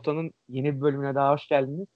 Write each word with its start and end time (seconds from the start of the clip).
Rota'nın 0.00 0.32
yeni 0.48 0.76
bir 0.76 0.80
bölümüne 0.80 1.14
daha 1.14 1.32
hoş 1.32 1.48
geldiniz. 1.48 1.88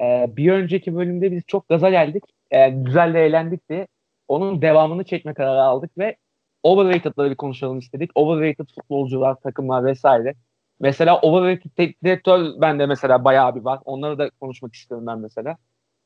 Ee, 0.00 0.26
bir 0.36 0.52
önceki 0.52 0.96
bölümde 0.96 1.32
biz 1.32 1.42
çok 1.46 1.68
gaza 1.68 1.90
geldik. 1.90 2.24
Ee, 2.50 2.68
güzel 2.70 3.14
de 3.14 3.26
eğlendik 3.26 3.70
de 3.70 3.86
onun 4.28 4.62
devamını 4.62 5.04
çekme 5.04 5.34
kararı 5.34 5.62
aldık 5.62 5.98
ve 5.98 6.16
overrated'ları 6.62 7.30
bir 7.30 7.36
konuşalım 7.36 7.78
istedik. 7.78 8.10
Overrated 8.14 8.66
futbolcular, 8.74 9.34
takımlar 9.34 9.84
vesaire. 9.84 10.34
Mesela 10.80 11.20
overrated 11.20 11.94
direktör 12.04 12.60
bende 12.60 12.86
mesela 12.86 13.24
bayağı 13.24 13.54
bir 13.54 13.60
var. 13.60 13.80
Onları 13.84 14.18
da 14.18 14.30
konuşmak 14.30 14.74
istiyorum 14.74 15.06
ben 15.06 15.18
mesela. 15.18 15.56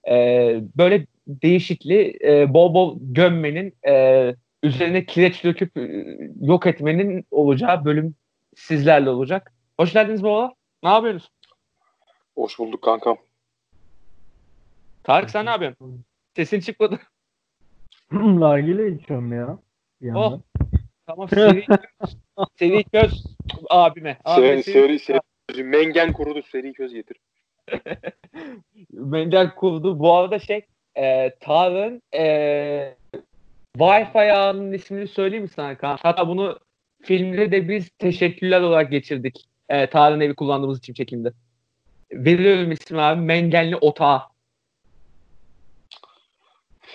Ee, 0.09 0.61
böyle 0.77 1.07
değişikli 1.27 2.19
e, 2.25 2.55
bol 2.55 2.75
bol 2.75 2.99
gömmenin 3.01 3.75
e, 3.89 4.35
üzerine 4.63 5.07
kireç 5.07 5.45
döküp 5.45 5.77
e, 5.77 6.05
yok 6.41 6.67
etmenin 6.67 7.25
olacağı 7.31 7.85
bölüm 7.85 8.15
sizlerle 8.57 9.11
olacak. 9.11 9.53
Hoş 9.81 9.93
geldiniz 9.93 10.23
baba. 10.23 10.58
Ne 10.83 10.89
yapıyorsunuz? 10.89 11.31
Hoş 12.35 12.59
bulduk 12.59 12.83
kankam. 12.83 13.19
Tarık 15.05 15.31
sen 15.31 15.47
ne 15.47 15.51
yapıyorsun? 15.51 16.05
Sesin 16.37 16.61
çıkmadı. 16.61 17.01
Nargile 18.13 18.89
içiyorum 18.89 19.33
ya. 19.33 19.59
Bir 20.03 20.11
Oh. 20.15 20.23
yandan. 20.23 20.43
Tamam 21.07 21.29
seri, 21.29 21.67
seri 22.59 22.85
göz 22.93 23.25
abime. 23.71 24.19
Seri, 24.27 24.63
seri, 24.63 24.99
seri, 24.99 25.65
mengen 25.65 26.13
kurudu 26.13 26.43
seri 26.43 26.73
köz 26.73 26.95
getir. 26.95 27.17
Mender 28.93 29.55
kurdu. 29.55 29.99
Bu 29.99 30.15
arada 30.15 30.39
şey 30.39 30.67
e, 30.97 31.35
Tarık'ın 31.41 32.03
e, 32.15 32.95
Wi-Fi 33.79 34.33
ağının 34.33 34.73
ismini 34.73 35.09
söyleyeyim 35.09 35.43
mi 35.45 35.49
sana 35.49 35.79
Kaan? 35.79 35.99
Hatta 36.03 36.29
bunu 36.29 36.59
filmde 37.03 37.53
de 37.53 37.69
biz 37.69 37.91
teşekkürler 37.91 38.61
olarak 38.61 38.91
geçirdik. 38.91 39.48
E, 39.69 39.91
Tarık'ın 39.91 40.21
evi 40.21 40.35
kullandığımız 40.35 40.79
için 40.79 40.95
çekimde. 40.95 41.33
Veriyorum 42.13 42.73
ismi 42.73 43.01
abi. 43.01 43.21
Mengenli 43.21 43.77
Otağı. 43.77 44.23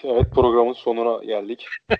Evet 0.04 0.32
programın 0.36 0.74
sonuna 0.74 1.24
geldik. 1.24 1.66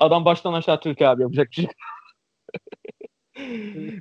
Adam 0.00 0.24
baştan 0.24 0.52
aşağı 0.52 0.80
Türk 0.80 1.02
abi 1.02 1.22
yapacak 1.22 1.48
bir 1.50 1.54
şey. 1.54 1.64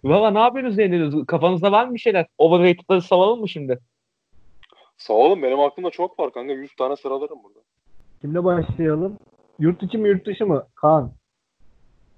Valla 0.04 0.32
ne 0.32 0.40
yapıyorsunuz 0.40 0.78
deniyorsunuz? 0.78 1.26
Kafanızda 1.26 1.72
var 1.72 1.86
mı 1.86 1.94
bir 1.94 2.00
şeyler? 2.00 2.26
Overrated'ları 2.38 3.02
savalım 3.02 3.40
mı 3.40 3.50
şimdi? 3.50 3.80
Sağ 4.98 5.14
olun 5.14 5.44
benim 5.44 5.60
aklımda 5.60 5.90
çok 5.90 6.20
var 6.20 6.34
kanka. 6.34 6.54
100 6.54 6.76
tane 6.76 6.96
sıralarım 6.96 7.44
burada. 7.44 7.60
Kimle 8.22 8.44
başlayalım? 8.44 9.18
Yurt 9.60 9.84
içi 9.84 9.98
mi 9.98 10.10
yurt 10.10 10.26
dışı 10.26 10.46
mı? 10.46 10.68
Kaan. 10.76 11.12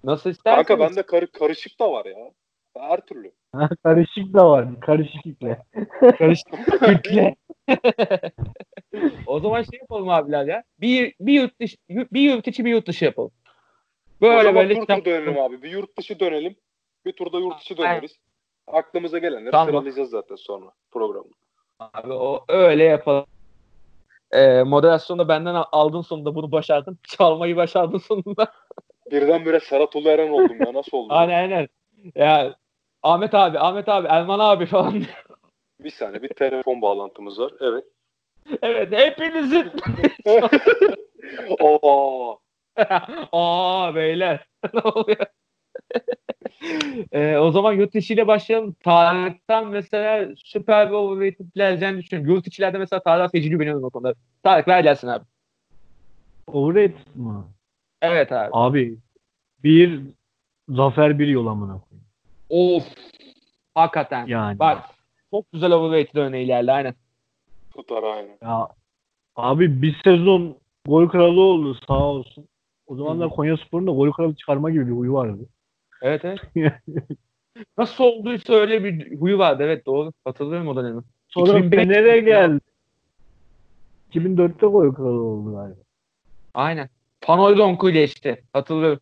Nasıl 0.04 0.30
isterseniz. 0.30 0.68
Kanka 0.68 0.84
bende 0.90 1.02
karı, 1.04 1.32
karışık 1.32 1.80
da 1.80 1.92
var 1.92 2.06
ya. 2.06 2.32
Her 2.78 3.02
türlü. 3.02 3.32
Ha, 3.56 3.70
Karışık 3.84 4.34
da 4.34 4.50
var. 4.50 4.80
Karışık 4.82 5.26
ikle. 5.26 5.62
Karıştı. 6.18 6.58
Yükle. 6.90 7.36
o 9.28 9.40
zaman 9.40 9.62
şey 9.62 9.80
yapalım 9.80 10.10
abiler 10.10 10.46
ya. 10.46 10.64
Bir, 10.82 11.14
bir 11.20 11.34
yurt 11.34 11.60
dışı, 11.60 11.78
bir 11.90 12.22
yurt 12.22 12.48
içi 12.48 12.66
bir 12.66 12.72
yurt 12.72 12.88
dışı 12.88 13.06
yapalım. 13.06 13.32
o 14.22 14.22
Böyle 14.22 14.44
zaman 14.44 14.56
böyle 14.56 14.74
tur 14.76 14.86
tur 14.88 15.06
dönelim 15.06 15.40
abi. 15.40 15.62
Bir 15.62 15.72
yurt 15.72 15.98
dışı 15.98 16.20
dönelim. 16.20 16.56
Bir 17.06 17.12
turda 17.14 17.40
yurt 17.40 17.60
dışı 17.60 17.78
döneriz. 17.78 18.16
Aklımıza 18.68 19.18
gelenleri 19.18 19.52
Tamam. 19.52 19.68
sıralayacağız 19.68 20.10
zaten 20.10 20.36
sonra 20.36 20.66
programda. 20.92 21.30
Abi 21.80 22.14
o 22.14 22.46
öyle 22.48 22.84
yapalım. 22.84 23.26
Ee, 24.32 24.64
moderasyonu 24.64 25.28
benden 25.28 25.56
al- 25.56 25.66
aldın 25.72 26.02
sonunda 26.02 26.36
bunu 26.36 26.52
başardın. 26.52 26.98
Çalmayı 27.04 27.56
başardın 27.56 27.98
sonunda. 27.98 28.52
Birdenbire 29.12 29.60
Serhat 29.60 29.96
Ulu 29.96 30.10
Eren 30.10 30.30
oldum 30.30 30.58
ya. 30.66 30.74
Nasıl 30.74 30.98
oldu? 30.98 31.14
aynen 31.14 31.34
aynen. 31.34 31.68
Ya 32.16 32.56
Ahmet 33.04 33.34
abi, 33.34 33.60
Ahmet 33.60 33.90
abi, 33.90 34.08
Elman 34.08 34.40
abi 34.40 34.66
falan. 34.66 35.04
Bir 35.80 35.90
saniye 35.90 36.24
bir 36.24 36.30
telefon 36.30 36.82
bağlantımız 36.82 37.40
var. 37.40 37.54
Evet. 37.60 37.84
evet 38.62 38.92
hepinizin. 38.92 39.72
Oo. 41.60 42.40
Aa 43.32 43.96
beyler. 43.96 44.48
ne 44.74 44.80
oluyor? 44.82 45.26
Ee, 47.12 47.38
o 47.38 47.52
zaman 47.52 47.74
yurt 47.74 47.96
içiyle 47.96 48.28
başlayalım. 48.28 48.76
Tarık'tan 48.84 49.68
mesela 49.68 50.36
süper 50.36 50.90
bir 50.90 50.96
overrated 50.96 51.46
geleceğini 51.56 51.98
düşünüyorum. 51.98 52.36
Yurt 52.36 52.48
içilerde 52.48 52.78
mesela 52.78 53.04
Tarık 53.04 53.32
feci 53.32 53.50
güveniyorum 53.50 53.84
o 53.84 53.90
konuda. 53.90 54.14
Tarık 54.44 54.68
ver 54.68 54.80
gelsin 54.80 55.08
abi. 55.08 55.26
Overrated 56.48 57.16
mı? 57.16 57.48
Evet 58.02 58.32
abi. 58.32 58.50
Abi 58.54 58.98
bir 59.64 60.02
zafer 60.70 61.20
bir 61.20 61.28
yol 61.28 61.48
amına 61.48 61.80
koyayım. 61.80 62.08
Of. 62.50 62.84
Hakikaten. 63.76 64.28
Yani. 64.28 64.60
Bak 64.60 64.84
çok 65.32 65.52
güzel 65.52 65.72
overrated 65.72 66.16
örneği 66.16 66.46
ilerle 66.46 66.72
aynen. 66.72 66.96
Tutar 67.74 68.04
aynen. 68.04 68.38
Ya, 68.42 68.68
abi 69.36 69.82
bir 69.82 70.02
sezon 70.04 70.58
gol 70.86 71.10
kralı 71.10 71.42
oldu 71.42 71.78
sağ 71.88 72.04
olsun. 72.04 72.48
O 72.88 72.96
zamanlar 72.96 73.30
Konya 73.30 73.58
Spor'un 73.58 73.88
da 73.88 73.92
gol 73.92 74.12
kralı 74.12 74.36
çıkarma 74.36 74.70
gibi 74.70 74.88
bir 74.88 74.92
huyu 74.92 75.14
vardı. 75.14 75.50
Evet 76.02 76.26
evet. 76.26 76.40
Nasıl 77.78 78.04
olduysa 78.04 78.54
öyle 78.54 78.84
bir 78.84 79.20
huyu 79.20 79.40
vardı. 79.40 79.64
Evet 79.64 79.86
doğru. 79.86 80.12
Hatırlıyorum 80.26 80.68
o 80.68 80.76
dönemi. 80.76 81.02
Sonra 81.28 81.60
2005 81.60 81.80
Fener'e 81.80 82.20
geldi. 82.20 82.60
2004'te 84.14 84.68
gol 84.68 84.94
kralı 84.94 85.22
oldu 85.22 85.52
galiba. 85.56 85.80
Aynen. 86.54 86.90
Panol 87.22 87.58
Donku 87.58 87.90
ile 87.90 88.04
işte. 88.04 88.42
Hatırlıyorum. 88.54 89.00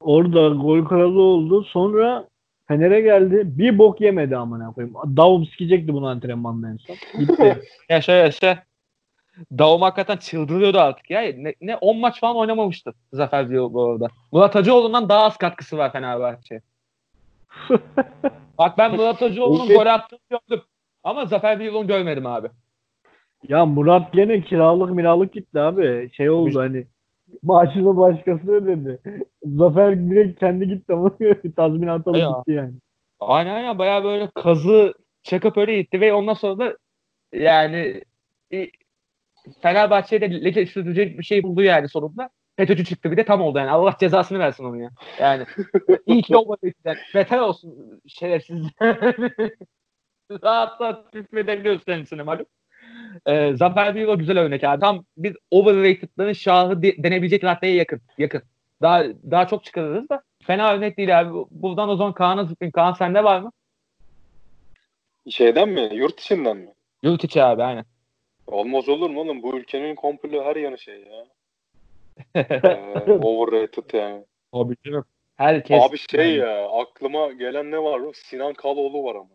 Orada 0.00 0.48
gol 0.48 0.84
kralı 0.84 1.20
oldu. 1.20 1.64
Sonra 1.64 2.28
Fener'e 2.68 3.00
geldi. 3.00 3.42
Bir 3.44 3.78
bok 3.78 4.00
yemedi 4.00 4.36
amına 4.36 4.72
koyayım. 4.72 4.96
Davum 5.16 5.46
sikecekti 5.46 5.92
bunu 5.92 6.06
antrenmanda 6.06 6.68
en 6.70 6.76
son. 6.76 6.96
Gitti. 7.18 7.62
Yaşa 7.88 8.12
yaşa. 8.12 8.64
Davum 9.58 9.82
hakikaten 9.82 10.16
çıldırıyordu 10.16 10.78
artık 10.78 11.10
ya. 11.10 11.20
Ne, 11.20 11.54
ne 11.60 11.76
10 11.76 11.98
maç 11.98 12.20
falan 12.20 12.36
oynamamıştı 12.36 12.94
Zafer 13.12 13.50
Diyor 13.50 13.72
bu 13.72 13.90
arada. 13.90 14.08
Murat 14.32 14.54
Hacıoğlu'ndan 14.54 15.08
daha 15.08 15.24
az 15.24 15.36
katkısı 15.36 15.78
var 15.78 15.92
Fenerbahçe. 15.92 16.60
Bak 18.58 18.78
ben 18.78 18.96
Murat 18.96 19.20
Hacıoğlu'nun 19.20 19.68
gol 19.68 19.86
attığını 19.86 20.20
gördüm. 20.30 20.64
Ama 21.04 21.26
Zafer 21.26 21.60
Diyor'unu 21.60 21.86
görmedim 21.86 22.26
abi. 22.26 22.48
Ya 23.48 23.66
Murat 23.66 24.12
gene 24.12 24.40
kiralık 24.40 24.90
miralık 24.90 25.32
gitti 25.32 25.60
abi. 25.60 26.10
Şey 26.12 26.30
oldu 26.30 26.60
hani 26.60 26.86
maaşını 27.42 27.96
başkası 27.96 28.52
ödedi. 28.52 28.98
Zafer 29.44 30.10
direkt 30.10 30.40
kendi 30.40 30.68
gitti 30.68 30.92
ama 30.92 31.16
tazminat 31.56 32.06
alıp 32.06 32.18
Ya. 32.18 32.28
gitti 32.38 32.52
yani. 32.52 32.72
Aynen 33.20 33.54
aynen 33.54 33.78
bayağı 33.78 34.04
böyle 34.04 34.30
kazı 34.34 34.94
çakıp 35.22 35.56
öyle 35.56 35.82
gitti 35.82 36.00
ve 36.00 36.12
ondan 36.12 36.34
sonra 36.34 36.58
da 36.58 36.76
yani 37.32 38.04
e, 38.52 38.68
Fenerbahçe'de 39.62 40.44
leke 40.44 40.66
sürecek 40.66 41.18
bir 41.18 41.24
şey 41.24 41.42
buldu 41.42 41.62
yani 41.62 41.88
sonunda. 41.88 42.30
FETÖ'cü 42.56 42.84
çıktı 42.84 43.10
bir 43.10 43.16
de 43.16 43.24
tam 43.24 43.40
oldu 43.42 43.58
yani. 43.58 43.70
Allah 43.70 43.96
cezasını 44.00 44.38
versin 44.38 44.64
onu 44.64 44.82
ya. 44.82 44.90
Yani 45.20 45.44
iyi 46.06 46.22
ki 46.22 46.36
olmadı. 46.36 46.60
Yani. 46.84 46.98
Beter 47.14 47.38
olsun 47.38 48.00
şerefsiz. 48.06 48.66
rahat 50.42 50.80
rahat 50.80 51.14
hükmedebiliyoruz 51.14 51.84
kendisine 51.84 52.22
malum. 52.22 52.46
Ee, 53.26 53.52
Zafer 53.54 53.94
Büyük 53.94 54.18
güzel 54.18 54.38
örnek 54.38 54.64
abi. 54.64 54.80
Tam 54.80 55.04
biz 55.16 55.32
overrated'ların 55.50 56.32
şahı 56.32 56.82
de- 56.82 57.02
denebilecek 57.02 57.44
raddeye 57.44 57.74
yakın. 57.74 58.00
Yakın. 58.18 58.42
Daha 58.82 59.04
daha 59.30 59.46
çok 59.46 59.64
çıkarırız 59.64 60.08
da. 60.08 60.22
Fena 60.42 60.72
örnek 60.74 60.96
değil 60.96 61.20
abi. 61.20 61.46
Buradan 61.50 61.88
o 61.88 61.96
zaman 61.96 62.12
Kaan'a 62.12 62.44
zıplayayım. 62.44 62.72
Kaan 62.72 62.92
sende 62.92 63.24
var 63.24 63.40
mı? 63.40 63.52
Şeyden 65.30 65.68
mi? 65.68 65.88
Yurt 65.92 66.18
dışından 66.18 66.56
mı? 66.56 66.70
Yurt 67.02 67.24
içi 67.24 67.42
abi 67.42 67.62
aynen. 67.62 67.84
Olmaz 68.46 68.88
olur 68.88 69.10
mu 69.10 69.20
oğlum? 69.20 69.42
Bu 69.42 69.58
ülkenin 69.58 69.94
komple 69.94 70.42
her 70.44 70.56
yanı 70.56 70.78
şey 70.78 71.00
ya. 71.00 71.24
Ee, 72.34 73.12
overrated 73.22 73.94
yani. 73.94 74.24
Abi 74.52 74.74
canım. 74.84 75.04
Herkes. 75.36 75.82
Abi 75.82 75.98
şey 75.98 76.36
ya 76.36 76.68
aklıma 76.68 77.32
gelen 77.32 77.70
ne 77.70 77.78
var? 77.78 78.00
Sinan 78.14 78.54
Kaloğlu 78.54 79.04
var 79.04 79.14
ama. 79.14 79.28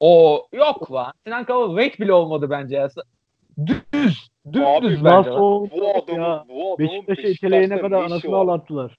O 0.00 0.46
yok 0.52 0.92
lan. 0.92 1.12
Sinan 1.24 1.44
Kavalı 1.44 1.80
wait 1.80 2.00
bile 2.00 2.12
olmadı 2.12 2.50
bence 2.50 2.76
ya. 2.76 2.88
Düz. 3.66 4.30
Düz 4.52 4.62
Abi 4.62 4.86
düz 4.86 5.02
Nasıl 5.02 5.28
bence. 5.28 5.38
Bu 5.80 5.90
adamın, 5.94 6.22
ya? 6.22 6.44
bu 6.48 6.74
adamın 6.74 6.78
Beşiktaş'ı 6.78 7.28
iteleyene 7.28 7.80
kadar 7.80 8.02
anasını 8.02 8.36
ağlattılar. 8.36 8.96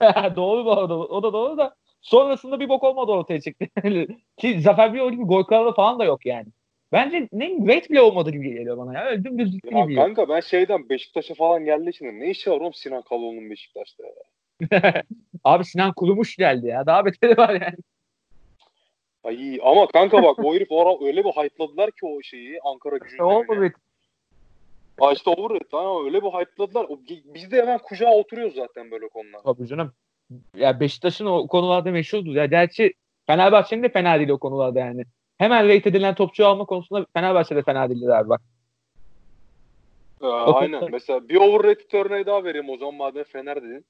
doğru 0.36 0.64
bu 0.64 0.72
arada. 0.72 0.98
O 0.98 1.22
da 1.22 1.32
doğru 1.32 1.58
da. 1.58 1.74
Sonrasında 2.00 2.60
bir 2.60 2.68
bok 2.68 2.84
olmadı 2.84 3.12
ortaya 3.12 3.40
çıktı. 3.40 3.66
Ki 4.36 4.60
Zafer 4.60 4.94
Biyo 4.94 5.10
gibi 5.10 5.22
gol 5.22 5.44
kralı 5.44 5.74
falan 5.74 5.98
da 5.98 6.04
yok 6.04 6.26
yani. 6.26 6.46
Bence 6.92 7.28
ne 7.32 7.48
wait 7.48 7.90
bile 7.90 8.00
olmadı 8.00 8.30
gibi 8.30 8.52
geliyor 8.52 8.78
bana 8.78 8.94
ya. 8.94 9.04
Öyle 9.04 9.24
dümdüz 9.24 9.52
gitti 9.52 9.68
gibi. 9.68 9.94
kanka 9.94 10.28
ben 10.28 10.40
şeyden 10.40 10.88
Beşiktaş'a 10.88 11.34
falan 11.34 11.64
geldi 11.64 11.92
şimdi. 11.94 12.20
Ne 12.20 12.30
işi 12.30 12.50
var 12.50 12.60
oğlum 12.60 12.74
Sinan 12.74 13.02
Kaloğlu'nun 13.02 13.50
Beşiktaş'ta 13.50 14.02
ya? 14.06 15.02
Abi 15.44 15.64
Sinan 15.64 15.92
Kurumuş 15.92 16.36
geldi 16.36 16.66
ya. 16.66 16.86
Daha 16.86 17.04
beteri 17.04 17.36
var 17.36 17.50
yani. 17.50 17.76
Ay 19.24 19.58
ama 19.62 19.86
kanka 19.86 20.22
bak 20.22 20.38
o 20.38 20.54
herif 20.54 20.72
ara 20.72 21.06
öyle 21.06 21.24
bir 21.24 21.30
hype'ladılar 21.30 21.90
ki 21.90 22.06
o 22.06 22.22
şeyi 22.22 22.58
Ankara 22.64 22.96
gücünü. 22.96 23.22
Oldu 23.22 23.46
wait. 23.48 23.72
Aa 25.00 25.12
işte 25.12 25.30
overrated 25.30 25.72
ama 25.72 26.04
öyle 26.04 26.22
bir 26.22 26.28
hype'ladılar. 26.28 26.84
O- 26.88 27.00
Biz 27.34 27.50
de 27.50 27.62
hemen 27.62 27.78
kucağa 27.78 28.10
oturuyoruz 28.12 28.54
zaten 28.54 28.90
böyle 28.90 29.08
konular. 29.08 29.40
Tabii 29.44 29.66
canım. 29.66 29.92
ya 30.56 30.80
Beşiktaş'ın 30.80 31.26
o 31.26 31.46
konularda 31.46 31.90
meşhurdur. 31.90 32.34
Ya 32.34 32.46
gerçi 32.46 32.92
Fenerbahçe'nin 33.26 33.82
de 33.82 33.88
fena 33.88 34.18
değil 34.18 34.28
o 34.28 34.38
konularda 34.38 34.78
yani. 34.80 35.04
Hemen 35.38 35.64
rate 35.68 35.88
edilen 35.88 36.14
topçu 36.14 36.46
alma 36.46 36.64
konusunda 36.64 37.06
Fenerbahçe 37.14 37.56
de 37.56 37.62
fena 37.62 37.90
değildir 37.90 38.08
abi 38.08 38.28
bak. 38.28 38.40
Ee, 40.22 40.26
aynen. 40.26 40.88
Mesela 40.92 41.28
bir 41.28 41.36
overrated 41.36 41.92
örneği 41.92 42.26
daha 42.26 42.44
vereyim 42.44 42.70
o 42.70 42.76
zaman 42.76 42.94
madem 42.94 43.24
Fener 43.24 43.62
dedin. 43.62 43.84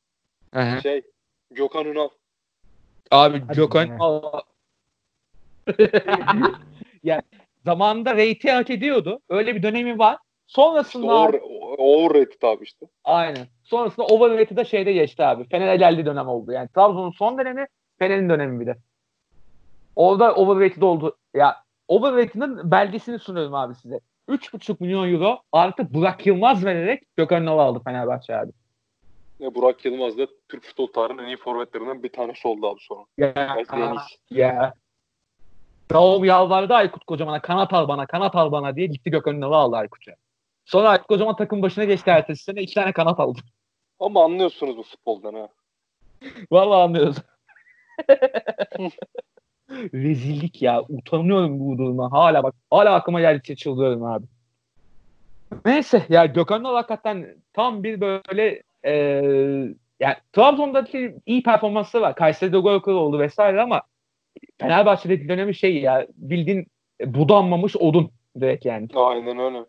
Hı-hı. 0.54 0.82
Şey 0.82 1.02
Gökhan 1.50 1.84
Ünal. 1.86 2.08
Abi 3.10 3.40
Hadi 3.48 3.56
Gökhan 3.56 3.88
be. 3.90 3.94
Yani 7.02 7.22
zamanında 7.64 8.12
rate'i 8.12 8.50
hak 8.50 8.70
ediyordu. 8.70 9.20
Öyle 9.28 9.54
bir 9.54 9.62
dönemi 9.62 9.98
var. 9.98 10.12
İşte 10.12 10.62
Sonrasında 10.62 11.12
abi, 11.12 11.40
over, 11.40 11.76
overrated 11.78 12.42
abi 12.42 12.64
işte. 12.64 12.86
aynen. 13.04 13.46
Sonrasında 13.64 14.06
overrated'a 14.06 14.64
şeyde 14.64 14.92
geçti 14.92 15.24
abi. 15.24 15.48
Fener'e 15.48 15.76
geldiği 15.76 16.06
dönem 16.06 16.28
oldu. 16.28 16.52
Yani 16.52 16.68
Trabzon'un 16.74 17.10
son 17.10 17.38
dönemi 17.38 17.66
Fener'in 17.98 18.28
dönemi 18.28 18.60
bir 18.60 18.66
de. 18.66 18.76
Orada 19.96 20.34
overrated 20.34 20.82
oldu. 20.82 21.16
Ya 21.34 21.56
overrated'ın 21.88 22.70
belgesini 22.70 23.18
sunuyorum 23.18 23.54
abi 23.54 23.74
size. 23.74 24.00
3,5 24.28 24.76
milyon 24.80 25.12
euro 25.12 25.38
artı 25.52 25.94
Burak 25.94 26.26
Yılmaz 26.26 26.64
vererek 26.64 27.02
Gökhan 27.16 27.42
Ünal 27.42 27.58
aldı 27.58 27.80
Fenerbahçe 27.84 28.36
abi. 28.36 28.52
Ya 29.40 29.54
Burak 29.54 29.84
Yılmaz 29.84 30.18
da 30.18 30.26
Türk 30.48 30.64
futbol 30.64 30.86
tarihinin 30.86 31.22
en 31.22 31.26
iyi 31.26 31.36
forvetlerinden 31.36 32.02
bir 32.02 32.12
tanesi 32.12 32.48
oldu 32.48 32.68
abi 32.68 32.80
sonra. 32.80 33.04
Ya, 33.18 33.32
ya. 34.30 34.74
Raul 35.92 36.24
yalvardı 36.24 36.74
Aykut 36.74 37.04
Kocaman'a 37.04 37.42
kanat 37.42 37.72
al 37.72 37.88
bana 37.88 38.06
kanat 38.06 38.36
al 38.36 38.52
bana 38.52 38.76
diye 38.76 38.86
gitti 38.86 39.10
Gökhan 39.10 39.36
Ünal'ı 39.36 39.56
aldı 39.56 39.76
Aykut'a. 39.76 40.12
Sonra 40.64 40.88
Aykut 40.88 41.06
Kocaman 41.06 41.36
takım 41.36 41.62
başına 41.62 41.84
geçti 41.84 42.10
ertesi 42.10 42.44
sene 42.44 42.62
iki 42.62 42.74
tane 42.74 42.92
kanat 42.92 43.20
aldı. 43.20 43.40
Ama 44.00 44.24
anlıyorsunuz 44.24 44.76
bu 44.76 44.82
futboldan 44.82 45.34
ha. 45.34 45.48
Vallahi 46.50 46.82
anlıyoruz. 46.82 47.16
Rezillik 49.94 50.62
ya. 50.62 50.82
Utanıyorum 50.88 51.60
bu 51.60 51.78
duruma. 51.78 52.12
Hala 52.12 52.42
bak. 52.42 52.54
Hala 52.70 52.94
aklıma 52.94 53.20
geldikçe 53.20 53.56
çıldırıyorum 53.56 54.04
abi. 54.04 54.26
Neyse 55.64 56.06
ya 56.08 56.26
Gökhan 56.26 56.60
Ünal 56.60 56.74
hakikaten 56.74 57.36
tam 57.52 57.82
bir 57.82 58.00
böyle 58.00 58.62
e, 58.84 58.92
yani 60.00 60.16
Trabzon'daki 60.32 61.14
iyi 61.26 61.42
performansı 61.42 62.00
var. 62.00 62.14
Kayseri'de 62.14 62.58
gol 62.58 62.80
kralı 62.80 62.98
oldu 62.98 63.18
vesaire 63.18 63.62
ama 63.62 63.82
Fenerbahçe'deki 64.58 65.28
dönemi 65.28 65.54
şey 65.54 65.80
ya 65.80 66.06
bildiğin 66.16 66.66
budanmamış 67.06 67.76
odun 67.76 68.10
direkt 68.40 68.64
yani. 68.64 68.88
Aynen 68.94 69.38
öyle. 69.38 69.64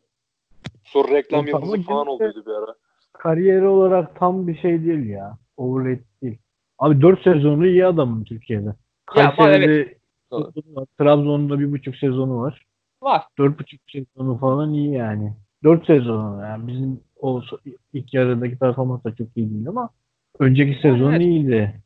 Sonra 0.83 1.11
reklam 1.11 1.39
ama 1.39 1.49
yıldızı 1.49 1.81
falan 1.81 2.07
olduydu 2.07 2.43
bir 2.45 2.51
ara. 2.51 2.75
Kariyeri 3.13 3.67
olarak 3.67 4.19
tam 4.19 4.47
bir 4.47 4.57
şey 4.57 4.85
değil 4.85 5.09
ya. 5.09 5.37
Overrated 5.57 6.05
değil. 6.23 6.37
Abi 6.79 7.01
4 7.01 7.23
sezonu 7.23 7.67
iyi 7.67 7.85
adamın 7.85 8.23
Türkiye'de. 8.23 8.65
Ya, 9.17 9.35
Kayseri'de 9.35 9.97
var. 10.31 10.85
Trabzon'da 10.99 11.59
bir 11.59 11.71
buçuk 11.71 11.95
sezonu 11.95 12.41
var. 12.41 12.65
Var. 13.01 13.23
Dört 13.37 13.59
buçuk 13.59 13.81
sezonu 13.91 14.37
falan 14.37 14.73
iyi 14.73 14.93
yani. 14.93 15.33
Dört 15.63 15.85
sezonu 15.85 16.41
yani 16.41 16.67
bizim 16.67 16.99
o 17.21 17.41
ilk 17.93 18.13
yarıdaki 18.13 18.57
performans 18.57 19.03
da 19.03 19.15
çok 19.15 19.27
iyi 19.37 19.49
değil 19.49 19.67
ama 19.67 19.89
önceki 20.39 20.81
sezon 20.81 21.11
Evet. 21.11 21.21
iyiydi. 21.21 21.81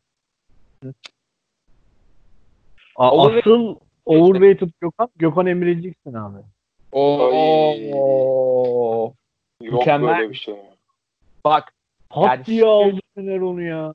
A- 2.95 3.09
Overrated- 3.09 3.39
Asıl 3.39 3.75
overrated 4.05 4.69
Gökhan, 4.81 5.09
Gökhan 5.15 5.45
Emreciksin 5.45 6.13
abi. 6.13 6.37
Oo. 7.85 9.13
Yok 9.61 9.73
Mükemmel. 9.79 10.17
böyle 10.17 10.29
bir 10.29 10.35
şey. 10.35 10.55
Bak 11.45 11.73
Pat 12.09 12.25
Yani 12.27 12.45
diye 12.45 12.57
şimdi- 12.59 12.69
aldı 12.69 12.99
Fener 13.15 13.39
onu 13.39 13.61
ya. 13.61 13.93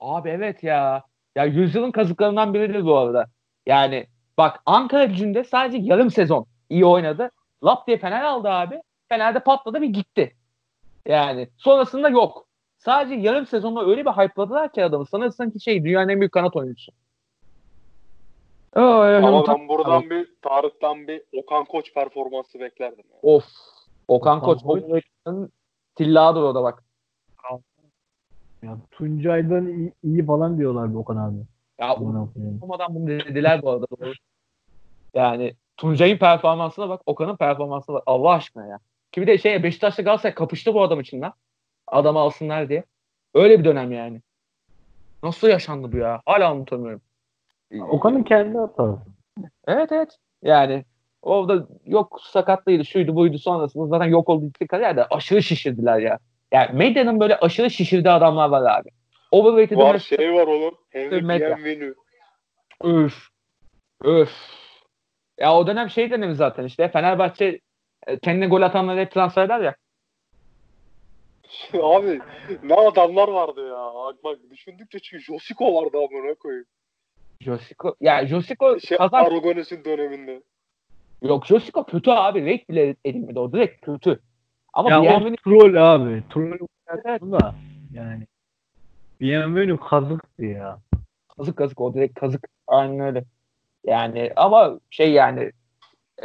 Abi 0.00 0.28
evet 0.28 0.62
ya. 0.62 1.02
Ya 1.36 1.44
yüzyılın 1.44 1.90
kazıklarından 1.90 2.54
biridir 2.54 2.84
bu 2.84 2.96
arada. 2.98 3.26
Yani 3.66 4.06
bak 4.38 4.62
Ankara 4.66 5.04
gücünde 5.04 5.44
sadece 5.44 5.78
yarım 5.78 6.10
sezon 6.10 6.46
iyi 6.70 6.84
oynadı. 6.86 7.30
Lap 7.64 7.86
diye 7.86 7.98
Fener 7.98 8.22
aldı 8.22 8.48
abi. 8.48 8.82
Fener'de 9.08 9.40
patladı 9.40 9.82
bir 9.82 9.88
gitti. 9.88 10.34
Yani 11.06 11.48
sonrasında 11.56 12.08
yok. 12.08 12.46
Sadece 12.78 13.14
yarım 13.14 13.46
sezonda 13.46 13.84
öyle 13.86 14.04
bir 14.04 14.10
hype'ladılar 14.10 14.72
ki 14.72 14.84
adamı. 14.84 15.06
Sanırsın 15.06 15.50
ki 15.50 15.60
şey 15.60 15.84
dünyanın 15.84 16.08
en 16.08 16.20
büyük 16.20 16.32
kanat 16.32 16.56
oyuncusu. 16.56 16.92
Ay, 18.72 18.84
ay, 18.84 19.16
Ama 19.16 19.46
ben 19.46 19.68
buradan 19.68 20.10
bir 20.10 20.28
Tarık'tan 20.42 21.08
bir 21.08 21.22
Okan 21.32 21.64
Koç 21.64 21.94
performansı 21.94 22.60
beklerdim. 22.60 23.04
ya. 23.12 23.18
Of. 23.22 23.44
Okan 24.08 24.38
Okan 24.38 24.40
Koç. 24.40 24.62
Koç. 24.62 24.82
Koç. 25.24 25.50
Tilladır 25.94 26.42
o 26.42 26.54
da 26.54 26.62
bak. 26.62 26.84
ya. 28.62 28.76
Tuncay'dan 28.90 29.66
iyi, 29.66 29.92
iyi 30.04 30.26
falan 30.26 30.58
diyorlardı 30.58 30.98
Okan 30.98 31.16
abi. 31.16 31.36
Ya 31.78 31.94
olmadan 31.94 32.94
bunu 32.94 33.06
dediler 33.08 33.62
bu 33.62 33.70
arada. 33.70 33.86
Doğru. 34.00 34.12
Yani 35.14 35.54
Tuncay'ın 35.76 36.18
performansına 36.18 36.88
bak, 36.88 37.00
Okan'ın 37.06 37.36
performansına 37.36 37.94
bak. 37.96 38.02
Allah 38.06 38.30
aşkına 38.30 38.66
ya. 38.66 38.78
Ki 39.12 39.22
bir 39.22 39.26
de 39.26 39.38
şey 39.38 39.62
Beşiktaş'la 39.62 40.02
Galatasaray 40.02 40.34
kapıştı 40.34 40.74
bu 40.74 40.82
adam 40.82 41.00
için 41.00 41.20
lan. 41.20 41.32
Adamı 41.86 42.18
alsınlar 42.18 42.68
diye. 42.68 42.84
Öyle 43.34 43.58
bir 43.58 43.64
dönem 43.64 43.92
yani. 43.92 44.20
Nasıl 45.22 45.48
yaşandı 45.48 45.92
bu 45.92 45.96
ya? 45.96 46.22
Hala 46.26 46.54
unutamıyorum. 46.54 47.00
Okan'ın 47.78 48.22
kendi 48.22 48.58
hatası. 48.58 48.98
Evet 49.66 49.92
evet. 49.92 50.16
Yani 50.42 50.84
orada 51.22 51.66
yok 51.84 52.20
sakatlıydı, 52.22 52.84
şuydu 52.84 53.14
buydu 53.16 53.38
sonrasında 53.38 53.86
zaten 53.86 54.06
yok 54.06 54.28
oldu 54.28 54.46
gitti 54.46 54.66
kariyerde 54.66 55.04
aşırı 55.04 55.42
şişirdiler 55.42 55.98
ya. 55.98 56.18
Yani 56.52 56.78
medyanın 56.78 57.20
böyle 57.20 57.36
aşırı 57.36 57.70
şişirdiği 57.70 58.12
adamlar 58.12 58.48
var 58.48 58.80
abi. 58.80 58.88
Overrated'in 59.30 59.80
Var 59.80 59.92
mesela- 59.92 60.22
şey 60.22 60.34
var 60.34 60.46
oğlum. 60.46 60.74
Henry. 60.90 61.28
Bienvenu. 61.28 61.94
Öf. 62.80 63.14
Öf. 64.02 64.32
Ya 65.38 65.56
o 65.56 65.66
dönem 65.66 65.90
şey 65.90 66.10
dönemi 66.10 66.34
zaten 66.34 66.64
işte 66.64 66.88
Fenerbahçe 66.88 67.60
e, 68.06 68.18
kendine 68.18 68.46
gol 68.46 68.62
atanları 68.62 69.00
hep 69.00 69.10
transfer 69.10 69.44
eder 69.44 69.60
ya. 69.60 69.74
Abi 71.82 72.20
ne 72.62 72.74
adamlar 72.74 73.28
vardı 73.28 73.68
ya. 73.68 73.92
Bak, 73.94 74.24
bak 74.24 74.38
düşündükçe 74.50 74.98
çünkü 74.98 75.24
Josiko 75.24 75.74
vardı 75.74 75.96
amına 75.96 76.34
koyayım. 76.34 76.66
Josico 77.50 77.94
ya 78.00 78.26
Josico 78.26 78.80
Şey 78.80 78.98
kazan 78.98 79.24
Aragones'in 79.24 79.84
döneminde. 79.84 80.42
yok 81.22 81.46
Josico 81.46 81.84
kötü 81.84 82.10
abi. 82.10 82.40
Rate 82.46 82.68
bile 82.68 82.96
edilmedi 83.04 83.38
o 83.38 83.52
direkt 83.52 83.84
kötü. 83.86 84.20
Ama 84.72 84.90
Ya 84.90 85.00
o 85.00 85.02
Bienvenu 85.02 85.36
troll 85.36 85.94
abi. 85.94 86.22
Troll 86.30 86.58
Evet. 87.04 87.22
da 87.22 87.54
yani. 87.94 88.26
Bienvenu 89.20 89.80
kazıktı 89.80 90.44
ya. 90.44 90.78
kazık 91.36 91.56
kazık 91.56 91.80
o 91.80 91.94
direkt 91.94 92.20
kazık. 92.20 92.48
Aynen 92.66 93.00
öyle. 93.00 93.24
Yani 93.86 94.32
ama 94.36 94.80
şey 94.90 95.12
yani 95.12 95.52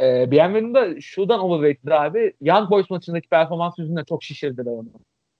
e, 0.02 0.30
Bienvenu 0.30 0.74
da 0.74 1.00
şuradan 1.00 1.40
overrated 1.40 1.88
abi. 1.90 2.32
Young 2.40 2.70
Boys 2.70 2.90
maçındaki 2.90 3.28
performans 3.28 3.78
yüzünden 3.78 4.04
çok 4.04 4.22
şişirdiler 4.22 4.70
onu. 4.72 4.88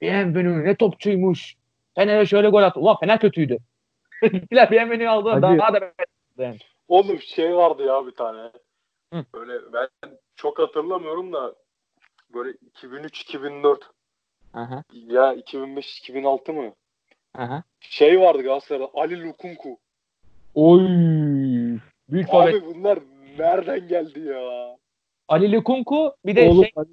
Bienvenu 0.00 0.64
ne 0.64 0.74
topçuymuş. 0.74 1.54
Fener'e 1.94 2.26
şöyle 2.26 2.48
gol 2.48 2.62
attı. 2.62 2.80
Ulan 2.80 2.96
Fener 3.00 3.20
kötüydü. 3.20 3.58
Gittiler 4.32 4.70
Bienvenu'yu 4.70 5.10
aldılar. 5.10 5.42
Daha, 5.42 5.58
daha 5.58 5.74
da 5.74 5.92
yani. 6.38 6.58
Oğlum 6.88 7.20
şey 7.20 7.56
vardı 7.56 7.86
ya 7.86 8.06
bir 8.06 8.14
tane. 8.14 8.50
Hı. 9.12 9.24
Böyle 9.34 9.72
ben 9.72 9.88
çok 10.36 10.58
hatırlamıyorum 10.58 11.32
da 11.32 11.54
böyle 12.34 12.58
2003-2004 12.82 13.78
Aha, 14.54 14.84
ya 14.92 15.34
2005-2006 15.34 16.52
mı? 16.52 16.74
aha. 17.34 17.62
Şey 17.80 18.20
vardı 18.20 18.42
Galatasaray'da 18.42 18.90
Ali 18.94 19.22
Lukunku. 19.22 19.78
Oy. 20.54 20.80
Büyük. 22.08 22.28
Abi 22.30 22.64
bunlar 22.66 22.98
nereden 23.38 23.88
geldi 23.88 24.20
ya? 24.20 24.76
Ali 25.28 25.52
Lukunku 25.52 26.14
bir 26.26 26.36
de 26.36 26.48
Oğlum 26.48 26.64
şey 26.64 26.72
hadi 26.74 26.90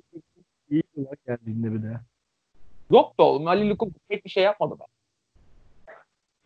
iyi 0.69 0.83
lan 0.97 1.15
geldiğinde 1.27 1.73
bir 1.73 1.83
de. 1.83 1.99
yok 2.91 3.19
be 3.19 3.23
oğlum. 3.23 3.47
Ali 3.47 3.69
Lukunku 3.69 3.99
pek 4.09 4.25
bir 4.25 4.29
şey 4.29 4.43
yapmadı 4.43 4.79
be. 4.79 4.83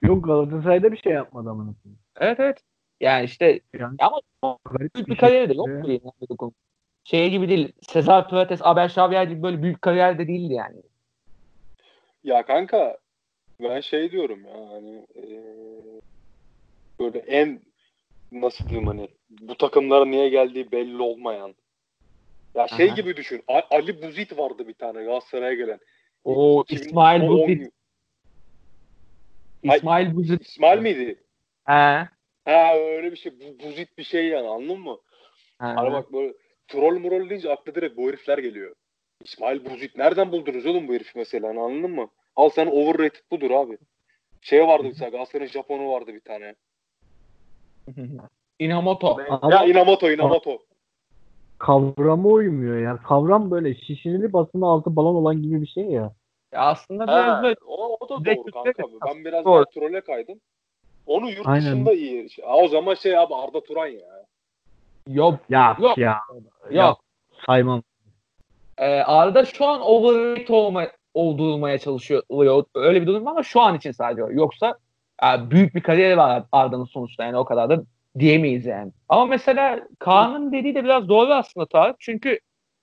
Yok 0.01 0.25
Galatasaray'da 0.25 0.92
bir 0.92 0.98
şey 0.98 1.13
yapmadı 1.13 1.50
amına. 1.50 1.74
Evet 2.20 2.39
evet. 2.39 2.63
Yani 3.00 3.25
işte 3.25 3.60
Yani 3.80 3.98
ama 4.00 4.22
garip 4.66 4.96
büyük 4.96 5.08
bir 5.08 5.12
bir 5.13 5.20
şey. 5.20 5.30
kariyeri 5.30 5.50
de 5.50 5.54
yok 5.54 5.68
mu 5.68 6.12
Lukunku? 6.32 6.56
Şey 7.04 7.30
gibi 7.30 7.50
değil. 7.50 7.72
Cesar 7.82 8.30
Pirates, 8.30 8.60
Abel 8.63 8.86
Xavier 8.86 9.24
gibi 9.24 9.44
böyle 9.44 9.63
büyük 9.63 9.82
kariyer 9.82 10.20
de 10.20 10.27
değildi 10.27 10.54
yani. 10.54 10.82
Ya 12.24 12.46
kanka 12.46 12.98
ben 13.62 13.80
şey 13.80 14.12
diyorum 14.12 14.46
ya 14.46 14.70
hani 14.70 15.08
eee, 15.16 16.01
böyle 17.00 17.20
en 17.20 17.62
nasıl 18.32 18.70
diyeyim 18.70 18.88
hani 18.88 19.10
bu 19.30 19.58
takımlara 19.58 20.06
niye 20.06 20.30
geldiği 20.30 20.72
belli 20.72 21.01
olmayan. 21.01 21.56
Ya 22.56 22.68
şey 22.68 22.88
Aha. 22.88 22.96
gibi 22.96 23.18
düşün. 23.18 23.44
Ali 23.48 24.01
Buzit 24.04 24.38
vardı 24.38 24.68
bir 24.68 24.74
tane 24.74 25.04
Galatasaray'a 25.04 25.54
gelen. 25.54 25.80
O 26.24 26.63
2000 26.68 26.86
İsmail 26.86 27.27
Buzit. 27.27 27.72
İsmail 29.63 30.15
Buzit. 30.15 30.41
İsmail 30.41 30.81
miydi? 30.81 31.23
He. 31.65 32.07
Ha 32.45 32.75
öyle 32.75 33.11
bir 33.11 33.17
şey. 33.17 33.31
Bu, 33.39 33.63
buzit 33.63 33.97
bir 33.97 34.03
şey 34.03 34.27
yani 34.27 34.47
anladın 34.47 34.79
mı? 34.79 34.97
He. 35.61 35.65
Hani 35.65 35.91
bak 35.91 36.13
böyle 36.13 36.33
troll 36.67 36.99
murol 36.99 37.29
deyince 37.29 37.53
akla 37.53 37.75
direkt 37.75 37.97
bu 37.97 38.07
herifler 38.07 38.37
geliyor. 38.37 38.75
İsmail 39.23 39.65
Buzit 39.65 39.97
nereden 39.97 40.31
buldunuz 40.31 40.65
oğlum 40.65 40.87
bu 40.87 40.93
herifi 40.93 41.17
mesela 41.19 41.49
hani 41.49 41.59
anladın 41.59 41.91
mı? 41.91 42.07
Al 42.35 42.49
sen 42.49 42.67
overrated 42.67 43.21
budur 43.31 43.51
abi. 43.51 43.77
Şey 44.41 44.67
vardı 44.67 44.83
mesela 44.87 45.09
Galatasaray'ın 45.09 45.51
Japon'u 45.51 45.91
vardı 45.91 46.13
bir 46.13 46.21
tane. 46.21 46.55
Inamoto. 48.59 49.17
Ya 49.51 49.65
Inamoto 49.65 50.11
Inamoto. 50.11 50.59
Kavrama 51.57 52.29
uymuyor 52.29 52.77
yani. 52.77 52.99
Kavram 53.03 53.51
böyle 53.51 53.75
şişirili 53.75 54.33
basının 54.33 54.61
altı 54.61 54.95
balon 54.95 55.15
olan 55.15 55.41
gibi 55.41 55.61
bir 55.61 55.67
şey 55.67 55.83
ya. 55.83 56.13
Ya 56.57 56.63
aslında 56.63 57.07
biraz 57.07 57.43
böyle 57.43 57.55
o, 57.67 57.97
o 57.99 58.09
da 58.09 58.25
doğru 58.25 58.51
kanka. 58.51 58.83
Ben 59.07 59.25
biraz 59.25 59.45
Doğru. 59.45 59.55
daha 59.55 59.65
trole 59.65 60.01
kaydım. 60.01 60.39
Onu 61.05 61.29
yurt 61.29 61.47
Aynen. 61.47 61.65
dışında 61.65 61.93
iyi. 61.93 62.27
Ha, 62.45 62.55
o 62.55 62.67
zaman 62.67 62.93
şey 62.93 63.17
abi 63.17 63.35
Arda 63.35 63.63
Turan 63.63 63.87
ya. 63.87 64.25
yok 65.07 65.39
Ya 65.49 65.77
Yok. 65.81 65.97
ya. 65.97 66.19
yok. 66.71 66.99
Saymam. 67.45 67.83
Ee, 68.77 68.85
Arda 68.85 69.45
şu 69.45 69.65
an 69.65 69.81
overrated 69.81 70.47
olma, 70.47 70.87
oldurulmaya 71.13 71.77
çalışıyor. 71.77 72.23
Öyle 72.75 73.01
bir 73.01 73.07
durum 73.07 73.25
var 73.25 73.31
ama 73.31 73.43
şu 73.43 73.61
an 73.61 73.75
için 73.75 73.91
sadece. 73.91 74.21
Yoksa 74.33 74.77
e, 75.23 75.51
büyük 75.51 75.75
bir 75.75 75.81
kariyeri 75.81 76.17
var 76.17 76.43
Arda'nın 76.51 76.85
sonuçta 76.85 77.23
yani 77.23 77.37
o 77.37 77.45
kadar 77.45 77.69
da 77.69 77.83
diyemeyiz 78.19 78.65
yani. 78.65 78.91
Ama 79.09 79.25
mesela 79.25 79.79
Kaan'ın 79.99 80.51
dediği 80.51 80.75
de 80.75 80.83
biraz 80.83 81.09
doğru 81.09 81.33
aslında 81.33 81.65
Tarık. 81.65 81.95
Çünkü 81.99 82.39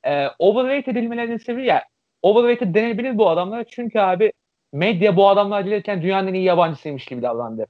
e, 0.06 0.28
overrated 0.38 0.96
edilmelerinin 0.96 1.38
sebebi 1.38 1.66
ya 1.66 1.82
overrated 2.24 2.74
denebilir 2.74 3.18
bu 3.18 3.28
adamlara 3.28 3.64
çünkü 3.64 3.98
abi 3.98 4.32
medya 4.72 5.16
bu 5.16 5.28
adamlar 5.28 5.60
gelirken 5.60 6.02
dünyanın 6.02 6.28
en 6.28 6.34
iyi 6.34 6.44
yabancısıymış 6.44 7.04
gibi 7.04 7.22
davrandı. 7.22 7.66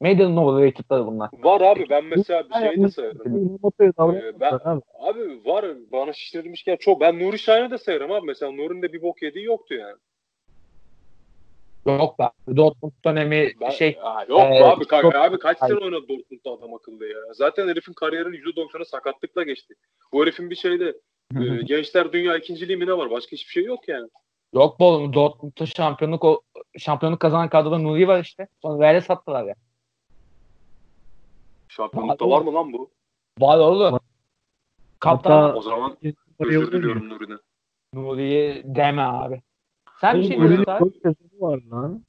Medyanın 0.00 0.36
overrated'ları 0.36 1.06
bunlar. 1.06 1.30
Var 1.42 1.60
abi 1.60 1.86
ben 1.90 2.04
mesela 2.04 2.44
bir 2.48 2.54
şey 2.54 2.82
de 2.82 2.88
sayarım. 2.88 3.58
Ee, 3.80 4.40
ben- 4.40 4.58
abi. 4.98 5.40
Var 5.44 5.66
bana 5.92 6.12
şişirilmişken 6.12 6.76
çok. 6.76 7.00
Ben 7.00 7.18
Nuri 7.18 7.38
Şahin'i 7.38 7.70
de 7.70 7.78
sayarım 7.78 8.12
abi. 8.12 8.26
Mesela 8.26 8.52
Nuri'nin 8.52 8.82
de 8.82 8.92
bir 8.92 9.02
bok 9.02 9.22
yediği 9.22 9.44
yoktu 9.44 9.74
yani. 9.74 9.96
Yok 11.86 12.18
be. 12.18 12.30
Dortmund 12.56 12.92
dönemi 13.04 13.52
Ben, 13.60 13.70
şey 13.70 13.96
Ha, 13.96 14.26
yok 14.28 14.40
Ee, 14.40 14.64
abi, 14.64 14.84
ka- 14.84 15.02
çok- 15.02 15.14
abi 15.14 15.38
kaç 15.38 15.58
sene 15.58 15.74
oynadı 15.78 16.08
Dortmund'da 16.08 16.50
adam 16.50 16.74
akıllı 16.74 17.06
ya. 17.06 17.18
Zaten 17.32 17.68
herifin 17.68 17.92
kariyerinin 17.92 18.36
%90'ı 18.36 18.84
sakatlıkla 18.84 19.42
geçti. 19.42 19.74
Bu 20.12 20.22
herifin 20.22 20.50
bir 20.50 20.56
şeyde 20.56 20.96
e, 21.34 21.62
Gençler 21.62 22.12
Dünya 22.12 22.36
ikinciliği 22.36 22.78
mi 22.78 22.86
ne 22.86 22.92
var? 22.92 23.10
Başka 23.10 23.32
hiçbir 23.32 23.50
şey 23.52 23.64
yok 23.64 23.88
yani. 23.88 24.08
Yok 24.54 24.80
bu 24.80 24.84
oğlum 24.86 25.12
Dortmund'da 25.12 25.66
şampiyonluk 25.66 26.24
o 26.24 26.40
şampiyonluk 26.78 27.20
kazanan 27.20 27.48
kadroda 27.48 27.78
Nuri 27.78 28.08
var 28.08 28.20
işte. 28.22 28.48
Sonra 28.62 28.84
Real'e 28.84 29.00
sattılar 29.00 29.44
ya. 29.44 29.54
Şampiyonlukta 31.68 32.30
var 32.30 32.42
mı 32.42 32.54
lan 32.54 32.72
bu? 32.72 32.90
Var 33.40 33.58
oğlum. 33.58 33.98
Kaptan 35.00 35.42
Hatta- 35.42 35.54
O 35.58 35.62
zaman 35.62 35.96
Oraya 36.38 36.60
özür 36.60 36.72
diliyorum. 36.72 37.08
Nuri'ne. 37.10 37.36
Nuri'yi 37.94 38.62
deme 38.64 39.02
abi. 39.02 39.42
Sen 40.00 40.16
bir 40.20 40.28
şey 40.28 40.38
Nuri'nin 40.38 40.64
diyorsun 40.64 40.72
abi. 40.72 40.84
4 40.84 40.94
sezonu 40.94 41.40
var 41.40 41.62
lan. 41.72 42.02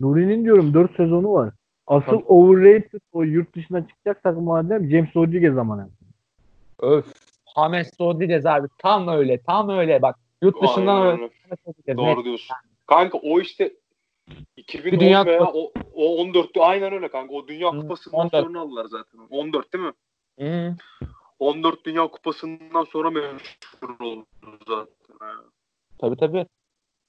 Nuri'nin 0.00 0.44
diyorum 0.44 0.74
4 0.74 0.96
sezonu 0.96 1.32
var. 1.32 1.52
Asıl 1.86 2.06
Tabii. 2.06 2.24
overrated 2.24 3.00
o 3.12 3.22
yurt 3.22 3.54
dışına 3.56 3.88
çıkacak 3.88 4.22
takım 4.22 4.44
madem 4.44 4.90
James 4.90 5.16
Rodriguez 5.16 5.54
zamanı. 5.54 5.88
Öf. 6.80 7.06
James 7.56 8.00
Rodriguez 8.00 8.46
abi. 8.46 8.68
Tam 8.78 9.08
öyle. 9.08 9.42
Tam 9.42 9.68
öyle 9.68 10.02
bak. 10.02 10.16
Yurt 10.42 10.62
dışından 10.62 11.00
Aynen 11.00 11.12
öyle. 11.12 11.30
Doğru 11.96 12.18
Net. 12.18 12.24
diyorsun. 12.24 12.56
Kanka 12.86 13.18
o 13.18 13.40
işte 13.40 13.72
2010 14.56 14.92
Bir 14.92 15.00
Dünya 15.00 15.26
veya 15.26 15.44
o, 15.44 15.72
o 15.94 16.24
14'tü 16.24 16.60
aynen 16.60 16.92
öyle 16.92 17.08
kanka. 17.08 17.34
O 17.34 17.48
Dünya 17.48 17.70
Kupası'ndan 17.70 18.20
14. 18.20 18.46
sonra 18.46 18.60
aldılar 18.60 18.84
zaten. 18.84 19.20
14 19.30 19.72
değil 19.72 19.84
mi? 19.84 19.92
Hı. 20.40 20.76
14 21.38 21.84
Dünya 21.84 22.06
Kupası'ndan 22.06 22.84
sonra 22.84 23.10
meşhur 23.10 24.00
oldu 24.00 24.26
zaten. 24.68 25.34
Tabii 25.98 26.16
tabii. 26.16 26.46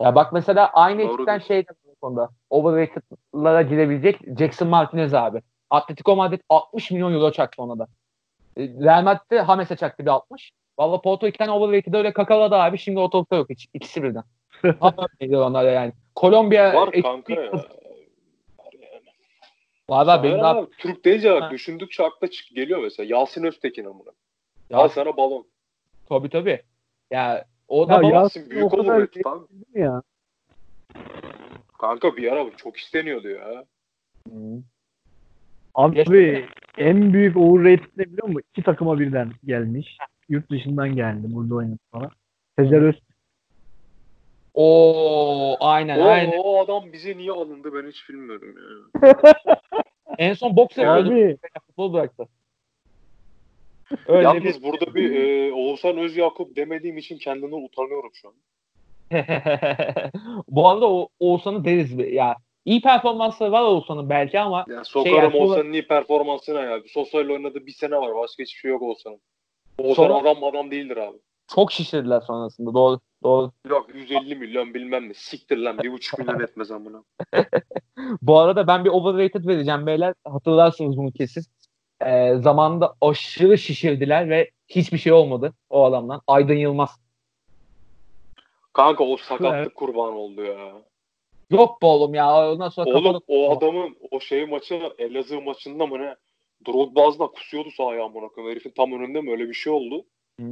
Ya 0.01 0.15
bak 0.15 0.33
mesela 0.33 0.69
aynı 0.73 1.01
Doğru 1.01 1.13
ekipten 1.13 1.39
şey 1.39 1.65
konuda. 2.01 2.29
Overrated'lara 2.49 3.61
girebilecek 3.61 4.19
Jackson 4.39 4.67
Martinez 4.67 5.13
abi. 5.13 5.41
Atletico 5.69 6.15
Madrid 6.15 6.41
60 6.49 6.91
milyon 6.91 7.13
euro 7.13 7.31
çaktı 7.31 7.61
ona 7.63 7.79
da. 7.79 7.87
E, 8.57 8.61
Real 8.67 9.03
Madrid'de 9.03 9.41
Hames'e 9.41 9.75
çaktı 9.75 10.03
bir 10.05 10.09
60. 10.11 10.51
Valla 10.79 11.01
Porto 11.01 11.27
iki 11.27 11.37
tane 11.37 11.51
overrated'ı 11.51 11.97
öyle 11.97 12.13
kakaladı 12.13 12.55
abi. 12.55 12.77
Şimdi 12.77 12.99
ortalıkta 12.99 13.35
yok 13.35 13.49
hiç. 13.49 13.67
İkisi 13.73 14.03
birden. 14.03 14.23
Öyleydi 14.63 15.37
onlar 15.37 15.71
yani. 15.71 15.93
Kolombiya 16.15 16.73
Var 16.73 16.91
kanka 16.91 17.33
ya. 17.33 17.51
Var 17.53 18.73
yani. 18.73 19.03
Var 19.89 20.23
benim 20.23 20.45
abi, 20.45 20.69
Türk 20.77 21.05
deyince 21.05 21.33
bak 21.33 21.51
düşündükçe 21.51 22.03
akla 22.03 22.27
çık 22.29 22.55
geliyor 22.55 22.79
mesela. 22.83 23.17
Yasin 23.19 23.43
Öztekin 23.43 23.85
amına. 23.85 24.11
Ya, 24.69 24.77
Al 24.77 24.87
sana 24.87 25.17
balon. 25.17 25.47
tabii 26.09 26.29
tabii. 26.29 26.61
Ya 27.11 27.45
o 27.67 27.89
da 27.89 27.93
Ya 27.93 28.01
ya- 28.01 28.09
Yasin 28.09 28.49
büyük 28.49 28.73
olur 28.73 29.07
tamam. 29.23 29.47
Ya? 29.73 30.01
Kanka 31.79 32.17
bir 32.17 32.31
ara 32.31 32.45
çok 32.57 32.77
isteniyordu 32.77 33.29
ya. 33.29 33.65
Hı. 34.29 34.33
Abi 35.75 36.05
en 36.77 37.13
büyük 37.13 37.37
overrated 37.37 37.89
ne 37.97 38.05
biliyor 38.05 38.27
musun? 38.27 38.41
İki 38.51 38.63
takıma 38.63 38.99
birden 38.99 39.31
gelmiş. 39.45 39.97
Yurt 40.29 40.51
dışından 40.51 40.95
geldi. 40.95 41.21
Burada 41.23 41.55
oynadı 41.55 41.77
falan. 41.91 42.11
Sezer 42.59 42.81
Öz. 42.81 42.95
Oo 44.53 45.57
aynen 45.59 45.99
O, 45.99 46.03
aynen. 46.05 46.39
o 46.43 46.59
adam 46.63 46.93
bize 46.93 47.17
niye 47.17 47.31
alındı 47.31 47.73
ben 47.73 47.89
hiç 47.89 48.09
bilmiyorum 48.09 48.55
ya. 49.03 49.15
En 50.17 50.33
son 50.33 50.55
boks 50.57 50.77
yapıyordu. 50.77 51.37
Futbol 51.67 51.93
bıraktı. 51.93 52.27
Öyle 54.07 54.23
Yalnız 54.23 54.63
burada 54.63 54.95
bir 54.95 55.15
e, 55.15 55.53
Oğuzhan 55.53 55.97
Özyakup 55.97 56.55
demediğim 56.55 56.97
için 56.97 57.17
kendimden 57.17 57.65
utanıyorum 57.65 58.11
şu 58.13 58.27
an. 58.27 58.33
Bu 60.47 60.69
arada 60.69 60.89
o 60.89 61.09
Oğuzhan'ı 61.19 61.65
deriz. 61.65 61.97
bir- 61.97 62.11
Ya 62.11 62.35
iyi 62.65 62.81
performansları 62.81 63.51
var 63.51 63.61
Oğuzhan'ın 63.63 64.09
belki 64.09 64.39
ama 64.39 64.65
Yani 64.69 64.85
sokarım 64.85 65.31
Şey 65.31 65.41
Oğuzhan'ın 65.41 65.73
iyi 65.73 65.87
performansına 65.87 66.61
ya. 66.61 66.79
Sosyal 66.87 67.29
oynadığı 67.29 67.65
bir 67.65 67.71
sene 67.71 67.95
var. 67.95 68.15
Başka 68.15 68.43
hiçbir 68.43 68.59
şey 68.59 68.71
yok 68.71 68.81
Oğuzhan'ın. 68.81 69.21
Oğuzhan 69.77 69.93
Sonra- 70.07 70.13
adam 70.13 70.43
adam 70.43 70.71
değildir 70.71 70.97
abi. 70.97 71.17
çok 71.55 71.71
şişirdiler 71.71 72.21
sonrasında. 72.21 72.73
Doğru. 72.73 72.99
Doğru. 73.23 73.51
Yok 73.69 73.87
150 73.95 74.35
milyon 74.35 74.73
bilmem 74.73 75.09
ne. 75.09 75.13
Siktir 75.13 75.57
lan. 75.57 75.77
1,5 75.77 76.19
milyon 76.19 76.39
etmez 76.39 76.71
amına. 76.71 77.03
Bu 78.21 78.39
arada 78.39 78.67
ben 78.67 78.85
bir 78.85 78.89
overrated 78.89 79.47
vereceğim 79.47 79.85
beyler. 79.87 80.13
Hatırlarsınız 80.27 80.97
bunu 80.97 81.11
kesin. 81.11 81.43
Ee, 82.05 82.35
zamanında 82.35 82.95
aşırı 83.01 83.57
şişirdiler 83.57 84.29
ve 84.29 84.51
hiçbir 84.67 84.97
şey 84.97 85.13
olmadı 85.13 85.53
o 85.69 85.83
adamdan. 85.85 86.21
Aydın 86.27 86.53
Yılmaz. 86.53 86.89
Kanka 88.73 89.03
o 89.03 89.17
sakatlık 89.17 89.53
Evet. 89.53 89.73
kurban 89.73 90.13
oldu 90.13 90.43
ya. 90.43 90.71
Yok 91.49 91.81
be 91.81 91.85
oğlum 91.85 92.13
ya. 92.13 92.51
Ondan 92.51 92.69
sonra 92.69 92.89
Oğlum 92.89 93.03
kapalı- 93.03 93.21
o 93.27 93.57
adamın 93.57 93.97
o 94.11 94.19
şey 94.19 94.45
maçı 94.45 94.93
Elazığ 94.97 95.41
maçında 95.41 95.85
mı 95.85 95.99
ne? 95.99 96.15
Drogba 96.67 97.07
ağzına 97.07 97.27
kusuyordu 97.27 97.69
sahaya 97.71 98.03
amına 98.05 98.27
koyayım. 98.27 98.51
Herifin 98.51 98.69
tam 98.69 98.91
önünde 98.91 99.21
mi 99.21 99.31
öyle 99.31 99.49
bir 99.49 99.53
şey 99.53 99.73
oldu? 99.73 100.05
Hı. 100.39 100.45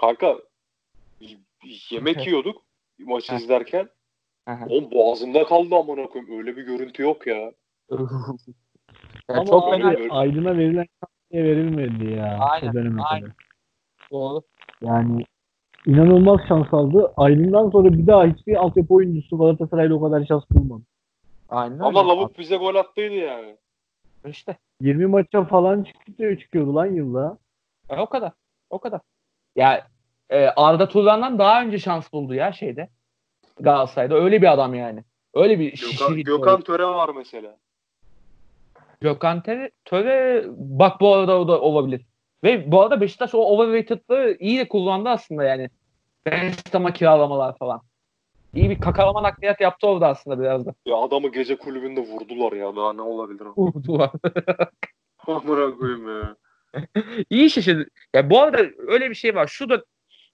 Kanka 0.00 0.38
yemek 1.90 2.16
yiyorduk 2.26 2.62
maçı 2.98 3.34
izlerken. 3.34 3.88
Oğlum 4.68 4.90
boğazımda 4.90 5.44
kaldı 5.44 5.74
amına 5.74 6.06
koyayım. 6.06 6.38
Öyle 6.38 6.56
bir 6.56 6.62
görüntü 6.62 7.02
yok 7.02 7.26
ya. 7.26 7.52
Ama 9.28 9.44
çok 9.44 9.64
abi, 9.64 9.82
fena. 9.82 9.90
öyle. 9.90 10.12
Aydın'a 10.12 10.58
verilen 10.58 10.86
verilmedi 11.32 12.10
ya. 12.10 12.38
Aynen, 12.40 12.96
o 12.98 13.02
aynen. 13.04 13.32
Doğru. 14.10 14.42
Yani 14.80 15.24
inanılmaz 15.86 16.40
şans 16.48 16.74
aldı. 16.74 17.12
Aydın'dan 17.16 17.70
sonra 17.70 17.92
bir 17.92 18.06
daha 18.06 18.26
hiçbir 18.26 18.56
altyapı 18.56 18.94
oyuncusu 18.94 19.38
Galatasaray'da 19.38 19.94
o 19.94 20.00
kadar 20.00 20.26
şans 20.26 20.44
bulmadı. 20.50 20.82
Aynen. 21.48 21.78
Ama 21.78 22.08
lavuk 22.08 22.38
bize 22.38 22.56
gol 22.56 22.74
attıydı 22.74 23.14
yani. 23.14 23.56
İşte. 24.26 24.56
20 24.80 25.06
maça 25.06 25.44
falan 25.44 25.82
çıktı, 25.82 26.38
çıkıyordu 26.40 26.74
lan 26.74 26.86
yılda. 26.86 27.38
E, 27.90 28.00
o 28.00 28.06
kadar. 28.06 28.32
O 28.70 28.78
kadar. 28.78 29.00
Ya 29.56 29.86
e, 30.30 30.46
Arda 30.46 30.88
Turan'dan 30.88 31.38
daha 31.38 31.62
önce 31.62 31.78
şans 31.78 32.12
buldu 32.12 32.34
ya 32.34 32.52
şeyde. 32.52 32.88
Galatasaray'da. 33.60 34.14
Öyle 34.14 34.42
bir 34.42 34.52
adam 34.52 34.74
yani. 34.74 35.04
Öyle 35.34 35.58
bir 35.58 35.70
Gökhan, 35.70 35.90
şişirik. 35.90 36.26
Gökhan 36.26 36.60
Töre 36.60 36.84
var 36.84 37.10
mesela. 37.16 37.56
Gökhan 39.00 39.42
Töre, 39.42 39.70
Töre 39.84 40.44
bak 40.56 41.00
bu 41.00 41.14
arada 41.14 41.40
o 41.40 41.48
da 41.48 41.60
olabilir. 41.60 42.06
Ve 42.44 42.72
bu 42.72 42.82
arada 42.82 43.00
Beşiktaş 43.00 43.34
o 43.34 43.38
overrated'lığı 43.38 44.36
iyi 44.38 44.58
de 44.58 44.68
kullandı 44.68 45.08
aslında 45.08 45.44
yani. 45.44 45.68
West 46.24 46.74
Ham'a 46.74 46.92
kiralamalar 46.92 47.58
falan. 47.58 47.80
İyi 48.54 48.70
bir 48.70 48.80
kakalama 48.80 49.22
nakliyat 49.22 49.60
yaptı 49.60 49.86
orada 49.86 50.08
aslında 50.08 50.40
biraz 50.40 50.66
da. 50.66 50.74
Ya 50.86 50.96
adamı 50.96 51.28
gece 51.28 51.56
kulübünde 51.56 52.00
vurdular 52.00 52.52
ya. 52.52 52.76
Daha 52.76 52.92
ne 52.92 53.02
olabilir? 53.02 53.46
Vurdular. 53.56 54.10
Amına 55.26 55.76
koyayım 55.76 56.08
ya. 56.08 56.36
İyi 57.30 57.50
şişirdi. 57.50 57.88
Ya 58.14 58.30
bu 58.30 58.40
arada 58.40 58.58
öyle 58.86 59.10
bir 59.10 59.14
şey 59.14 59.34
var. 59.34 59.46
Şu 59.46 59.68
da 59.68 59.84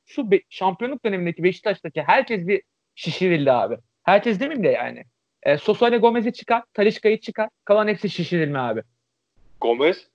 şu 0.07 0.31
be- 0.31 0.43
şampiyonluk 0.49 1.05
dönemindeki 1.05 1.43
Beşiktaş'taki 1.43 2.03
herkes 2.03 2.47
bir 2.47 2.63
şişirildi 2.95 3.53
abi. 3.53 3.77
Herkes 4.03 4.41
demeyeyim 4.41 4.65
de 4.65 4.69
yani. 4.69 5.05
E, 5.43 5.59
Sosa 5.59 5.89
ile 5.89 5.99
Gomez'i 5.99 6.33
çıkar, 6.33 6.63
Talişka'yı 6.75 7.21
çıkar. 7.21 7.49
Kalan 7.65 7.89
hepsi 7.89 8.11
şişirilme 8.11 8.59
abi. 8.59 8.83
Gomez? 9.61 10.10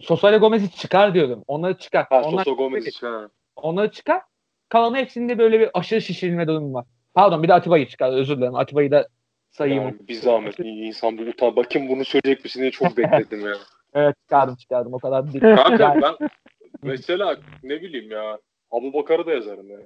Sosa 0.00 0.30
ile 0.30 0.38
Gomez'i 0.38 0.70
çıkar 0.70 1.14
diyorum. 1.14 1.44
Onları 1.46 1.78
çıkar. 1.78 2.06
Ha 2.10 2.22
Onlar, 2.22 2.44
Sosa 2.44 2.56
Gomez 2.56 2.86
için 2.86 3.06
ha. 3.06 3.28
onları 3.56 3.90
çıkar. 3.90 4.22
Kalan 4.68 4.94
hepsinde 4.94 5.38
böyle 5.38 5.60
bir 5.60 5.70
aşırı 5.74 6.02
şişirilme 6.02 6.46
durumu 6.46 6.74
var. 6.74 6.84
Pardon 7.14 7.42
bir 7.42 7.48
de 7.48 7.54
Atiba'yı 7.54 7.88
çıkar. 7.88 8.12
Özür 8.12 8.36
dilerim. 8.36 8.54
Atiba'yı 8.54 8.90
da 8.90 9.08
sayayım. 9.50 9.82
Yani 9.84 10.08
bir 10.08 10.14
zahmet 10.14 10.58
insan 10.58 11.18
bu 11.18 11.22
utan. 11.22 11.56
Bakayım 11.56 11.88
bunu 11.88 12.04
söyleyecek 12.04 12.44
misin 12.44 12.60
diye 12.60 12.70
çok 12.70 12.96
bekledim 12.96 13.46
ya. 13.46 13.54
Evet 13.94 14.16
çıkardım 14.22 14.56
çıkardım 14.56 14.94
o 14.94 14.98
kadar 14.98 15.32
değil. 15.32 15.56
Kanka 15.56 15.82
Yani- 15.82 16.02
ben 16.02 16.28
mesela 16.82 17.36
ne 17.62 17.82
bileyim 17.82 18.10
ya 18.10 18.38
Abu 18.70 18.92
Bakar'ı 18.92 19.26
da 19.26 19.32
yazarım 19.32 19.70
ya. 19.70 19.78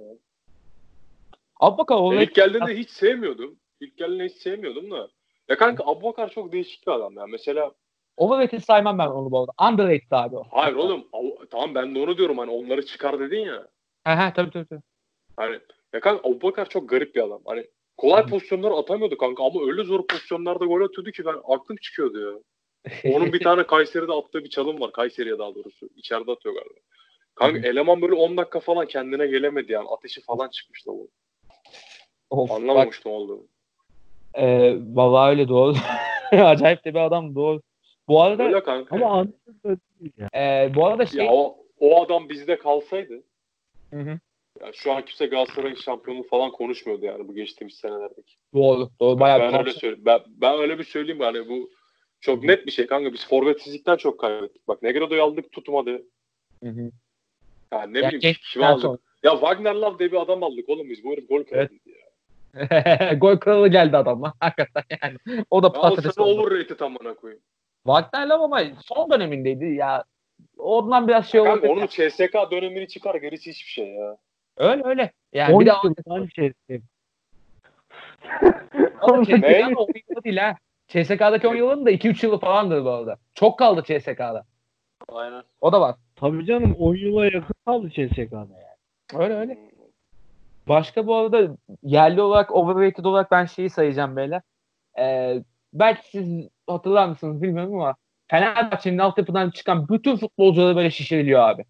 Abubakar 1.61 1.97
Ben 1.99 2.03
olayı 2.03 2.23
ilk 2.23 2.35
geldiğinde 2.35 2.77
hiç 2.77 2.91
sevmiyordum. 2.91 3.57
İlk 3.81 3.97
geldiğinde 3.97 4.25
hiç 4.25 4.37
sevmiyordum 4.37 4.91
da. 4.91 5.09
Ya 5.49 5.57
kanka 5.57 5.85
Abu 5.85 6.03
Bakar 6.03 6.29
çok 6.31 6.53
değişik 6.53 6.87
bir 6.87 6.93
adam 6.93 7.17
ya. 7.17 7.27
Mesela 7.27 7.73
overrated 8.17 8.61
saymam 8.61 8.99
ben 8.99 9.07
onu 9.07 9.31
bu 9.31 9.39
arada. 9.41 9.53
Underrated 9.71 10.11
abi 10.11 10.37
o. 10.37 10.45
hayır 10.51 10.75
oğlum 10.77 11.05
tamam 11.51 11.75
ben 11.75 11.95
de 11.95 11.99
onu 11.99 12.17
diyorum 12.19 12.39
hani 12.39 12.51
onları 12.51 12.87
çıkar 12.87 13.19
dedin 13.21 13.41
ya. 13.41 13.67
He 14.05 14.11
he 14.17 14.33
tabii 14.37 14.51
tabii. 14.51 14.67
tabii. 14.67 14.81
Hani 15.37 15.59
ya 15.95 16.01
kanka 16.01 16.29
Abu 16.29 16.43
Bakar 16.43 16.69
çok 16.69 16.89
garip 16.89 17.15
bir 17.15 17.21
adam. 17.23 17.41
Hani 17.45 17.67
kolay 17.97 18.27
pozisyonlar 18.27 18.71
atamıyordu 18.71 19.17
kanka 19.19 19.45
ama 19.45 19.61
öyle 19.67 19.85
zor 19.85 20.07
pozisyonlarda 20.07 20.65
gol 20.65 20.81
atıyordu 20.81 21.11
ki 21.11 21.25
ben 21.25 21.35
aklım 21.49 21.77
çıkıyordu 21.77 22.21
ya. 22.21 22.39
Onun 23.15 23.33
bir 23.33 23.41
tane 23.45 23.67
Kayseri'de 23.67 24.13
attığı 24.13 24.45
bir 24.45 24.51
çalım 24.51 24.81
var. 24.81 24.93
Kayseri'ye 24.93 25.39
daha 25.39 25.55
doğrusu. 25.55 25.89
İçeride 25.97 26.33
atıyor 26.33 26.55
galiba. 26.55 26.81
Kanka 27.35 27.69
eleman 27.69 28.03
böyle 28.03 28.15
10 28.15 28.37
dakika 28.37 28.61
falan 28.61 28.87
kendine 28.87 29.27
gelemedi 29.27 29.73
yani. 29.73 29.89
Ateşi 29.89 30.21
falan 30.23 30.49
çıkmıştı 30.49 30.93
o. 30.93 31.07
Of, 32.31 32.51
bak, 32.51 32.57
Anlamamıştım 32.57 33.13
olduğunu. 33.13 33.47
e, 34.35 34.77
vallahi 34.95 35.31
öyle 35.31 35.49
doğru. 35.49 35.75
Acayip 36.33 36.85
de 36.85 36.95
bir 36.95 36.99
adam 37.01 37.35
doğru. 37.35 37.61
Bu 38.09 38.23
arada 38.23 38.43
Öyle 38.45 38.63
kanka. 38.63 38.97
Ama 38.97 39.07
anlıyorum 39.11 39.81
değil 40.01 40.13
ya. 40.19 40.29
e, 40.35 40.75
bu 40.75 40.87
arada 40.87 41.07
şey 41.07 41.25
Ya 41.25 41.33
o, 41.33 41.57
o 41.81 42.03
adam 42.03 42.29
bizde 42.29 42.59
kalsaydı 42.59 43.23
Hı 43.93 44.01
hı. 44.01 44.19
ya 44.61 44.73
şu 44.73 44.93
an 44.93 45.05
kimse 45.05 45.27
Galatasaray'ın 45.27 45.75
şampiyonluğu 45.75 46.23
falan 46.23 46.51
konuşmuyordu 46.53 47.05
yani 47.05 47.29
bu 47.29 47.35
geçtiğimiz 47.35 47.75
senelerdeki. 47.75 48.35
doğru 48.55 48.89
doğru 49.01 49.21
bayağı 49.21 49.41
ben 49.41 49.53
bir 49.53 49.59
öyle 49.59 49.71
söyleyeyim. 49.73 50.03
Ben, 50.07 50.21
ben 50.27 50.59
öyle 50.59 50.79
bir 50.79 50.85
söyleyeyim 50.85 51.23
yani 51.23 51.49
bu 51.49 51.71
çok 52.21 52.43
net 52.45 52.67
bir 52.67 52.71
şey 52.73 52.87
kanka. 52.87 53.13
Biz 53.13 53.29
forvetsizlikten 53.29 53.97
çok 53.97 54.21
kaybettik. 54.21 54.69
Bak 54.69 54.83
Negredo'yu 54.83 55.23
aldık 55.23 55.53
tutmadı. 55.53 56.03
Hı 56.63 56.69
hı. 56.69 56.91
Yani 57.73 57.95
ne 57.95 57.99
Ya 57.99 58.11
bileyim 58.13 58.37
kimi 58.53 58.67
aldık. 58.67 58.83
sonra. 58.83 58.99
Ya 59.23 59.31
Wagner 59.33 59.75
Love 59.75 59.99
diye 59.99 60.13
bir 60.13 60.17
adam 60.21 60.43
aldık 60.43 60.69
oğlum 60.69 60.91
biz. 60.91 61.05
Bu 61.05 61.13
herif 61.13 61.29
gol 61.29 61.45
kralıydı 61.45 61.75
ya. 61.87 62.03
Gol 63.21 63.37
kralı 63.37 63.69
geldi 63.69 63.97
adama. 63.97 64.35
Hakikaten 64.41 64.99
yani. 65.03 65.17
O 65.51 65.63
da 65.63 65.67
Ya 65.67 65.73
o 65.73 65.81
patates 65.83 66.15
sana 66.15 66.27
oldu. 66.27 66.41
overrated 66.43 66.81
amına 66.81 67.15
koyayım. 67.15 67.43
Wagner 67.87 68.27
Love 68.29 68.45
ama 68.45 68.63
son 68.85 69.11
dönemindeydi 69.11 69.65
ya. 69.65 70.05
Ondan 70.59 71.09
biraz 71.09 71.27
şey 71.27 71.41
oldu. 71.41 71.67
Onun 71.69 71.87
CSK 71.87 72.51
dönemini 72.51 72.89
çıkar 72.89 73.15
gerisi 73.15 73.51
hiçbir 73.51 73.71
şey 73.71 73.89
ya. 73.89 74.17
Öyle 74.57 74.83
öyle. 74.85 75.13
Yani 75.33 75.55
10 75.55 75.61
bir 75.61 75.67
de 75.67 75.73
yıldan 75.85 76.27
şey. 76.27 76.53
Oğlum? 79.03 79.25
CSK'da 79.25 79.81
10 79.81 79.89
yılı 80.11 80.25
değil 80.25 80.37
ha. 80.37 80.57
CSK'daki 80.89 81.49
10 81.49 81.55
yılın 81.55 81.87
da 81.87 81.91
2-3 81.91 82.27
yılı 82.27 82.39
falandır 82.39 82.85
bu 82.85 82.91
arada. 82.91 83.17
Çok 83.35 83.59
kaldı 83.59 83.83
CSK'da. 83.87 84.45
Aynen. 85.09 85.43
O 85.61 85.73
da 85.73 85.81
var. 85.81 85.97
Tabii 86.17 86.47
canım 86.47 86.77
10 86.79 86.95
yıla 86.95 87.25
yakın 87.25 87.55
kaldı 87.65 87.91
CSK'da 87.91 88.37
yani. 88.37 89.23
Öyle 89.23 89.35
öyle. 89.35 89.59
Başka 90.69 91.07
bu 91.07 91.15
arada 91.15 91.57
yerli 91.83 92.23
olarak 92.23 92.55
overrated 92.55 93.05
olarak 93.05 93.31
ben 93.31 93.45
şeyi 93.45 93.71
sayacağım 93.71 94.17
beyler. 94.17 94.43
Ee, 94.99 95.43
belki 95.73 96.11
siz 96.11 96.49
hatırlar 96.67 97.09
mısınız 97.09 97.43
bilmiyorum 97.43 97.75
ama 97.75 97.95
Fenerbahçe'nin 98.31 98.99
altyapıdan 98.99 99.51
çıkan 99.51 99.89
bütün 99.89 100.17
futbolcuları 100.17 100.77
böyle 100.77 100.91
şişiriliyor 100.91 101.49
abi. 101.49 101.65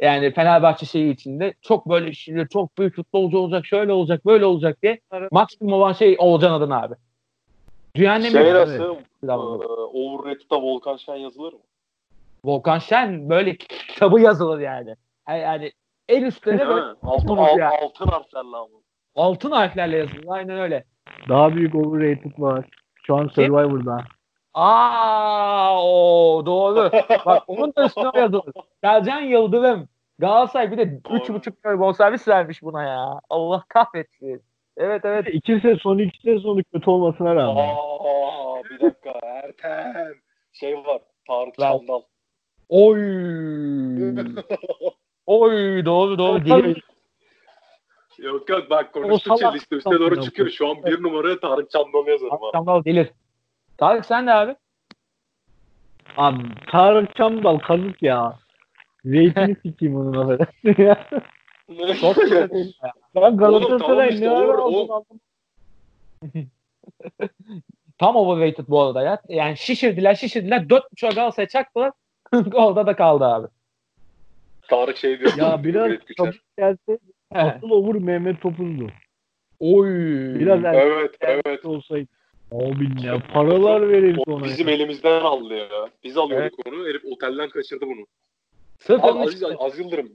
Yani 0.00 0.32
Fenerbahçe 0.32 0.86
şeyi 0.86 1.12
içinde 1.12 1.54
çok 1.62 1.88
böyle 1.88 2.12
şişiriliyor. 2.12 2.48
Çok 2.48 2.78
büyük 2.78 2.96
futbolcu 2.96 3.38
olacak, 3.38 3.66
şöyle 3.66 3.92
olacak, 3.92 4.26
böyle 4.26 4.44
olacak 4.44 4.82
diye. 4.82 5.00
Maksimum 5.30 5.72
olan 5.72 5.92
şey 5.92 6.16
Oğulcan 6.18 6.52
adına 6.52 6.82
abi. 6.82 6.94
Dünyanın 7.94 8.28
Şey 8.28 8.54
nasıl? 8.54 8.96
overrated'da 9.92 10.62
Volkan 10.62 10.96
Şen 10.96 11.16
yazılır 11.16 11.52
mı? 11.52 11.58
Volkan 12.44 12.78
Şen 12.78 13.30
böyle 13.30 13.56
kitabı 13.56 14.20
yazılır 14.20 14.60
yani. 14.60 14.96
Yani, 15.28 15.40
yani 15.40 15.72
en 16.08 16.22
Değil 16.22 16.34
böyle? 16.46 16.96
Altın, 17.02 17.36
al- 17.36 17.58
ya. 17.58 17.70
altın 17.82 18.06
harflerle 18.06 18.56
ama. 18.56 18.68
altın 19.14 19.50
harflerle 19.50 19.96
yazılır. 19.96 20.24
Aynen 20.28 20.58
öyle. 20.58 20.84
Daha 21.28 21.54
büyük 21.54 21.74
overrated 21.74 22.32
var. 22.38 22.64
Şu 23.06 23.16
an? 23.16 23.28
Survivor'da. 23.28 24.04
Aa 24.54 25.84
o 25.84 26.42
doğru. 26.46 26.90
Bak 27.26 27.42
onun 27.48 27.74
da 27.76 27.84
üstüne 27.84 28.10
yazılır. 28.14 28.54
Selcan 28.84 29.20
Yıldırım. 29.20 29.88
Galatasaray 30.18 30.72
bir 30.72 30.78
de 30.78 31.04
Doğru. 31.04 31.16
3,5 31.16 31.52
milyon 31.64 31.80
bonservis 31.80 32.28
vermiş 32.28 32.62
buna 32.62 32.82
ya. 32.82 33.20
Allah 33.30 33.64
kahretsin. 33.68 34.42
Evet 34.76 35.04
evet. 35.04 35.26
İki 35.32 35.60
sezon, 35.60 35.98
iki 35.98 36.22
sezonu 36.22 36.62
kötü 36.72 36.90
olmasına 36.90 37.34
rağmen. 37.34 37.68
Aa, 37.68 38.64
bir 38.70 38.80
dakika 38.80 39.10
Ertem. 39.22 40.14
Şey 40.52 40.74
var. 40.74 41.00
Tarık 41.28 41.58
Ver. 41.60 41.72
Çamdal. 41.72 42.02
Oy. 42.68 42.98
Oy 45.26 45.84
doğru 45.84 46.18
doğru. 46.18 46.44
Dili, 46.44 46.74
yok 48.22 48.48
yok 48.48 48.70
bak 48.70 48.92
konuştukça 48.92 49.50
liste 49.52 49.76
üstüne 49.76 49.98
doğru 49.98 50.14
salak. 50.14 50.24
çıkıyor. 50.24 50.50
Şu 50.50 50.68
an 50.70 50.84
bir 50.84 51.02
numaraya 51.02 51.40
Tarık 51.40 51.70
Çamdal 51.70 52.06
yazarım 52.06 52.30
ha. 52.30 52.50
Çamdal 52.52 52.84
delir. 52.84 53.10
Tarık 53.78 54.06
sen 54.06 54.26
de 54.26 54.32
abi. 54.32 54.56
Abi 56.16 56.42
Tarık 56.70 57.16
Çamdal 57.16 57.58
kazık 57.58 58.02
ya. 58.02 58.38
Zeytini 59.04 59.56
sikeyim 59.62 59.96
onun 59.96 60.28
affedersin 60.28 60.82
ya. 60.82 61.06
Ben 63.14 63.36
Galatasaray 63.36 64.20
ne 64.20 64.30
ara 64.30 64.64
olur, 64.64 64.82
aldın 64.82 64.88
o- 64.88 64.94
aldım. 64.94 65.20
Tam 67.98 68.16
overrated 68.16 68.64
bu 68.68 68.82
arada 68.82 69.02
ya. 69.02 69.22
Yani 69.28 69.56
şişirdiler 69.56 70.14
şişirdiler. 70.14 70.60
4.5'a 70.60 71.10
Galatasaray'a 71.10 71.48
çaktılar. 71.48 71.92
Orada 72.54 72.86
da 72.86 72.96
kaldı 72.96 73.24
abi. 73.24 73.46
Tarık 74.68 74.96
şey 74.96 75.20
diyor. 75.20 75.32
Ya 75.36 75.64
biraz 75.64 75.92
çabuk 76.16 76.34
gelse 76.58 76.98
asıl 77.34 77.70
olur 77.70 77.94
Mehmet 77.94 78.40
Topuz'du. 78.40 78.86
Oy. 79.60 79.88
Biraz 80.38 80.64
erken 80.64 80.80
Evet 80.86 81.16
evet. 81.20 81.64
olsaydı. 81.64 82.08
Abi 82.52 82.84
ne 83.02 83.18
paralar 83.32 83.88
verirdi 83.88 84.20
O 84.26 84.32
ona. 84.32 84.44
bizim 84.44 84.68
ya. 84.68 84.74
elimizden 84.74 85.20
aldı 85.20 85.54
ya. 85.54 85.68
Biz 86.04 86.16
alıyorduk 86.18 86.66
onu. 86.66 86.86
Herif 86.86 87.02
otelden 87.12 87.48
kaçırdı 87.50 87.86
bunu. 87.86 88.06
Sırf 88.78 89.04
Abi 89.04 89.18
Aziz, 89.18 89.42
Aziz 89.58 89.80
Yıldırım. 89.80 90.08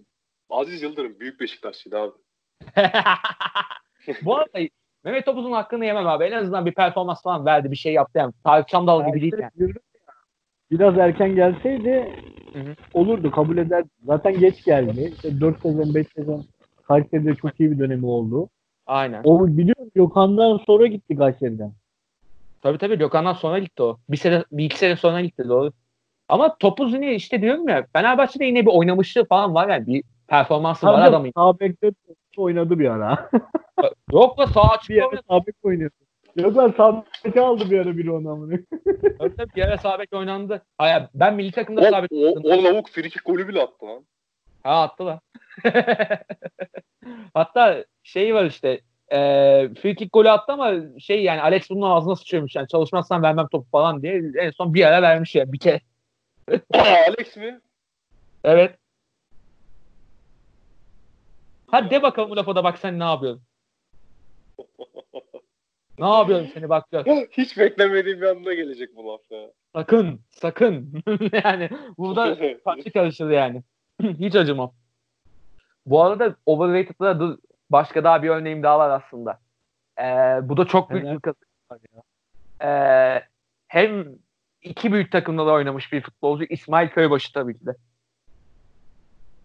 Aziz 0.50 0.82
Yıldırım 0.84 1.20
büyük 1.20 1.40
Beşiktaşlıydı 1.40 2.00
abi. 2.00 2.12
Bu 4.22 4.36
arada 4.36 4.60
Mehmet 5.04 5.26
Topuz'un 5.26 5.52
hakkını 5.52 5.86
yemem 5.86 6.08
abi. 6.08 6.24
En 6.24 6.32
azından 6.32 6.66
bir 6.66 6.72
performans 6.74 7.24
falan 7.24 7.46
verdi. 7.46 7.72
Bir 7.72 7.76
şey 7.76 7.94
yaptı 7.94 8.18
yani. 8.20 8.34
Tarık 8.44 8.68
Çamdal 8.68 9.08
gibi 9.08 9.22
değil 9.22 9.34
yani. 9.40 9.74
Biraz 10.72 10.98
erken 10.98 11.36
gelseydi 11.36 12.14
Hı 12.54 12.60
hı. 12.60 12.76
olurdu 12.94 13.32
kabul 13.32 13.58
eder. 13.58 13.84
Zaten 14.06 14.40
geç 14.40 14.64
geldi. 14.66 15.12
İşte 15.16 15.40
4 15.42 15.62
sezon 15.62 15.96
5 15.96 16.08
sezon 16.16 16.46
Kayseri'de 16.88 17.36
çok 17.36 17.60
iyi 17.60 17.72
bir 17.72 17.80
dönemi 17.80 18.06
oldu. 18.06 18.50
Aynen. 18.86 19.22
O 19.24 19.48
biliyorum 19.48 19.92
Gökhan'dan 19.96 20.58
sonra 20.58 20.88
gitti 20.88 21.16
Kayseri'den. 21.16 21.72
Tabii 22.62 22.78
tabii 22.78 22.98
Gökhan'dan 22.98 23.34
sonra 23.34 23.60
gitti 23.60 23.84
o. 23.84 23.98
Bir 24.10 24.18
sene, 24.18 24.44
bir 24.52 24.66
iki 24.66 24.78
sene 24.78 24.96
sonra 24.96 25.22
gitti 25.22 25.44
doğru. 25.50 25.72
Ama 26.30 26.58
Topuz 26.58 26.94
yine 26.94 27.16
işte 27.16 27.42
diyorum 27.42 27.70
ya 27.70 27.86
Fenerbahçe'de 27.94 28.46
yine 28.46 28.62
bir 28.66 28.72
oynamışlığı 28.72 29.26
falan 29.26 29.56
var 29.56 29.70
yani. 29.70 29.88
Bir 29.88 30.04
performansı 30.28 30.86
var 30.88 30.94
Tabii 30.94 31.10
adamın. 31.10 31.32
sağ 31.36 31.60
bekte 31.60 31.92
oynadı 32.38 32.80
bir 32.80 32.90
ara. 32.90 33.30
Yok 34.12 34.40
la 34.40 34.48
sağ 34.48 34.64
bir 34.64 34.78
açık 34.78 34.98
ara 34.98 35.08
oynadı. 35.08 35.22
sağ 35.30 35.46
bek 35.48 35.56
oynuyordu. 35.64 35.94
Yok 36.36 36.58
lan 36.58 36.74
sağ 36.78 37.06
beke 37.26 37.42
aldı 37.42 37.72
bir 37.72 37.80
ara 37.80 37.98
biri 37.98 38.12
onu 38.12 38.30
amına. 38.30 38.58
Tabii 39.20 39.36
tabii 39.36 39.56
bir 39.56 39.62
ara 39.62 39.78
sağ 39.78 40.00
bek 40.00 40.14
oynandı. 40.14 40.62
Hayır 40.78 41.04
ben 41.14 41.36
milli 41.36 41.52
takımda 41.52 41.82
O, 41.82 41.84
sağ 41.92 42.04
bek 42.04 42.12
o, 42.12 42.40
o 42.44 42.64
lavuk 42.64 42.90
frikik 42.90 43.26
golü 43.26 43.48
bile 43.48 43.62
attı 43.64 43.86
lan. 43.86 44.04
Ha 44.64 44.82
attı 44.82 45.06
lan. 45.06 45.20
Hatta 47.34 47.86
şey 48.04 48.36
var 48.36 48.46
işte 48.46 48.82
e, 49.12 49.20
free 49.82 49.96
kick 49.96 50.14
golü 50.14 50.30
attı 50.30 50.54
ama 50.54 50.74
şey 51.00 51.24
yani 51.24 51.42
Alex 51.42 51.70
bunun 51.70 51.90
ağzına 51.90 52.16
sıçıyormuş 52.16 52.56
yani 52.56 52.68
çalışmazsan 52.68 53.24
vermem 53.24 53.48
topu 53.48 53.70
falan 53.72 54.02
diye 54.02 54.24
en 54.40 54.52
son 54.52 54.74
bir 54.74 54.86
ara 54.86 55.02
vermiş 55.02 55.36
ya 55.36 55.52
bir 55.54 55.60
kere. 55.60 55.82
Alex 56.74 57.38
mi? 57.38 57.60
Evet. 58.44 58.76
Hadi 61.68 61.90
de 61.90 62.04
bakalım 62.04 62.30
bu 62.30 62.36
lafa 62.38 62.56
da 62.56 62.64
bak 62.64 62.78
sen 62.78 63.00
ne 63.00 63.04
yapıyorsun. 63.04 63.44
ne 66.00 66.08
yapıyorsun 66.08 66.52
seni 66.54 66.70
bakacağız. 66.70 67.28
Hiç 67.32 67.58
beklemediğim 67.58 68.22
bir 68.22 68.26
anda 68.26 68.54
gelecek 68.54 68.96
bu 68.96 69.08
laf 69.08 69.22
ya. 69.32 69.52
Sakın 69.74 70.22
sakın. 70.32 71.04
yani 71.44 71.70
burada 71.98 72.38
parça 72.66 72.92
karışır 72.92 73.30
yani. 73.30 73.64
Hiç 74.20 74.36
acımam. 74.36 74.74
Bu 75.86 76.04
arada 76.04 76.36
overrated'da 76.46 77.20
dur, 77.20 77.38
başka 77.70 78.04
daha 78.04 78.24
bir 78.24 78.30
örneğim 78.30 78.64
daha 78.64 78.80
var 78.80 78.90
aslında. 78.90 79.40
Ee, 80.00 80.40
bu 80.50 80.58
da 80.58 80.66
çok 80.66 80.90
büyük 80.90 81.06
bir 81.06 81.20
kazık. 81.20 81.48
Ee, 82.62 83.24
hem 83.68 84.06
iki 84.62 84.94
büyük 84.94 85.12
takımda 85.12 85.48
da 85.48 85.52
oynamış 85.52 85.94
bir 85.94 86.02
futbolcu 86.02 86.46
İsmail 86.50 86.90
Köybaşı 86.90 87.34
tabii 87.34 87.60
ki 87.60 87.66
de. 87.66 87.76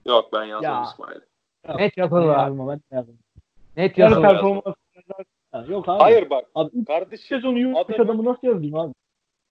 Yok 0.06 0.32
ben 0.32 0.44
yazdım 0.44 0.70
Ya. 0.70 0.82
İsmail. 0.82 1.20
Net 1.78 1.96
yazılır 1.96 2.28
abi. 2.28 2.58
Ben 2.58 2.96
yazdım. 2.96 3.18
Net 3.76 3.98
yazılır. 3.98 4.22
Performans 4.22 4.76
Yok 5.68 5.88
abi. 5.88 5.98
Hayır 5.98 6.30
bak 6.30 6.44
Abi 6.54 6.84
kardeşim 6.84 7.26
sezonu 7.28 7.78
adamın- 7.78 8.04
adamı 8.04 8.24
nasıl 8.24 8.46
yazayım 8.46 8.74
abi? 8.74 8.94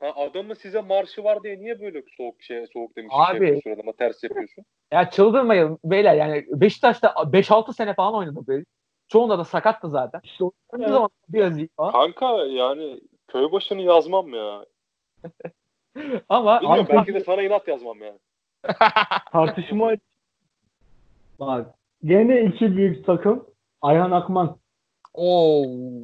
Ha, 0.02 0.14
adamın 0.16 0.54
size 0.54 0.82
marşı 0.82 1.24
var 1.24 1.44
diye 1.44 1.60
niye 1.60 1.80
böyle 1.82 2.04
soğuk 2.18 2.42
şey 2.44 2.68
soğuk 2.74 2.96
demiş 2.96 3.14
Abi. 3.18 3.62
şey 3.64 3.74
adama 3.74 3.94
ters 3.94 4.24
yapıyorsun? 4.24 4.66
Ya 4.92 5.10
çıldırmayın 5.10 5.80
beyler 5.84 6.16
yani 6.16 6.46
Beşiktaş'ta 6.50 7.08
5-6 7.08 7.74
sene 7.74 7.94
falan 7.94 8.14
oynadı 8.16 8.40
böyle. 8.48 8.66
Çoğunda 9.08 9.38
da 9.40 9.44
sakattı 9.46 9.90
zaten. 9.90 10.22
İşte 10.24 10.44
o 10.44 10.52
Evet. 10.78 10.90
zaman 10.90 11.10
biraz 11.30 11.58
iyi 11.58 11.70
falan. 11.78 11.92
Kanka 11.92 12.46
yani 12.46 13.00
köy 13.28 13.52
başını 13.52 13.82
yazmam 13.82 14.34
ya. 14.34 14.66
Ama 16.30 16.62
Bilmiyorum 16.62 16.86
Abi- 16.90 16.94
belki 16.98 17.14
de 17.14 17.20
sana 17.20 17.42
inat 17.42 17.68
yazmam 17.68 17.98
yani. 18.02 18.20
Tartışma 19.32 19.92
Bak. 21.40 21.76
Gene 22.04 22.42
iki 22.42 22.78
büyük 22.78 23.06
takım. 23.06 23.46
Ayhan 23.82 24.12
Akman. 24.12 24.58
Oo. 25.14 25.64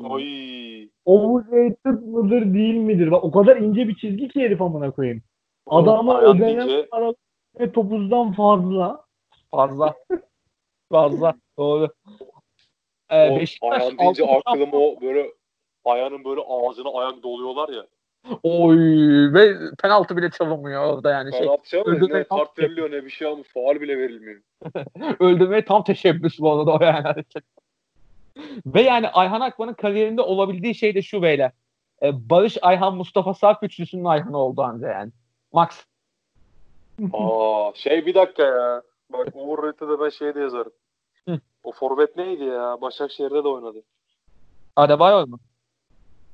Oy. 0.09 0.89
Overrated 1.05 2.01
mıdır 2.01 2.53
değil 2.53 2.75
midir? 2.75 3.11
Bak 3.11 3.23
o 3.23 3.31
kadar 3.31 3.57
ince 3.57 3.87
bir 3.87 3.95
çizgi 3.95 4.27
ki 4.27 4.41
herif 4.41 4.61
amına 4.61 4.91
koyayım. 4.91 5.21
Adama 5.67 6.21
ödenen 6.21 6.85
para 6.91 7.13
ve 7.59 7.71
topuzdan 7.71 8.33
fazla. 8.33 9.05
Fazla. 9.51 9.95
Fazla. 10.91 11.33
Doğru. 11.57 11.89
Ee, 13.09 13.29
o 13.29 13.39
Beşiktaş 13.39 13.81
ayağın 13.81 13.97
deyince 13.97 14.25
aklıma 14.45 14.77
o 14.77 15.01
böyle 15.01 15.31
ayağının 15.85 16.23
böyle 16.25 16.41
ağzına 16.41 16.89
ayak 16.99 17.23
doluyorlar 17.23 17.69
ya. 17.69 17.87
Oy 18.43 18.77
ve 19.33 19.55
penaltı 19.81 20.17
bile 20.17 20.31
çalınmıyor 20.31 20.93
orada 20.93 21.11
yani 21.11 21.31
şey. 21.31 21.41
Penaltı 21.41 21.69
çalmıyor. 21.69 21.97
öldürme 21.97 22.19
Ne 22.19 22.23
kart 22.23 22.59
veriliyor 22.59 22.91
ne 22.91 23.05
bir 23.05 23.09
şey 23.09 23.27
ama 23.27 23.43
faal 23.53 23.81
bile 23.81 23.97
verilmiyor. 23.97 24.41
Öldürmeye 25.19 25.65
tam 25.65 25.83
teşebbüs 25.83 26.39
bu 26.39 26.51
arada 26.51 26.71
o 26.71 26.83
yani. 26.83 27.23
Ve 28.65 28.81
yani 28.81 29.09
Ayhan 29.09 29.41
Akman'ın 29.41 29.73
kariyerinde 29.73 30.21
olabildiği 30.21 30.75
şey 30.75 30.95
de 30.95 31.01
şu 31.01 31.21
beyler. 31.21 31.51
Ee, 32.01 32.29
Barış 32.29 32.57
Ayhan 32.61 32.95
Mustafa 32.95 33.33
Sarp 33.33 33.63
üçlüsünün 33.63 34.05
Ayhan'ı 34.05 34.37
oldu 34.37 34.61
anca 34.61 34.87
yani. 34.87 35.11
Max. 35.53 35.83
Aa 37.13 37.71
şey 37.75 38.05
bir 38.05 38.15
dakika 38.15 38.43
ya. 38.43 38.81
Bak 39.09 39.35
Overrated'da 39.35 39.99
ben 39.99 40.09
şey 40.09 40.35
de 40.35 40.39
yazarım. 40.39 40.71
Hı. 41.27 41.39
O 41.63 41.71
forvet 41.71 42.17
neydi 42.17 42.43
ya? 42.43 42.81
Başakşehir'de 42.81 43.43
de 43.43 43.47
oynadı. 43.47 43.83
Adebayor 44.75 45.27
mu? 45.27 45.39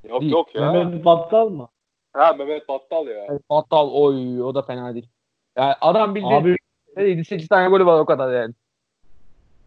Yok 0.09 0.21
Değil. 0.21 0.31
yok 0.31 0.55
ya. 0.55 0.71
Mehmet 0.71 1.05
Battal 1.05 1.49
mı? 1.49 1.69
Ha 2.13 2.33
Mehmet 2.33 2.69
Battal 2.69 3.07
ya. 3.07 3.27
Battal 3.49 3.89
oy 3.91 4.43
o 4.43 4.55
da 4.55 4.61
fena 4.61 4.93
değil. 4.93 5.07
Yani 5.57 5.73
adam 5.81 6.15
bildiğin 6.15 6.33
Abi 6.33 6.55
7-8 6.97 7.47
tane 7.47 7.69
golü 7.69 7.85
var 7.85 7.99
o 7.99 8.05
kadar 8.05 8.33
yani. 8.33 8.53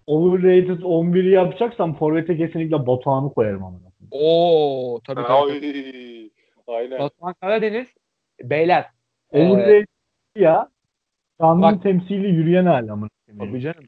Overrated 0.06 0.80
11'i 0.80 1.30
yapacaksam 1.30 1.94
forvete 1.94 2.36
kesinlikle 2.36 2.86
Batuhan'ı 2.86 3.34
koyarım 3.34 3.64
amına. 3.64 3.86
Oo 4.10 5.00
tabii 5.06 5.22
tabii. 5.22 5.32
Ay. 5.32 6.30
Aynen. 6.76 6.98
Batuhan 6.98 7.34
Karadeniz 7.40 7.86
beyler. 8.42 8.86
Ee, 9.32 9.48
Overrated 9.48 9.86
ya. 10.36 10.68
Kanun 11.40 11.78
temsili 11.78 12.26
yürüyen 12.26 12.66
hali 12.66 12.92
amına. 12.92 13.08
Tabii 13.38 13.60
canım. 13.60 13.84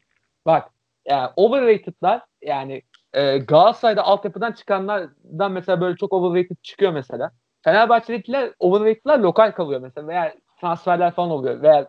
Bak 0.47 0.71
yani 1.07 1.31
overrated'lar 1.37 2.23
yani 2.43 2.83
e, 3.13 3.39
Galatasaray'da 3.39 4.03
altyapıdan 4.03 4.53
çıkanlardan 4.53 5.53
mesela 5.53 5.81
böyle 5.81 5.97
çok 5.97 6.13
overrated 6.13 6.57
çıkıyor 6.63 6.93
mesela. 6.93 7.33
Fenerbahçe'dekiler 7.63 8.51
overrated'lar 8.59 9.19
lokal 9.19 9.53
kalıyor 9.53 9.81
mesela 9.81 10.09
veya 10.09 10.35
transferler 10.61 11.11
falan 11.11 11.31
oluyor 11.31 11.63
veya 11.63 11.89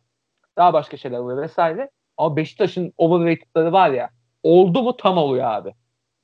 daha 0.57 0.73
başka 0.73 0.97
şeyler 0.97 1.17
oluyor 1.17 1.41
vesaire. 1.41 1.89
Ama 2.17 2.35
Beşiktaş'ın 2.35 2.93
overrated'ları 2.97 3.71
var 3.71 3.89
ya 3.89 4.09
oldu 4.43 4.83
mu 4.83 4.97
tam 4.97 5.17
oluyor 5.17 5.51
abi. 5.51 5.73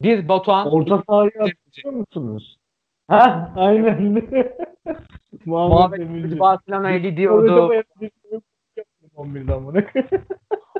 Bir 0.02 0.28
Batuhan 0.28 0.72
Orta 0.72 1.04
sahayı 1.10 1.32
hatırlıyor 1.40 2.06
musunuz? 2.08 2.58
Ha, 3.08 3.54
aynen. 3.56 4.28
Muhammed 5.46 6.00
Demirci. 6.00 6.40
Barcelona'ya 6.40 6.98
gidiyordu. 6.98 7.70
bayağı 7.70 7.84
bir 8.02 8.12
şey 8.22 8.40
yaptım 8.78 9.10
11'den 9.16 9.66
buna. 9.66 9.84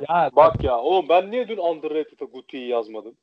Ya 0.10 0.32
Bak 0.36 0.64
ya 0.64 0.78
oğlum 0.78 1.06
ben 1.10 1.32
niye 1.32 1.48
dün 1.48 1.58
Underrated'a 1.58 2.26
Guti'yi 2.26 2.68
yazmadım? 2.68 3.16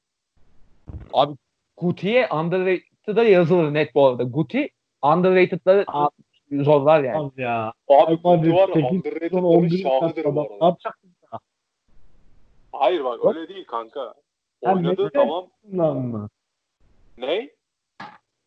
abi 1.12 1.33
Guti'ye 1.77 2.29
underrated'da 2.29 3.25
yazılır 3.25 3.75
net 3.75 3.94
bu 3.94 4.07
arada. 4.07 4.22
Guti 4.22 4.68
underrated'ları 5.03 5.85
zorlar 6.53 7.05
yani. 7.05 7.18
Az 7.18 7.38
ya. 7.38 7.72
Abi 7.88 8.14
Guti 8.14 8.53
var 8.53 8.68
ya 8.68 8.88
Underrated'ların 8.90 9.44
11 9.44 9.79
şahıdır 9.79 10.25
bu 10.25 10.29
adam. 10.29 10.46
Ne 10.61 10.66
arada. 10.66 10.77
Hayır 12.83 13.05
bak 13.05 13.18
öyle 13.25 13.49
değil 13.49 13.64
kanka. 13.64 14.14
Oynadı 14.61 15.05
ne- 15.05 15.11
tamam. 15.11 15.47
mı? 16.05 16.29
Ne? 17.18 17.51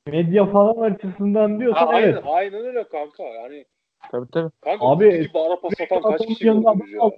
Medya 0.08 0.46
falan 0.46 0.92
açısından 0.92 1.60
diyorsan 1.60 1.88
Ha, 1.88 2.00
evet. 2.02 2.18
aynen, 2.26 2.36
aynen 2.36 2.66
öyle 2.66 2.84
kanka. 2.88 3.24
Yani 3.24 3.66
Tabii 4.12 4.32
tabii. 4.32 4.52
kanka 4.62 4.86
Abi, 4.86 5.10
gibi 5.10 5.40
araba 5.40 5.70
satan 5.78 6.02
kaç 6.02 6.22
Adamın 6.22 6.34
kişi 6.34 6.44
gördünüz 6.44 6.94
ya? 6.94 7.12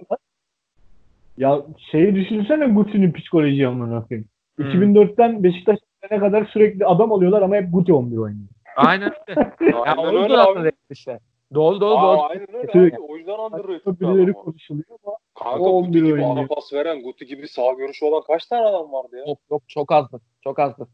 Ya 1.36 1.62
şeyi 1.90 2.14
düşünsene 2.14 2.66
Guti'nin 2.66 3.12
psikoloji 3.12 3.66
amına 3.66 4.06
koyayım. 4.06 4.28
Hmm. 4.56 4.66
2004'ten 4.66 5.42
Beşiktaş'a 5.42 6.20
kadar 6.20 6.44
sürekli 6.44 6.86
adam 6.86 7.12
alıyorlar 7.12 7.42
ama 7.42 7.56
hep 7.56 7.72
Guti 7.72 7.92
11 7.92 8.16
oynuyor. 8.16 8.48
Aynen 8.76 9.12
öyle. 9.28 9.40
ya 9.70 9.82
Aynen 9.82 9.96
onu 9.98 10.22
öyle 10.22 10.34
da 10.34 10.46
abi. 10.46 10.72
işte. 10.90 11.20
Doğru 11.54 11.80
doğru 11.80 11.98
Aa, 11.98 12.02
doğru. 12.02 12.22
aynen 12.22 12.54
öyle 12.54 12.72
abi. 12.72 13.02
O 13.08 13.16
yüzden 13.16 13.38
underrated 13.38 13.86
bir 13.86 14.00
Birileri 14.00 14.32
konuşuluyor 14.32 14.98
ama 15.04 15.16
Kanka 15.34 15.60
o 15.60 15.80
Guti 15.80 15.88
11 15.88 16.02
gibi 16.02 16.12
oynuyor. 16.12 16.36
ara 16.36 16.46
pas 16.46 16.72
veren, 16.72 17.02
Guti 17.02 17.26
gibi 17.26 17.48
sağ 17.48 17.72
görüşü 17.72 18.04
olan 18.04 18.22
kaç 18.26 18.46
tane 18.46 18.66
adam 18.66 18.92
vardı 18.92 19.16
ya? 19.16 19.24
Yok 19.26 19.38
yok 19.50 19.62
çok 19.68 19.92
azdı. 19.92 20.20
Çok 20.44 20.58
azdı. 20.58 20.88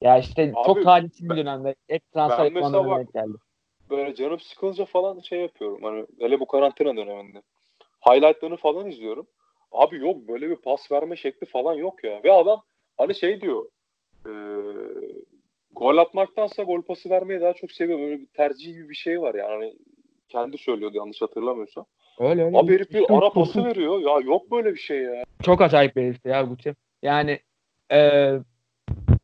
Ya 0.00 0.18
işte 0.18 0.52
Abi, 0.56 0.66
çok 0.66 0.82
talihsiz 0.82 1.30
bir 1.30 1.36
dönemde. 1.36 1.74
Hep 1.88 2.12
transfer 2.12 2.54
bak- 2.54 2.98
denk 2.98 3.12
geldi. 3.12 3.36
Böyle 3.90 4.14
canım 4.14 4.40
sıkılınca 4.40 4.84
falan 4.84 5.20
şey 5.20 5.40
yapıyorum. 5.40 5.82
Hani 5.82 6.06
hele 6.18 6.40
bu 6.40 6.46
karantina 6.46 6.96
döneminde. 6.96 7.42
Highlightlarını 8.06 8.56
falan 8.56 8.86
izliyorum. 8.90 9.26
Abi 9.72 9.96
yok 9.96 10.28
böyle 10.28 10.50
bir 10.50 10.56
pas 10.56 10.92
verme 10.92 11.16
şekli 11.16 11.46
falan 11.46 11.74
yok 11.74 12.04
ya. 12.04 12.20
Ve 12.24 12.32
adam 12.32 12.62
hani 12.96 13.14
şey 13.14 13.40
diyor. 13.40 13.68
E, 14.26 14.32
gol 15.76 15.96
atmaktansa 15.96 16.62
gol 16.62 16.82
pası 16.82 17.10
vermeyi 17.10 17.40
daha 17.40 17.52
çok 17.52 17.72
seviyor. 17.72 17.98
Böyle 17.98 18.18
bir 18.20 18.26
tercih 18.26 18.72
gibi 18.72 18.88
bir 18.88 18.94
şey 18.94 19.20
var 19.20 19.34
yani. 19.34 19.50
Hani 19.50 19.74
kendi 20.28 20.58
söylüyordu 20.58 20.96
yanlış 20.96 21.22
hatırlamıyorsam. 21.22 21.86
Öyle 22.18 22.44
öyle. 22.44 22.58
Abi 22.58 22.74
herif 22.74 22.90
bir 22.90 22.98
Çok 22.98 23.22
ara 23.22 23.30
pası 23.30 23.64
veriyor. 23.64 23.98
Ya 24.00 24.26
yok 24.26 24.50
böyle 24.50 24.72
bir 24.74 24.78
şey 24.78 24.98
ya. 24.98 25.24
Çok 25.42 25.60
acayip 25.60 25.96
bir 25.96 26.02
herifti 26.02 26.28
ya 26.28 26.42
Guti. 26.42 26.74
Yani 27.02 27.38
e, 27.90 27.98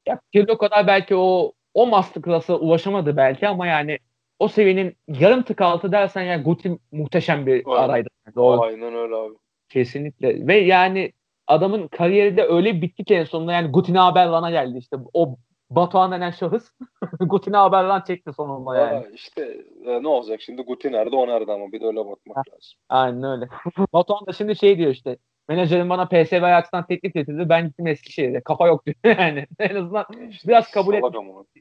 ya 0.07 0.21
Pirlo 0.33 0.59
kadar 0.59 0.87
belki 0.87 1.17
o 1.17 1.53
o 1.75 1.87
masterclass'a 1.87 2.57
ulaşamadı 2.57 3.17
belki 3.17 3.49
ama 3.49 3.67
yani 3.67 3.99
o 4.39 4.49
seviyenin 4.49 4.97
yarım 5.09 5.43
tık 5.43 5.61
altı 5.61 5.93
dersen 5.93 6.23
ya 6.23 6.37
Guti 6.37 6.79
muhteşem 6.93 7.47
bir 7.47 7.63
Aynen. 7.67 7.89
araydı. 7.89 8.09
Doğru. 8.35 8.61
Aynen 8.61 8.95
öyle 8.95 9.15
abi. 9.15 9.35
Kesinlikle. 9.69 10.47
Ve 10.47 10.57
yani 10.57 11.13
adamın 11.47 11.89
kariyeri 11.89 12.37
de 12.37 12.43
öyle 12.43 12.83
bitti 12.83 13.05
ki 13.05 13.15
en 13.15 13.25
sonunda 13.25 13.53
yani 13.53 13.71
Guti 13.71 13.93
Haberlan'a 13.93 14.51
geldi 14.51 14.79
işte. 14.79 14.97
O 15.15 15.37
Batuhan 15.71 16.13
denen 16.13 16.31
şahıs 16.31 16.71
Guti 17.21 17.51
Haberlan 17.51 18.01
çekti 18.01 18.33
sonunda 18.37 18.79
yani. 18.79 18.95
Valla 18.97 19.09
işte 19.11 19.59
e, 19.87 20.03
ne 20.03 20.09
olacak 20.09 20.41
şimdi 20.43 20.63
Guti 20.63 20.93
nerede 20.93 21.17
o 21.17 21.27
nerede 21.27 21.53
ama 21.53 21.73
bir 21.73 21.81
de 21.81 21.87
öyle 21.87 21.99
bakmak 21.99 22.37
lazım. 22.37 22.79
Aynen 22.89 23.25
öyle. 23.25 23.49
Batuhan 23.93 24.27
da 24.27 24.33
şimdi 24.33 24.57
şey 24.57 24.79
diyor 24.79 24.91
işte. 24.91 25.17
Menajerim 25.49 25.91
bana 25.91 26.07
PSV 26.09 26.43
Ajax'tan 26.43 26.87
teklif 26.87 27.15
getirdi. 27.15 27.49
Ben 27.49 27.67
gittim 27.69 27.87
Eskişehir'e. 27.87 28.41
Kafa 28.41 28.67
yok 28.67 28.87
diyor 29.05 29.19
yani. 29.19 29.47
en 29.59 29.75
azından 29.75 30.05
biraz 30.47 30.71
kabul 30.71 30.95
et 30.95 31.05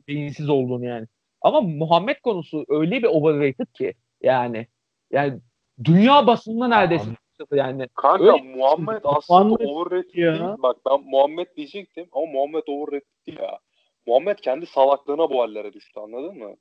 beyinsiz 0.08 0.50
olduğunu 0.50 0.86
yani. 0.86 1.08
Ama 1.42 1.62
Muhammed 1.62 2.16
konusu 2.24 2.66
öyle 2.70 2.98
bir 3.04 3.08
overrated 3.08 3.68
ki 3.74 3.94
yani 4.22 4.68
yani 5.12 5.40
dünya 5.84 6.28
basında 6.28 6.68
neredeyse 6.68 7.06
çıktı 7.40 7.56
yani. 7.56 7.88
Kanka 7.96 8.24
Öyle- 8.24 8.56
Muhammed 8.56 9.02
aslında 9.04 9.44
Muhammed 9.44 9.68
overrated 9.70 10.14
ya. 10.16 10.34
değil. 10.34 10.44
Bak 10.58 10.78
ben 10.90 11.02
Muhammed 11.06 11.48
diyecektim 11.58 12.08
ama 12.12 12.26
Muhammed 12.26 12.64
overrated 12.68 13.08
değil 13.28 13.40
ya. 13.40 13.60
Muhammed 14.08 14.38
kendi 14.38 14.66
salaklığına 14.66 15.30
bu 15.30 15.42
hallere 15.42 15.74
düştü 15.74 16.00
anladın 16.00 16.38
mı? 16.38 16.56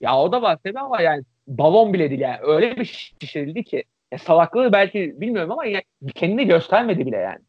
Ya 0.00 0.18
o 0.18 0.32
da 0.32 0.42
var 0.42 0.58
tabii 0.64 0.80
ama 0.80 1.00
yani 1.02 1.24
balon 1.46 1.92
bile 1.92 2.10
değil 2.10 2.20
yani. 2.20 2.38
Öyle 2.42 2.76
bir 2.76 2.84
şişirildi 3.20 3.64
ki. 3.64 3.84
Ya 4.12 4.18
salaklığı 4.18 4.72
belki 4.72 5.20
bilmiyorum 5.20 5.50
ama 5.50 5.66
ya, 5.66 5.82
kendini 6.14 6.46
göstermedi 6.46 7.06
bile 7.06 7.16
yani. 7.16 7.40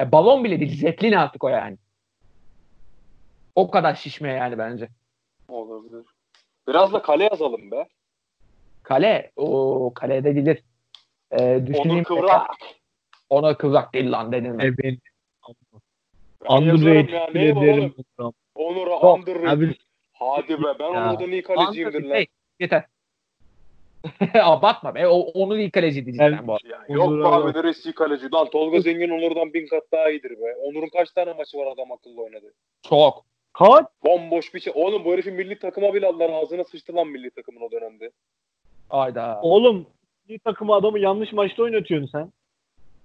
Ya 0.00 0.12
balon 0.12 0.44
bile 0.44 0.60
değil. 0.60 0.80
Zeppelin 0.80 1.12
artık 1.12 1.44
o 1.44 1.48
yani. 1.48 1.76
O 3.54 3.70
kadar 3.70 3.94
şişmeye 3.94 4.36
yani 4.36 4.58
bence. 4.58 4.88
Olabilir. 5.48 6.06
Biraz 6.68 6.92
da 6.92 7.02
kale 7.02 7.24
yazalım 7.24 7.70
be. 7.70 7.88
Kale. 8.82 9.30
o 9.36 9.92
kalede 9.94 10.32
gelir. 10.32 10.62
Ee, 11.30 11.56
Onur 11.56 11.66
düşüneyim. 11.66 12.04
Kıvrak. 12.04 12.50
Ona 13.30 13.56
kıvrak 13.56 13.94
değil 13.94 14.12
lan. 14.12 14.32
E 14.32 14.78
yazarım 14.78 15.00
ya. 16.48 16.56
underrated 16.56 17.34
Ne 17.34 17.56
var 17.56 17.62
ederim. 17.62 17.94
Onur'a 18.60 18.90
Yok, 18.90 19.04
underrated. 19.18 19.48
Abi 19.48 19.74
Hadi 20.12 20.62
be 20.62 20.68
ben 20.78 20.94
Ya. 20.94 21.10
Onur'dan 21.10 21.30
iyi 21.32 21.42
kaleciyimdir 21.42 22.02
lan. 22.04 22.14
Hey, 22.14 22.26
yeter. 22.60 22.84
Abartma 24.42 24.94
be. 24.94 25.08
O, 25.08 25.18
onu 25.18 25.58
iyi 25.58 25.70
kaleci 25.70 26.06
diyeceksin 26.06 26.38
Ben- 26.38 26.46
bu 26.46 26.52
arada. 26.52 26.68
Ya, 26.68 26.84
yok 26.88 27.08
Onur'a 27.08 27.30
be 27.30 27.34
abi 27.34 27.44
bak. 27.44 27.54
neresi 27.54 27.88
iyi 27.88 27.94
kaleci. 27.94 28.32
Lan 28.32 28.50
Tolga 28.50 28.80
Zengin 28.80 29.10
Onur'dan 29.10 29.54
bin 29.54 29.66
kat 29.66 29.82
daha 29.92 30.10
iyidir 30.10 30.30
be. 30.30 30.56
Onur'un 30.62 30.88
kaç 30.88 31.10
tane 31.10 31.32
maçı 31.32 31.58
var 31.58 31.66
adam 31.66 31.92
akıllı 31.92 32.22
oynadı. 32.22 32.52
Çok. 32.88 33.24
Kaç? 33.52 33.86
Bomboş 34.04 34.54
bir 34.54 34.60
şey. 34.60 34.72
Oğlum 34.76 35.04
bu 35.04 35.12
herifin 35.12 35.34
milli 35.34 35.58
takıma 35.58 35.94
bile 35.94 36.06
aldılar. 36.06 36.30
Ağzına 36.30 36.64
sıçtı 36.64 36.96
lan 36.96 37.08
milli 37.08 37.30
takımın 37.30 37.60
o 37.60 37.70
dönemde. 37.70 38.10
Ayda. 38.90 39.40
Oğlum 39.42 39.86
bir 40.28 40.38
takımı 40.38 40.74
adamı 40.74 40.98
yanlış 40.98 41.32
maçta 41.32 41.62
oynatıyorsun 41.62 42.08
sen. 42.12 42.32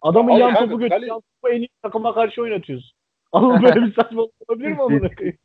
Adamın 0.02 0.32
Abi 0.34 0.39
yan 0.41 0.54
kanka, 0.54 0.65
topu 0.65 0.80
götür, 0.80 0.89
kale- 0.96 1.08
yan 1.08 1.22
topu 1.22 1.54
en 1.54 1.60
iyi 1.60 1.70
takıma 1.82 2.13
karşı 2.13 2.41
oynatıyorsun. 2.41 2.94
Anladın 3.36 3.63
böyle 3.63 3.82
bir 3.86 3.93
saçmalık 3.93 4.32
olabilir 4.50 4.67
mi 4.71 4.82
amına 4.82 5.10
koyayım? 5.15 5.38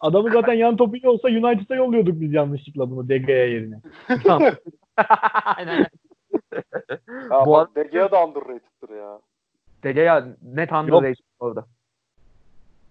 Adamı 0.00 0.30
zaten 0.32 0.52
yan 0.52 0.76
topu 0.76 0.96
iyi 0.96 1.08
olsa 1.08 1.28
United'a 1.28 1.74
yolluyorduk 1.74 2.20
biz 2.20 2.32
yanlışlıkla 2.32 2.90
bunu 2.90 3.08
Dega'ya 3.08 3.46
yerine. 3.46 3.80
Aynen. 5.56 5.86
Ha, 7.28 7.46
Bu 7.46 7.50
bak 7.52 7.76
De 7.76 7.82
Gea 7.82 8.10
da 8.10 8.26
underrated'dır 8.26 8.96
ya. 8.96 9.18
Dede 9.82 10.00
ya 10.00 10.26
net 10.42 10.72
underrated 10.72 11.24
orada. 11.40 11.64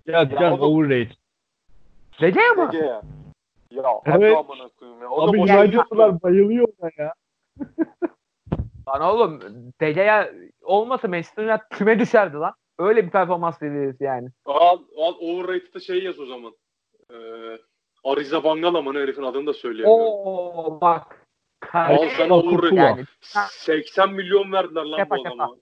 Ya 0.08 0.30
biraz 0.32 0.54
oğlum- 0.54 0.62
overrated. 0.76 1.15
De 2.22 2.34
ama. 2.52 2.65
Gea. 2.72 3.02
Ya 3.72 3.84
hadi 4.06 4.24
Evet. 4.26 4.38
amına 4.38 4.69
koyayım 4.80 5.02
ya. 5.02 5.10
O 5.10 5.30
Abi 5.30 5.38
boşa 5.38 5.62
United'lılar 5.62 6.22
bayılıyor 6.22 6.67
ona 6.80 6.89
ya. 6.98 7.13
Lan 8.89 9.02
oğlum 9.02 9.39
ya 9.82 10.30
olmasa 10.63 11.08
Manchester 11.08 11.43
United 11.43 11.65
küme 11.69 12.00
düşerdi 12.00 12.38
lan. 12.38 12.54
Öyle 12.80 13.06
bir 13.06 13.12
performans 13.12 13.62
veririz 13.62 13.96
yani. 14.00 14.30
Al, 14.46 14.80
al 14.98 15.13
overrated'da 15.20 15.80
şey 15.80 16.04
yaz 16.04 16.20
o 16.20 16.26
zaman. 16.26 16.54
Ee, 17.12 17.15
Ariza 18.04 18.44
Bangala 18.44 18.82
mı 18.82 18.94
ne 18.94 19.00
herifin 19.00 19.24
adını 19.24 19.48
da 19.48 19.54
söyleyemiyorum. 19.54 20.06
Oo 20.06 20.82
bak. 20.82 21.26
Al 21.74 22.10
sen 22.18 22.30
Bak, 22.30 22.44
overrated. 22.44 22.78
yani 22.78 23.04
80 23.52 24.13
milyon 24.13 24.52
verdiler 24.52 24.84
lan 24.84 24.98
Kepa, 24.98 25.18
bu 25.18 25.24
Kepa. 25.24 25.36
adama. 25.36 25.56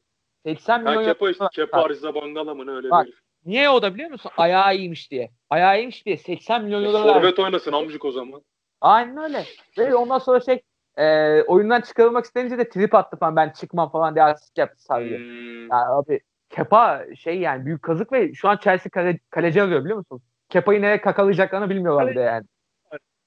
80 0.46 0.84
milyon 0.84 1.04
Ha 1.04 1.04
Kepa 1.04 1.30
işte. 1.30 1.46
Kepa 1.54 1.78
Ariza 1.78 2.16
Bangala 2.16 2.54
mı 2.56 2.66
ne 2.66 2.72
öyle 2.72 2.90
Bak, 2.90 3.06
bir. 3.06 3.14
Niye 3.46 3.70
o 3.70 3.82
da 3.82 3.94
biliyor 3.94 4.12
musun? 4.12 4.32
Ayağı 4.38 4.76
iyiymiş 4.76 5.12
diye. 5.12 5.32
Ayağı 5.50 5.78
iyiymiş 5.80 6.06
diye 6.06 6.18
80 6.18 6.64
milyon 6.64 6.84
euro 6.84 7.08
verdi. 7.08 7.14
Forvet 7.14 7.40
oynasın 7.40 7.72
amcık 7.72 8.06
o 8.06 8.12
zaman. 8.12 8.42
Aynen 8.82 9.18
öyle. 9.18 9.44
Ve 9.78 9.96
ondan 9.96 10.20
sonra 10.20 10.40
şey 10.40 10.62
e, 10.98 11.42
oyundan 11.44 11.82
çıkarılmak 11.82 12.26
isteyince 12.26 12.58
de 12.58 12.70
trip 12.70 12.96
attı 12.96 13.18
falan 13.18 13.36
ben 13.36 13.50
çıkmam 13.50 13.92
falan 13.92 14.16
diye 14.16 14.26
artist 14.26 14.58
yaptı 14.58 14.84
sadece. 14.84 15.18
Hmm. 15.18 15.62
Yani 15.62 15.86
abi 15.86 16.20
Kepa 16.50 17.06
şey 17.20 17.40
yani 17.40 17.66
büyük 17.66 17.82
kazık 17.84 18.12
ve 18.12 18.34
şu 18.34 18.50
an 18.50 18.58
Chelsea 18.58 18.90
kale, 18.90 19.20
kaleci 19.30 19.62
arıyor 19.64 19.82
biliyor 19.84 19.98
musun? 19.98 20.22
Kepa'yı 20.50 20.82
nereye 20.82 21.02
kakalayacaklarını 21.02 21.70
bilmiyorlar 21.70 22.08
bir 22.08 22.16
de 22.16 22.20
yani. 22.20 22.46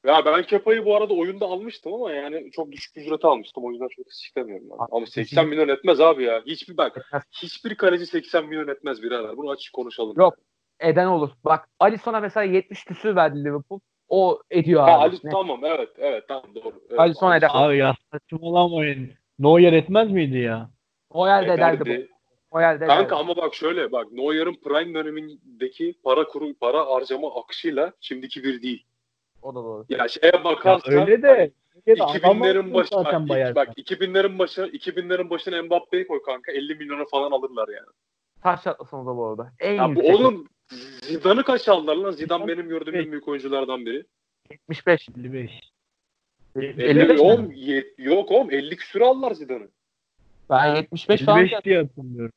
Ya 0.06 0.24
ben 0.24 0.42
Kepa'yı 0.42 0.84
bu 0.84 0.96
arada 0.96 1.14
oyunda 1.14 1.46
almıştım 1.46 1.94
ama 1.94 2.12
yani 2.12 2.50
çok 2.50 2.72
düşük 2.72 2.96
ücrete 2.96 3.28
almıştım. 3.28 3.64
O 3.64 3.70
yüzden 3.70 3.88
çok 3.96 4.08
istemiyorum. 4.08 4.66
Ben. 4.70 4.86
Ama 4.90 5.06
80 5.06 5.48
milyon 5.48 5.68
etmez 5.68 6.00
abi 6.00 6.24
ya. 6.24 6.42
Hiçbir 6.46 6.76
bak 6.76 7.10
hiçbir 7.42 7.74
kaleci 7.74 8.06
80 8.06 8.46
milyon 8.46 8.68
etmez 8.68 9.02
birader. 9.02 9.36
Bunu 9.36 9.50
açık 9.50 9.72
konuşalım. 9.74 10.14
Yok. 10.18 10.34
Eden 10.80 11.06
olur. 11.06 11.30
Bak 11.44 11.68
Alisson'a 11.80 12.20
mesela 12.20 12.44
70 12.44 12.84
küsür 12.84 13.16
verdi 13.16 13.44
Liverpool. 13.44 13.80
O 14.08 14.40
ediyor 14.50 14.82
Ha, 14.82 14.92
abi. 14.94 15.02
Ali, 15.02 15.16
Ne? 15.24 15.30
tamam 15.30 15.60
evet 15.64 15.88
evet 15.98 16.24
tamam 16.28 16.54
doğru. 16.54 16.74
Evet, 16.90 17.00
Alisson 17.00 17.32
eder. 17.36 17.48
Abi 17.52 17.76
ya 17.76 17.94
saçmalamayın. 18.12 19.10
Neuer 19.38 19.72
etmez 19.72 20.10
miydi 20.10 20.38
ya? 20.38 20.70
Neuer 21.14 21.48
de 21.48 21.52
Ederdi. 21.52 22.08
bu. 22.08 22.19
De 22.54 22.56
Kanka 22.58 22.84
ederdi. 22.84 23.14
ama 23.14 23.36
bak 23.36 23.54
şöyle 23.54 23.92
bak 23.92 24.12
Neuer'ın 24.12 24.54
prime 24.54 24.94
dönemindeki 24.94 25.94
para 26.04 26.24
kuru 26.24 26.54
para 26.54 26.86
harcama 26.86 27.40
akışıyla 27.40 27.92
şimdiki 28.00 28.44
bir 28.44 28.62
değil. 28.62 28.86
O 29.42 29.54
da 29.54 29.64
doğru. 29.64 29.84
Ya 29.88 30.08
şeye 30.08 30.32
Ya 30.34 30.44
bakarsan 30.44 30.92
öyle 30.94 31.22
de. 31.22 31.28
öyle 31.86 32.00
de 32.00 32.02
2000'lerin 32.02 32.58
adamlar 32.58 32.74
başı 32.74 32.90
zaten 32.94 33.28
bak, 33.28 33.56
bak 33.56 33.68
2000'lerin 33.78 34.38
başı 34.38 34.60
2000'lerin 34.60 35.30
başına 35.30 35.62
Mbappe'yi 35.62 36.06
koy 36.06 36.22
kanka 36.22 36.52
50 36.52 36.74
milyona 36.74 37.04
falan 37.04 37.30
alırlar 37.30 37.68
yani. 37.68 37.88
Taş 38.42 38.62
çatlasın 38.62 38.96
o 38.96 39.06
da 39.06 39.16
bu 39.16 39.26
arada. 39.26 39.52
En 39.60 39.74
Ya 39.74 39.94
bu 39.94 40.00
oğlum 40.00 40.48
Zidane'ı 41.02 41.42
kaç 41.44 41.68
aldılar 41.68 41.96
lan? 41.96 42.10
Zidane 42.10 42.48
benim 42.48 42.68
gördüğüm 42.68 42.94
en 42.94 43.10
büyük 43.10 43.28
oyunculardan 43.28 43.86
biri. 43.86 44.04
75. 44.50 45.08
55. 45.08 45.60
50 46.56 46.82
55 46.82 47.20
mi? 47.20 47.26
oğlum, 47.26 47.52
yok 47.98 48.30
oğlum 48.30 48.50
50 48.50 48.76
küsür 48.76 49.00
aldılar 49.00 49.32
Zidane'ı. 49.32 49.68
Ben 50.50 50.74
75 50.76 51.22
falan 51.24 51.38
55 51.40 51.64
diye 51.64 51.78
hatırlıyorum. 51.78 52.32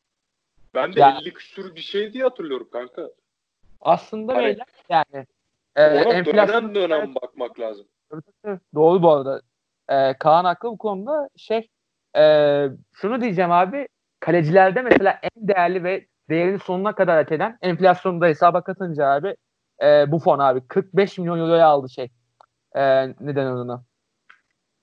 Ben 0.76 0.94
de 0.94 1.00
Ya- 1.00 1.18
50 1.22 1.34
küsür 1.34 1.76
bir 1.76 1.82
şey 1.82 2.14
diye 2.14 2.24
hatırlıyorum 2.24 2.70
kanka. 2.72 3.10
aslında 3.82 4.34
Hani- 4.36 4.46
beyler 4.46 4.66
yani 4.90 5.26
e, 5.76 5.86
Ona 6.06 6.14
enflasyon 6.14 6.76
dönem 6.76 6.76
dönem 6.76 7.16
bakmak 7.16 7.60
lazım. 7.60 7.88
doğru 8.76 9.04
bu 9.04 9.12
arada. 9.12 9.42
E, 9.90 10.18
Kaan 10.18 10.46
haklı 10.46 10.70
bu 10.70 10.78
konuda 10.78 11.30
şey 11.38 11.70
e, 12.18 12.24
şunu 12.94 13.22
diyeceğim 13.22 13.52
abi 13.52 13.88
kalecilerde 14.20 14.82
mesela 14.82 15.20
en 15.24 15.48
değerli 15.48 15.84
ve 15.84 16.08
değerini 16.30 16.60
sonuna 16.60 16.96
kadar 16.96 17.18
hak 17.18 17.32
eden 17.32 17.58
enflasyonu 17.62 18.22
da 18.22 18.26
hesaba 18.28 18.64
katınca 18.64 19.08
abi 19.08 19.36
e, 19.84 20.12
Buffon 20.12 20.40
abi 20.40 20.68
45 20.68 21.18
milyon 21.18 21.40
euroya 21.40 21.68
aldı 21.68 21.90
şey. 21.90 22.12
E, 22.76 23.08
neden 23.20 23.46
onu? 23.46 23.84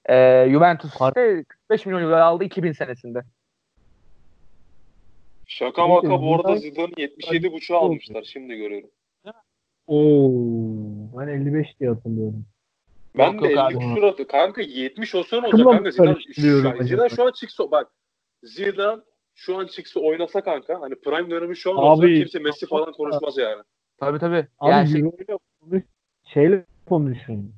E, 0.09 0.47
Juventus 0.51 0.93
işte 0.93 1.45
45 1.49 1.87
milyon 1.87 2.03
euroya 2.03 2.25
aldı 2.25 2.45
2000 2.45 2.73
senesinde. 2.73 3.23
Şaka 5.51 5.87
maka 5.89 6.23
bu 6.23 6.35
arada 6.35 6.57
Zidane- 6.57 6.61
Zidane'ı 6.61 6.95
77.5'a 6.97 7.77
almışlar 7.79 8.23
şimdi 8.23 8.57
görüyorum. 8.57 8.91
Oo, 9.87 11.19
ben 11.19 11.29
55 11.29 11.81
diye 11.81 11.91
hatırlıyorum. 11.91 12.45
Ben 13.19 13.33
Yok, 13.33 13.43
de 13.43 13.47
yok 13.47 13.53
50 13.53 13.61
abi. 13.61 13.79
küsur 13.79 14.03
atı. 14.03 14.27
Kanka 14.27 14.63
70 14.63 15.15
olsa 15.15 15.37
ne 15.37 15.47
olacak 15.47 15.51
Takımla 15.53 15.71
kanka? 15.75 15.91
Zidane? 15.91 16.85
Zidane 16.85 17.09
şu 17.09 17.27
an 17.27 17.33
çıksa 17.33 17.71
bak 17.71 17.89
Zidane 18.43 19.03
şu 19.35 19.59
an 19.59 19.67
çıksa 19.67 20.01
oynasa 20.01 20.41
kanka 20.41 20.81
hani 20.81 20.95
prime 20.95 21.31
dönemi 21.31 21.57
şu 21.57 21.71
an 21.71 21.77
olsa 21.77 22.03
Abi, 22.05 22.19
kimse 22.19 22.39
Messi 22.39 22.67
falan 22.67 22.93
konuşmaz 22.93 23.39
yani. 23.39 23.63
Tabii 23.99 24.19
tabii. 24.19 24.47
Abi 24.59 24.71
Yani 24.71 24.89
şey, 24.89 25.01
Euro'yla 25.01 25.83
şeyle 26.25 26.65
konuşun. 26.89 27.53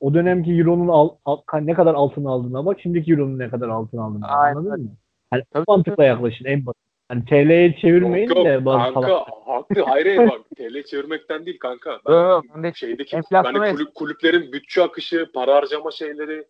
O 0.00 0.14
dönemki 0.14 0.52
Euro'nun 0.52 0.88
al, 0.88 1.08
al- 1.24 1.40
ne 1.60 1.74
kadar 1.74 1.94
altın 1.94 2.24
aldığına 2.24 2.66
bak, 2.66 2.80
şimdiki 2.80 3.12
Euro'nun 3.12 3.38
ne 3.38 3.48
kadar 3.48 3.68
altın 3.68 3.98
aldığına 3.98 4.26
Aynen. 4.26 4.56
anladın 4.56 4.82
mı? 4.84 4.90
Hani 5.30 5.42
Tabii, 5.50 5.64
mantıkla 5.68 6.04
yaklaşın 6.04 6.44
en 6.44 6.66
basit. 6.66 6.87
Hani 7.08 7.24
TL'ye 7.24 7.76
çevirmeyin 7.80 8.28
Yok, 8.28 8.36
yok, 8.36 8.46
de 8.46 8.64
bazı 8.64 8.94
kanka 8.94 9.24
haklı. 9.46 9.82
Hayır 9.82 10.06
hayır 10.16 10.30
bak 10.30 10.40
TL 10.56 10.82
çevirmekten 10.82 11.46
değil 11.46 11.58
kanka. 11.58 12.00
Ben 12.08 12.12
Yok, 12.12 12.44
ben 12.54 12.62
de 12.62 12.72
şeydeki 12.74 13.16
enflasyona 13.16 13.60
hani 13.60 13.72
kulüp, 13.76 13.94
kulüplerin 13.94 14.52
bütçe 14.52 14.82
akışı, 14.82 15.26
para 15.34 15.54
harcama 15.54 15.90
şeyleri 15.90 16.44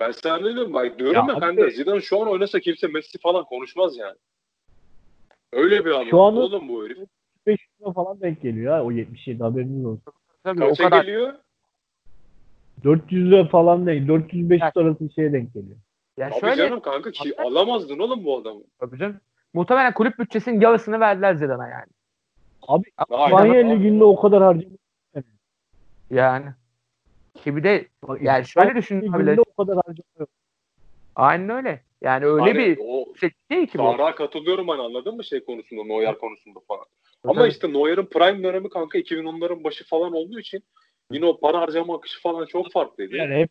ben 0.00 0.10
sana 0.10 0.36
ne 0.38 0.54
diyorum 0.54 0.74
bak 0.74 0.98
diyorum 0.98 1.28
ya, 1.28 1.34
Ya 1.34 1.40
kanka 1.40 1.62
abi- 1.62 1.70
Zidane 1.70 2.00
şu 2.00 2.20
an 2.22 2.28
oynasa 2.28 2.60
kimse 2.60 2.86
Messi 2.86 3.18
falan 3.18 3.44
konuşmaz 3.44 3.96
yani. 3.96 4.16
Öyle 5.52 5.84
bir 5.84 5.90
adam. 5.90 6.06
Şu 6.06 6.20
an- 6.20 6.36
Oğlum 6.36 6.68
bu 6.68 6.84
herif. 6.84 6.98
5 7.46 7.58
lira 7.80 7.92
falan 7.92 8.20
denk 8.20 8.42
geliyor 8.42 8.72
ha 8.74 8.82
o 8.84 8.90
77 8.92 9.42
haberiniz 9.42 9.84
olsun. 9.86 10.12
tabii 10.44 10.64
o 10.64 10.68
Kaça 10.68 10.84
kadar. 10.84 11.04
geliyor? 11.04 11.34
400 12.84 13.30
lira 13.30 13.48
falan 13.48 13.86
değil. 13.86 14.08
400-500 14.08 14.62
Evet. 14.64 14.76
arası 14.76 15.08
bir 15.08 15.12
şeye 15.14 15.32
denk 15.32 15.54
geliyor. 15.54 15.76
Ya 16.16 16.26
Abi 16.26 16.40
şöyle 16.40 16.56
canım 16.56 16.80
kanka 16.80 17.10
ki 17.10 17.34
alamazdın 17.42 17.98
oğlum 17.98 18.24
bu 18.24 18.38
adamı. 18.38 18.60
Tabii 18.80 18.98
canım. 18.98 19.20
Muhtemelen 19.54 19.94
kulüp 19.94 20.18
bütçesinin 20.18 20.60
yarısını 20.60 21.00
verdiler 21.00 21.34
Zidane'a 21.34 21.68
yani. 21.68 21.90
Abi. 22.62 22.84
İspanya 23.00 23.66
Ligi'nde 23.68 24.04
o 24.04 24.20
kadar 24.20 24.42
harcamış. 24.42 24.78
Yani. 26.10 26.46
Ki 27.34 27.56
bir 27.56 27.64
de 27.64 27.88
yani 28.20 28.46
şöyle 28.46 28.74
düşün 28.74 29.00
Ligi'nde 29.00 29.32
abi. 29.32 29.40
o 29.40 29.64
kadar 29.64 29.76
harcamıyor. 29.76 30.26
Aynen 31.16 31.48
öyle. 31.50 31.80
Yani 32.00 32.24
öyle 32.24 32.42
Hani 32.42 32.54
bir 32.54 32.78
o 32.86 33.06
şey 33.20 33.30
değil 33.50 33.66
ki 33.66 33.78
bu. 33.78 33.96
Katılıyorum 34.16 34.68
hani 34.68 34.82
anladın 34.82 35.16
mı 35.16 35.24
şey 35.24 35.44
konusunda 35.44 35.84
Neuer 35.84 36.18
konusunda 36.18 36.60
falan. 36.68 36.84
Ama 37.24 37.34
Tabii. 37.34 37.50
işte 37.50 37.72
Neuer'in 37.72 38.06
prime 38.06 38.42
dönemi 38.42 38.68
kanka 38.68 38.98
2010'ların 38.98 39.64
başı 39.64 39.84
falan 39.86 40.12
olduğu 40.12 40.38
için 40.38 40.62
yine 41.10 41.26
o 41.26 41.40
para 41.40 41.60
harcama 41.60 41.96
akışı 41.96 42.22
falan 42.22 42.46
çok 42.46 42.72
farklıydı. 42.72 43.16
Yani 43.16 43.34
hep. 43.34 43.50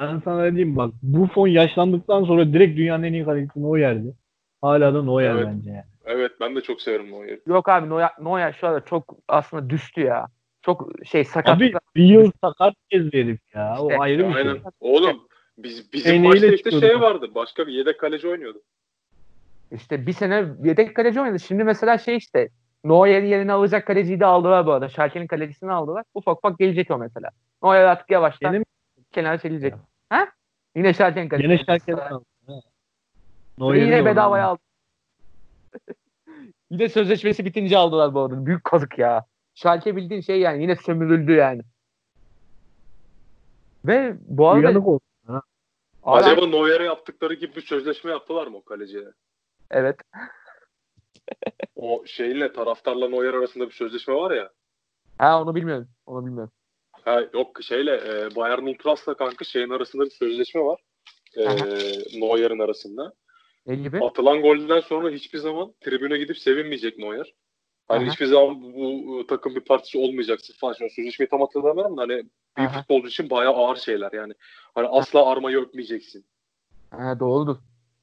Ben 0.00 0.20
sana 0.24 0.50
diyeyim 0.50 0.76
bak 0.76 0.94
Buffon 1.02 1.46
yaşlandıktan 1.46 2.24
sonra 2.24 2.52
direkt 2.52 2.78
dünyanın 2.78 3.02
en 3.02 3.12
iyi 3.12 3.24
kalecisi 3.24 3.60
o 3.60 3.76
yerdi. 3.76 4.14
Hala 4.64 4.94
da 4.94 5.02
Neuer 5.02 5.30
Evet. 5.30 5.46
bence 5.46 5.70
yani. 5.70 5.84
Evet 6.04 6.32
ben 6.40 6.56
de 6.56 6.60
çok 6.60 6.82
severim 6.82 7.10
Neuer'i. 7.10 7.40
Yok 7.46 7.68
abi 7.68 7.88
Neuer, 7.90 8.10
Neuer 8.20 8.52
şu 8.60 8.66
anda 8.66 8.84
çok 8.84 9.16
aslında 9.28 9.70
düştü 9.70 10.00
ya. 10.00 10.26
Çok 10.62 10.90
şey 11.04 11.24
sakat. 11.24 11.56
Abi 11.56 11.72
bir 11.96 12.04
yıl 12.04 12.30
sakat 12.40 12.74
gezdi 12.88 13.18
herif 13.18 13.40
ya. 13.54 13.76
O 13.80 13.88
İşte, 13.90 13.98
ayrı 14.00 14.18
bir 14.28 14.34
Aynen. 14.34 14.52
şey. 14.52 14.62
Oğlum 14.80 15.28
biz 15.58 15.92
bizim 15.92 16.10
Eneğiyle 16.14 16.28
maçta 16.28 16.46
işte 16.46 16.56
çıkıyordu. 16.70 16.86
şey 16.86 17.00
vardı. 17.00 17.28
Başka 17.34 17.66
bir 17.66 17.72
yedek 17.72 18.00
kaleci 18.00 18.28
oynuyordu. 18.28 18.62
İşte 19.72 20.06
bir 20.06 20.12
sene 20.12 20.44
yedek 20.62 20.96
kaleci 20.96 21.20
oynadı. 21.20 21.40
Şimdi 21.40 21.64
mesela 21.64 21.98
şey 21.98 22.16
işte 22.16 22.48
Neuer'in 22.84 23.26
yerine 23.26 23.52
alacak 23.52 23.86
kaleciyi 23.86 24.20
de 24.20 24.26
aldılar 24.26 24.66
bu 24.66 24.72
arada. 24.72 24.88
Schalke'nin 24.88 25.26
kalecisini 25.26 25.72
aldılar. 25.72 26.04
Ufak 26.14 26.38
ufak 26.38 26.58
gelecek 26.58 26.90
o 26.90 26.98
mesela. 26.98 27.30
Neuer 27.62 27.84
artık 27.84 28.10
yavaştan 28.10 28.48
Yine 28.48 28.58
mi? 28.58 28.64
kenara 29.12 29.38
çekilecek. 29.38 29.74
Ha? 30.10 30.28
Yine 30.76 30.94
Schalke'nin 30.94 31.28
kalecisi. 31.28 31.48
Gene 31.48 31.64
Şerke'den 31.78 32.10
aldı. 32.10 32.24
Neuer'i 33.58 33.80
Yine 33.80 34.04
bedavaya 34.04 34.46
aldı. 34.46 34.60
yine 36.70 36.88
sözleşmesi 36.88 37.44
bitince 37.44 37.78
aldılar 37.78 38.14
bu 38.14 38.20
arada. 38.20 38.46
Büyük 38.46 38.64
kazık 38.64 38.98
ya. 38.98 39.24
Schalke 39.54 39.96
bildiğin 39.96 40.20
şey 40.20 40.40
yani 40.40 40.62
yine 40.62 40.76
sömürüldü 40.76 41.32
yani. 41.32 41.62
Ve 43.84 44.14
bu 44.20 44.48
arada 44.48 44.66
Uyanık 44.66 44.86
oldu. 44.86 45.02
Acaba 46.02 46.46
Neuer'e 46.46 46.84
yaptıkları 46.84 47.34
gibi 47.34 47.56
bir 47.56 47.60
sözleşme 47.60 48.10
yaptılar 48.10 48.46
mı 48.46 48.56
o 48.56 48.64
kaleciye? 48.64 49.04
evet. 49.70 49.96
O 51.76 52.02
şeyle 52.06 52.52
taraftarla 52.52 53.08
Neuer 53.08 53.34
arasında 53.34 53.66
bir 53.66 53.72
sözleşme 53.74 54.14
var 54.14 54.30
ya. 54.30 54.50
Ha 55.18 55.42
onu 55.42 55.54
bilmiyorum. 55.54 55.88
Onu 56.06 56.26
bilmiyorum. 56.26 56.52
Ha, 57.04 57.20
yok 57.34 57.62
şeyle 57.62 57.92
e, 57.94 58.36
Bayern 58.36 58.62
Ultras'la 58.66 59.14
kanka 59.14 59.44
şeyin 59.44 59.70
arasında 59.70 60.04
bir 60.04 60.10
sözleşme 60.10 60.60
var. 60.60 60.80
E. 61.36 61.44
Neuer'in 62.20 62.58
arasında. 62.58 63.12
Ne 63.66 63.74
gibi? 63.74 64.04
Atılan 64.04 64.42
golden 64.42 64.80
sonra 64.80 65.10
hiçbir 65.10 65.38
zaman 65.38 65.74
tribüne 65.80 66.18
gidip 66.18 66.38
sevinmeyecek 66.38 66.98
Neuer. 66.98 67.34
Hani 67.88 68.04
Aha. 68.04 68.12
hiçbir 68.12 68.26
zaman 68.26 68.62
bu, 68.62 69.06
bu 69.06 69.26
takım 69.26 69.54
bir 69.54 69.60
parçası 69.60 69.98
olmayacaksın 69.98 70.54
falan. 70.60 70.74
An 70.82 70.88
sözleşmeyi 70.88 71.28
tam 71.28 71.40
hatırlamıyorum 71.40 71.96
da 71.96 72.02
hani 72.02 72.22
bir 72.58 72.62
Aha. 72.62 72.80
futbolcu 72.80 73.08
için 73.08 73.30
bayağı 73.30 73.52
ağır 73.54 73.76
şeyler 73.76 74.12
yani. 74.12 74.32
Hani 74.74 74.86
asla 74.88 75.30
armayı 75.30 75.58
öpmeyeceksin. 75.60 76.24
Ha, 76.90 77.20
doğrudur. 77.20 77.56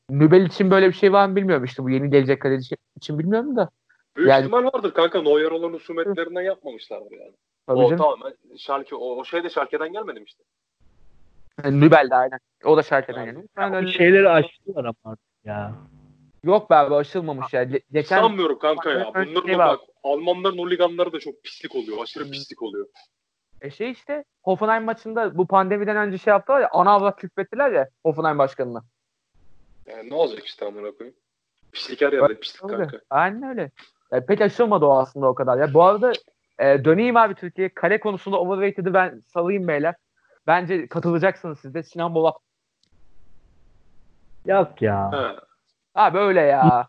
Nübel 0.10 0.46
için 0.46 0.72
böyle 0.72 0.88
bir 0.88 0.94
şey 0.94 1.14
var 1.14 1.28
mı 1.30 1.36
bilmiyorum 1.36 1.66
işte 1.66 1.84
bu 1.84 1.90
yeni 1.90 2.10
gelecek 2.10 2.42
kaleci 2.42 2.76
için 2.98 3.20
bilmiyorum 3.20 3.56
da. 3.56 3.70
Büyük 4.18 4.30
Yani- 4.30 4.42
ihtimal 4.42 4.64
vardır 4.64 4.94
kanka. 4.94 5.22
Neuer 5.22 5.52
olan 5.52 5.74
husumetlerinden 5.74 6.42
yapmamışlardır 6.42 7.12
yani. 7.12 7.34
Tabii 7.68 7.80
o 7.80 7.84
canım. 7.90 7.98
tamamen 7.98 8.34
Schalke, 8.58 8.96
o, 8.96 9.16
o 9.16 9.26
şey 9.26 9.44
de 9.44 9.50
Schalke'den 9.50 9.94
gelmedim 9.94 10.24
işte. 10.24 10.44
Nübel 11.66 12.10
de 12.12 12.16
aynen. 12.16 12.40
O 12.66 12.78
da 12.78 13.00
geliyor. 13.00 13.44
Ben 13.58 13.72
Bu 13.72 13.76
öyle- 13.76 13.92
şeyleri 13.92 14.30
açtılar 14.30 14.86
ama 14.86 14.96
artık 15.06 15.31
ya. 15.46 15.76
Yok 16.44 16.70
be 16.70 16.76
abi 16.76 16.96
aşılmamış 16.96 17.54
ya. 17.54 17.64
Ge- 17.64 17.82
Geçen 17.92 18.22
Sanmıyorum 18.22 18.60
kanka 18.60 18.90
ya. 18.92 19.12
Öyle 19.14 19.30
Bunların 19.32 19.48
şey 19.48 19.58
var. 19.58 19.68
bak 19.70 19.80
Almanların 20.04 20.58
holiganları 20.58 21.14
da 21.14 21.20
çok 21.20 21.44
pislik 21.44 21.76
oluyor. 21.76 21.98
Aşırı 22.04 22.24
Hmm. 22.24 22.32
pislik 22.32 22.62
oluyor. 22.62 22.88
E 23.62 23.70
şey 23.72 23.92
işte 23.92 24.24
Hoffenheim 24.44 24.84
maçında 24.84 25.38
bu 25.38 25.48
pandemiden 25.48 25.98
önce 25.98 26.18
şey 26.18 26.32
yaptılar 26.32 26.62
ya 26.62 26.70
ana 26.72 26.92
avrat 26.92 27.16
küfrettiler 27.20 27.72
ya 27.72 27.90
Hoffenheim 28.06 28.38
başkanına. 28.38 28.84
Yani 29.86 30.10
ne 30.10 30.16
olacak 30.16 30.46
işte 30.46 30.66
amına 30.66 30.92
koyayım. 30.92 31.18
Pislik 31.72 32.02
her 32.02 32.14
yerde 32.14 32.40
pislik 32.40 32.64
Öyle. 32.64 32.76
kanka. 32.78 33.00
Aynen 33.10 33.44
öyle. 33.50 33.72
E, 34.12 34.26
pek 34.26 34.42
aşılmadı 34.42 34.86
o 34.86 34.98
aslında 34.98 35.28
o 35.28 35.36
kadar. 35.36 35.58
Ya 35.58 35.74
bu 35.74 35.84
arada 35.84 36.14
e, 36.60 36.86
döneyim 36.86 37.18
abi 37.18 37.36
Türkiye. 37.36 37.70
Kale 37.70 38.00
konusunda 38.00 38.40
overrated'ı 38.40 38.94
ben 38.94 39.20
salayım 39.20 39.68
beyler. 39.68 39.96
Bence 40.48 40.88
katılacaksınız 40.88 41.60
siz 41.60 41.74
de. 41.74 41.84
Sinan 41.84 42.16
Bolat. 42.16 42.36
Yok 44.46 44.82
ya. 44.82 45.12
Ha, 45.12 45.36
Abi 45.96 46.18
öyle 46.18 46.42
ya. 46.42 46.88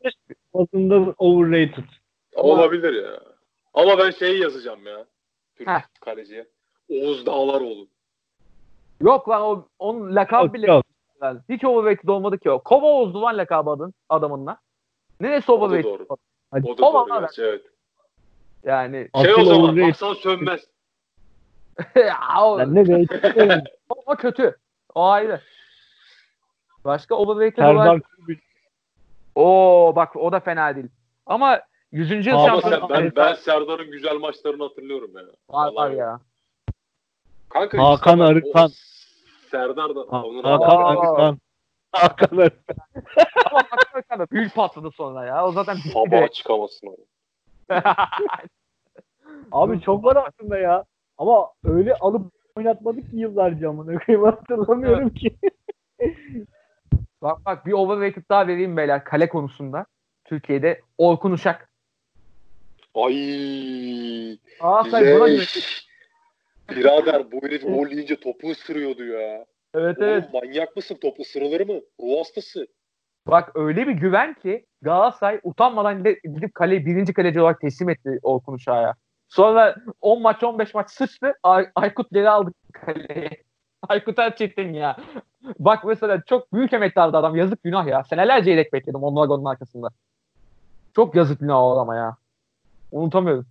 Aslında 0.54 1.14
overrated. 1.18 1.84
olabilir 2.34 3.02
ya. 3.04 3.20
Ama 3.74 3.98
ben 3.98 4.10
şeyi 4.10 4.42
yazacağım 4.42 4.86
ya. 4.86 5.04
Türk 5.56 5.68
Heh. 5.68 5.80
kaleciye. 6.00 6.46
Oğuz 6.90 7.26
Dağlaroğlu. 7.26 7.86
Yok 9.00 9.28
lan 9.28 9.42
o 9.42 9.66
onun 9.78 10.14
lakabı 10.14 10.52
bile 10.52 10.66
yok. 10.66 10.84
Yani 11.22 11.40
Hiç 11.48 11.64
overrated 11.64 12.08
olmadı 12.08 12.38
ki 12.38 12.50
o. 12.50 12.58
Kova 12.58 12.86
Oğuz'du 12.86 13.22
lan 13.22 13.38
lakabı 13.38 13.70
adın, 13.70 13.94
adamınla. 14.08 14.56
Neresi 15.20 15.52
O 15.52 15.60
da 15.60 15.64
overrated? 15.64 15.84
doğru. 15.90 16.06
Hadi. 16.50 16.68
O 16.70 16.78
da 16.78 16.82
Kova 16.82 17.08
doğru 17.08 17.20
gerçi 17.20 17.42
evet. 17.42 17.62
Yani 18.64 19.08
Şey 19.22 19.34
o 19.34 19.36
Asıl 19.38 19.44
zaman 19.44 19.62
overrated. 19.62 19.92
Hasan 19.92 20.14
Sönmez. 20.14 20.60
ya, 21.96 22.16
o, 22.42 22.58
Ben 22.58 22.74
ne 22.74 22.80
rated 22.80 23.66
o 24.06 24.16
kötü. 24.16 24.56
O 24.94 25.04
ayrı. 25.04 25.40
Başka 26.84 27.14
overrated 27.14 27.64
olarak. 27.64 28.02
Oo 29.34 29.92
bak 29.96 30.16
o 30.16 30.32
da 30.32 30.40
fena 30.40 30.76
değil. 30.76 30.88
Ama 31.26 31.60
100. 31.92 32.26
yıl 32.26 32.34
Ama 32.34 32.48
şampiyonu 32.48 32.88
sen, 32.88 33.04
ben, 33.04 33.12
ben 33.16 33.34
Serdar'ın 33.34 33.90
güzel 33.90 34.16
maçlarını 34.16 34.62
hatırlıyorum 34.62 35.10
ya. 35.16 35.22
var, 35.48 35.72
var 35.72 35.90
ya. 35.90 36.20
Kanka 37.48 37.84
Hakan 37.84 38.18
işte 38.18 38.24
Arıkan. 38.24 38.70
Serdar 39.50 39.94
da 39.94 40.00
onun 40.00 40.42
Hakan. 40.42 40.76
Arıkan. 40.82 41.38
Hakan 41.92 42.36
Arıkan. 42.36 42.76
Ama 43.50 44.18
da 44.18 44.26
büyük 44.30 44.54
patladı 44.54 44.90
sonra 44.90 45.24
ya. 45.24 45.46
O 45.46 45.52
zaten 45.52 45.76
bitti 45.76 45.88
sabaha 45.88 46.28
çıkamazsın 46.28 46.86
onu. 46.86 46.96
Abi 49.52 49.80
çok 49.80 50.04
var 50.04 50.24
aslında 50.28 50.58
ya. 50.58 50.84
Ama 51.18 51.48
öyle 51.64 51.94
alıp 51.94 52.32
oynatmadık 52.56 53.10
ki 53.10 53.16
yıllarca 53.16 53.68
amına 53.68 53.98
koyayım 53.98 54.26
hatırlamıyorum 54.26 55.10
ki. 55.10 55.36
Bak 57.22 57.46
bak 57.46 57.66
bir 57.66 57.72
overrated 57.72 58.22
daha 58.30 58.46
vereyim 58.46 58.76
beyler 58.76 59.04
kale 59.04 59.28
konusunda. 59.28 59.86
Türkiye'de 60.24 60.80
Orkun 60.98 61.32
Uşak. 61.32 61.68
Ay. 62.94 64.32
Aa 64.60 64.84
sen 64.90 65.20
buna. 65.20 65.26
Birader 66.70 67.32
bu 67.32 67.42
herif 67.42 67.62
gol 67.62 67.88
yiyince 67.88 68.16
topu 68.20 68.50
ısırıyordu 68.50 69.04
ya. 69.04 69.44
Evet 69.74 69.98
Oğlum 69.98 70.08
evet. 70.08 70.32
manyak 70.32 70.76
mısın? 70.76 70.98
Top 71.02 71.20
ısırılır 71.20 71.60
mı? 71.60 71.80
Ruh 72.00 72.18
hastası. 72.18 72.66
Bak 73.26 73.50
öyle 73.54 73.86
bir 73.86 73.92
güven 73.92 74.34
ki 74.34 74.66
Galatasaray 74.82 75.40
utanmadan 75.42 76.04
gidip, 76.04 76.54
kaleyi 76.54 76.86
birinci 76.86 77.12
kaleci 77.12 77.40
olarak 77.40 77.60
teslim 77.60 77.88
etti 77.90 78.18
Orkun 78.22 78.54
Uşak'a. 78.54 78.94
Sonra 79.28 79.76
10 80.00 80.22
maç 80.22 80.42
15 80.42 80.74
maç 80.74 80.90
sıçtı. 80.90 81.34
Ay- 81.42 81.70
Aykut 81.74 82.10
geri 82.10 82.30
aldı 82.30 82.50
kaleyi. 82.72 83.30
Aykut 83.88 84.18
Erçetin 84.18 84.72
ya. 84.72 84.96
Bak 85.58 85.84
mesela 85.84 86.22
çok 86.26 86.52
büyük 86.52 86.72
emektardı 86.72 87.16
adam. 87.16 87.36
Yazık 87.36 87.62
günah 87.62 87.86
ya. 87.86 88.04
Senelerce 88.04 88.50
yedek 88.50 88.72
bekledim 88.72 89.02
onun 89.02 89.16
vagonun 89.16 89.44
arkasında. 89.44 89.88
Çok 90.96 91.14
yazık 91.14 91.40
günah 91.40 91.62
o 91.62 91.72
adama 91.72 91.96
ya. 91.96 92.16
Unutamıyorum. 92.92 93.46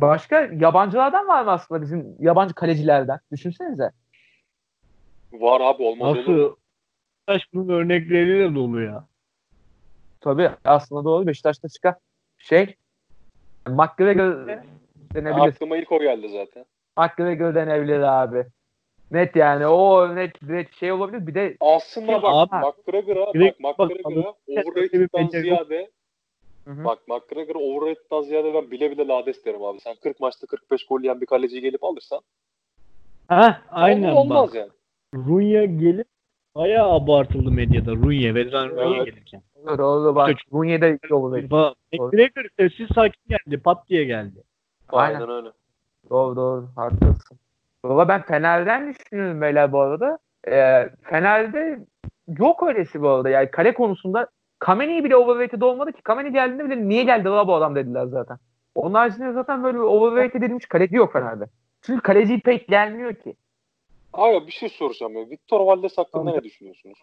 Başka 0.00 0.40
yabancılardan 0.40 1.28
var 1.28 1.44
mı 1.44 1.50
aslında 1.50 1.82
bizim 1.82 2.16
yabancı 2.18 2.54
kalecilerden? 2.54 3.18
Düşünsenize. 3.32 3.90
Var 5.32 5.60
abi 5.60 5.82
olmaz 5.82 6.08
olur. 6.08 6.18
Nasıl? 6.18 6.56
Taş 7.26 7.42
bunun 7.54 7.68
örnekleriyle 7.68 8.54
dolu 8.54 8.82
ya. 8.82 9.04
Tabii 10.20 10.50
aslında 10.64 11.04
doğru. 11.04 11.26
Beşiktaş'ta 11.26 11.68
çıkan 11.68 11.94
şey 12.38 12.74
McGregor 13.66 14.48
denebilir. 15.14 15.48
Aklıma 15.48 15.76
ilk 15.76 15.92
o 15.92 16.00
geldi 16.00 16.28
zaten. 16.28 16.64
McGregor 16.98 17.54
denebilir 17.54 18.00
abi. 18.00 18.46
Net 19.10 19.36
yani. 19.36 19.66
O 19.66 20.14
net, 20.16 20.42
net 20.42 20.74
şey 20.74 20.92
olabilir. 20.92 21.26
Bir 21.26 21.34
de 21.34 21.56
Aslında 21.60 22.22
bak 22.22 22.32
Abi, 22.52 22.66
McGregor'a 22.66 23.26
bak 23.26 23.56
bak, 23.62 23.78
McGregor'a 23.90 24.34
bir 24.48 24.62
overrated'dan 24.62 25.28
ziyade 25.40 25.90
Hı 26.64 26.70
hı. 26.70 26.84
bak 26.84 26.98
McGregor'a 27.08 27.58
overrated'dan 27.58 28.22
ziyade 28.22 28.54
ben 28.54 28.70
bile 28.70 28.90
bile 28.90 29.06
lades 29.08 29.44
derim 29.44 29.64
abi. 29.64 29.80
Sen 29.80 29.94
40 30.02 30.20
maçta 30.20 30.46
45 30.46 30.86
gol 30.86 31.00
yiyen 31.00 31.20
bir 31.20 31.26
kaleciyi 31.26 31.62
gelip 31.62 31.84
alırsan 31.84 32.20
Ha 33.28 33.62
aynen 33.70 34.16
olmaz 34.16 34.48
bak. 34.48 34.54
yani. 34.54 34.70
Runya 35.14 35.64
gelip 35.64 36.06
bayağı 36.54 36.90
abartıldı 36.90 37.50
medyada. 37.50 37.92
Runya, 37.96 38.34
Vedran 38.34 38.68
Runya 38.70 38.96
Evet. 38.96 39.06
gelirken. 39.06 39.42
doğru, 39.66 39.78
doğru 39.78 40.14
bak. 40.14 40.36
Runye'de 40.52 40.98
yolu 41.10 41.34
değil. 41.34 41.48
Ba- 41.48 41.74
McGregor 41.92 42.48
sessiz 42.58 42.88
sakin 42.94 43.22
geldi. 43.28 43.62
Pat 43.62 43.88
diye 43.88 44.04
geldi. 44.04 44.42
Aynen. 44.88 45.14
Aynen 45.20 45.30
öyle. 45.30 45.48
Doğru 46.10 46.36
doğru. 46.36 46.68
Haklısın. 46.76 47.38
Valla 47.84 48.08
ben 48.08 48.22
Fener'den 48.22 48.94
düşünüyorum 48.94 49.40
beyler 49.40 49.72
bu 49.72 49.80
arada. 49.80 50.18
Ee, 50.48 50.90
Fener'de 51.02 51.78
yok 52.38 52.62
öylesi 52.62 53.02
bu 53.02 53.08
arada. 53.08 53.28
Yani 53.28 53.50
kale 53.50 53.74
konusunda 53.74 54.28
Kameni 54.58 55.04
bile 55.04 55.16
overrated 55.16 55.62
olmadı 55.62 55.92
ki. 55.92 56.02
Kameni 56.02 56.32
geldiğinde 56.32 56.64
bile 56.64 56.88
niye 56.88 57.04
geldi 57.04 57.24
la 57.24 57.48
bu 57.48 57.54
adam 57.54 57.74
dediler 57.74 58.06
zaten. 58.06 58.38
Onun 58.74 58.94
haricinde 58.94 59.32
zaten 59.32 59.64
böyle 59.64 59.78
overrated 59.78 60.42
edilmiş 60.42 60.66
kaleci 60.66 60.96
yok 60.96 61.12
Fener'de. 61.12 61.44
Çünkü 61.82 62.00
kaleci 62.02 62.40
pek 62.40 62.68
gelmiyor 62.68 63.14
ki. 63.14 63.34
Abi 64.12 64.46
bir 64.46 64.52
şey 64.52 64.68
soracağım 64.68 65.16
ya. 65.16 65.30
Victor 65.30 65.60
Valdes 65.60 65.98
hakkında 65.98 66.30
ne 66.30 66.42
düşünüyorsunuz? 66.42 66.98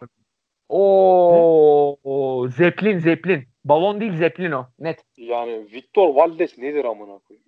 Oo, 0.68 2.48
Zeppelin 2.48 2.98
Zeppelin. 2.98 3.44
Balon 3.64 4.00
değil 4.00 4.16
Zeppelin 4.16 4.52
o. 4.52 4.66
Net. 4.78 5.02
Yani 5.16 5.66
Victor 5.72 6.14
Valdes 6.14 6.58
nedir 6.58 6.84
amına 6.84 7.18
koyayım 7.18 7.46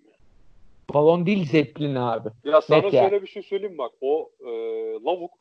Balon 0.93 1.25
değil 1.25 1.45
Zeppelin 1.45 1.95
abi. 1.95 2.29
Ya 2.43 2.61
sana 2.61 2.81
Net 2.81 2.93
ya. 2.93 3.01
şöyle 3.01 3.21
bir 3.21 3.27
şey 3.27 3.43
söyleyeyim 3.43 3.77
bak. 3.77 3.91
O 4.01 4.31
e, 4.39 4.49
lavuk 5.05 5.31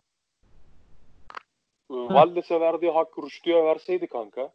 e, 1.91 1.95
Valdes'e 1.95 2.61
verdiği 2.61 2.91
hakkı 2.91 3.23
Rüştü'ye 3.23 3.65
verseydi 3.65 4.07
kanka. 4.07 4.53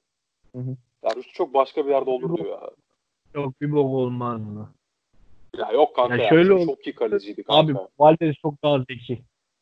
Hı 0.55 0.61
hı. 0.61 0.77
Ya 1.03 1.15
Rüştü 1.15 1.33
çok 1.33 1.53
başka 1.53 1.85
bir 1.85 1.91
yerde 1.91 2.09
olurdu 2.09 2.47
ya. 2.47 2.69
Yok 3.35 3.61
bir 3.61 3.71
bok 3.71 3.85
olmaz 3.93 4.41
mı? 4.41 4.73
Ya 5.57 5.71
yok 5.71 5.95
kanka 5.95 6.15
Ya 6.15 6.23
ya. 6.23 6.29
şöyle 6.29 6.65
çok 6.65 6.87
iyi 6.87 6.95
kaleciydi 6.95 7.43
kanka. 7.43 7.71
Abi 7.81 7.89
Valdez 7.99 8.35
çok 8.41 8.63
daha 8.63 8.79
zeki. 8.89 9.21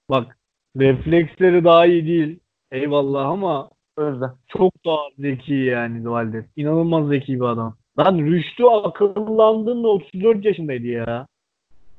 Bak 0.10 0.38
refleksleri 0.78 1.64
daha 1.64 1.86
iyi 1.86 2.06
değil. 2.08 2.40
Eyvallah 2.72 3.26
ama 3.30 3.70
Özde. 3.98 4.26
çok 4.48 4.86
daha 4.86 5.08
zeki 5.18 5.54
yani 5.54 6.10
Valdez. 6.10 6.46
İnanılmaz 6.56 7.08
zeki 7.08 7.36
bir 7.36 7.46
adam. 7.46 7.78
Lan 8.00 8.18
Rüştü 8.18 8.64
akıllandığında 8.64 9.88
34 9.88 10.46
yaşındaydı 10.46 10.88
ya. 10.88 11.28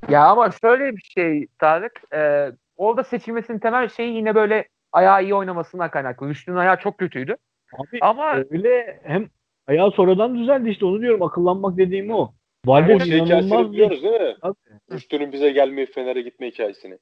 Ya 0.09 0.27
ama 0.27 0.51
şöyle 0.51 0.97
bir 0.97 1.03
şey 1.15 1.47
Tarık. 1.59 2.15
E, 2.15 2.53
orada 2.77 3.05
seçilmesinin 3.05 3.59
temel 3.59 3.89
şeyi 3.89 4.15
yine 4.17 4.35
böyle 4.35 4.69
ayağı 4.93 5.23
iyi 5.23 5.35
oynamasından 5.35 5.91
kaynaklı. 5.91 6.29
Rüştü'nün 6.29 6.57
ayağı 6.57 6.79
çok 6.81 6.99
kötüydü. 6.99 7.37
Abi 7.73 7.99
Ama 8.01 8.35
öyle 8.51 9.01
hem 9.03 9.29
ayağı 9.67 9.91
sonradan 9.91 10.39
düzeldi 10.39 10.71
işte 10.71 10.87
onu 10.87 11.01
diyorum 11.01 11.23
akıllanmak 11.23 11.77
dediğim 11.77 12.11
o. 12.11 12.23
O 12.23 12.33
Valdez 12.67 13.09
şey 13.09 13.19
inanılmaz 13.19 13.73
biliyoruz 13.73 14.03
değil 14.03 14.21
mi? 14.21 14.37
Abi. 14.43 14.55
Rüştü'nün 14.93 15.33
bize 15.33 15.51
gelmeyip 15.51 15.95
Fener'e 15.95 16.21
gitme 16.23 16.47
hikayesini. 16.51 16.99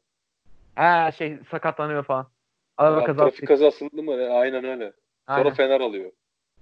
ha, 0.75 1.11
şey 1.13 1.39
sakatlanıyor 1.51 2.03
falan. 2.05 2.27
Araba 2.77 3.01
Ya, 3.01 3.07
kazası. 3.07 3.31
trafik 3.31 3.49
kazasında 3.49 4.03
mı? 4.03 4.13
Aynen 4.31 4.65
öyle. 4.65 4.93
Sonra 5.29 5.39
Aynen. 5.39 5.55
Fener 5.55 5.81
alıyor. 5.81 6.11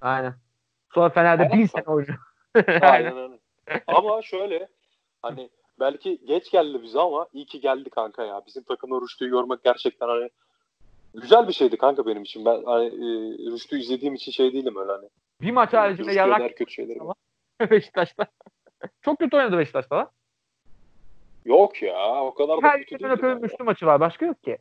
Aynen. 0.01 0.35
Sonra 0.95 1.09
Fener'de 1.09 1.43
Aynen. 1.43 1.59
bin 1.59 1.67
sene 1.67 1.85
oynuyor. 1.87 2.19
Aynen 2.83 3.17
öyle. 3.17 3.39
Ama 3.87 4.23
şöyle 4.23 4.69
hani 5.23 5.51
belki 5.81 6.21
geç 6.27 6.51
geldi 6.51 6.83
bize 6.83 7.01
ama 7.01 7.27
iyi 7.33 7.47
ki 7.47 7.61
geldi 7.61 7.91
kanka 7.91 8.25
ya. 8.25 8.43
Bizim 8.47 8.63
takımda 8.63 9.01
Rüştü'yü 9.01 9.31
görmek 9.31 9.65
gerçekten 9.65 10.09
hani 10.09 10.31
güzel 11.15 11.49
bir 11.49 11.53
şeydi 11.53 11.77
kanka 11.77 12.07
benim 12.07 12.23
için. 12.23 12.45
Ben 12.45 12.63
hani 12.65 12.87
e, 12.87 13.51
Rüştü 13.53 13.79
izlediğim 13.79 14.15
için 14.15 14.33
şey 14.33 14.53
değilim 14.53 14.77
öyle 14.77 14.93
hani. 14.93 15.09
Bir 15.41 15.51
maç 15.51 15.73
haricinde 15.73 16.09
Rüştü'ye 16.09 16.27
yarak 16.29 16.57
kötü 16.57 16.73
şeyleri 16.73 17.01
var. 17.01 17.17
Beşiktaş'ta. 17.71 18.27
Çok 19.03 19.19
kötü 19.19 19.37
oynadı 19.37 19.59
Beşiktaş'ta 19.59 19.97
lan. 19.97 20.11
Yok 21.45 21.83
ya 21.83 22.25
o 22.25 22.35
kadar 22.35 22.63
da 22.63 22.67
Her 22.67 22.73
kötü 22.79 22.83
iki 22.95 23.05
değildi. 23.05 23.13
öpüyorum 23.13 23.43
bence. 23.43 23.53
Müslü 23.53 23.65
maçı 23.65 23.87
var. 23.87 24.01
Başka 24.01 24.27
yok 24.27 24.43
ki. 24.43 24.59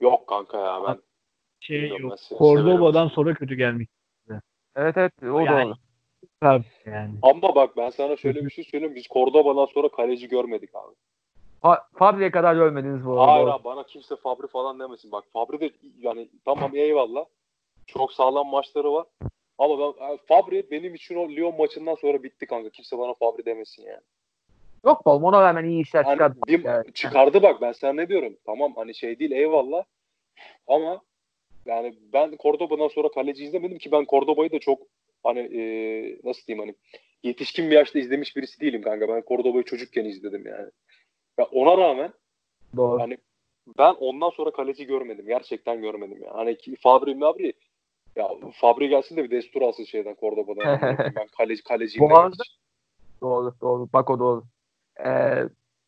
Yok 0.00 0.26
kanka 0.26 0.58
ya 0.58 0.82
ben 0.86 0.98
Şey 1.60 1.88
yok. 1.88 2.20
severim. 2.20 3.10
sonra 3.10 3.34
kötü 3.34 3.54
gelmiş. 3.54 3.88
Evet 4.76 4.96
evet 4.96 5.12
o 5.22 5.40
Yani- 5.40 5.66
doğru. 5.68 5.74
Tabii 6.40 6.64
yani. 6.86 7.10
Ama 7.22 7.54
bak 7.54 7.76
ben 7.76 7.90
sana 7.90 8.16
şöyle 8.16 8.44
bir 8.44 8.50
şey 8.50 8.64
söyleyeyim. 8.64 8.94
Biz 8.94 9.04
Cordoba'dan 9.06 9.66
sonra 9.66 9.88
kaleci 9.88 10.28
görmedik 10.28 10.70
abi. 10.74 10.94
Fa- 11.62 11.82
Fabri'ye 11.94 12.30
kadar 12.30 12.54
görmediniz 12.54 13.06
bu 13.06 13.20
arada. 13.20 13.32
Hayır 13.32 13.46
abi 13.48 13.64
bana 13.64 13.82
kimse 13.86 14.16
Fabri 14.16 14.46
falan 14.46 14.78
demesin. 14.80 15.12
Bak 15.12 15.24
Fabri 15.32 15.60
de 15.60 15.70
yani 15.98 16.28
tamam 16.44 16.76
eyvallah. 16.76 17.24
Çok 17.86 18.12
sağlam 18.12 18.46
maçları 18.46 18.92
var. 18.92 19.06
Ama 19.58 19.94
ben 20.00 20.16
Fabri 20.28 20.70
benim 20.70 20.94
için 20.94 21.14
o 21.14 21.28
Lyon 21.28 21.56
maçından 21.58 21.94
sonra 21.94 22.22
bitti 22.22 22.46
kanka. 22.46 22.70
Kimse 22.70 22.98
bana 22.98 23.14
Fabri 23.14 23.44
demesin 23.46 23.82
yani. 23.86 24.00
Yok 24.84 25.06
oğlum 25.06 25.24
ona 25.24 25.42
rağmen 25.42 25.64
iyi 25.64 25.82
işler 25.82 26.04
Hani 26.04 26.14
çıkardı. 26.14 26.38
bir- 26.46 26.64
Yani. 26.64 26.92
çıkardı 26.94 27.42
bak 27.42 27.60
ben 27.60 27.72
sana 27.72 27.92
ne 27.92 28.08
diyorum. 28.08 28.36
Tamam 28.46 28.72
hani 28.76 28.94
şey 28.94 29.18
değil 29.18 29.30
eyvallah. 29.30 29.84
Ama 30.66 31.00
yani 31.66 31.94
ben 32.12 32.36
Cordoba'dan 32.42 32.88
sonra 32.88 33.08
kaleci 33.08 33.44
izlemedim 33.44 33.78
ki 33.78 33.92
ben 33.92 34.04
Cordoba'yı 34.04 34.52
da 34.52 34.58
çok 34.58 34.82
hani 35.22 35.38
e, 35.38 35.60
nasıl 36.24 36.46
diyeyim 36.46 36.66
hani 36.66 36.74
yetişkin 37.22 37.70
bir 37.70 37.76
yaşta 37.76 37.98
izlemiş 37.98 38.36
birisi 38.36 38.60
değilim 38.60 38.82
kanka. 38.82 39.08
Ben 39.08 39.22
Cordoba'yı 39.28 39.64
çocukken 39.64 40.04
izledim 40.04 40.46
yani. 40.46 40.70
Ya 41.38 41.44
ona 41.44 41.78
rağmen 41.78 42.12
Doğru. 42.76 43.00
Hani 43.00 43.18
ben 43.78 43.94
ondan 44.00 44.30
sonra 44.30 44.50
kaleci 44.50 44.86
görmedim. 44.86 45.26
Gerçekten 45.26 45.80
görmedim 45.80 46.22
ya. 46.22 46.34
Hani 46.34 46.56
Fabri 46.80 47.14
Mabri 47.14 47.52
ya 48.16 48.28
Fabri 48.52 48.88
gelsin 48.88 49.16
de 49.16 49.24
bir 49.24 49.30
destur 49.30 49.62
alsın 49.62 49.84
şeyden 49.84 50.16
Cordoba'dan. 50.20 50.80
ben 51.16 51.26
kaleci 51.38 51.62
kaleciyim. 51.62 52.10
Bu 52.10 52.18
arada-. 52.18 52.42
Doğru 53.20 53.54
doğru. 53.60 53.88
Bak 53.92 54.10
o 54.10 54.18
doğru. 54.18 54.44
Ee, 55.04 55.42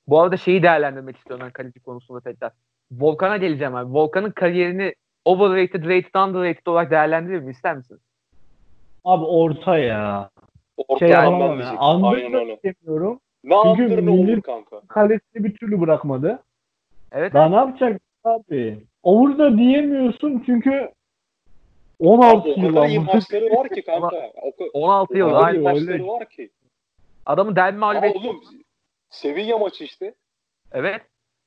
bu 0.06 0.20
arada 0.20 0.36
şeyi 0.36 0.62
değerlendirmek 0.62 1.16
istiyorum 1.16 1.46
ben 1.46 1.52
kaleci 1.52 1.80
konusunda 1.80 2.20
tekrar. 2.20 2.52
Volkan'a 2.92 3.36
geleceğim 3.36 3.74
abi. 3.74 3.94
Volkan'ın 3.94 4.30
kariyerini 4.30 4.94
overrated, 5.24 5.84
rated, 5.84 6.14
underrated 6.14 6.66
olarak 6.66 6.90
değerlendirir 6.90 7.40
mi? 7.40 7.50
ister 7.50 7.76
misin? 7.76 8.00
Abi 9.04 9.24
orta 9.24 9.78
ya. 9.78 10.30
Orta 10.76 10.98
Şey 10.98 11.08
yandan 11.08 11.30
yapamam 11.32 11.60
ya. 11.60 12.54
istemiyorum. 12.54 13.20
Ne 13.44 13.54
Çünkü 13.76 14.06
ne 14.06 14.10
olur 14.10 14.42
kanka. 14.42 14.80
Kalesini 14.88 15.44
bir 15.44 15.56
türlü 15.56 15.80
bırakmadı. 15.80 16.42
Evet. 17.12 17.34
Daha 17.34 17.48
ne 17.48 17.56
yapacak 17.56 18.00
abi? 18.24 18.78
Over 19.02 19.38
da 19.38 19.58
diyemiyorsun 19.58 20.42
çünkü 20.46 20.90
16 21.98 22.36
Abi 22.36 22.54
o 22.58 22.62
yıl 22.62 22.74
kadar 22.74 22.88
iyi 22.88 23.00
maçları 23.00 23.44
var 23.56 23.68
ki 23.68 23.82
kanka. 23.82 24.30
O, 24.42 24.48
ka- 24.48 24.70
16 24.72 25.18
yıl. 25.18 25.30
o 25.30 25.34
Aynı. 25.36 25.62
maçları 25.62 26.06
var 26.06 26.28
ki. 26.28 26.50
Adamın 27.26 27.56
derbi 27.56 27.78
mağlubiyeti. 27.78 28.18
oğlum 28.18 28.40
Sevilla 29.10 29.58
maçı 29.58 29.84
işte. 29.84 30.14
Evet. 30.72 31.02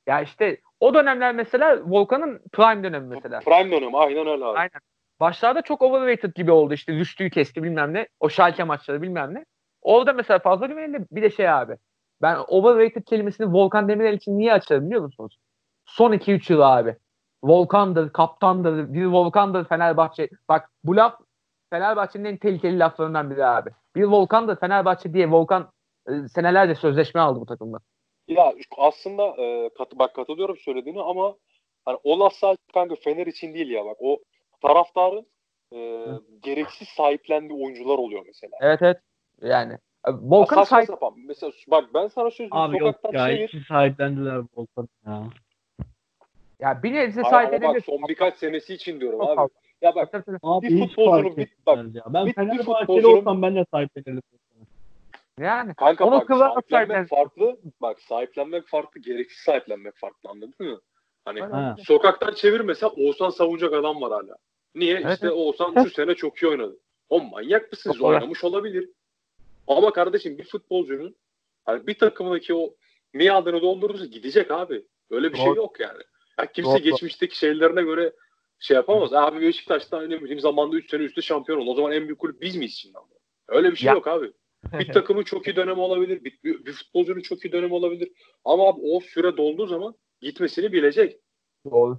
Ya 0.06 0.20
işte 0.20 0.56
o 0.80 0.94
dönemler 0.94 1.34
mesela 1.34 1.80
Volkan'ın 1.84 2.40
prime 2.52 2.82
dönemi 2.82 3.06
mesela. 3.14 3.40
Prime 3.40 3.70
dönemi 3.70 3.98
aynen 3.98 4.26
öyle 4.26 4.44
abi. 4.44 4.58
Aynen. 4.58 4.80
Başlarda 5.20 5.62
çok 5.62 5.82
overrated 5.82 6.34
gibi 6.34 6.52
oldu 6.52 6.74
işte 6.74 6.92
Rüştü'yü 6.92 7.30
kesti 7.30 7.62
bilmem 7.62 7.94
ne. 7.94 8.08
O 8.20 8.28
Schalke 8.28 8.64
maçları 8.64 9.02
bilmem 9.02 9.34
ne. 9.34 9.44
Orada 9.82 10.12
mesela 10.12 10.38
fazla 10.38 10.66
güvenildi. 10.66 11.06
Bir 11.10 11.22
de 11.22 11.30
şey 11.30 11.50
abi. 11.50 11.76
Ben 12.22 12.36
overrated 12.48 13.04
kelimesini 13.04 13.52
Volkan 13.52 13.88
Demirel 13.88 14.14
için 14.14 14.38
niye 14.38 14.52
açarım 14.52 14.86
biliyor 14.86 15.02
musunuz? 15.02 15.38
Son 15.84 16.12
2-3 16.12 16.52
yıl 16.52 16.60
abi. 16.60 16.96
Volkan'dır, 17.42 18.12
kaptandır, 18.12 18.92
bir 18.92 19.04
Volkan'dır 19.04 19.64
Fenerbahçe. 19.64 20.28
Bak 20.48 20.70
bu 20.84 20.96
laf 20.96 21.20
Fenerbahçe'nin 21.70 22.24
en 22.24 22.36
tehlikeli 22.36 22.78
laflarından 22.78 23.30
biri 23.30 23.46
abi. 23.46 23.70
Bir 23.96 24.04
Volkan'dır 24.04 24.56
Fenerbahçe 24.60 25.12
diye 25.12 25.30
Volkan 25.30 25.70
e, 26.08 26.28
senelerce 26.28 26.74
sözleşme 26.74 27.20
aldı 27.20 27.40
bu 27.40 27.46
takımda. 27.46 27.78
Ya 28.28 28.54
aslında 28.76 29.42
e, 29.42 29.70
kat, 29.78 29.98
bak 29.98 30.14
katılıyorum 30.14 30.56
söylediğini 30.56 31.00
ama 31.02 31.36
hani 31.84 31.98
o 32.04 32.20
laf 32.20 32.32
sadece 32.34 32.62
kanka 32.74 32.94
Fener 32.94 33.26
için 33.26 33.54
değil 33.54 33.70
ya 33.70 33.84
bak 33.84 33.96
o 34.00 34.18
taraftarın 34.62 35.26
e, 35.74 36.06
gereksiz 36.42 36.88
sahiplendiği 36.88 37.64
oyuncular 37.64 37.98
oluyor 37.98 38.22
mesela. 38.26 38.56
Evet 38.60 38.82
evet. 38.82 38.96
Yani 39.42 39.72
e, 39.72 40.10
Ya 40.10 40.18
Volkan 40.22 40.62
sahip 40.64 40.86
sapan. 40.86 41.14
Mesela 41.26 41.52
bak 41.68 41.84
ben 41.94 42.08
sana 42.08 42.30
söz 42.30 42.48
Abi 42.50 42.78
yok 42.78 42.94
sokaktan 43.02 43.28
ya 43.30 43.46
hiç 43.48 43.66
sahiplendiler 43.68 44.40
Volkan 44.56 44.88
ya. 45.06 45.22
ya 46.60 46.82
bir 46.82 46.94
nebze 46.94 47.20
Ama 47.20 47.30
sahip 47.30 47.52
bak 47.52 47.58
edebilir. 47.62 47.80
son 47.86 48.08
birkaç 48.08 48.34
senesi 48.36 48.74
için 48.74 49.00
diyorum 49.00 49.18
Çok 49.18 49.38
abi. 49.38 49.50
Ya 49.82 49.94
bak. 49.94 50.14
Abi 50.42 50.68
Bir 50.68 50.88
futbolcunun 50.88 51.36
bir- 51.36 51.48
bak, 51.66 51.78
ya. 51.94 52.02
Ben 52.06 52.26
bir- 52.26 52.32
Fenerbahçeli 52.32 52.64
futbolcunun- 52.86 53.18
olsam 53.18 53.42
ben 53.42 53.56
de 53.56 53.64
sahiplenirdim. 53.74 54.22
Kanka 55.38 56.04
Yani 56.04 56.14
Onu 56.14 56.20
bak 56.20 56.28
sahiplenmek 56.38 56.96
sahiplen- 56.96 57.06
farklı. 57.08 57.56
Bak 57.80 58.00
sahiplenmek 58.00 58.68
farklı. 58.68 59.00
Gereksiz 59.00 59.38
sahiplenmek 59.38 59.96
farklı 59.96 60.30
anladın 60.30 60.54
mı? 60.58 60.80
Hani 61.24 61.40
Ha. 61.40 61.76
sokaktan 61.86 62.32
çevir 62.34 62.60
mesela 62.60 62.90
Oğuzhan 62.90 63.30
savunacak 63.30 63.72
adam 63.72 64.00
var 64.00 64.12
hala. 64.12 64.36
Niye? 64.74 64.94
Evet, 65.04 65.14
işte. 65.14 65.30
Oğuzhan 65.30 65.84
şu 65.84 65.90
sene 65.90 66.14
çok 66.14 66.38
iyi 66.42 66.46
oynadı. 66.48 66.78
O 67.08 67.20
manyak 67.20 67.72
mısınız? 67.72 68.00
Oynamış 68.00 68.44
olabilir. 68.44 68.90
Ama 69.66 69.92
kardeşim 69.92 70.38
bir 70.38 70.44
futbolcunun 70.44 71.16
hani 71.64 71.86
bir 71.86 71.94
takımdaki 71.98 72.54
o 72.54 72.74
miadını 73.12 73.62
doldurursa 73.62 74.04
gidecek 74.04 74.50
abi. 74.50 74.84
Öyle 75.10 75.32
bir 75.32 75.36
şey 75.36 75.46
Doğru. 75.46 75.56
yok 75.56 75.80
yani. 75.80 76.02
Ya 76.38 76.46
kimse 76.52 76.70
Doğru. 76.70 76.78
geçmişteki 76.78 77.38
şeylerine 77.38 77.82
göre 77.82 78.12
şey 78.58 78.74
yapamaz. 78.74 79.12
Abi 79.12 79.40
Beşiktaş'ta 79.40 80.02
ne 80.02 80.20
bileyim 80.20 80.40
zamanda 80.40 80.76
3 80.76 80.90
sene 80.90 81.02
üstü 81.02 81.22
şampiyon 81.22 81.58
oldu. 81.60 81.70
O 81.70 81.74
zaman 81.74 81.92
en 81.92 82.04
büyük 82.04 82.18
kulüp 82.18 82.40
biz 82.42 82.56
miyiz 82.56 82.74
şimdi? 82.74 82.98
Öyle 83.48 83.70
bir 83.70 83.76
şey 83.76 83.86
Ya. 83.86 83.92
yok 83.92 84.06
abi. 84.08 84.32
Bir 84.78 84.88
takımın 84.92 85.22
çok 85.22 85.46
iyi 85.46 85.56
dönemi 85.56 85.80
olabilir. 85.80 86.24
Bir, 86.24 86.38
bir, 86.44 86.64
bir 86.64 86.72
futbolcunun 86.72 87.20
çok 87.20 87.44
iyi 87.44 87.52
dönemi 87.52 87.74
olabilir. 87.74 88.08
Ama 88.44 88.68
abi 88.68 88.80
o 88.82 89.00
süre 89.00 89.36
dolduğu 89.36 89.66
zaman 89.66 89.94
gitmesini 90.20 90.72
bilecek. 90.72 91.16
Doğru. 91.70 91.98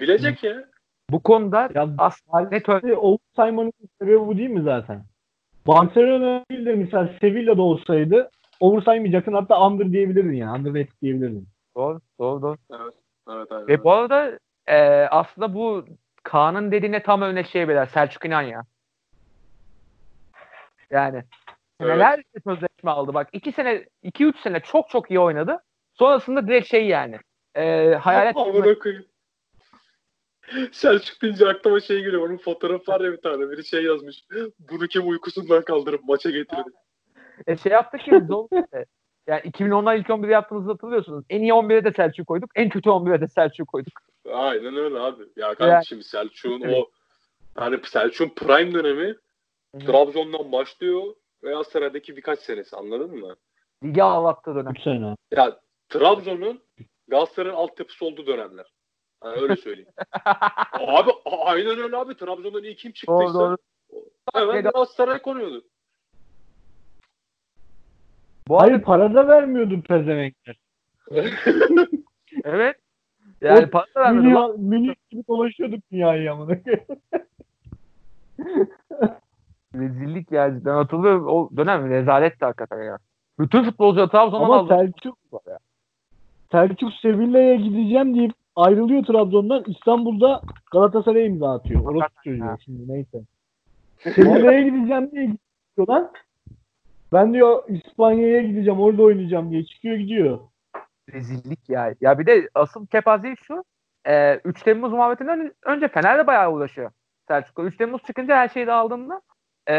Bilecek 0.00 0.44
ya. 0.44 0.64
Bu 1.10 1.22
konuda 1.22 1.68
Ya 1.74 1.88
aslında 1.98 2.48
net 2.50 2.68
Hadi 2.68 2.94
Oğuz 2.94 3.20
saymanın 3.36 3.72
sebebi 3.98 4.20
bu 4.20 4.38
değil 4.38 4.50
mi 4.50 4.62
zaten? 4.62 5.04
Barcelona 5.66 6.44
değil 6.50 6.66
de 6.66 6.74
mesela 6.74 7.14
Sevilla'da 7.20 7.62
olsaydı 7.62 8.30
over 8.60 8.82
saymayacaksın 8.82 9.32
hatta 9.32 9.66
under 9.66 9.92
diyebilirdin 9.92 10.32
yani. 10.32 10.58
Underrated 10.58 11.02
diyebilirdin. 11.02 11.48
doğru, 11.76 12.00
doğru, 12.18 12.42
doğru. 12.42 12.56
Evet 13.30 13.52
abi. 13.52 13.72
Ve 13.72 13.84
bu 13.84 13.92
arada 13.92 14.38
e, 14.66 14.78
aslında 15.06 15.54
bu 15.54 15.84
Kaan'ın 16.22 16.72
dediğine 16.72 17.02
tam 17.02 17.22
örnek 17.22 17.46
şey 17.46 17.68
beyler. 17.68 17.86
Selçuk 17.86 18.24
İnan 18.24 18.42
ya. 18.42 18.62
Yani 20.90 21.24
senelerce 21.80 22.22
sözleşme 22.44 22.90
aldı. 22.90 23.14
Bak 23.14 23.28
iki 23.32 23.52
sene, 23.52 23.86
iki 24.02 24.24
üç 24.24 24.38
sene 24.38 24.60
çok 24.60 24.88
çok 24.88 25.10
iyi 25.10 25.20
oynadı. 25.20 25.58
Sonrasında 25.92 26.46
direkt 26.46 26.68
şey 26.68 26.86
yani. 26.86 27.18
E, 27.54 27.94
hayalet 27.94 28.36
Amına 28.36 28.78
koyayım. 28.78 29.04
Selçuk 30.72 31.22
deyince 31.22 31.48
aklıma 31.48 31.80
şey 31.80 32.02
geliyor. 32.02 32.28
Onun 32.28 32.36
fotoğrafı 32.36 32.92
var 32.92 33.00
ya 33.00 33.12
bir 33.12 33.20
tane. 33.20 33.50
Biri 33.50 33.64
şey 33.64 33.84
yazmış. 33.84 34.24
Bunu 34.58 34.88
kim 34.88 35.08
uykusundan 35.08 35.62
kaldırıp 35.62 36.04
maça 36.04 36.30
getirdi. 36.30 36.70
e, 37.46 37.56
şey 37.56 37.72
yaptık 37.72 38.00
ki 38.00 38.12
biz 38.12 38.30
işte. 38.52 38.84
Yani 39.26 39.40
2010'dan 39.40 39.96
ilk 39.96 40.10
11 40.10 40.28
yaptığınızı 40.28 40.70
hatırlıyorsunuz. 40.70 41.24
En 41.30 41.40
iyi 41.40 41.52
11'e 41.52 41.84
de 41.84 41.92
Selçuk 41.92 42.26
koyduk. 42.26 42.50
En 42.54 42.68
kötü 42.68 42.88
11'e 42.88 43.20
de 43.20 43.28
Selçuk 43.28 43.68
koyduk. 43.68 43.92
Aynen 44.32 44.76
öyle 44.76 44.98
abi. 44.98 45.22
Ya 45.36 45.54
kardeşim 45.54 46.02
Selçuk'un 46.02 46.60
o 46.60 46.88
hani 47.54 47.78
Selçuk'un 47.84 48.34
prime 48.34 48.74
dönemi 48.74 49.14
Trabzon'dan 49.86 50.52
başlıyor 50.52 51.02
veya 51.42 51.64
sıradaki 51.64 52.16
birkaç 52.16 52.38
senesi 52.40 52.76
anladın 52.76 53.18
mı? 53.18 53.36
Lige 53.84 54.02
ağlattı 54.02 54.54
dönem. 54.54 54.72
3 54.72 54.82
sene. 54.82 55.16
Ya 55.30 55.60
Trabzon'un 55.88 56.60
Galatasaray'ın 57.08 57.56
altyapısı 57.56 58.04
olduğu 58.04 58.26
dönemler. 58.26 58.66
Yani 59.24 59.40
öyle 59.40 59.56
söyleyeyim. 59.56 59.90
abi 60.74 61.10
aynen 61.24 61.78
öyle 61.78 61.96
abi. 61.96 62.16
Trabzon'dan 62.16 62.64
iyi 62.64 62.76
kim 62.76 62.92
çıktıysa 62.92 63.34
Doğru, 63.34 63.56
doğru. 63.92 64.04
hemen 64.34 64.62
Galatasaray 64.62 65.22
konuyordu. 65.22 65.64
Bu 68.48 68.60
Hayır 68.60 68.82
para 68.82 69.14
da 69.14 69.28
vermiyordu 69.28 69.82
pezevenkler. 69.82 70.56
evet. 72.44 72.76
Yani 73.40 73.66
O 73.66 73.70
para 73.70 73.86
da. 73.94 74.14
Dünya, 74.22 74.48
Münih 74.48 74.94
gibi 75.10 75.22
dolaşıyorduk 75.28 75.90
dünyayı 75.92 76.32
amına. 76.32 76.56
Rezillik 79.74 80.32
yani. 80.32 80.64
Ben 80.64 80.74
hatırlıyorum 80.74 81.26
o 81.28 81.50
dönem 81.56 81.90
rezaletti 81.90 82.44
hakikaten 82.44 82.82
ya. 82.82 82.98
Bütün 83.38 83.64
futbolcular 83.64 84.06
Trabzon'dan 84.06 84.44
Ama 84.44 84.56
aldı. 84.56 84.68
Selçuk 84.68 85.18
Selçuk 86.52 86.92
Sevilla'ya 86.92 87.54
gideceğim 87.54 88.14
deyip 88.18 88.32
ayrılıyor 88.56 89.04
Trabzon'dan. 89.04 89.64
İstanbul'da 89.66 90.42
Galatasaray'a 90.72 91.26
imza 91.26 91.54
atıyor. 91.54 91.84
Orası 91.84 92.14
çocuğu 92.24 92.44
şimdi 92.64 92.92
neyse. 92.92 93.20
Sevilla'ya 93.98 94.62
gideceğim 94.62 95.10
diye 95.10 95.24
gidiyor 95.24 95.88
lan. 95.88 96.12
Ben 97.12 97.32
diyor 97.34 97.62
İspanya'ya 97.68 98.42
gideceğim 98.42 98.80
orada 98.80 99.02
oynayacağım 99.02 99.50
diye 99.50 99.64
çıkıyor 99.64 99.96
gidiyor. 99.96 100.38
Rezillik 101.12 101.68
ya. 101.68 101.94
Ya 102.00 102.18
bir 102.18 102.26
de 102.26 102.48
asıl 102.54 102.86
kepazelik 102.86 103.38
şu. 103.44 103.64
E, 104.06 104.34
3 104.44 104.62
Temmuz 104.62 104.92
muhabbetinden 104.92 105.40
ön- 105.40 105.54
önce 105.66 105.88
Fener 105.88 106.18
de 106.18 106.26
bayağı 106.26 106.52
uğraşıyor. 106.52 106.90
Selçuk'la. 107.28 107.62
3 107.64 107.76
Temmuz 107.76 108.02
çıkınca 108.02 108.36
her 108.36 108.48
şeyi 108.48 108.66
de 108.66 108.72
aldığında 108.72 109.20
e, 109.68 109.74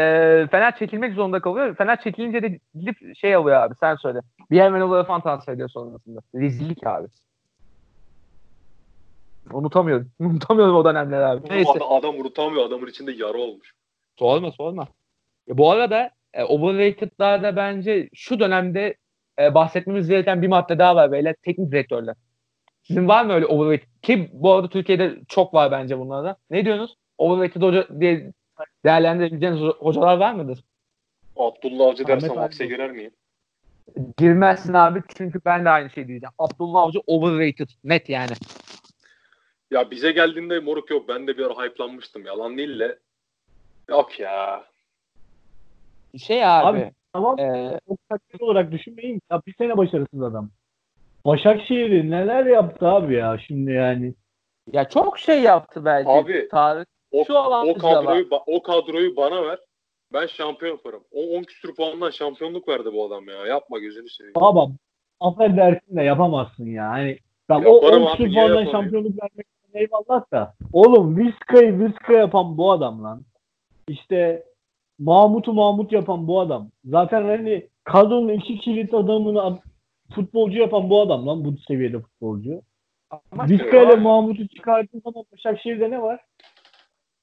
Fener 0.50 0.78
çekilmek 0.78 1.14
zorunda 1.14 1.40
kalıyor. 1.40 1.76
Fener 1.76 2.00
çekilince 2.00 2.42
de 2.42 2.58
gidip 2.74 3.16
şey 3.16 3.34
alıyor 3.34 3.56
abi 3.56 3.74
sen 3.80 3.96
söyle. 3.96 4.20
Bir 4.50 4.60
Ermeniola'ya 4.60 5.04
falan 5.04 5.20
transfer 5.20 5.52
ediyor 5.52 5.68
sonrasında. 5.68 6.20
Rezillik 6.34 6.86
abi. 6.86 7.08
Unutamıyorum. 9.52 10.10
Unutamıyorum 10.20 10.76
o 10.76 10.84
dönemler 10.84 11.20
abi. 11.20 11.50
Neyse. 11.50 11.70
Adam, 11.70 11.92
adam 11.92 12.20
unutamıyor. 12.20 12.66
Adamın 12.66 12.86
içinde 12.86 13.12
yara 13.12 13.38
olmuş. 13.38 13.72
Sorma 14.18 14.52
sorma. 14.52 14.86
Ya 15.46 15.58
bu 15.58 15.70
arada 15.70 16.10
e, 16.34 16.44
overrated'larda 16.44 17.56
bence 17.56 18.08
şu 18.14 18.40
dönemde 18.40 18.94
e, 19.38 19.54
bahsetmemiz 19.54 20.08
gereken 20.08 20.42
bir 20.42 20.48
madde 20.48 20.78
daha 20.78 20.96
var 20.96 21.12
beyler. 21.12 21.34
Teknik 21.42 21.72
direktörler. 21.72 22.14
Sizin 22.82 23.08
var 23.08 23.24
mı 23.24 23.32
öyle 23.32 23.46
overrated? 23.46 23.88
Ki 24.02 24.30
bu 24.32 24.52
arada 24.52 24.68
Türkiye'de 24.68 25.18
çok 25.28 25.54
var 25.54 25.70
bence 25.70 25.98
bunlarda. 25.98 26.36
Ne 26.50 26.64
diyorsunuz? 26.64 26.96
Overrated 27.18 27.62
hoca 27.62 28.00
diye 28.00 28.32
değerlendirebileceğiniz 28.84 29.60
ho- 29.60 29.78
hocalar 29.78 30.16
var 30.16 30.34
mıdır? 30.34 30.64
Abdullah 31.36 31.86
Avcı 31.86 32.06
dersem 32.06 32.30
Ahmet 32.30 32.42
hapse 32.42 32.66
girer 32.66 32.90
miyim? 32.90 33.12
Girmezsin 34.18 34.74
abi 34.74 35.02
çünkü 35.16 35.40
ben 35.44 35.64
de 35.64 35.70
aynı 35.70 35.90
şeyi 35.90 36.08
diyeceğim. 36.08 36.32
Abdullah 36.38 36.82
Avcı 36.82 37.00
overrated. 37.06 37.68
Net 37.84 38.08
yani. 38.08 38.32
Ya 39.70 39.90
bize 39.90 40.12
geldiğinde 40.12 40.60
moruk 40.60 40.90
yok. 40.90 41.08
Ben 41.08 41.26
de 41.26 41.38
bir 41.38 41.46
ara 41.46 41.64
hype'lanmıştım. 41.64 42.26
Yalan 42.26 42.58
değil 42.58 42.78
de. 42.78 42.98
Yok 43.88 44.20
ya. 44.20 44.64
Şey 46.18 46.44
abi. 46.46 46.78
Abi, 46.78 46.92
Tamam 47.12 47.38
e, 47.38 47.78
çok 47.88 48.08
taktik 48.08 48.42
olarak 48.42 48.72
düşünmeyin. 48.72 49.20
Ya 49.30 49.42
bir 49.46 49.54
sene 49.54 49.76
başarısız 49.76 50.22
adam. 50.22 50.50
Başakşehir'i 51.24 52.10
neler 52.10 52.46
yaptı 52.46 52.86
abi 52.86 53.14
ya 53.14 53.38
şimdi 53.46 53.70
yani. 53.72 54.14
ya 54.72 54.88
çok 54.88 55.18
şey 55.18 55.42
yaptı 55.42 55.84
belki. 55.84 56.10
Abi, 56.10 56.48
Tarık. 56.48 56.88
O, 57.12 57.24
Şu 57.24 57.34
o 57.34 57.74
kadroyu 57.74 58.28
o 58.46 58.62
kadroyu 58.62 59.16
bana 59.16 59.42
ver. 59.46 59.58
Ben 60.12 60.26
şampiyon 60.26 60.72
yaparım. 60.72 61.02
O 61.12 61.20
10 61.20 61.42
küsür 61.42 61.74
puandan 61.74 62.10
şampiyonluk 62.10 62.68
verdi 62.68 62.88
bu 62.92 63.06
adam 63.06 63.28
ya. 63.28 63.46
Yapma 63.46 63.78
gözünü 63.78 64.08
seveyim. 64.08 64.34
Baba 64.34 64.68
affedersin 65.20 65.96
de 65.96 66.02
yapamazsın 66.02 66.66
ya. 66.66 66.88
Hani 66.88 67.18
ben 67.48 67.64
o 67.64 67.74
Yaparım 67.74 68.02
10 68.02 68.06
abi, 68.06 68.16
küsur 68.16 68.30
niye 68.30 68.46
puandan 68.46 68.70
şampiyonluk 68.72 69.22
vermek 69.22 69.46
eyvallah 69.74 70.32
da. 70.32 70.54
Oğlum 70.72 71.16
Vizca'yı 71.16 71.78
Vizca 71.78 72.18
yapan 72.18 72.58
bu 72.58 72.72
adam 72.72 73.04
lan. 73.04 73.22
İşte 73.88 74.44
Mahmut'u 74.98 75.52
Mahmut 75.52 75.92
yapan 75.92 76.28
bu 76.28 76.40
adam. 76.40 76.70
Zaten 76.84 77.22
hani 77.24 77.68
kadronun 77.84 78.28
iki 78.28 78.58
kilit 78.58 78.94
adamını 78.94 79.42
ad- 79.42 79.62
futbolcu 80.14 80.58
yapan 80.58 80.90
bu 80.90 81.00
adam 81.00 81.26
lan 81.26 81.44
bu 81.44 81.54
seviyede 81.68 82.00
futbolcu. 82.00 82.62
Ama 83.10 83.48
Vizca 83.48 83.82
ile. 83.82 83.94
Mahmut'u 83.96 84.48
çıkardığın 84.48 85.00
zaman 85.04 85.24
Başakşehir'de 85.32 85.90
ne 85.90 86.02
var? 86.02 86.20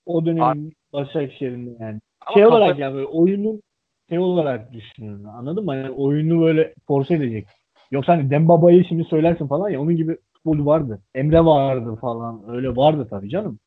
O 0.09 0.25
dönemin 0.25 0.73
Başakşehir'inde 0.93 1.69
yani. 1.83 1.99
Ama 2.25 2.33
şey 2.33 2.43
kafa- 2.43 2.55
olarak 2.55 2.79
yani 2.79 2.93
böyle 2.93 3.05
oyunun 3.07 3.61
şey 4.09 4.19
olarak 4.19 4.73
düşünün. 4.73 5.23
Anladın 5.23 5.65
mı? 5.65 5.75
Yani 5.75 5.91
oyunu 5.91 6.41
böyle 6.41 6.73
force 6.87 7.15
edecek. 7.15 7.47
Yoksa 7.91 8.13
hani 8.13 8.29
Dembaba'yı 8.29 8.85
şimdi 8.85 9.03
söylersin 9.03 9.47
falan 9.47 9.69
ya 9.69 9.81
onun 9.81 9.95
gibi 9.95 10.17
futbolcu 10.33 10.65
vardı. 10.65 11.01
Emre 11.15 11.45
vardı 11.45 11.95
falan. 12.01 12.43
Öyle 12.49 12.75
vardı 12.75 13.07
tabii 13.09 13.29
canım. 13.29 13.59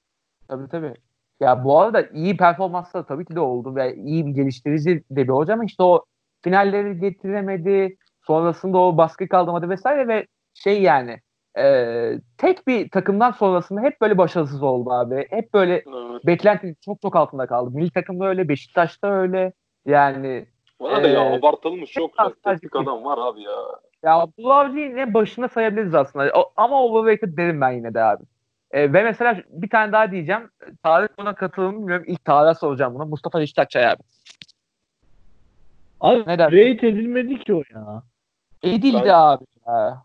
Tabii 0.49 0.69
tabii. 0.69 0.95
Ya 1.41 1.65
bu 1.65 1.81
arada 1.81 2.03
iyi 2.03 2.37
performanslar 2.37 3.07
tabii 3.07 3.25
ki 3.25 3.35
de 3.37 3.41
oldu 3.41 3.77
ve 3.77 3.97
iyi 3.97 4.27
bir 4.27 4.31
geliştirici 4.31 5.05
de 5.11 5.23
bir 5.23 5.29
hoca 5.29 5.55
ama 5.55 5.65
işte 5.65 5.83
o 5.83 6.05
finalleri 6.45 7.01
getiremedi. 7.01 7.97
Sonrasında 8.27 8.79
o 8.79 8.97
baskı 8.97 9.29
kaldırmadı 9.29 9.69
vesaire 9.69 10.09
ve 10.09 10.27
şey 10.55 10.83
yani 10.83 11.19
e, 11.59 11.65
tek 12.39 12.67
bir 12.69 12.91
takımdan 12.91 13.31
sonrasında 13.31 13.81
hep 13.81 14.01
böyle 14.01 14.19
başarısız 14.19 14.63
oldu 14.63 14.91
abi. 14.93 15.27
Hep 15.31 15.55
böyle 15.55 15.73
Evet. 15.75 16.27
beklenti 16.27 16.75
çok 16.85 17.03
çok 17.03 17.17
altında 17.17 17.47
kaldı. 17.47 17.71
Milli 17.77 17.91
takımda 17.91 18.27
öyle, 18.27 18.49
Beşiktaş'ta 18.49 19.09
öyle. 19.09 19.53
Yani 19.87 20.47
Bana 20.81 21.03
da 21.05 21.09
ya 21.09 21.25
Ee, 21.25 21.39
abartılmış 21.39 21.91
çok 21.93 22.11
teknik 22.45 22.77
adam 22.77 23.05
var 23.05 23.19
abi 23.19 23.43
ya. 23.43 23.51
ya 24.03 24.15
Abdullah 24.19 24.59
Avcı'yı 24.59 24.97
ne 24.97 25.15
başına 25.15 25.49
sayabiliriz 25.49 25.95
aslında. 25.95 26.31
O- 26.35 26.53
ama 26.57 26.83
overrated 26.85 27.37
derim 27.37 27.61
ben 27.61 27.71
yine 27.71 27.95
de 27.95 28.03
abi. 28.03 28.25
E, 28.71 28.93
ve 28.93 29.03
mesela 29.03 29.37
bir 29.49 29.71
tane 29.71 29.93
daha 29.93 30.11
diyeceğim. 30.11 30.51
Tarık 30.83 31.19
buna 31.19 31.35
katılır 31.35 31.67
mı 31.69 31.79
bilmiyorum. 31.79 32.05
İlk 32.09 32.25
Tarık'a 32.25 32.55
soracağım 32.55 32.95
bunu. 32.95 33.07
Mustafa 33.07 33.41
Reşitakçay 33.41 33.87
abi. 33.87 34.03
Abi 36.01 36.25
Ne 36.27 36.39
rate 36.39 36.89
edilmedi 36.89 37.39
ki 37.39 37.55
o 37.55 37.63
ya. 37.75 38.03
Edildi 38.63 39.01
Ben- 39.05 39.09
abi. 39.15 39.45
Ya. 39.67 40.03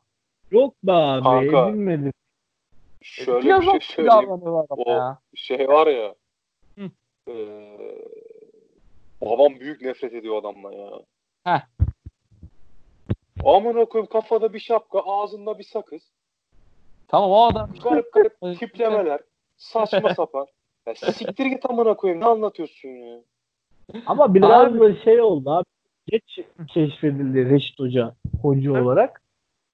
Yok 0.51 0.75
be 0.83 0.91
abi 0.91 1.23
Kanka. 1.23 1.69
edilmedi. 1.69 2.11
Şöyle 3.01 3.45
Biraz 3.45 3.61
bir 3.61 3.67
şey 3.71 3.79
söyleyeyim. 3.79 4.29
O- 4.69 4.91
ya. 4.91 5.19
Şey 5.35 5.67
var 5.67 5.87
ya. 5.87 6.15
Hı. 6.77 6.89
eee, 7.27 8.05
babam 9.21 9.59
büyük 9.59 9.81
nefret 9.81 10.13
ediyor 10.13 10.37
adamla 10.41 10.73
ya. 10.73 10.89
Heh. 11.43 11.61
Aman 13.45 13.85
koyayım 13.85 14.09
kafada 14.09 14.53
bir 14.53 14.59
şapka, 14.59 14.99
ağzında 15.05 15.59
bir 15.59 15.63
sakız. 15.63 16.01
Tamam 17.07 17.31
o 17.31 17.45
adam. 17.45 17.69
Garip 17.83 18.13
garip 18.13 18.33
tiplemeler. 18.59 19.19
Saçma 19.57 20.13
sapan. 20.13 20.47
Ya 20.85 20.95
siktir 20.95 21.45
git 21.45 21.69
amına 21.69 21.93
koyayım. 21.93 22.21
Ne 22.21 22.25
anlatıyorsun 22.25 22.89
ya? 22.89 23.19
Ama 24.05 24.33
biraz 24.33 24.79
da 24.79 24.95
şey 24.95 25.21
oldu 25.21 25.49
abi. 25.51 25.65
Geç 26.07 26.39
keşfedildi 26.73 27.49
Reşit 27.49 27.79
Hoca 27.79 28.15
hoca 28.41 28.83
olarak. 28.83 29.21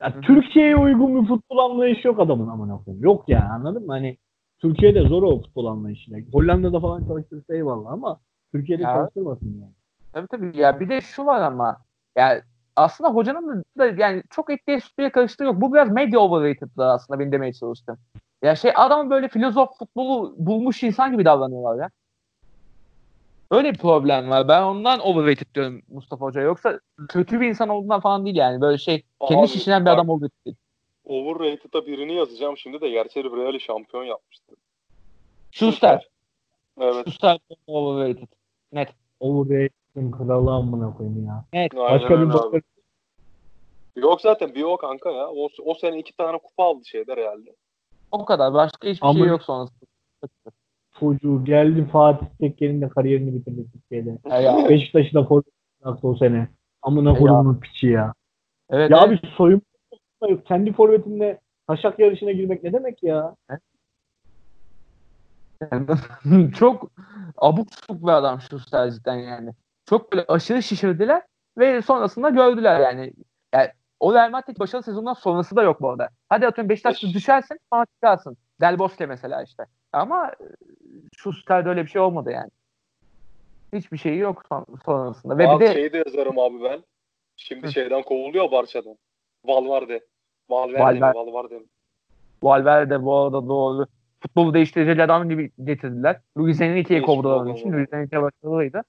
Ya. 0.04 0.22
Türkiye'ye 0.22 0.76
uygun 0.78 1.24
bir 1.24 1.28
futbol 1.28 1.58
anlayışı 1.58 2.08
yok 2.08 2.20
adamın 2.20 2.48
amına 2.48 2.78
koyayım. 2.78 3.04
Yok 3.04 3.24
yani 3.28 3.46
anladın 3.46 3.86
mı? 3.86 3.92
Hani 3.92 4.18
Türkiye'de 4.60 5.02
zor 5.08 5.24
o 5.24 5.42
futbol 5.42 5.66
anlayışıyla. 5.66 6.20
Hollanda'da 6.34 6.80
falan 6.80 7.08
çalıştırsa 7.08 7.56
eyvallah 7.56 7.92
ama 7.92 8.20
Türkiye'de 8.52 8.84
Ya. 8.84 8.94
çalıştırmasın 8.94 9.60
yani. 9.62 9.74
Tabii 10.14 10.28
tabii. 10.28 10.58
Ya 10.58 10.80
bir 10.80 10.90
de 10.90 11.02
şu 11.02 11.26
var 11.26 11.42
ama. 11.42 11.78
Yani 12.18 12.42
aslında 12.76 13.10
hocanın 13.10 13.64
da 13.78 13.86
yani 13.86 14.24
çok 14.30 14.52
etliye 14.52 14.80
sütlüye 14.80 15.12
karıştığı 15.12 15.44
yok. 15.44 15.62
Bu 15.62 15.74
biraz 15.74 15.92
medya 15.92 16.20
overrated'dı 16.20 16.86
aslında 16.86 17.20
benim 17.20 17.32
demeye 17.32 17.54
çalıştım. 17.54 17.98
Ya 18.44 18.56
şey 18.56 18.72
adam 18.76 19.10
böyle 19.10 19.28
filozof 19.28 19.70
futbolu 19.80 20.36
bulmuş 20.38 20.84
insan 20.84 21.12
gibi 21.12 21.26
davranıyorlar 21.26 21.84
ya. 21.84 21.90
Öyle 23.54 23.74
bir 23.74 23.78
problem 23.78 24.30
var. 24.30 24.48
Ben 24.48 24.64
ondan 24.64 25.00
overrated 25.00 25.56
diyorum 25.56 25.82
Mustafa 25.88 26.26
Hoca. 26.26 26.42
Yoksa 26.42 26.80
kötü 27.10 27.42
bir 27.42 27.48
insan 27.48 27.70
olduğundan 27.70 28.00
falan 28.00 28.26
değil 28.26 28.36
yani. 28.36 28.62
Böyle 28.62 28.78
şey 28.78 29.04
kendi 29.28 29.42
Abi, 29.42 29.48
şişinen 29.48 29.82
bir 29.82 29.86
bak- 29.86 29.94
adam 29.96 30.10
olduğu 30.10 30.30
değil. 30.46 30.56
Overrated'a 31.06 31.86
birini 31.86 32.14
yazacağım 32.16 32.58
şimdi 32.58 32.82
de 32.82 32.90
gerçi 32.90 33.24
Real'i 33.24 33.60
şampiyon 33.60 34.04
yapmıştı. 34.04 34.56
Schuster. 35.52 36.10
Evet. 36.82 37.06
Schuster 37.08 37.40
overrated. 37.68 38.28
Net. 38.72 38.90
Overrated 39.20 40.12
kralı 40.18 40.52
amına 40.52 40.98
koyayım 40.98 41.26
ya. 41.26 41.46
Net. 41.54 41.76
Aynen 41.76 42.00
Başka 42.02 42.22
bir 42.22 42.48
abi. 42.48 42.62
Yok 43.96 44.22
zaten 44.22 44.56
bir 44.56 44.64
o 44.64 44.78
kanka 44.78 45.12
ya. 45.12 45.28
O, 45.30 45.50
o 45.66 45.74
sene 45.74 46.00
iki 46.00 46.14
tane 46.18 46.38
kupa 46.38 46.64
aldı 46.64 46.86
şeyde 46.86 47.16
Real'de. 47.16 47.56
O 48.12 48.26
kadar. 48.26 48.54
Başka 48.54 48.88
hiçbir 48.88 49.08
Ama- 49.08 49.20
şey 49.20 49.28
yok 49.28 49.44
sonrasında. 49.44 49.86
Çocuğu 51.00 51.46
geldi 51.46 51.86
Fatih 51.92 52.26
Tekker'in 52.40 52.82
de 52.82 52.90
kariyerini 52.90 53.34
bitirdi 53.34 53.66
Türkiye'de. 53.74 54.18
Ya. 54.44 54.58
Beşiktaş'ı 54.70 55.14
da 55.14 55.24
forvet 55.24 55.46
o 56.04 56.16
sene. 56.16 56.48
Amına 56.82 57.10
Ya. 57.10 57.16
koyduğunun 57.20 57.60
piçi 57.60 57.88
ya. 57.88 58.14
Evet. 58.70 58.92
Ya 58.92 59.04
evet. 59.08 59.20
soyunma 59.38 59.62
yok. 60.30 60.46
Kendi 60.46 60.74
forvetinle 60.74 61.40
taşak 61.68 62.00
yarışına 62.00 62.32
girmek 62.32 62.64
ne 62.64 62.74
demek 62.74 63.04
ya? 63.04 63.36
Yani 65.72 65.88
çok 66.56 66.92
abuk 67.38 67.68
subuk 67.74 68.04
bir 68.04 68.12
adam 68.12 68.42
Schuster 68.42 68.92
cidden 68.92 69.16
yani. 69.16 69.52
Çok 69.86 70.12
böyle 70.14 70.26
aşırı 70.28 70.64
şişirdiler 70.64 71.22
ve 71.58 71.82
sonrasında 71.82 72.30
gördüler 72.30 72.80
yani. 72.80 73.14
yani 73.54 73.70
o 74.00 74.14
Real 74.14 74.30
Madrid 74.32 74.60
başarılı 74.60 74.84
sezondan 74.84 75.14
sonrası 75.14 75.56
da 75.56 75.64
yok 75.64 75.82
bu 75.82 75.90
arada. 75.90 76.10
Hadi 76.30 76.48
atıyorum 76.48 76.70
Beşiktaş'ta 76.70 77.08
Beş- 77.08 77.16
düşersin 77.16 77.58
sonra 77.74 77.86
çıkarsın. 77.96 78.38
Del 78.64 78.80
Bosque 78.80 79.06
mesela 79.06 79.44
işte. 79.44 79.66
Ama 79.94 80.28
e, 80.28 80.46
Schuster'de 81.18 81.70
öyle 81.70 81.84
bir 81.84 81.90
şey 81.90 82.02
olmadı 82.02 82.32
yani. 82.32 82.50
Hiçbir 83.74 83.98
şeyi 83.98 84.18
yok 84.18 84.44
son- 84.50 84.66
sonrasında. 84.86 85.38
Ve 85.38 85.48
Abi 85.48 85.64
bir 85.64 85.70
de 85.70 85.74
şey 85.74 85.94
de 85.94 86.04
yazarım 86.08 86.40
abi 86.40 86.64
ben. 86.64 86.84
Şimdi 87.38 87.68
Hı. 87.68 87.72
şeyden 87.72 88.02
kovuluyor 88.04 88.52
Barça'dan. 88.52 88.96
Valverde. 89.46 90.02
Valverde 90.50 90.82
Valverde. 91.02 91.20
mi? 91.20 91.26
Valverde 91.26 91.60
mi? 91.60 91.66
Valverde 92.44 93.04
bu 93.04 93.16
arada 93.16 93.48
doğru. 93.48 93.86
Futbolu 94.20 94.54
değiştirecek 94.54 95.00
adam 95.00 95.30
gibi 95.30 95.52
getirdiler. 95.64 96.20
Luis 96.38 96.62
Enrique'yi 96.62 97.02
kovdular 97.02 97.36
onun 97.36 97.54
için. 97.54 97.74
Luis 97.74 97.94
Enrique 97.94 98.22
başarılıydı. 98.22 98.84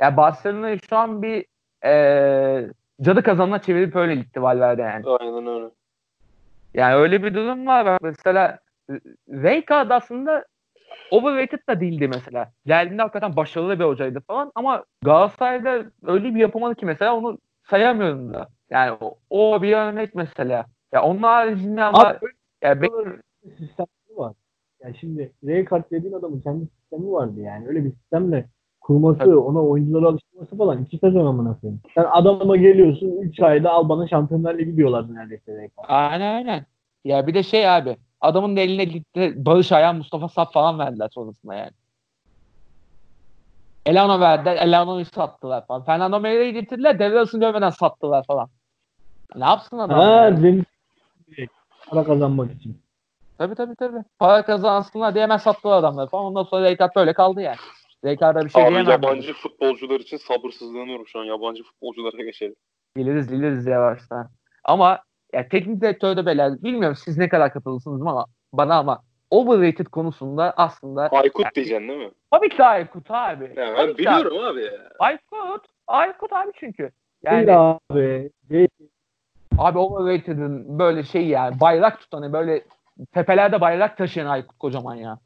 Yani 0.00 0.16
Barcelona 0.16 0.78
şu 0.78 0.96
an 0.96 1.22
bir 1.22 1.44
e, 1.84 2.70
cadı 3.02 3.22
kazanına 3.22 3.62
çevirip 3.62 3.96
öyle 3.96 4.14
gitti 4.14 4.42
Valverde 4.42 4.82
yani. 4.82 5.04
Aynen 5.08 5.46
öyle. 5.46 5.70
Yani 6.74 6.94
öyle 6.94 7.22
bir 7.22 7.34
durum 7.34 7.66
var. 7.66 7.98
Mesela 8.02 8.58
Rijkaard 9.28 9.90
aslında 9.90 10.44
overrated 11.10 11.58
da 11.68 11.80
değildi 11.80 12.08
mesela. 12.08 12.52
Geldiğinde 12.66 13.02
hakikaten 13.02 13.36
başarılı 13.36 13.78
bir 13.78 13.84
hocaydı 13.84 14.20
falan 14.20 14.52
ama 14.54 14.84
Galatasaray'da 15.04 15.84
öyle 16.06 16.34
bir 16.34 16.40
yapamadı 16.40 16.74
ki 16.74 16.86
mesela 16.86 17.16
onu 17.16 17.38
sayamıyorum 17.70 18.32
da. 18.34 18.48
Yani 18.70 18.98
o, 19.00 19.14
o 19.30 19.62
bir 19.62 19.72
örnek 19.72 20.14
mesela. 20.14 20.66
Ya 20.92 21.02
onun 21.02 21.22
haricinde 21.22 21.82
ama 21.82 21.98
Abi, 21.98 22.18
ya 22.62 22.82
be- 22.82 22.86
sistemleri 23.42 24.16
var. 24.16 24.32
Yani 24.84 24.96
şimdi 25.00 25.32
Rijkaard 25.44 25.90
dediğin 25.90 26.14
adamın 26.14 26.40
kendi 26.40 26.66
sistemi 26.66 27.12
vardı 27.12 27.40
yani. 27.40 27.68
Öyle 27.68 27.84
bir 27.84 27.90
sistemle 27.90 28.46
kurması, 28.80 29.18
Tabii. 29.18 29.36
ona 29.36 29.62
oyuncuları 29.62 30.06
alıştırması 30.06 30.56
falan 30.56 30.82
iki 30.84 30.98
sezon 30.98 31.26
amına 31.26 31.58
koyayım. 31.60 31.80
Sen 31.94 32.04
adama 32.10 32.56
geliyorsun 32.56 33.16
3 33.22 33.40
ayda 33.40 33.70
al 33.70 33.88
bana 33.88 34.08
Şampiyonlar 34.08 34.58
Ligi 34.58 34.76
diyorlardı 34.76 35.14
neredeyse 35.14 35.52
Rijkaard. 35.52 35.86
aynen 35.88 36.34
aynen. 36.34 36.66
Ya 37.04 37.26
bir 37.26 37.34
de 37.34 37.42
şey 37.42 37.68
abi 37.68 37.96
adamın 38.20 38.56
da 38.56 38.60
eline 38.60 38.84
gitti 38.84 39.32
Barış 39.36 39.72
Ayan, 39.72 39.96
Mustafa 39.96 40.28
Sap 40.28 40.52
falan 40.52 40.78
verdiler 40.78 41.08
sonrasında 41.14 41.54
yani. 41.54 41.70
Elano 43.86 44.20
verdiler. 44.20 44.56
Elano'yu 44.56 45.04
sattılar 45.04 45.66
falan. 45.66 45.84
Fernando 45.84 46.20
Meire'yi 46.20 46.52
getirdiler. 46.52 46.98
Devre 46.98 47.18
arasını 47.18 47.40
görmeden 47.40 47.70
sattılar 47.70 48.24
falan. 48.26 48.48
Ne 49.36 49.44
yapsın 49.44 49.78
adam? 49.78 49.98
Ha, 49.98 50.04
yani? 50.04 50.64
Para 51.88 52.04
kazanmak 52.04 52.52
için. 52.52 52.78
Tabii 53.38 53.54
tabii 53.54 53.76
tabii. 53.76 54.04
Para 54.18 54.44
kazansınlar 54.44 55.14
diye 55.14 55.24
hemen 55.24 55.36
sattılar 55.36 55.78
adamları 55.78 56.08
falan. 56.08 56.24
Ondan 56.24 56.42
sonra 56.42 56.64
Reykart 56.64 56.96
böyle 56.96 57.12
kaldı 57.12 57.40
yani. 57.40 57.56
Reykard'a 58.04 58.44
bir 58.44 58.50
şey 58.50 58.62
Abi 58.62 58.70
diyemem. 58.70 58.90
yabancı 58.90 59.32
futbolcular 59.32 60.00
için 60.00 60.16
sabırsızlanıyorum 60.16 61.06
şu 61.06 61.20
an. 61.20 61.24
Yabancı 61.24 61.62
futbolculara 61.62 62.22
geçelim. 62.22 62.54
Geliriz 62.96 63.28
geliriz 63.28 63.66
yavaştan. 63.66 64.30
Ama 64.64 65.02
ya 65.32 65.48
teknik 65.48 65.80
direktör 65.80 66.16
de 66.16 66.26
böyle 66.26 66.62
bilmiyorum 66.62 66.96
siz 67.04 67.18
ne 67.18 67.28
kadar 67.28 67.52
katılırsınız 67.52 68.00
ama 68.02 68.26
bana 68.52 68.74
ama 68.78 69.02
overrated 69.30 69.86
konusunda 69.86 70.54
aslında 70.56 71.08
Aykut 71.08 71.54
diyeceksin 71.54 71.88
değil 71.88 71.98
mi? 71.98 72.10
tabii 72.30 72.48
ki 72.48 72.64
Aykut 72.64 73.10
abi. 73.10 73.44
Ya 73.56 73.74
Tabii 73.76 73.88
ben 73.88 73.92
ki 73.92 73.98
biliyorum 73.98 74.38
abi 74.44 74.62
ya. 74.64 74.70
Aykut. 74.98 75.66
Aykut 75.86 76.32
abi 76.32 76.50
çünkü. 76.54 76.90
Değil 77.24 77.48
Yani 77.48 77.52
abi. 77.58 78.30
Değil. 78.50 78.68
abi 79.58 79.78
overrated'ın 79.78 80.78
böyle 80.78 81.02
şey 81.02 81.26
yani 81.28 81.60
bayrak 81.60 82.00
tutanı 82.00 82.32
böyle 82.32 82.64
tepelerde 83.12 83.60
bayrak 83.60 83.96
taşıyan 83.96 84.26
Aykut 84.26 84.58
kocaman 84.58 84.94
ya. 84.94 85.18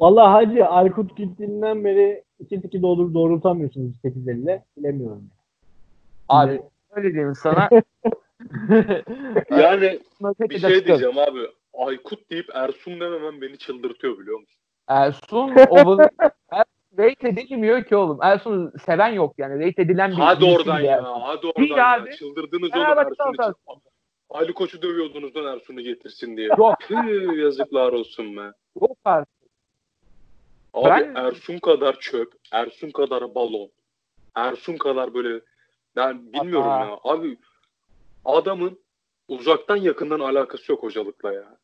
Vallahi 0.00 0.28
hacı 0.46 0.66
Aykut 0.66 1.16
gittiğinden 1.16 1.84
beri 1.84 2.24
2-2 2.50 2.82
doğru 2.82 3.14
doğrultamıyorsunuz 3.14 3.96
8 4.02 4.28
elle. 4.28 4.64
Bilemiyorum. 4.76 5.22
Abi 6.28 6.62
öyle 6.90 7.12
diyeyim 7.12 7.34
sana. 7.34 7.68
Yani 9.50 10.00
bir 10.40 10.58
şey 10.58 10.86
diyeceğim 10.86 11.18
abi. 11.18 11.40
Aykut 11.74 12.30
deyip 12.30 12.46
Ersun 12.54 13.00
dememem 13.00 13.40
beni 13.40 13.58
çıldırtıyor 13.58 14.18
biliyor 14.18 14.40
musun? 14.40 14.60
Ersun 14.88 15.54
over 15.68 16.08
rate 16.98 17.28
edilmiyor 17.28 17.84
ki 17.84 17.96
oğlum. 17.96 18.18
Ersun 18.22 18.72
seven 18.86 19.12
yok 19.12 19.34
yani. 19.38 19.66
Rate 19.66 19.82
edilen 19.82 20.10
bir 20.10 20.16
Hadi 20.16 20.44
oradan 20.44 20.80
ya. 20.80 20.92
Ersun. 20.96 21.20
Hadi 21.20 21.42
Değil 21.42 21.72
oradan 21.72 21.96
ya. 21.96 22.02
abi. 22.02 22.16
Çıldırdınız 22.16 22.72
Ha, 22.72 22.78
oğlum 22.78 22.98
Ersun 22.98 23.32
için. 23.32 23.54
Ali 24.30 24.52
Koç'u 24.52 24.82
dövüyordunuz 24.82 25.36
lan 25.36 25.56
Ersun'u 25.56 25.80
getirsin 25.80 26.36
diye. 26.36 26.48
Yok. 26.58 26.74
Yazıklar 27.36 27.92
olsun 27.92 28.36
be. 28.36 28.52
Yok 28.80 28.96
artık. 29.04 29.34
Abi 30.74 30.88
Ben- 30.90 31.14
Ersun 31.14 31.58
kadar 31.58 32.00
çöp, 32.00 32.32
Ersun 32.52 32.90
kadar 32.90 33.34
balon, 33.34 33.70
Ersun 34.34 34.76
kadar 34.76 35.14
böyle 35.14 35.40
ben 35.96 36.32
bilmiyorum 36.32 36.68
Aa. 36.70 36.84
ya. 36.84 36.98
Abi 37.04 37.36
adamın 38.24 38.78
uzaktan 39.28 39.76
yakından 39.76 40.20
alakası 40.20 40.72
yok 40.72 40.82
hocalıkla 40.82 41.32
ya. 41.32 41.56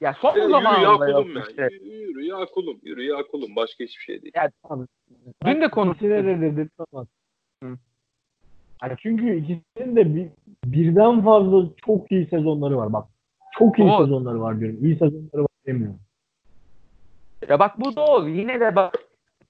Ya 0.00 0.14
son 0.20 0.36
ya 0.36 0.48
zamanlarda 0.48 1.08
yok 1.08 1.22
kulum 1.22 1.36
ya. 1.36 1.44
işte. 1.48 1.68
Yürü, 1.72 1.94
yürü 1.94 2.24
ya 2.24 2.46
kulum. 2.54 2.80
Yürü 2.82 3.02
ya 3.04 3.26
kulum. 3.26 3.56
Başka 3.56 3.84
hiçbir 3.84 4.02
şey 4.02 4.22
değil. 4.22 4.32
Ya, 4.36 4.50
dün 5.44 5.60
de 5.60 5.68
konuştuk. 5.70 6.02
İkisine 6.02 6.24
de 6.24 6.40
dedirtmez. 6.40 7.06
Hı. 7.62 7.78
Yani 8.82 8.94
çünkü 8.98 9.36
ikisinin 9.36 9.96
de 9.96 10.14
bir, 10.14 10.28
birden 10.64 11.24
fazla 11.24 11.66
çok 11.86 12.12
iyi 12.12 12.26
sezonları 12.26 12.76
var. 12.76 12.92
Bak 12.92 13.08
çok 13.58 13.78
iyi 13.78 13.88
Doğru. 13.88 14.04
sezonları 14.04 14.40
var 14.40 14.60
diyorum. 14.60 14.84
İyi 14.84 14.92
sezonları 14.92 15.42
var 15.42 15.48
demiyorum. 15.66 16.00
Ya 17.48 17.58
bak 17.58 17.80
bu 17.80 17.96
doğru. 17.96 18.28
Yine 18.28 18.60
de 18.60 18.76
bak 18.76 18.94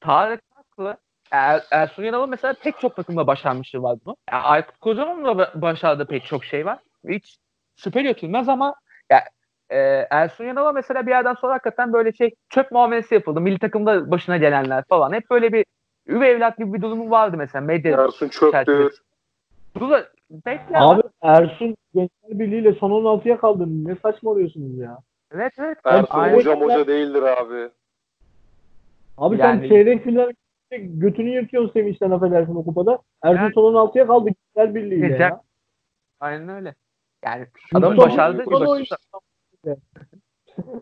Tarık 0.01 0.41
haklı. 0.55 0.97
Er, 1.31 1.62
Ersun 1.70 2.03
Yanal'ın 2.05 2.31
mesela 2.31 2.55
pek 2.62 2.79
çok 2.81 2.97
takımda 2.97 3.27
başarmışlığı 3.27 3.83
var 3.83 3.99
bunu. 4.07 4.16
Ya 4.33 4.43
Aykut 4.43 4.79
Kocaman'ın 4.79 5.25
da 5.25 5.31
ba- 5.31 5.62
başardığı 5.62 6.07
pek 6.07 6.25
çok 6.25 6.45
şey 6.45 6.66
var. 6.66 6.79
Hiç 7.09 7.37
şüphe 7.77 8.03
götürmez 8.03 8.49
ama 8.49 8.75
ya, 9.11 9.25
e, 9.70 9.79
Ersun 10.11 10.45
Yanal'a 10.45 10.72
mesela 10.72 11.07
bir 11.07 11.11
yerden 11.11 11.35
sonra 11.35 11.55
hakikaten 11.55 11.93
böyle 11.93 12.12
şey 12.12 12.35
çöp 12.49 12.70
muamelesi 12.72 13.14
yapıldı. 13.14 13.41
Milli 13.41 13.59
takımda 13.59 14.11
başına 14.11 14.37
gelenler 14.37 14.85
falan. 14.89 15.12
Hep 15.12 15.31
böyle 15.31 15.53
bir 15.53 15.64
üvey 16.07 16.31
evlat 16.31 16.59
gibi 16.59 16.72
bir 16.72 16.83
durumu 16.83 17.11
vardı 17.11 17.37
mesela 17.37 17.64
medya. 17.64 18.05
Ersun 18.05 18.29
çöptür. 18.29 19.03
Bu 19.81 19.91
da 19.91 20.09
bekle. 20.31 20.79
Abi 20.79 21.03
Ersun 21.22 21.77
Gençler 21.95 22.39
Birliği 22.39 22.61
ile 22.61 22.72
son 22.72 22.91
16'ya 22.91 23.39
kaldı. 23.39 23.64
Ne 23.68 23.97
saçmalıyorsunuz 24.03 24.79
ya? 24.79 24.99
Evet 25.35 25.53
evet. 25.59 25.79
Ersun 25.85 26.07
Aynen. 26.11 26.37
hoca 26.37 26.61
hoca 26.61 26.87
değildir 26.87 27.22
abi. 27.22 27.68
Abi 29.18 29.39
Yani- 29.39 29.61
sen 29.61 29.68
çeyrek 29.68 30.05
final 30.05 30.33
götünü 30.77 31.31
yırtıyorsun 31.31 31.72
sevinçten 31.72 32.11
affedersin 32.11 32.55
o 32.55 32.64
kupada. 32.64 32.99
Ersun 33.22 33.37
Yani- 33.43 33.55
son 33.55 33.75
16'ya 33.75 34.07
kaldı 34.07 34.29
Gençler 34.31 34.75
Birliği 34.75 34.99
ile 34.99 35.07
Güzel. 35.09 35.20
ya. 35.20 35.41
Aynen 36.20 36.49
öyle. 36.49 36.75
Yani 37.25 37.47
son- 37.72 37.81
son 37.97 38.39
bir 38.39 38.47
oyun- 38.68 38.87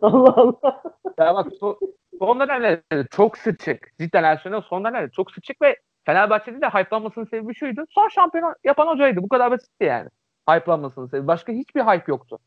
Allah 0.02 0.34
Allah. 0.36 0.82
Ya 1.18 1.34
bak 1.34 1.46
so, 1.60 1.78
son 2.18 2.40
dönemlerde 2.40 3.06
çok 3.10 3.38
sıçık. 3.38 3.92
Cidden 4.00 4.24
Ersun'un 4.24 4.60
son 4.60 4.84
dönemlerde 4.84 5.10
çok 5.10 5.30
sıçık 5.30 5.62
ve 5.62 5.76
Fenerbahçe'de 6.04 6.60
de 6.60 6.66
hype'lanmasının 6.68 7.24
sebebi 7.24 7.54
şuydu. 7.54 7.84
Son 7.90 8.08
şampiyon 8.08 8.54
yapan 8.64 8.86
hocaydı. 8.86 9.22
Bu 9.22 9.28
kadar 9.28 9.50
basitti 9.50 9.84
yani. 9.84 10.08
Hype'lanmasının 10.50 11.06
sebebi. 11.06 11.26
Başka 11.26 11.52
hiçbir 11.52 11.80
hype 11.80 12.04
yoktu. 12.12 12.38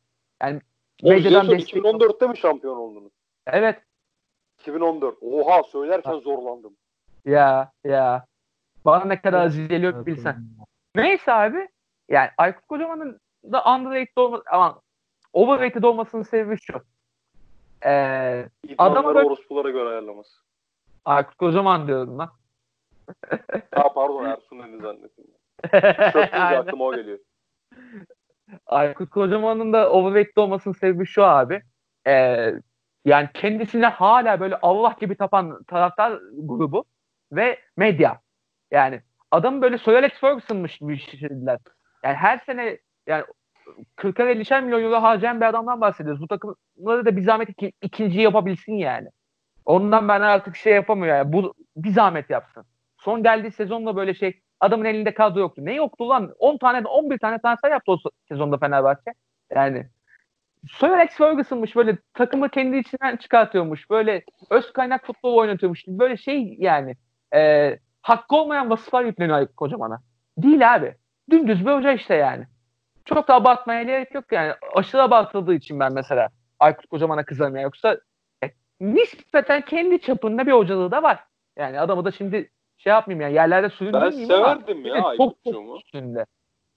Yani 0.41 0.59
medyadan 1.03 1.49
destek 1.49 1.69
2014'te 1.75 2.27
mi 2.27 2.37
şampiyon 2.37 2.77
oldunuz? 2.77 3.11
Evet. 3.47 3.79
2014. 4.59 5.17
Oha 5.21 5.63
söylerken 5.63 6.19
zorlandım. 6.19 6.75
Ya 7.25 7.71
ya. 7.83 8.25
Bana 8.85 9.05
ne 9.05 9.21
kadar 9.21 9.45
acı 9.45 9.65
geliyor 9.65 10.05
bilsen. 10.05 10.47
Neyse 10.95 11.33
abi. 11.33 11.67
Yani 12.09 12.29
Aykut 12.37 12.65
Kocaman'ın 12.67 13.19
da 13.51 13.63
underrated 13.75 14.17
olması 14.17 14.43
ama 14.51 14.81
overrated 15.33 15.83
olmasının 15.83 16.23
sebebi 16.23 16.57
şu. 16.57 16.81
Ee, 17.85 18.49
Adamı 18.77 19.15
böyle- 19.15 19.27
orospulara 19.27 19.69
göre 19.69 19.89
ayarlaması. 19.89 20.41
Aykut 21.05 21.35
Kocaman 21.35 21.87
diyorum 21.87 22.17
lan. 22.17 22.31
Ha 23.75 23.93
pardon 23.93 24.25
Ersun 24.25 24.63
dedi 24.63 24.81
zannettim. 24.81 25.25
Aynen. 26.31 26.59
aklıma 26.59 26.83
o 26.85 26.95
geliyor. 26.95 27.19
Aykut 28.65 29.09
Kocaman'ın 29.09 29.73
da 29.73 29.91
overrated 29.91 30.37
olmasının 30.37 30.73
sebebi 30.73 31.05
şu 31.05 31.23
abi. 31.23 31.63
Ee, 32.07 32.53
yani 33.05 33.29
kendisine 33.33 33.85
hala 33.85 34.39
böyle 34.39 34.59
Allah 34.61 34.95
gibi 34.99 35.15
tapan 35.17 35.63
taraftar 35.63 36.19
grubu 36.37 36.85
ve 37.35 37.59
medya. 37.77 38.19
Yani 38.71 39.01
adam 39.31 39.61
böyle 39.61 39.77
Sir 39.77 39.93
Alex 39.93 40.11
Ferguson'mış 40.11 40.79
şişirdiler. 41.09 41.59
Yani 42.03 42.15
her 42.15 42.37
sene 42.37 42.77
yani 43.07 43.23
40'ar 43.97 44.31
50'şer 44.31 44.63
milyon 44.63 44.83
euro 44.83 45.01
harcayan 45.01 45.41
bir 45.41 45.45
adamdan 45.45 45.81
bahsediyoruz. 45.81 46.21
Bu 46.21 46.27
takımları 46.27 47.05
da 47.05 47.17
bir 47.17 47.21
zahmet 47.21 47.49
iki, 47.49 47.71
ikinci 47.81 48.21
yapabilsin 48.21 48.73
yani. 48.73 49.09
Ondan 49.65 50.07
ben 50.07 50.21
artık 50.21 50.55
şey 50.55 50.73
yapamıyor 50.73 51.17
yani. 51.17 51.33
Bu 51.33 51.53
bir 51.77 51.89
zahmet 51.89 52.29
yapsın. 52.29 52.65
Son 52.97 53.23
geldiği 53.23 53.51
sezonda 53.51 53.95
böyle 53.95 54.13
şey 54.13 54.41
adamın 54.59 54.85
elinde 54.85 55.13
kadro 55.13 55.39
yoktu. 55.39 55.61
Ne 55.65 55.73
yoktu 55.73 56.09
lan? 56.09 56.35
10 56.39 56.57
tane 56.57 56.87
11 56.87 57.17
tane 57.19 57.41
transfer 57.41 57.71
yaptı 57.71 57.91
o 57.91 57.97
sezonda 58.27 58.57
Fenerbahçe. 58.57 59.11
Yani 59.55 59.87
Sir 60.71 60.89
Alex 60.89 61.17
Ferguson'mış 61.17 61.75
böyle 61.75 61.97
takımı 62.13 62.49
kendi 62.49 62.77
içinden 62.77 63.17
çıkartıyormuş. 63.17 63.89
Böyle 63.89 64.23
öz 64.49 64.73
kaynak 64.73 65.05
futbol 65.05 65.35
oynatıyormuş. 65.35 65.87
Böyle 65.87 66.17
şey 66.17 66.55
yani 66.59 66.95
e, 67.33 67.71
hakkı 68.01 68.35
olmayan 68.35 68.69
vasıflar 68.69 69.05
yükleniyor 69.05 69.37
Aykut 69.37 69.55
Kocaman'a. 69.55 69.99
Değil 70.37 70.75
abi. 70.75 70.95
Dümdüz 71.29 71.65
bir 71.65 71.71
hoca 71.71 71.91
işte 71.91 72.15
yani. 72.15 72.45
Çok 73.05 73.27
da 73.27 73.35
abartmaya 73.35 73.83
gerek 73.83 74.15
yok 74.15 74.25
yani. 74.31 74.53
Aşırı 74.75 75.03
abartıldığı 75.03 75.53
için 75.53 75.79
ben 75.79 75.93
mesela 75.93 76.29
Aykut 76.59 76.87
Kocaman'a 76.87 77.25
kızarım 77.25 77.55
ya. 77.55 77.61
Yoksa 77.61 77.97
e, 78.43 78.51
nispeten 78.79 79.61
kendi 79.61 80.01
çapında 80.01 80.47
bir 80.47 80.51
hocalığı 80.51 80.91
da 80.91 81.03
var. 81.03 81.23
Yani 81.57 81.79
adamı 81.79 82.05
da 82.05 82.11
şimdi 82.11 82.49
şey 82.77 82.93
yapmayayım 82.93 83.21
yani 83.21 83.33
yerlerde 83.33 83.69
Ben 83.69 83.75
süründürmeyeyim 83.75 84.31
ama 84.31 84.45
severdim 84.45 84.83
bir 84.83 84.95
ya 84.95 85.03
çok 85.17 85.35
üstünde. 85.77 86.25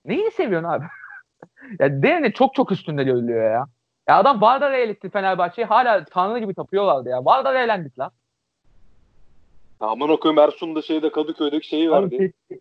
Neyini 0.05 0.31
seviyorsun 0.31 0.69
abi? 0.69 0.85
ya 1.79 2.03
değerini 2.03 2.33
çok 2.33 2.55
çok 2.55 2.73
üstünde 2.73 3.05
görülüyor 3.05 3.51
ya. 3.53 3.67
Ya 4.09 4.19
adam 4.19 4.41
Vardar'a 4.41 4.77
eğletti 4.77 5.11
Fenerbahçe'yi 5.11 5.67
hala 5.67 6.05
tanrı 6.05 6.39
gibi 6.39 6.55
tapıyorlardı 6.55 7.09
ya. 7.09 7.25
Vardar'a 7.25 7.61
eğlendik 7.61 7.99
lan. 7.99 8.11
Aman 9.81 10.09
okuyum 10.11 10.39
Ersun 10.39 10.75
da 10.75 10.83
şeyde 10.83 11.13
Kadıköy'deki 11.13 11.69
şeyi 11.69 11.91
Abi 11.91 12.03
verdi. 12.05 12.33
peki 12.49 12.61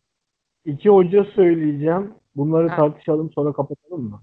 iki 0.65 0.89
hoca 0.89 1.23
söyleyeceğim. 1.23 2.13
Bunları 2.35 2.67
Ha. 2.67 2.75
tartışalım 2.75 3.31
sonra 3.31 3.53
kapatalım 3.53 4.09
mı? 4.09 4.21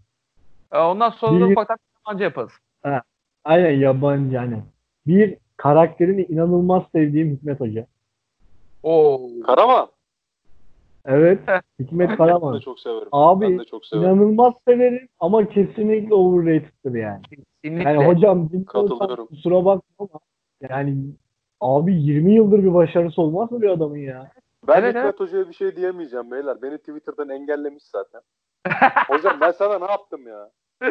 E, 0.73 0.79
Ondan 0.79 1.11
sonra 1.11 1.41
da 1.41 1.49
Bir- 1.49 1.53
ufaktan 1.53 1.77
yabancı 2.07 2.25
yaparız. 2.25 2.53
Aynen 3.45 3.71
yabancı 3.81 4.35
yani. 4.35 4.63
Bir 5.07 5.37
karakterini 5.57 6.23
inanılmaz 6.23 6.83
sevdiğim 6.93 7.37
Hikmet 7.37 7.61
Hoca. 7.61 7.87
Oo. 8.83 9.21
Karaman. 9.47 9.89
Evet. 11.05 11.39
Hikmet 11.81 12.09
Ben 12.11 12.17
Karaman. 12.17 12.55
de 12.57 12.61
çok 12.61 12.81
severim. 12.81 13.09
Abi, 13.13 13.45
ben 13.45 13.59
de 13.59 13.65
çok 13.65 13.87
severim. 13.87 14.09
İnanılmaz 14.09 14.55
severim 14.69 15.09
ama 15.21 15.49
kesinlikle 15.49 16.15
overrated'dır 16.15 16.95
yani. 16.95 17.23
Kesinlikle. 17.23 17.91
Yani 17.91 18.07
hocam 18.07 18.49
Katılıyorum. 18.67 19.27
kusura 19.27 19.65
bakma 19.65 19.83
ama 19.99 20.21
yani 20.71 20.97
abi 21.65 21.95
20 21.95 22.35
yıldır 22.35 22.59
bir 22.59 22.75
başarısı 22.75 23.23
olmaz 23.23 23.53
mı 23.53 23.63
bir 23.63 23.69
adamın 23.69 23.97
ya? 23.97 24.31
Ben 24.69 24.83
Evet, 24.83 24.97
Hikmet 24.97 25.21
Hoca'ya 25.21 25.49
bir 25.49 25.55
şey 25.55 25.77
diyemeyeceğim 25.77 26.31
beyler. 26.31 26.63
Beni 26.63 26.79
Twitter'dan 26.79 27.29
engellemiş 27.29 27.83
zaten. 27.85 28.21
Hocam 29.09 29.41
ben 29.41 29.51
sana 29.51 29.79
ne 29.79 29.91
yaptım 29.91 30.21
ya? 30.27 30.51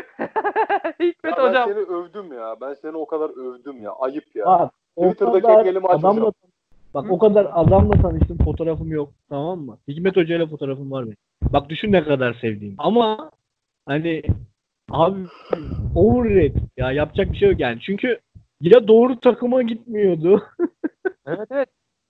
Hikmet 1.00 1.38
Ya 1.38 1.38
ben 1.38 1.50
hocam. 1.50 1.70
seni 1.70 1.80
övdüm 1.80 2.34
ya. 2.34 2.56
Ben 2.62 2.74
seni 2.74 2.98
o 2.98 3.06
kadar 3.06 3.30
övdüm 3.30 3.82
ya. 3.82 3.92
Ayıp 3.92 4.36
ya. 4.36 4.46
Bak, 4.46 4.72
Twitter'daki 4.98 5.42
kadar 5.42 5.60
engelimi 5.60 5.88
açmayacağım. 5.88 6.18
adamla 6.18 6.32
Bak 6.94 7.12
o 7.12 7.20
kadar 7.20 7.48
adamla 7.54 8.02
tanıştım 8.02 8.38
fotoğrafım 8.38 8.92
yok 8.92 9.10
tamam 9.30 9.60
mı? 9.60 9.78
Hikmet 9.88 10.16
Hoca 10.16 10.36
ile 10.36 10.48
fotoğrafım 10.48 10.92
var 10.92 11.06
benim. 11.06 11.18
Bak 11.54 11.70
düşün 11.70 11.92
ne 11.92 12.04
kadar 12.04 12.34
sevdiğim. 12.34 12.76
Ama 12.78 13.32
hani 13.86 14.24
abi 14.92 15.20
overrated 15.96 16.56
ya 16.78 16.92
yapacak 16.92 17.32
bir 17.32 17.38
şey 17.38 17.50
yok 17.50 17.60
yani. 17.60 17.80
Çünkü 17.82 18.20
ya 18.64 18.88
doğru 18.88 19.20
takıma 19.20 19.62
gitmiyordu. 19.62 20.44
Evet 21.26 21.48
evet. 21.52 21.70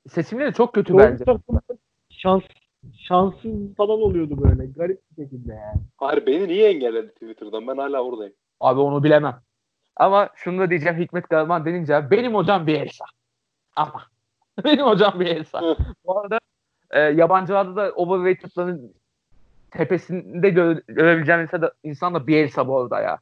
Seçimleri 0.10 0.54
çok 0.54 0.74
kötü 0.74 0.94
doğru 0.94 1.02
bence. 1.02 1.26
takıma 1.26 1.62
şans 2.10 2.44
şanssız 2.98 3.76
falan 3.78 4.02
oluyordu 4.02 4.44
böyle 4.44 4.66
garip 4.66 5.02
bir 5.12 5.24
şekilde 5.24 5.54
yani. 5.54 5.82
Hayır 5.98 6.26
beni 6.26 6.48
niye 6.48 6.70
engelledi 6.70 7.08
Twitter'dan? 7.12 7.68
Ben 7.68 7.78
hala 7.78 8.04
oradayım. 8.04 8.34
Abi 8.60 8.80
onu 8.80 9.04
bilemem. 9.04 9.42
Ama 9.96 10.30
şunu 10.36 10.60
da 10.60 10.70
diyeceğim 10.70 10.98
Hikmet 10.98 11.28
Karaman 11.28 11.66
denince 11.66 12.12
benim 12.12 12.36
hocam 12.36 12.68
bir 12.68 12.82
Elsa. 12.82 13.06
Ama 13.76 14.04
benim 14.64 14.86
hocam 14.86 15.20
bir 15.20 15.28
Elsa. 15.28 15.76
Bu 16.06 16.20
arada 16.20 16.40
e, 16.92 17.00
yabancılarda 17.00 17.76
da 17.76 17.92
overrated'ların 17.92 18.94
tepesinde 19.72 20.50
gö- 20.50 20.84
görebileceğim 20.88 21.42
insan 21.42 21.62
da, 21.62 21.74
insan 21.84 22.14
da 22.14 22.28
bir 22.28 22.38
Elsa 22.38 22.68
bu 22.68 22.80
arada 22.80 23.02
ya. 23.02 23.20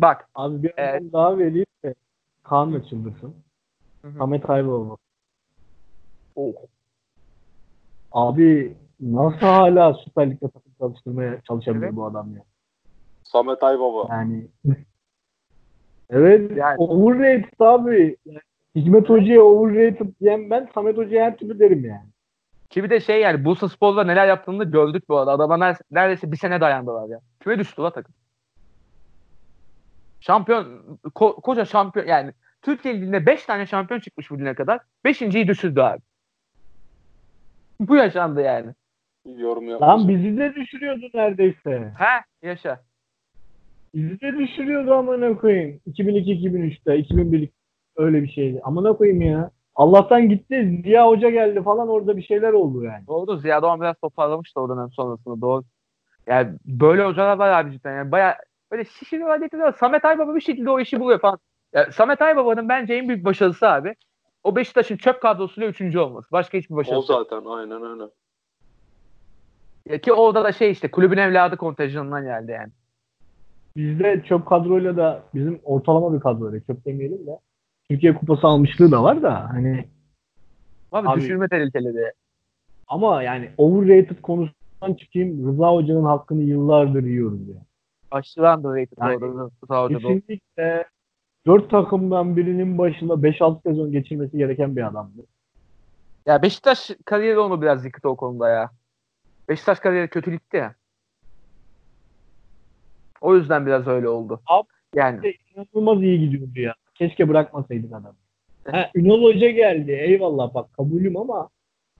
Bak. 0.00 0.28
Abi 0.34 0.62
bir 0.62 0.72
Evet. 0.76 1.12
daha 1.12 1.38
vereyim 1.38 1.66
de 1.84 1.94
Kaan 2.42 2.72
da 2.74 2.84
çıldırsın. 2.84 3.34
Samet 4.18 4.50
Ayvalı. 4.50 4.96
Oh. 6.36 6.52
Abi 8.12 8.76
nasıl 9.00 9.38
hala 9.46 9.94
Süper 9.94 10.30
Lig'de 10.30 10.48
takım 10.48 10.72
çalıştırmaya 10.78 11.40
çalışabilir 11.48 11.84
Evet. 11.84 11.96
bu 11.96 12.06
adam 12.06 12.36
ya? 12.36 12.42
Samet 13.24 13.62
Aybaba. 13.62 14.06
Yani 14.10 14.46
evet 16.10 16.56
Yani- 16.56 16.76
overrated 16.78 17.60
abi. 17.60 18.16
Hikmet 18.76 19.08
Hoca'ya 19.08 19.42
overrated 19.42 20.06
diyen 20.20 20.50
ben 20.50 20.68
Samet 20.74 20.96
Hoca'ya 20.96 21.24
her 21.26 21.36
türlü 21.36 21.58
derim 21.58 21.84
yani. 21.84 22.06
Ki 22.70 22.84
bir 22.84 22.90
de 22.90 23.00
şey 23.00 23.20
yani 23.20 23.44
Bursa 23.44 23.68
Spor'da 23.68 24.04
neler 24.04 24.26
yaptığını 24.28 24.64
gördük 24.64 25.08
bu 25.08 25.18
arada. 25.18 25.32
Adama 25.32 25.56
neredeyse, 25.56 25.84
neredeyse 25.90 26.32
bir 26.32 26.36
sene 26.36 26.60
dayandılar 26.60 27.08
ya. 27.08 27.20
Küme 27.40 27.58
düştü 27.58 27.82
la 27.82 27.92
takım. 27.92 28.14
Şampiyon, 30.26 30.64
ko- 31.04 31.40
koca 31.40 31.64
şampiyon 31.64 32.06
yani 32.06 32.32
Türkiye 32.62 32.94
Ligi'nde 32.94 33.26
5 33.26 33.44
tane 33.46 33.66
şampiyon 33.66 34.00
çıkmış 34.00 34.30
bugüne 34.30 34.54
kadar. 34.54 34.80
5.yi 35.04 35.48
düşürdü 35.48 35.80
abi. 35.80 36.00
Bu 37.80 37.96
yaşandı 37.96 38.40
yani. 38.40 38.74
Yorum 39.24 39.66
Lan 39.66 39.70
yapmayacağım. 39.70 40.08
bizi 40.08 40.38
de 40.38 40.54
düşürüyordu 40.54 41.06
neredeyse. 41.14 41.92
He 41.98 42.46
yaşa. 42.48 42.80
Bizi 43.94 44.20
de 44.20 44.38
düşürüyordu 44.38 44.94
amına 44.94 45.36
koyayım. 45.36 45.80
2002-2003'te, 45.86 46.96
2001 46.98 47.48
öyle 47.96 48.22
bir 48.22 48.28
şeydi. 48.28 48.60
Amına 48.64 48.92
koyayım 48.92 49.22
ya. 49.22 49.50
Allah'tan 49.74 50.28
gitti. 50.28 50.80
Ziya 50.84 51.06
Hoca 51.08 51.30
geldi 51.30 51.62
falan 51.62 51.88
orada 51.88 52.16
bir 52.16 52.22
şeyler 52.22 52.52
oldu 52.52 52.84
yani. 52.84 53.06
Doğru 53.06 53.36
Ziya 53.36 53.62
Doğan 53.62 53.80
biraz 53.80 53.96
toparlamıştı 53.96 54.60
o 54.60 54.68
dönem 54.68 54.90
sonrasında 54.92 55.40
doğru. 55.40 55.64
Yani 56.26 56.58
böyle 56.64 57.04
hocalar 57.04 57.36
var 57.36 57.50
abi 57.60 57.72
cidden. 57.72 57.96
Yani 57.96 58.12
baya 58.12 58.38
böyle 58.70 58.84
şişiriyorlar 58.84 59.38
getiriyorlar. 59.38 59.76
Samet 59.78 60.04
Aybaba 60.04 60.34
bir 60.34 60.40
şekilde 60.40 60.70
o 60.70 60.80
işi 60.80 61.00
buluyor 61.00 61.20
falan. 61.20 61.38
Ya 61.72 61.92
Samet 61.92 62.22
Aybaba'nın 62.22 62.68
bence 62.68 62.94
en 62.94 63.08
büyük 63.08 63.24
başarısı 63.24 63.68
abi. 63.68 63.94
O 64.44 64.56
Beşiktaş'ın 64.56 64.96
çöp 64.96 65.22
kadrosuyla 65.22 65.68
üçüncü 65.68 65.98
olması. 65.98 66.32
Başka 66.32 66.58
hiçbir 66.58 66.74
O 66.74 66.76
başarısı 66.76 67.12
yok. 67.12 67.26
zaten 67.30 67.50
aynen 67.50 67.82
öyle. 67.82 68.02
Ya 69.88 69.98
Ki 69.98 70.12
orada 70.12 70.44
da 70.44 70.52
şey 70.52 70.70
işte 70.70 70.90
kulübün 70.90 71.16
evladı 71.16 71.56
kontenjanından 71.56 72.24
geldi 72.24 72.50
yani. 72.52 72.72
Bizde 73.76 74.22
çöp 74.28 74.46
kadroyla 74.46 74.96
da 74.96 75.22
bizim 75.34 75.60
ortalama 75.64 76.14
bir 76.14 76.20
kadroyla 76.20 76.60
çöp 76.60 76.84
demeyelim 76.84 77.26
de 77.26 77.38
Türkiye 77.90 78.14
Kupası 78.14 78.46
almışlığı 78.46 78.92
da 78.92 79.02
var 79.02 79.22
da 79.22 79.48
hani 79.50 79.84
Abi, 80.92 81.08
Abi- 81.08 81.20
düşürme 81.20 81.48
tehlikeli 81.48 82.12
ama 82.86 83.22
yani 83.22 83.50
overrated 83.56 84.20
konusundan 84.22 84.94
çıkayım 84.98 85.48
Rıza 85.48 85.72
Hoca'nın 85.72 86.04
hakkını 86.04 86.42
yıllardır 86.42 87.02
yiyoruz 87.04 87.48
ya. 87.48 87.56
Aşırı 88.14 88.54
underrated 88.56 88.98
Yani 89.00 89.20
da. 89.20 89.98
Kesinlikle 89.98 90.84
dört 91.46 91.70
takımdan 91.70 92.36
birinin 92.36 92.78
başında 92.78 93.22
5-6 93.22 93.62
sezon 93.62 93.92
geçirmesi 93.92 94.38
gereken 94.38 94.76
bir 94.76 94.86
adamdı. 94.86 95.22
Ya 96.26 96.42
Beşiktaş 96.42 96.90
kariyeri 97.04 97.38
onu 97.38 97.62
biraz 97.62 97.84
yıktı 97.84 98.08
o 98.08 98.16
konuda 98.16 98.48
ya. 98.48 98.70
Beşiktaş 99.48 99.78
kariyeri 99.78 100.08
kötü 100.08 100.32
gitti 100.32 100.56
ya. 100.56 100.74
O 103.20 103.36
yüzden 103.36 103.66
biraz 103.66 103.86
öyle 103.86 104.08
oldu. 104.08 104.40
Abi- 104.46 104.68
yani 104.94 105.22
de 105.22 105.34
inanılmaz 105.54 106.02
iyi 106.02 106.20
gidiyordu 106.20 106.60
ya. 106.60 106.74
Keşke 106.94 107.28
bırakmasaydık 107.28 107.92
adam. 107.92 108.14
Ha, 108.70 108.90
Ünal 108.94 109.22
Hoca 109.22 109.50
geldi. 109.50 109.92
Eyvallah 109.92 110.54
bak 110.54 110.72
kabulüm 110.72 111.16
ama 111.16 111.48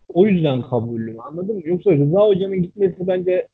o 0.08 0.26
yüzden 0.26 0.62
kabulüm. 0.62 1.20
Anladın 1.20 1.54
mı? 1.56 1.62
Yoksa 1.64 1.90
Rıza 1.92 2.20
Hoca'nın 2.20 2.62
gitmesi 2.62 3.06
bence 3.06 3.48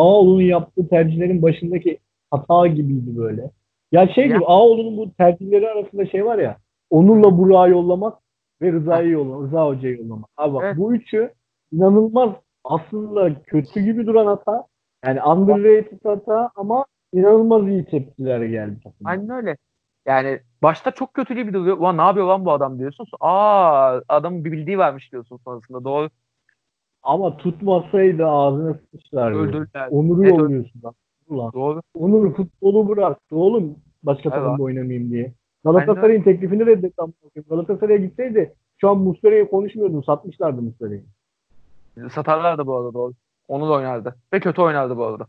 Ağoğlu'nun 0.00 0.42
yaptığı 0.42 0.88
tercihlerin 0.88 1.42
başındaki 1.42 1.98
hata 2.30 2.66
gibiydi 2.66 3.16
böyle. 3.16 3.50
Ya 3.92 4.08
şey 4.08 4.26
Ya- 4.28 4.36
gibi 4.36 4.44
Ağoğlu'nun 4.46 4.96
bu 4.96 5.12
tercihleri 5.14 5.68
arasında 5.68 6.06
şey 6.06 6.24
var 6.26 6.38
ya 6.38 6.56
Onur'la 6.90 7.38
Burak'ı 7.38 7.70
yollamak 7.70 8.18
ve 8.62 8.72
Rıza'yı 8.72 9.10
yollamak. 9.10 9.46
Rıza 9.46 9.66
Hoca'yı 9.66 9.98
yollamak. 9.98 10.30
Abi 10.36 10.54
bak 10.54 10.62
Evet. 10.64 10.76
bu 10.78 10.94
üçü 10.94 11.30
inanılmaz 11.72 12.30
aslında 12.64 13.42
kötü 13.42 13.80
gibi 13.80 14.06
duran 14.06 14.26
hata. 14.26 14.64
Yani 15.06 15.22
underrated 15.22 15.98
hata 16.04 16.50
ama 16.56 16.84
inanılmaz 17.12 17.68
iyi 17.68 17.84
tepkiler 17.84 18.42
geldi. 18.42 18.76
aynen 19.04 19.30
öyle. 19.30 19.56
Yani 20.06 20.40
başta 20.62 20.90
çok 20.90 21.14
kötü 21.14 21.34
gibi 21.34 21.52
duruyor. 21.52 21.78
Ulan 21.78 21.98
ne 21.98 22.02
yapıyor 22.02 22.26
lan 22.26 22.44
bu 22.44 22.52
adam 22.52 22.78
diyorsun. 22.78 23.06
Aa 23.20 24.00
adamın 24.08 24.44
bir 24.44 24.52
bildiği 24.52 24.78
varmış 24.78 25.12
diyorsun 25.12 25.36
sonrasında. 25.44 25.84
Doğru. 25.84 26.08
Ama 27.02 27.36
tutmasaydı 27.36 28.26
ağzına 28.26 28.74
sıçlardı. 28.90 29.38
Öldürdüler. 29.38 29.88
Onur'u 29.90 30.22
Evet, 30.22 30.38
yolluyorsun 30.38 30.82
lan. 30.84 30.94
Ulan. 31.28 31.52
Doğru. 31.52 31.82
Onur 31.94 32.34
futbolu 32.34 32.88
bıraktı 32.88 33.36
oğlum 33.36 33.76
başka 34.02 34.28
Evet. 34.28 34.38
takımda 34.38 34.62
oynamayayım 34.62 35.10
diye. 35.10 35.32
Galatasaray'ın 35.64 36.22
teklifini 36.22 36.66
reddetti. 36.66 37.02
Galatasaray'a 37.48 37.98
gitseydi 37.98 38.54
şu 38.80 38.88
an 38.90 38.98
Muslera'yı 38.98 39.50
konuşmuyordun. 39.50 40.00
Satmışlardı 40.02 40.62
Muslera'yı. 40.62 41.02
Satarlardı 42.10 42.66
bu 42.66 42.76
arada 42.76 42.94
doğru. 42.94 43.12
Onu 43.48 43.68
da 43.68 43.72
oynardı. 43.72 44.14
Ve 44.32 44.40
kötü 44.40 44.62
oynardı 44.62 44.96
bu 44.96 45.04
arada. 45.04 45.26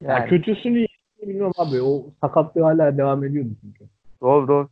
Ya 0.00 0.12
Yani, 0.12 0.28
kötüsünü 0.28 0.78
iyisini 0.78 1.28
bilmiyorum 1.28 1.52
abi. 1.58 1.82
O 1.82 2.06
sakatlığı 2.20 2.62
hala 2.62 2.98
devam 2.98 3.24
ediyordu 3.24 3.48
çünkü. 3.60 3.84
doğru 4.20 4.48
doğru. 4.48 4.68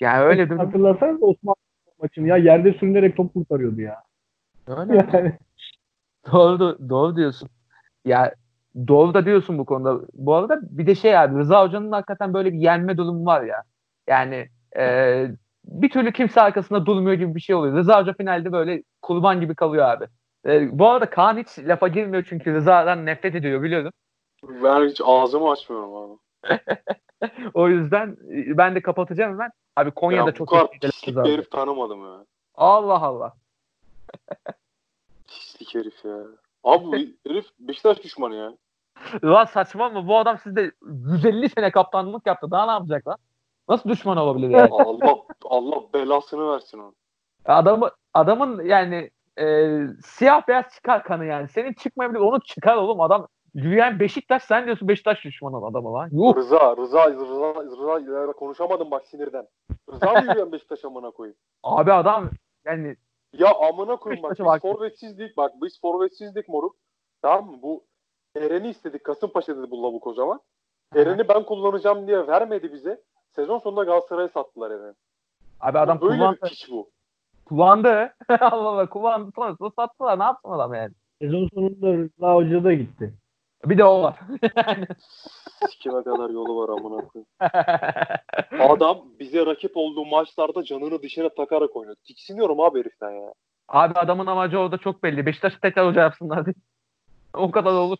Yani 0.00 0.24
öyle 0.24 0.50
bir 0.50 0.56
Hatırlarsanız 0.56 1.22
Osman 1.22 1.54
maçını 2.02 2.28
ya 2.28 2.36
yerde 2.36 2.72
sürünerek 2.72 3.16
top 3.16 3.34
kurtarıyordu 3.34 3.80
ya. 3.80 3.96
Öyle. 4.66 4.96
Yani 4.96 5.38
Doğru, 6.32 6.62
do- 6.62 6.88
doğru 6.88 7.16
diyorsun. 7.16 7.48
Ya 8.04 8.34
doğru 8.88 9.14
da 9.14 9.26
diyorsun 9.26 9.58
bu 9.58 9.64
konuda. 9.64 10.06
Bu 10.14 10.34
arada 10.34 10.58
bir 10.62 10.86
de 10.86 10.94
şey 10.94 11.18
abi 11.18 11.38
Rıza 11.38 11.62
Hoca'nın 11.62 11.92
hakikaten 11.92 12.34
böyle 12.34 12.52
bir 12.52 12.58
yenme 12.58 12.96
durumu 12.96 13.26
var 13.26 13.42
ya. 13.42 13.62
Yani 14.08 14.48
e, 14.76 15.26
bir 15.64 15.90
türlü 15.90 16.12
kimse 16.12 16.40
arkasında 16.40 16.86
durmuyor 16.86 17.14
gibi 17.14 17.34
bir 17.34 17.40
şey 17.40 17.56
oluyor. 17.56 17.76
Rıza 17.76 18.00
Hoca 18.00 18.12
finalde 18.12 18.52
böyle 18.52 18.82
kurban 19.02 19.40
gibi 19.40 19.54
kalıyor 19.54 19.84
abi. 19.84 20.04
E, 20.46 20.78
bu 20.78 20.88
arada 20.88 21.10
Kaan 21.10 21.38
hiç 21.38 21.58
lafa 21.58 21.88
girmiyor 21.88 22.24
çünkü 22.28 22.54
Rıza'dan 22.54 23.06
nefret 23.06 23.34
ediyor 23.34 23.62
biliyorum. 23.62 23.92
Ben 24.62 24.88
hiç 24.88 25.00
ağzımı 25.04 25.50
açmıyorum 25.50 25.96
abi. 25.96 26.18
O 27.54 27.68
yüzden 27.68 28.16
ben 28.58 28.74
de 28.74 28.82
kapatacağım 28.82 29.32
hemen. 29.32 29.50
Abi 29.76 29.90
Konya'da 29.90 30.26
Ya 30.26 30.34
bu 30.34 30.38
çok 30.38 30.48
kadar 30.48 30.64
etkili 30.64 30.80
pislik 30.80 31.16
bir 31.16 31.30
herif 31.30 31.50
tanımadım 31.50 32.04
ya. 32.04 32.24
Allah 32.54 33.02
Allah. 33.02 33.32
Pislik 35.28 35.74
herif 35.74 36.04
ya. 36.04 36.18
Abi 36.64 36.84
bu 36.84 36.96
herif 37.30 37.46
Beşiktaş 37.58 38.02
düşmanı 38.02 38.34
ya. 38.34 38.52
Lan 39.24 39.44
saçma 39.44 39.88
mı? 39.88 40.08
Bu 40.08 40.18
adam 40.18 40.38
sizde 40.38 40.72
150 40.82 41.48
sene 41.48 41.70
kaptanlık 41.70 42.26
yaptı. 42.26 42.50
Daha 42.50 42.66
ne 42.66 42.72
yapacak 42.72 43.08
lan? 43.08 43.16
Nasıl 43.68 43.88
düşman 43.88 44.16
olabilir 44.16 44.48
yani? 44.48 44.68
Allah 44.72 45.16
Allah 45.44 45.92
belasını 45.94 46.52
versin 46.52 46.78
onu. 46.78 46.94
Adamı 47.44 47.90
adamın 48.14 48.64
yani 48.64 49.10
e, 49.40 49.78
siyah 50.04 50.48
beyaz 50.48 50.64
çıkar 50.74 51.04
kanı 51.04 51.24
yani. 51.24 51.48
Senin 51.48 51.72
çıkmayabilir. 51.72 52.20
Onu 52.20 52.40
çıkar 52.40 52.76
oğlum. 52.76 53.00
Adam 53.00 53.28
Yürüyen 53.54 54.00
Beşiktaş 54.00 54.42
sen 54.42 54.66
diyorsun 54.66 54.88
Beşiktaş 54.88 55.24
düşmanı 55.24 55.66
adamı 55.66 55.92
lan. 55.92 56.08
Yuh. 56.12 56.36
Rıza, 56.36 56.76
Rıza, 56.76 57.10
Rıza, 57.10 57.54
Rıza, 57.64 58.00
Rıza 58.00 58.32
konuşamadım 58.32 58.90
bak 58.90 59.06
sinirden. 59.06 59.46
Rıza 59.92 60.12
mı 60.12 60.26
yürüyen 60.28 60.52
Beşiktaş 60.52 60.84
amına 60.84 61.10
koyayım? 61.10 61.36
Abi 61.62 61.92
adam 61.92 62.30
yani 62.64 62.96
Ya 63.38 63.54
amına 63.68 63.96
koyayım 63.96 64.22
bak 64.22 64.32
biz 64.38 64.44
bak. 64.46 64.62
forvetsizdik 64.62 65.36
bak 65.36 65.52
biz 65.62 65.80
forvetsizdik 65.80 66.48
moruk. 66.48 66.76
Tamam 67.22 67.50
mı? 67.50 67.58
Bu 67.62 67.84
Eren'i 68.36 68.68
istedik. 68.68 69.04
Kasımpaşa 69.04 69.56
dedi 69.56 69.70
bu 69.70 69.82
lavuk 69.82 70.06
o 70.06 70.14
zaman. 70.14 70.40
Eren'i 70.96 71.28
ben 71.28 71.42
kullanacağım 71.44 72.06
diye 72.06 72.26
vermedi 72.26 72.72
bize. 72.72 73.02
Sezon 73.30 73.58
sonunda 73.58 73.84
Galatasaray'a 73.84 74.28
sattılar 74.28 74.70
Eren'i. 74.70 74.94
abi 75.60 75.78
adam 75.78 76.00
Böyle 76.00 76.16
kullandı. 76.16 76.38
bir 76.42 76.48
piç 76.48 76.70
bu. 76.70 76.90
Kullandı. 77.44 78.14
Allah 78.40 78.68
Allah 78.68 78.88
kullandı. 78.88 79.30
Sonrasında 79.36 79.70
sattılar. 79.70 80.18
Ne 80.18 80.22
yapsın 80.24 80.50
adam 80.50 80.74
yani? 80.74 80.92
Sezon 81.22 81.48
sonunda 81.54 81.92
Rıza 81.92 82.34
Hoca 82.34 82.64
da 82.64 82.72
gitti. 82.72 83.14
Bir 83.64 83.78
de 83.78 83.84
o 83.84 84.02
var. 84.02 84.18
Sikime 85.70 86.02
kadar 86.02 86.30
yolu 86.30 86.56
var 86.56 86.68
amına 86.68 87.04
koyayım. 87.06 87.28
Adam 88.72 89.04
bize 89.20 89.46
rakip 89.46 89.76
olduğu 89.76 90.04
maçlarda 90.04 90.64
canını 90.64 91.02
dışarı 91.02 91.34
takarak 91.34 91.76
oynuyor. 91.76 91.96
Tiksiniyorum 92.04 92.60
abi 92.60 92.80
heriften 92.80 93.10
ya. 93.10 93.32
abi 93.68 93.98
adamın 93.98 94.26
amacı 94.26 94.58
orada 94.58 94.78
çok 94.78 95.02
belli. 95.02 95.26
Beşiktaş'ı 95.26 95.60
tekrar 95.60 95.86
hoca 95.86 96.00
yapsınlar 96.00 96.46
diye. 96.46 96.54
o 97.34 97.50
kadar 97.50 97.72
olur. 97.72 97.98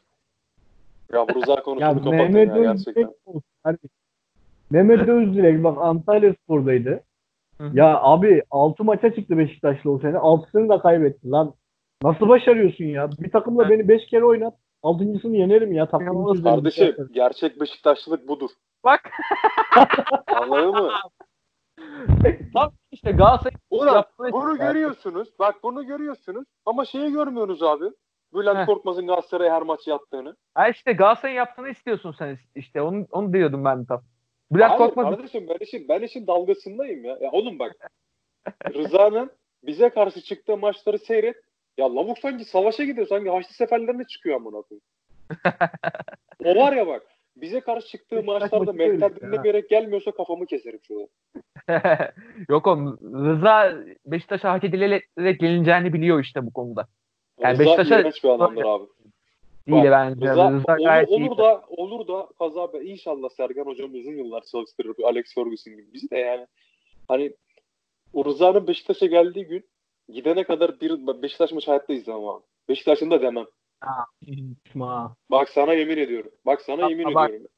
Ya 1.12 1.28
bu 1.28 1.34
Rıza 1.34 1.52
Ya 1.54 1.62
konusunu 1.62 1.88
kapatın 1.88 2.10
Mehmet 2.12 2.56
ya 2.56 2.62
gerçekten. 2.62 3.10
kardeşim. 3.64 3.90
Mehmet 4.70 5.08
Özdilek 5.08 5.64
bak 5.64 5.78
Antalya 5.80 6.34
Spor'daydı. 6.34 7.04
Hı. 7.58 7.70
Ya 7.74 8.00
abi 8.00 8.42
6 8.50 8.84
maça 8.84 9.14
çıktı 9.14 9.38
Beşiktaşlı 9.38 9.90
o 9.90 9.98
sene. 9.98 10.16
6'sını 10.16 10.68
da 10.68 10.78
kaybetti 10.78 11.30
lan. 11.30 11.54
Nasıl 12.02 12.28
başarıyorsun 12.28 12.84
ya? 12.84 13.10
Bir 13.18 13.30
takımla 13.30 13.70
beni 13.70 13.88
5 13.88 14.06
kere 14.06 14.24
oynat. 14.24 14.54
6.sını 14.84 15.36
yenerim 15.36 15.72
ya. 15.72 15.86
Sözlerini 15.86 16.42
Kardeşim 16.42 17.08
gerçek 17.12 17.60
Beşiktaşlılık 17.60 18.28
budur. 18.28 18.50
Bak. 18.84 19.10
Anladın 20.26 20.70
mı? 20.70 20.90
Tam 22.54 22.72
işte 22.92 23.12
Galatasaray 23.12 23.56
Ulan 23.70 23.94
Yaptığı- 23.94 24.32
bunu 24.32 24.58
görüyorsunuz. 24.58 25.28
Bak 25.38 25.54
bunu 25.62 25.86
görüyorsunuz. 25.86 26.44
Ama 26.66 26.84
şeyi 26.84 27.12
görmüyorsunuz 27.12 27.62
abi. 27.62 27.84
Bülent 28.34 28.58
Heh. 28.58 28.66
Korkmaz'ın 28.66 29.06
Galatasaray'a 29.06 29.54
her 29.54 29.62
maç 29.62 29.86
yattığını. 29.86 30.36
Ha 30.54 30.68
işte 30.68 30.92
Galatasaray'ın 30.92 31.36
yaptığını 31.36 31.68
istiyorsun 31.68 32.14
sen 32.18 32.38
işte. 32.54 32.82
Onu, 32.82 33.06
onu 33.10 33.32
diyordum 33.32 33.64
ben 33.64 33.84
tam. 33.84 34.02
Bülent 34.52 34.70
Hayır 34.70 34.78
Korkmaz 34.78 35.10
kardeşim 35.10 35.46
ben 35.48 35.64
işin, 35.64 35.88
ben 35.88 36.02
işin 36.02 36.26
dalgasındayım 36.26 37.04
ya. 37.04 37.18
Ya 37.20 37.30
oğlum 37.30 37.58
bak. 37.58 37.90
Rıza'nın 38.74 39.30
bize 39.62 39.88
karşı 39.88 40.20
çıktığı 40.20 40.56
maçları 40.56 40.98
seyret. 40.98 41.36
Ya 41.78 41.94
lavuk 41.94 42.18
sanki 42.18 42.44
savaşa 42.44 42.84
gidiyor. 42.84 43.06
Sanki 43.06 43.30
Haçlı 43.30 43.54
seferlerine 43.54 44.04
çıkıyor 44.04 44.36
amına 44.36 44.62
koyayım. 44.62 44.82
o 46.44 46.56
var 46.64 46.72
ya 46.72 46.86
bak. 46.86 47.02
Bize 47.36 47.60
karşı 47.60 47.88
çıktığı 47.88 48.22
maçlarda 48.22 48.72
mehter 48.72 49.16
dinlemeyerek 49.20 49.68
gelmiyorsa 49.70 50.10
kafamı 50.10 50.46
keserim 50.46 50.80
şurada. 50.82 51.06
Yok 52.48 52.66
oğlum 52.66 52.98
Rıza 53.02 53.74
Beşiktaş'a 54.06 54.52
hak 54.52 54.64
edilerek 54.64 55.04
gelineceğini 55.16 55.92
biliyor 55.92 56.20
işte 56.20 56.46
bu 56.46 56.52
konuda. 56.52 56.88
Yani 57.40 57.52
Rıza 57.58 57.64
Beşiktaş'a- 57.64 58.00
iğrenç 58.00 58.24
bir 58.24 58.28
adamdır 58.28 58.64
abi. 58.64 58.84
Değil 59.66 59.82
Bak, 59.84 59.90
bence. 59.92 60.30
Rıza, 60.30 60.52
Rıza, 60.52 60.72
olur, 60.74 60.84
gayet 60.84 61.08
iyi. 61.08 61.14
olur 61.30 61.38
da 61.38 61.62
olur 61.68 62.08
da 62.08 62.28
kaza 62.38 62.72
be- 62.72 62.84
inşallah 62.84 63.28
Sergen 63.28 63.64
hocam 63.64 63.94
uzun 63.94 64.12
yıllar 64.12 64.42
çalıştırır 64.52 64.94
Alex 65.04 65.34
Ferguson 65.34 65.72
gibi 65.76 65.92
bizi 65.92 66.10
de 66.10 66.18
yani. 66.18 66.46
Hani 67.08 67.32
o 68.12 68.24
Rıza'nın 68.24 68.66
Beşiktaş'a 68.66 69.06
geldiği 69.06 69.44
gün 69.46 69.64
gidene 70.08 70.44
kadar 70.44 70.80
bir 70.80 71.22
Beşiktaş 71.22 71.52
maçı 71.52 71.66
hayatta 71.66 71.92
izlemem 71.92 72.28
abi. 72.28 72.42
Beşiktaş'ın 72.68 73.10
da 73.10 73.22
demem. 73.22 73.46
Ma. 74.74 75.14
Bak 75.30 75.48
sana 75.48 75.72
yemin 75.74 75.98
ediyorum. 75.98 76.30
Bak 76.46 76.60
sana 76.60 76.82
Bak, 76.82 76.90
yemin 76.90 77.14
bak. 77.14 77.30
ediyorum. 77.30 77.50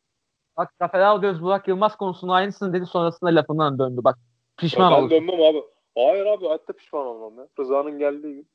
Bak 0.56 0.72
Zafer 0.78 1.00
Algöz 1.00 1.42
Burak 1.42 1.68
Yılmaz 1.68 1.96
konusunda 1.96 2.32
aynısını 2.32 2.72
dedi 2.72 2.86
sonrasında 2.86 3.34
lafından 3.34 3.78
döndü. 3.78 4.00
Bak 4.04 4.18
pişman 4.56 4.92
ben 4.92 5.02
oldu. 5.02 5.10
dönmem 5.10 5.42
abi. 5.42 5.62
Hayır 5.94 6.26
abi 6.26 6.46
hayatta 6.46 6.72
pişman 6.72 7.06
olmam 7.06 7.38
ya. 7.38 7.48
Rıza'nın 7.58 7.98
geldiği 7.98 8.34
gün 8.34 8.48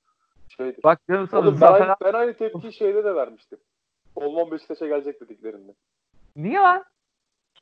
şeydir. 0.48 0.84
Bak 0.84 1.08
diyorum 1.08 1.28
sana 1.32 1.42
Oğlum 1.42 1.58
ben, 1.62 1.74
aynı, 1.74 1.96
ben 2.04 2.14
aynı 2.14 2.34
tepkiyi 2.34 2.74
şeyde 2.74 3.04
de 3.04 3.16
vermiştim. 3.16 3.60
Kolman 4.16 4.52
Beşiktaş'a 4.52 4.88
gelecek 4.88 5.22
dediklerinde. 5.22 5.74
Niye 6.36 6.60
lan? 6.60 6.84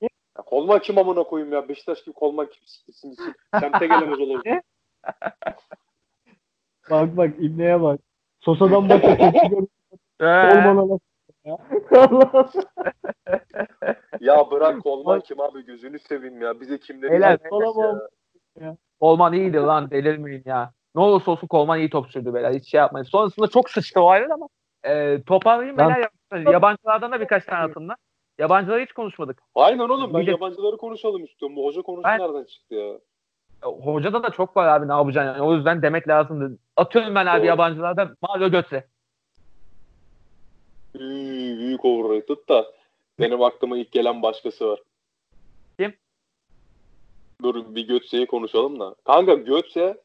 Ya 0.02 0.44
Kolman 0.46 0.80
kim 0.80 0.98
amına 0.98 1.24
koyayım 1.24 1.54
ya? 1.54 1.70
Beşiktaş 1.70 2.04
gibi 2.04 2.14
Kolman 2.14 2.50
kim? 2.50 2.64
Semte 3.60 3.88
gelemez 3.88 4.20
olur. 4.20 4.42
Bak 6.90 7.18
bak 7.18 7.30
İbne'ye 7.40 7.82
bak. 7.82 8.00
Sosa'dan 8.40 8.90
başka 8.90 9.08
tepki 9.18 9.50
görmüş 9.50 9.70
Ee, 10.22 10.26
olmana 10.26 10.90
laf 10.90 11.00
ya. 11.46 11.58
Allah. 11.92 12.50
Ya 14.20 14.52
bırak 14.52 14.84
Kolman 14.84 15.20
kim 15.20 15.42
abi 15.42 15.66
gözünü 15.66 16.00
seveyim 16.00 16.42
ya. 16.42 16.60
Bize 16.62 16.78
kimleri 16.80 17.14
Helal, 17.14 17.38
helal. 17.44 18.00
ya. 18.62 18.78
Kolman 19.00 19.34
iyiydi 19.34 19.58
lan 19.58 19.92
delirmeyin 19.92 20.44
ya. 20.46 20.72
Ne 20.96 21.02
olursa 21.02 21.32
olsun 21.32 21.48
Kolman 21.48 21.80
iyi 21.80 21.90
topçuydu 21.90 22.34
beyler. 22.34 22.52
Hiç 22.54 22.72
şey 22.72 22.78
yapmayın. 22.78 23.04
Sonrasında 23.04 23.48
çok 23.48 23.70
sıçtı 23.70 24.02
o 24.02 24.10
ayrı 24.10 24.34
ama 24.34 24.48
e, 24.84 25.24
toparlayayım 25.24 25.78
Ben- 25.78 25.90
beyler. 25.90 26.10
Yap- 26.46 26.54
Yabancılardan 26.54 27.12
da 27.12 27.20
birkaç 27.22 27.46
tane 27.46 27.64
atın 27.72 27.88
lan. 27.88 27.96
Yabancıları 28.40 28.82
hiç 28.82 28.92
konuşmadık. 28.92 29.42
Aynen 29.56 29.80
oğlum 29.90 30.14
ben 30.14 30.20
yabancıları 30.22 30.78
konuşalım 30.78 31.24
istiyorum. 31.24 31.56
Bu 31.56 31.66
hoca 31.66 31.82
konusu 31.82 32.04
Ben- 32.04 32.20
nereden 32.20 32.44
çıktı 32.44 32.76
ya? 32.76 32.94
E, 33.64 33.68
Hocada 33.68 34.24
da 34.24 34.30
çok 34.30 34.58
var 34.58 34.68
abi 34.68 34.88
ne 34.88 34.92
yapacaksın 34.92 35.34
yani. 35.34 35.42
O 35.42 35.56
yüzden 35.56 35.82
demek 35.82 36.08
lazımdı. 36.08 36.58
Atıyorum 36.78 37.16
ben 37.16 37.26
abi 37.26 37.40
Doğru. 37.40 37.48
yabancılardan 37.48 38.18
Mario 38.22 38.52
Götze. 38.52 38.88
Büyük, 40.96 41.60
büyük 41.60 41.86
overrated 41.86 42.50
da 42.50 42.66
benim 43.20 43.44
aklıma 43.44 43.78
ilk 43.78 43.92
gelen 43.92 44.22
başkası 44.22 44.68
var. 44.70 44.80
Kim? 45.80 45.94
Dur 47.44 47.76
bir 47.76 47.88
Götze'yi 47.88 48.28
konuşalım 48.28 48.80
da. 48.80 48.96
Kanka 49.06 49.34
Götze 49.34 49.98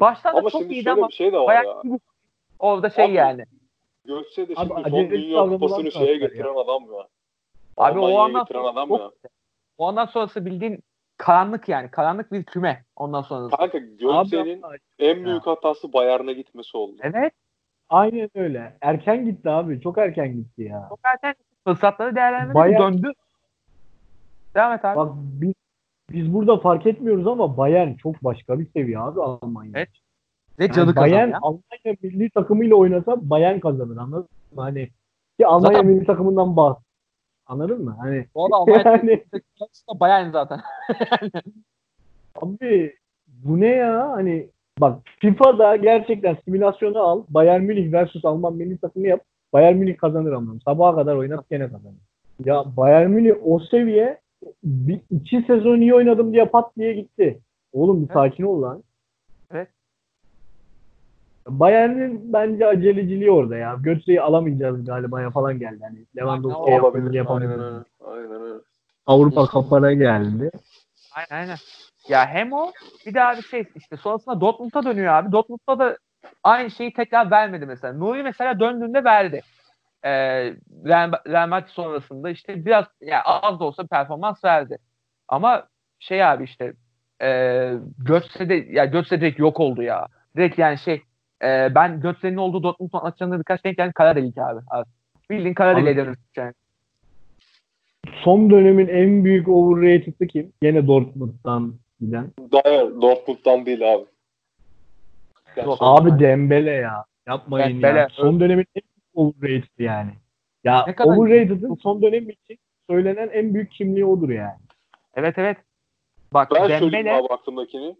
Baştan 0.00 0.34
da 0.34 0.38
ama 0.38 0.50
çok 0.50 0.60
şimdi 0.60 0.74
iyiydi 0.74 0.84
şöyle 0.84 1.00
ama 1.00 1.08
bir 1.08 1.14
şey 1.14 1.32
de 1.32 1.38
var 1.38 1.46
bayağı 1.46 1.64
ya. 1.64 1.82
Orada 2.58 2.90
şey 2.90 3.04
Abi, 3.04 3.12
yani. 3.12 3.44
Götze 4.04 4.48
de 4.48 4.52
Abi, 4.56 4.68
şimdi 4.68 4.68
son 4.68 4.82
acele 4.82 5.10
Dünya 5.10 5.48
Kupası'nı 5.48 5.92
şeye 5.92 6.04
transfer 6.04 6.28
getiren 6.28 6.54
adam 6.54 6.82
ya. 6.94 7.08
Abi 7.76 7.98
o 7.98 8.02
Almanya'ya 8.04 8.20
andan 8.20 8.44
getiren 8.44 8.64
adam 8.64 8.90
ya. 8.90 9.10
O 9.78 9.88
andan 9.88 10.06
sonrası 10.06 10.46
bildiğin 10.46 10.82
karanlık 11.16 11.68
yani. 11.68 11.90
Karanlık 11.90 12.32
bir 12.32 12.42
küme 12.44 12.84
ondan 12.96 13.22
sonrası. 13.22 13.56
Kanka 13.56 13.78
Abi, 13.78 13.96
Götze'nin 13.96 14.62
en 14.98 15.24
büyük 15.24 15.46
hatası 15.46 15.92
Bayern'e 15.92 16.32
gitmesi 16.32 16.76
oldu. 16.76 16.96
Evet. 17.02 17.32
aynen 17.88 18.30
öyle. 18.34 18.76
Erken 18.80 19.24
gitti 19.24 19.50
abi. 19.50 19.80
Çok 19.80 19.98
erken 19.98 20.32
gitti 20.32 20.62
ya. 20.62 20.86
Çok 20.88 21.00
erken 21.04 21.34
fırsatları 21.64 22.16
değerlendirmedi. 22.16 22.54
Bayağı- 22.54 22.92
Döndü. 22.92 23.12
Devam 24.54 24.72
et 24.72 24.84
abi. 24.84 24.96
Bak 24.96 25.12
biz 25.16 25.52
biz 26.10 26.34
burada 26.34 26.56
fark 26.58 26.86
etmiyoruz 26.86 27.26
ama 27.26 27.56
Bayern 27.56 27.94
çok 27.94 28.24
başka 28.24 28.58
bir 28.58 28.66
seviye 28.70 28.98
abi 28.98 29.22
Almanya. 29.22 29.72
Evet, 29.74 29.88
Ve 30.58 30.64
Yani 30.64 30.72
canı 30.74 30.96
Bayern 30.96 31.32
kazanıyor. 31.32 31.38
Almanya 31.42 31.96
milli 32.02 32.30
takımıyla 32.30 32.76
oynasa 32.76 33.30
Bayern 33.30 33.58
kazanır 33.58 33.96
anladın 33.96 34.28
mı? 34.52 34.62
Hani 34.62 34.88
ki 35.38 35.46
Almanya 35.46 35.76
Zaten- 35.78 35.86
milli 35.86 36.06
takımından 36.06 36.56
bahs. 36.56 36.78
Anladın 37.46 37.84
mı? 37.84 37.96
Hani 38.00 38.26
Bu 38.34 38.44
arada 38.44 38.56
Almanya 38.56 38.82
yani 39.02 39.24
da 39.90 40.00
Bayern 40.00 40.30
zaten. 40.30 40.60
abi 42.42 42.94
bu 43.26 43.60
ne 43.60 43.68
ya? 43.68 44.10
Hani 44.10 44.48
bak 44.80 44.98
FIFA'da 45.20 45.76
gerçekten 45.76 46.36
simülasyonu 46.44 46.98
al. 46.98 47.22
Bayern 47.28 47.62
Münih 47.62 47.92
versus 47.92 48.24
Alman 48.24 48.54
milli 48.54 48.78
takımı 48.78 49.06
yap. 49.06 49.20
Bayern 49.52 49.76
Münih 49.76 49.96
kazanır 49.96 50.32
ama 50.32 50.52
sabaha 50.64 50.94
kadar 50.94 51.16
oynat 51.16 51.50
gene 51.50 51.64
kazanır. 51.64 52.00
Ya 52.44 52.64
Bayern 52.76 53.10
Münih 53.10 53.34
o 53.44 53.58
seviye 53.58 54.20
bir, 54.64 55.00
iki 55.10 55.42
sezon 55.46 55.80
iyi 55.80 55.94
oynadım 55.94 56.32
diye 56.32 56.44
pat 56.44 56.76
diye 56.76 56.94
gitti. 56.94 57.40
Oğlum 57.72 58.08
bir 58.08 58.14
sakin 58.14 58.44
ol 58.44 58.62
lan. 58.62 58.82
Bayern'in 61.46 62.32
bence 62.32 62.66
aceleciliği 62.66 63.30
orada 63.30 63.56
ya. 63.56 63.76
Götze'yi 63.80 64.20
alamayacağız 64.20 64.84
galiba 64.84 65.20
ya 65.20 65.30
falan 65.30 65.58
geldi. 65.58 65.78
Hani 65.82 66.06
Lewandowski 66.16 66.70
yapamadı, 66.70 67.14
yapamadı. 67.14 67.44
Aynen 67.44 67.60
öyle. 67.60 67.84
Aynen 68.04 68.42
öyle. 68.42 68.62
Avrupa 69.06 69.46
kafana 69.46 69.92
geldi. 69.92 70.50
Aynen 71.14 71.42
aynen. 71.42 71.56
Ya 72.08 72.26
hem 72.26 72.52
o 72.52 72.72
bir 73.06 73.14
daha 73.14 73.36
bir 73.36 73.42
şey 73.42 73.64
işte 73.74 73.96
sonrasında 73.96 74.40
Dortmund'a 74.40 74.84
dönüyor 74.84 75.12
abi. 75.12 75.32
Dortmund'da 75.32 75.78
da 75.78 75.98
aynı 76.44 76.70
şeyi 76.70 76.92
tekrar 76.92 77.30
vermedi 77.30 77.66
mesela. 77.66 77.94
Nuri 77.94 78.22
mesela 78.22 78.60
döndüğünde 78.60 79.04
verdi. 79.04 79.42
Ee, 80.02 80.10
Real, 80.84 81.48
Madrid 81.48 81.68
sonrasında 81.68 82.30
işte 82.30 82.64
biraz 82.64 82.84
ya 83.00 83.22
az 83.22 83.60
da 83.60 83.64
olsa 83.64 83.86
performans 83.86 84.44
verdi. 84.44 84.78
Ama 85.28 85.66
şey 85.98 86.24
abi 86.24 86.44
işte 86.44 86.72
e, 87.22 87.72
Götze 87.98 88.48
de 88.48 88.54
ya 88.54 88.84
Götze 88.84 89.20
direkt 89.20 89.38
yok 89.38 89.60
oldu 89.60 89.82
ya. 89.82 90.06
Direkt 90.36 90.58
yani 90.58 90.78
şey 90.78 91.02
e, 91.42 91.74
ben 91.74 92.00
Götze'nin 92.00 92.36
olduğu 92.36 92.62
Dortmund 92.62 92.90
maçlarında 92.92 93.38
birkaç 93.38 93.64
denk 93.64 93.78
yani 93.78 93.92
kara 93.92 94.16
delik 94.16 94.38
abi. 94.38 94.60
abi. 94.70 94.86
Bildiğin 95.30 95.54
kara 95.54 95.76
deliğe 95.76 95.96
dönmüş 95.96 96.18
yani. 96.36 96.52
Son 98.24 98.50
dönemin 98.50 98.88
en 98.88 99.24
büyük 99.24 99.48
overrated'ı 99.48 100.26
kim? 100.26 100.52
Gene 100.62 100.86
Dortmund'dan 100.86 101.74
giden. 102.00 102.30
Hayır 102.64 103.00
Dortmund'dan 103.02 103.66
değil 103.66 103.94
abi. 103.94 104.04
Yok. 105.56 105.76
Abi 105.80 106.20
Dembele 106.20 106.70
ya. 106.70 107.04
Yapmayın 107.26 107.68
Dembele. 107.82 107.98
ya. 107.98 108.08
Son 108.12 108.40
dönemin 108.40 108.66
en 108.74 108.82
büyük 108.82 109.14
overrated'ı 109.14 109.82
yani. 109.82 110.10
Ya 110.64 110.86
overrated'ın 111.04 111.74
son 111.74 112.02
dönem 112.02 112.30
için 112.30 112.58
söylenen 112.90 113.28
en 113.32 113.54
büyük 113.54 113.72
kimliği 113.72 114.04
odur 114.04 114.28
yani. 114.28 114.58
Evet 115.14 115.34
evet. 115.38 115.56
Bak 116.34 116.50
Ben 116.54 116.60
söyleyeyim 116.60 116.92
Dembele 116.92 117.12
abi 117.12 117.26
aklımdakini. 117.34 117.96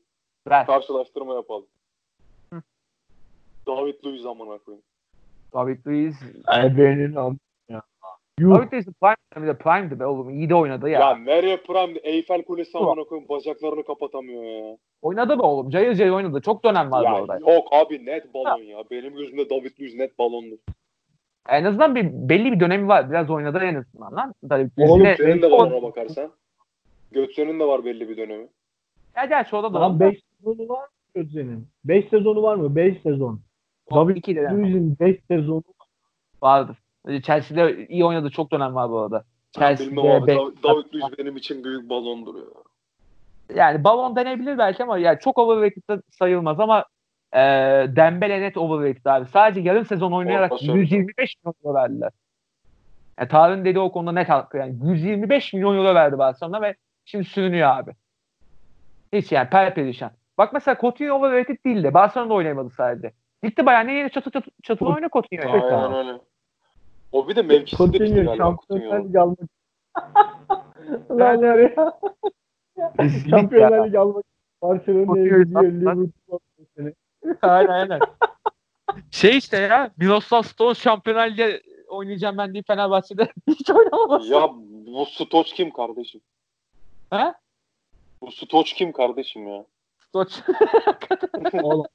ver. 0.48 0.66
Karşılaştırma 0.66 1.34
yapalım. 1.34 1.66
David 3.66 4.04
Luiz 4.04 4.26
amına 4.26 4.58
koyayım. 4.58 4.84
David 5.54 5.86
Luiz. 5.86 6.16
Ebenin 6.58 7.12
ya. 7.68 7.82
Yuh. 8.38 8.54
David 8.54 8.72
Luiz 8.72 8.86
prime, 9.00 9.46
de 9.46 9.58
prime'di 9.58 10.00
be 10.00 10.06
oğlum. 10.06 10.30
İyi 10.30 10.50
de 10.50 10.54
oynadı 10.54 10.88
ya. 10.88 11.00
Ya, 11.00 11.16
nereye 11.16 11.56
Prime 11.56 11.98
Eyfel 12.02 12.42
Kulesi 12.42 12.78
amına 12.78 13.04
koyayım 13.04 13.28
bacaklarını 13.28 13.84
kapatamıyor 13.84 14.42
ya. 14.44 14.76
Oynadı 15.02 15.38
be 15.38 15.42
oğlum. 15.42 15.70
Cayır 15.70 15.94
cayır 15.94 16.12
oynadı. 16.12 16.40
Çok 16.40 16.64
dönem 16.64 16.90
var 16.92 17.04
Ya 17.04 17.14
arada. 17.14 17.38
yok 17.52 17.68
abi 17.72 18.06
net 18.06 18.34
balon 18.34 18.62
ya. 18.62 18.78
Benim 18.90 19.14
gözümde 19.14 19.50
David 19.50 19.80
Luiz 19.80 19.94
net 19.94 20.18
balondur. 20.18 20.58
En 21.48 21.64
azından 21.64 21.94
bir 21.94 22.04
belli 22.12 22.52
bir 22.52 22.60
dönemi 22.60 22.88
var. 22.88 23.10
Biraz 23.10 23.30
oynadı 23.30 23.58
en 23.58 23.74
azından 23.74 24.16
lan. 24.16 24.34
David 24.50 24.70
Luiz. 24.78 24.90
Oğlum, 24.90 25.00
Yine- 25.00 25.16
Senin 25.16 25.42
de 25.42 25.50
var 25.50 25.70
ona 25.70 25.82
bakarsan. 25.82 26.30
Gökçe'nin 27.12 27.60
de 27.60 27.64
var 27.64 27.84
belli 27.84 28.08
bir 28.08 28.16
dönemi. 28.16 28.48
Ya 29.16 29.24
gerçi 29.24 29.56
o 29.56 29.62
da 29.62 29.80
Lan 29.80 30.00
doğru. 30.00 30.10
5 30.10 30.20
sezonu 30.38 30.68
var 30.68 30.88
mı 31.14 31.24
senin? 31.32 31.68
5 31.84 32.08
sezonu 32.08 32.42
var 32.42 32.56
mı? 32.56 32.76
5 32.76 33.02
sezon. 33.02 33.40
David 33.90 34.16
İki 34.16 34.36
de 34.36 34.40
Luiz'in 34.50 34.96
5 35.00 35.20
sezonu 35.30 35.62
vardır. 36.42 36.76
Chelsea'de 37.22 37.86
iyi 37.86 38.04
oynadı. 38.04 38.30
Çok 38.30 38.52
dönem 38.52 38.74
var 38.74 38.90
bu 38.90 38.98
arada. 39.00 39.24
Chelsea'de 39.52 39.96
be- 40.26 40.32
Dav- 40.34 40.62
David 40.62 40.94
Luiz 40.94 41.18
benim 41.18 41.36
için 41.36 41.64
büyük 41.64 41.90
balondur 41.90 42.34
ya. 42.34 42.44
yani 43.54 43.84
balon 43.84 44.16
denebilir 44.16 44.58
belki 44.58 44.82
ama 44.82 44.98
yani 44.98 45.18
çok 45.20 45.38
overrated 45.38 46.00
sayılmaz 46.10 46.60
ama 46.60 46.84
e, 47.32 47.38
Dembele 47.96 48.40
net 48.40 48.56
overrated 48.56 49.04
abi. 49.04 49.26
Sadece 49.26 49.60
yarım 49.60 49.84
sezon 49.84 50.12
oynayarak 50.12 50.52
Orta 50.52 50.64
söyle. 50.64 50.80
125 50.80 51.34
milyon 51.44 51.54
euro 51.64 51.74
verdiler. 51.74 52.10
Yani 53.18 53.28
Tarık'ın 53.28 53.64
dediği 53.64 53.80
o 53.80 53.92
konuda 53.92 54.12
net 54.12 54.28
hakkı 54.28 54.56
yani. 54.56 54.74
125 54.84 55.52
milyon 55.52 55.76
euro 55.76 55.94
verdi 55.94 56.18
Barcelona 56.18 56.62
ve 56.62 56.74
şimdi 57.04 57.24
sürünüyor 57.24 57.68
abi. 57.68 57.92
Hiç 59.12 59.32
yani 59.32 59.48
perperişan. 59.50 60.10
Bak 60.38 60.52
mesela 60.52 60.76
Coutinho 60.80 61.14
overrated 61.14 61.64
değildi. 61.64 61.94
Barcelona'da 61.94 62.34
oynayamadı 62.34 62.70
sadece. 62.70 63.12
Gitti 63.42 63.66
bayağı 63.66 63.86
ne 63.86 63.92
yeni 63.94 64.10
çatı 64.10 64.30
çatı 64.30 64.50
çatılı 64.62 64.88
oyna 64.88 65.08
Coutinho 65.12 65.42
yani. 65.42 65.52
Evet 65.62 65.72
Aynen 65.72 65.92
abi. 65.92 65.96
öyle. 65.96 66.20
O 67.12 67.28
bir 67.28 67.36
de 67.36 67.42
mevkisi 67.42 67.82
de 67.88 67.92
bitti 67.92 68.14
galiba 68.14 68.36
Şampiyonlar 68.36 69.00
Coutinho. 69.02 69.22
Almak. 69.22 69.38
Lan 71.10 71.42
ya. 71.42 71.92
Şampiyonlar 73.30 73.86
Ligi 73.86 73.98
almak. 73.98 74.24
Barcelona'ya 74.62 75.24
gidiyor. 75.24 75.44
sattılar. 75.46 75.94
Liverpool 75.96 76.38
seni. 76.76 76.92
aynen 77.42 77.68
aynen. 77.70 78.00
Şey 79.10 79.38
işte 79.38 79.56
ya 79.56 79.90
Miroslav 79.96 80.42
Stones 80.42 80.78
Şampiyonlar 80.78 81.30
Ligi 81.30 81.60
oynayacağım 81.88 82.38
ben 82.38 82.54
deyip 82.54 82.66
Fenerbahçe'de 82.66 83.32
hiç 83.48 83.70
oynamaması. 83.70 84.32
Ya 84.34 84.48
bu 84.86 85.06
Stoç 85.06 85.52
kim 85.52 85.70
kardeşim? 85.70 86.20
Ha? 87.10 87.34
Bu 88.20 88.32
Stoç 88.32 88.72
kim 88.72 88.92
kardeşim 88.92 89.48
ya? 89.48 89.64
Stoç. 90.16 90.42
Oğlum. 91.62 91.86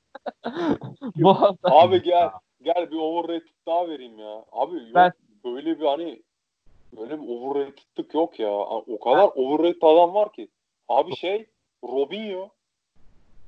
Bu 1.15 1.29
arada 1.31 1.57
Abi 1.63 2.01
gel 2.03 2.29
gel 2.61 2.91
bir 2.91 2.97
overrated 2.97 3.47
daha 3.67 3.89
vereyim 3.89 4.19
ya. 4.19 4.45
Abi 4.51 4.75
yok 4.75 4.95
Ben- 4.95 5.11
böyle 5.45 5.79
bir 5.79 5.85
hani 5.85 6.21
böyle 6.97 7.21
bir 7.21 7.27
overrated'lık 7.27 8.13
yok 8.13 8.39
ya. 8.39 8.51
O 8.51 8.99
kadar 8.99 9.29
overrated 9.35 9.81
adam 9.81 10.13
var 10.13 10.31
ki. 10.31 10.49
Abi 10.89 11.15
şey 11.15 11.45
Robinho. 11.83 12.49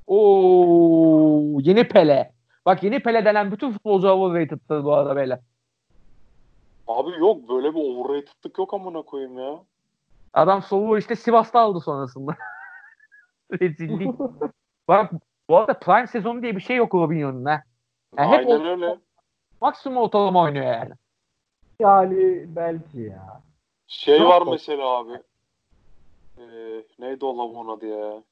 Oo, 0.07 1.59
yeni 1.61 1.87
Pele. 1.87 2.31
Bak 2.65 2.83
yeni 2.83 2.99
Pele 2.99 3.25
denen 3.25 3.51
bütün 3.51 3.71
futbolcular 3.71 4.11
overrated'tır 4.13 4.83
bu 4.83 4.93
arada 4.93 5.15
böyle. 5.15 5.41
Abi 6.87 7.11
yok 7.19 7.49
böyle 7.49 7.75
bir 7.75 7.79
overrated'lık 7.79 8.57
yok 8.57 8.73
amına 8.73 9.01
koyayım 9.01 9.39
ya. 9.39 9.59
Adam 10.33 10.61
soluğu 10.61 10.97
işte 10.97 11.15
Sivas'ta 11.15 11.59
aldı 11.59 11.79
sonrasında. 11.79 12.35
Rezillik. 13.61 14.15
Bak 14.87 15.11
bu 15.49 15.57
arada 15.57 15.79
prime 15.79 16.07
sezonu 16.07 16.41
diye 16.41 16.55
bir 16.55 16.61
şey 16.61 16.75
yok 16.77 16.95
Robinho'nun 16.95 17.45
ha. 17.45 17.63
Yani 18.17 18.31
hep 18.37 18.47
Aynen 18.47 18.59
o- 18.59 18.65
öyle. 18.65 18.97
maksimum 19.61 19.97
ortalama 19.97 20.41
oynuyor 20.41 20.65
yani. 20.65 20.91
Yani 21.79 22.45
belki 22.55 22.99
ya. 22.99 23.41
Şey 23.87 24.19
Yok 24.19 24.29
var 24.29 24.41
mu? 24.41 24.51
mesela 24.51 24.87
abi. 24.87 25.11
Ee, 26.37 26.43
neydi 26.99 27.25
o 27.25 27.37
lavabonun 27.37 27.77
adı 27.77 27.85
ya? 27.85 28.23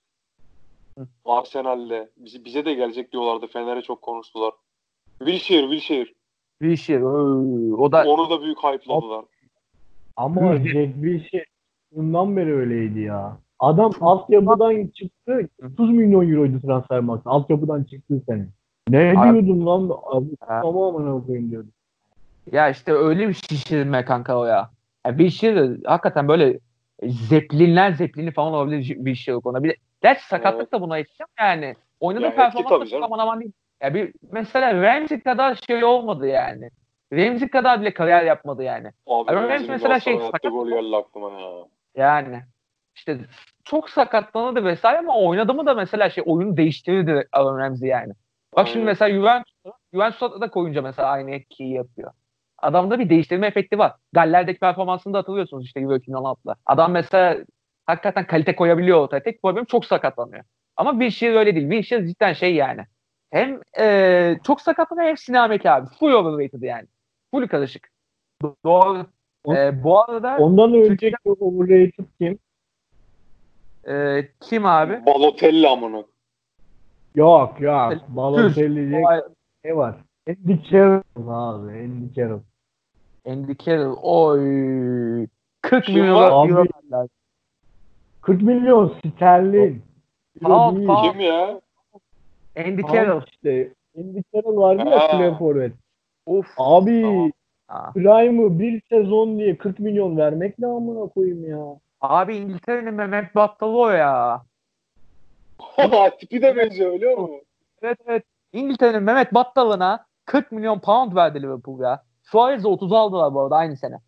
Hı. 0.97 1.07
Arsenal'de. 1.25 2.09
Bize, 2.17 2.45
bize 2.45 2.65
de 2.65 2.73
gelecek 2.73 3.11
diyorlardı. 3.11 3.47
Fener'e 3.47 3.81
çok 3.81 4.01
konuştular. 4.01 4.53
Wilshere, 5.19 5.61
Wilshere. 5.79 6.13
Wilshere. 6.61 7.05
O 7.75 7.91
da 7.91 8.03
Onu 8.07 8.29
da 8.29 8.41
büyük 8.41 8.57
hype'ladılar. 8.63 9.25
Ama. 10.17 10.57
Jack 10.57 10.93
Wilshere 10.93 11.45
bundan 11.91 12.37
beri 12.37 12.53
öyleydi 12.55 12.99
ya. 12.99 13.37
Adam 13.61 13.91
altyapıdan 14.01 14.87
çıktı. 14.87 15.49
30 15.73 15.89
milyon 15.91 16.31
euroydu 16.31 16.59
transfer 16.61 16.99
maksatı. 16.99 17.29
Altyapıdan 17.29 17.83
çıktı 17.83 18.21
sene. 18.29 18.45
Ne 18.89 19.13
Abi- 19.17 19.33
diyordum 19.45 19.65
lan? 19.65 19.97
Abi, 20.11 20.27
Ha. 20.39 20.59
tamam 20.63 20.95
amına 20.95 21.25
koyayım 21.25 21.51
diyordum. 21.51 21.71
ya 22.51 22.69
işte 22.69 22.93
öyle 22.93 23.27
bir 23.29 23.33
şişirme 23.33 24.05
kanka 24.05 24.37
o 24.39 24.45
ya. 24.45 24.69
Yani 25.05 25.17
Wilshere 25.17 25.69
de 25.69 25.77
hakikaten 25.85 26.27
böyle 26.27 26.59
zeplinler 27.03 27.91
zeplini 27.91 28.31
falan 28.31 28.53
olabilir 28.53 28.95
bir 29.05 29.15
şey 29.15 29.31
yok 29.31 29.45
ona. 29.45 29.63
Bir 29.63 29.69
de, 29.69 29.75
gerçi 30.01 30.25
sakatlık 30.25 30.71
da 30.71 30.81
buna 30.81 30.93
ama 30.93 31.27
yani. 31.39 31.75
Oynadığı 31.99 32.23
Ya 32.23 32.29
etki 32.29 32.37
performans 32.63 32.91
da 32.91 33.05
aman 33.05 33.19
aman 33.19 33.39
değil. 33.39 33.51
Ya 33.83 33.93
bir, 33.93 34.13
mesela 34.31 34.81
Ramsey 34.83 35.19
kadar 35.19 35.55
şey 35.67 35.83
olmadı 35.83 36.27
yani. 36.27 36.69
Ramsey 37.13 37.47
kadar 37.47 37.81
bile 37.81 37.93
kariyer 37.93 38.23
yapmadı 38.23 38.63
yani. 38.63 38.87
Abi 39.07 39.31
Ramsey 39.33 39.67
mesela 39.69 39.99
şey, 39.99 40.17
sakat- 40.19 40.51
gol 40.51 40.69
geldi 40.69 40.95
aklıma 40.95 41.31
ya. 41.31 41.49
Yani 41.95 42.41
işte 42.95 43.17
çok 43.63 43.89
sakatlanırdı 43.89 44.65
vesaire 44.65 44.99
ama 44.99 45.17
oynadı 45.17 45.53
mı 45.53 45.65
da 45.65 45.73
mesela 45.73 46.09
şey 46.09 46.23
oyunu 46.27 46.57
değiştirirdi 46.57 47.27
Aaron 47.31 47.57
Ramsey 47.59 47.89
yani. 47.89 48.13
Bak 48.55 48.67
şimdi 48.67 48.85
mesela 48.85 49.11
Juventus'ta 49.15 49.71
Juventus'ta 49.93 50.41
da 50.41 50.49
koyunca 50.49 50.81
mesela 50.81 51.09
aynı 51.09 51.31
etkiyi 51.31 51.73
yapıyor. 51.73 52.11
Adamda 52.57 52.99
bir 52.99 53.09
değiştirme 53.09 53.47
efekti 53.47 53.77
var. 53.79 53.93
Galler'deki 54.13 54.59
performansını 54.59 55.13
da 55.13 55.17
hatırlıyorsunuz 55.17 55.65
işte 55.65 55.79
Euro 55.79 55.95
2016'da. 55.95 56.55
Adam 56.65 56.91
mesela 56.91 57.37
hakikaten 57.85 58.27
kalite 58.27 58.55
koyabiliyor 58.55 58.97
ortaya. 58.99 59.23
Tek 59.23 59.41
problem 59.41 59.65
çok 59.65 59.85
sakatlanıyor. 59.85 60.43
Ama 60.77 60.91
Wilshere 60.91 61.37
öyle 61.37 61.55
değil. 61.55 61.69
Wilshere 61.69 62.07
cidden 62.07 62.33
şey 62.33 62.55
yani. 62.55 62.85
Hem 63.31 63.59
e, 63.79 64.35
çok 64.43 64.61
sakatlanıyor 64.61 65.07
hem 65.07 65.17
sinameki 65.17 65.71
abi. 65.71 65.89
Full 65.99 66.11
overrated 66.11 66.61
yani. 66.61 66.87
Full 67.33 67.47
karışık. 67.47 67.89
Do- 68.43 68.55
Doğru. 68.65 69.05
O- 69.43 69.55
E, 69.55 69.83
bu 69.83 69.99
arada 70.03 70.37
Ondan 70.37 70.73
önceki 70.73 71.15
overrated 71.25 72.05
kim? 72.19 72.39
E, 73.87 74.21
kim 74.39 74.65
abi? 74.65 75.05
Balotelli 75.05 75.67
amına. 75.67 76.03
Yok 77.15 77.61
yok. 77.61 77.93
Balotelli. 78.07 78.89
Diye 78.89 79.01
ne 79.65 79.75
var? 79.77 79.95
Andy 80.29 80.57
Carroll 80.71 81.01
abi. 81.15 81.71
Andy 81.71 82.13
Carroll. 82.15 82.39
Andy 83.27 83.55
Carroll. 83.65 83.97
Oy. 84.01 85.27
40 85.61 85.85
Kim 85.85 85.95
milyon 85.95 86.15
var? 86.15 86.27
euro 86.31 86.39
Abi. 86.39 86.55
verdiler. 86.55 87.07
40 88.21 88.41
milyon 88.41 88.93
sterlin. 89.15 89.81
Tamam, 90.41 90.75
tamam. 90.85 91.11
Kim 91.11 91.19
ya? 91.19 91.61
Andy 92.57 92.81
Tamam 92.81 92.95
Carroll. 92.95 93.21
işte. 93.31 93.73
Andy 93.97 94.21
Carroll 94.33 94.57
vardı 94.57 94.89
ya. 94.89 95.07
Clay 95.11 95.37
Forvet. 95.37 95.73
Of. 96.25 96.45
Abi 96.57 97.01
Tamam. 97.01 97.31
Prime'ı 97.93 98.59
bir 98.59 98.81
sezon 98.89 99.39
diye 99.39 99.57
40 99.57 99.79
milyon 99.79 100.17
vermek 100.17 100.59
ne 100.59 100.67
amına 100.67 101.07
koyayım 101.09 101.49
ya. 101.49 101.65
Abi 102.01 102.35
İngiltere'nin 102.35 102.93
Mehmet 102.93 103.35
Battalı 103.35 103.77
o 103.77 103.89
ya. 103.89 104.41
Tipi 106.19 106.41
de 106.41 106.55
benziyor 106.55 106.93
biliyor 106.93 107.17
musun? 107.17 107.41
Evet 107.81 107.97
evet. 108.05 108.23
İngiltere'nin 108.53 109.03
Mehmet 109.03 109.33
Battalı'na 109.33 110.05
40 110.25 110.51
milyon 110.51 110.79
pound 110.79 111.15
verdi 111.15 111.41
Liverpool 111.41 111.79
ya. 111.79 112.03
Suarez'e 112.23 112.67
30 112.67 112.93
aldılar 112.93 113.33
bu 113.33 113.41
arada 113.41 113.55
aynı 113.55 113.77
sene. 113.77 113.99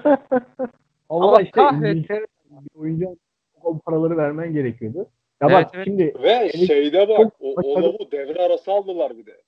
Ama, 1.10 1.28
Allah 1.28 1.40
işte 1.40 1.50
kahretsin. 1.50 2.26
Oyuncu 2.74 3.16
o 3.62 3.78
paraları 3.78 4.16
vermen 4.16 4.52
gerekiyordu. 4.52 4.98
Ya 5.42 5.48
Evet, 5.50 5.52
bak 5.66 5.70
evet. 5.74 5.84
şimdi 5.86 6.14
Ve 6.22 6.52
şeyde 6.66 7.08
bak 7.08 7.32
o, 7.40 7.56
başarılı- 7.56 7.78
o 7.78 7.82
lavu 7.82 8.12
devre 8.12 8.42
arası 8.42 8.72
aldılar 8.72 9.18
bir 9.18 9.26
de. 9.26 9.42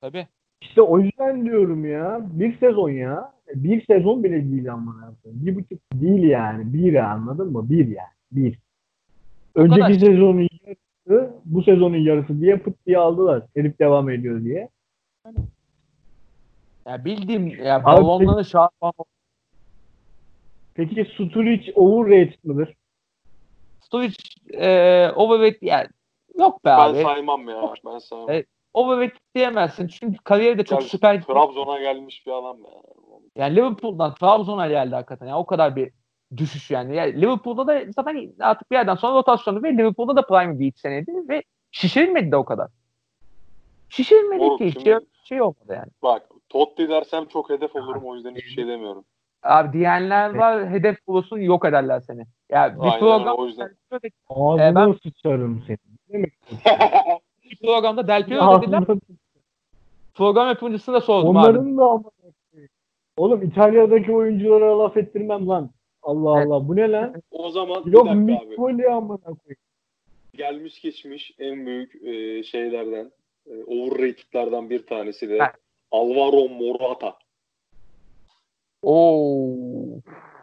Tabii. 0.00 0.26
İşte 0.60 0.82
o 0.82 0.98
yüzden 0.98 1.44
diyorum 1.44 1.90
ya. 1.90 2.20
Bir 2.22 2.58
sezon 2.58 2.90
ya. 2.90 3.32
Bir 3.54 3.86
sezon 3.86 4.24
bile 4.24 4.50
değil 4.52 4.72
amına. 4.72 5.12
Bir 5.24 5.56
buçuk 5.56 5.78
değil 5.94 6.22
yani. 6.22 6.72
Bir 6.72 6.94
anladın 6.94 7.52
mı? 7.52 7.70
Bir 7.70 7.86
yani. 7.86 8.08
Bir. 8.32 8.58
Önceki 9.54 9.80
kadar. 9.80 9.98
sezonun 9.98 10.48
yarısı 10.66 11.34
bu 11.44 11.62
sezonun 11.62 11.96
yarısı 11.96 12.40
diye 12.40 12.56
pıt 12.56 12.86
diye 12.86 12.98
aldılar. 12.98 13.42
Herif 13.54 13.78
devam 13.78 14.10
ediyor 14.10 14.44
diye. 14.44 14.68
Ya 16.86 17.04
bildiğim 17.04 17.46
ya 17.64 17.84
balonları 17.84 18.44
şarpan 18.44 18.92
Peki 20.74 21.04
Sturridge 21.14 21.72
overrated 21.74 22.38
mıdır? 22.44 22.74
Sturridge 23.80 24.16
e, 24.52 25.10
overrated 25.10 25.62
yani 25.62 25.88
yok 26.38 26.64
be 26.64 26.68
Ben 26.68 26.78
abi. 26.78 27.02
saymam 27.02 27.48
ya. 27.48 27.74
Ben 27.86 27.98
saymam. 27.98 28.30
Evet. 28.30 28.46
Overrated 28.76 29.16
diyemezsin. 29.34 29.88
Çünkü 29.88 30.18
kariyeri 30.24 30.58
de 30.58 30.64
çok 30.64 30.80
Ya, 30.82 30.88
süper. 30.88 31.22
Trabzon'a 31.22 31.80
gelmiş 31.80 32.26
bir 32.26 32.32
adam 32.32 32.56
ya. 32.64 32.70
Yani 33.36 33.56
Liverpool'dan 33.56 34.14
Trabzon'a 34.14 34.68
geldi 34.68 34.94
hakikaten. 34.94 35.26
Yani 35.26 35.38
o 35.38 35.46
kadar 35.46 35.76
bir 35.76 35.90
düşüş 36.36 36.70
yani. 36.70 36.96
yani. 36.96 37.20
Liverpool'da 37.22 37.66
da 37.66 37.80
zaten 37.96 38.32
artık 38.40 38.70
bir 38.70 38.76
yerden 38.76 38.94
sonra 38.94 39.14
rotasyonu 39.18 39.62
ve 39.62 39.72
Liverpool'da 39.72 40.16
da 40.16 40.26
prime 40.26 40.58
bir 40.58 40.72
seneydi 40.76 41.12
ve 41.28 41.42
şişirilmedi 41.70 42.32
de 42.32 42.36
o 42.36 42.44
kadar. 42.44 42.68
Şişirilmedi 43.88 44.44
Moruk, 44.44 44.58
ki. 44.58 44.70
şimdi- 44.72 44.84
Şey, 44.84 44.98
şey 45.24 45.42
olmadı 45.42 45.68
yani. 45.74 45.90
Bak 46.02 46.22
Totti 46.48 46.88
dersem 46.88 47.26
çok 47.26 47.50
hedef 47.50 47.76
olurum 47.76 48.04
o 48.04 48.14
yüzden 48.14 48.34
hiçbir 48.34 48.50
şey 48.50 48.66
demiyorum. 48.66 49.04
Abi 49.42 49.72
diyenler 49.78 50.34
var 50.34 50.68
hedef 50.70 51.06
bulursun 51.06 51.38
yok 51.38 51.64
ederler 51.64 52.00
seni. 52.00 52.24
Ya 52.50 52.74
bir 52.76 52.80
Aynen 52.80 52.98
program 52.98 53.36
o 53.38 53.46
yüzden. 53.46 53.70
Ağzına 54.28 54.68
Ee, 54.68 54.74
ben- 54.74 54.92
sıçarım 55.02 55.64
seni. 55.66 55.78
Ne 56.08 56.14
demek? 56.14 56.32
bir 57.50 57.56
programda 57.56 58.08
Del 58.08 58.26
Piero 58.26 58.62
dediler. 58.62 58.84
Program 60.14 60.48
yapımcısına 60.48 60.94
da 60.94 61.00
sordum 61.00 61.36
abi. 61.36 61.48
Onların 61.48 61.76
da 61.78 61.84
ama 61.84 62.10
Oğlum 63.16 63.42
İtalya'daki 63.42 64.12
oyunculara 64.12 64.78
laf 64.78 64.96
ettirmem 64.96 65.48
lan. 65.48 65.70
Allah. 66.02 66.30
Allah 66.30 66.68
bu 66.68 66.76
ne 66.76 66.90
lan? 66.90 67.22
o 67.30 67.50
zaman 67.50 67.82
Yok 67.86 68.06
bir 68.06 68.10
dakika 68.10 68.44
abi. 68.44 68.50
Mikoli 68.50 68.88
amına 68.88 69.18
koyayım. 69.18 69.56
Gelmiş 70.34 70.80
geçmiş 70.80 71.34
en 71.38 71.66
büyük 71.66 71.94
e, 72.04 72.42
şeylerden 72.42 73.12
e, 73.46 73.64
overrated'lardan 73.64 74.70
bir 74.70 74.86
tanesi 74.86 75.28
de. 75.28 75.38
Alvaro 75.90 76.48
Morata. 76.48 77.18
Oo. 78.82 79.56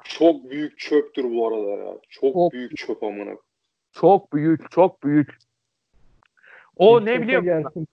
Çok 0.04 0.50
büyük 0.50 0.80
çöptür 0.80 1.36
bu 1.36 1.48
arada 1.48 1.70
ya. 1.70 1.98
Çok, 2.10 2.34
Çok 2.34 2.54
büyük 2.54 2.78
çöp 2.78 3.04
amına. 3.04 3.36
Çok 3.92 4.34
büyük, 4.34 4.72
çok 4.72 5.04
büyük. 5.04 5.38
O 6.78 7.02
Bir 7.02 7.06
ne 7.06 7.22
biliyor 7.22 7.42
musun? 7.42 7.64
gelsin. 7.64 7.88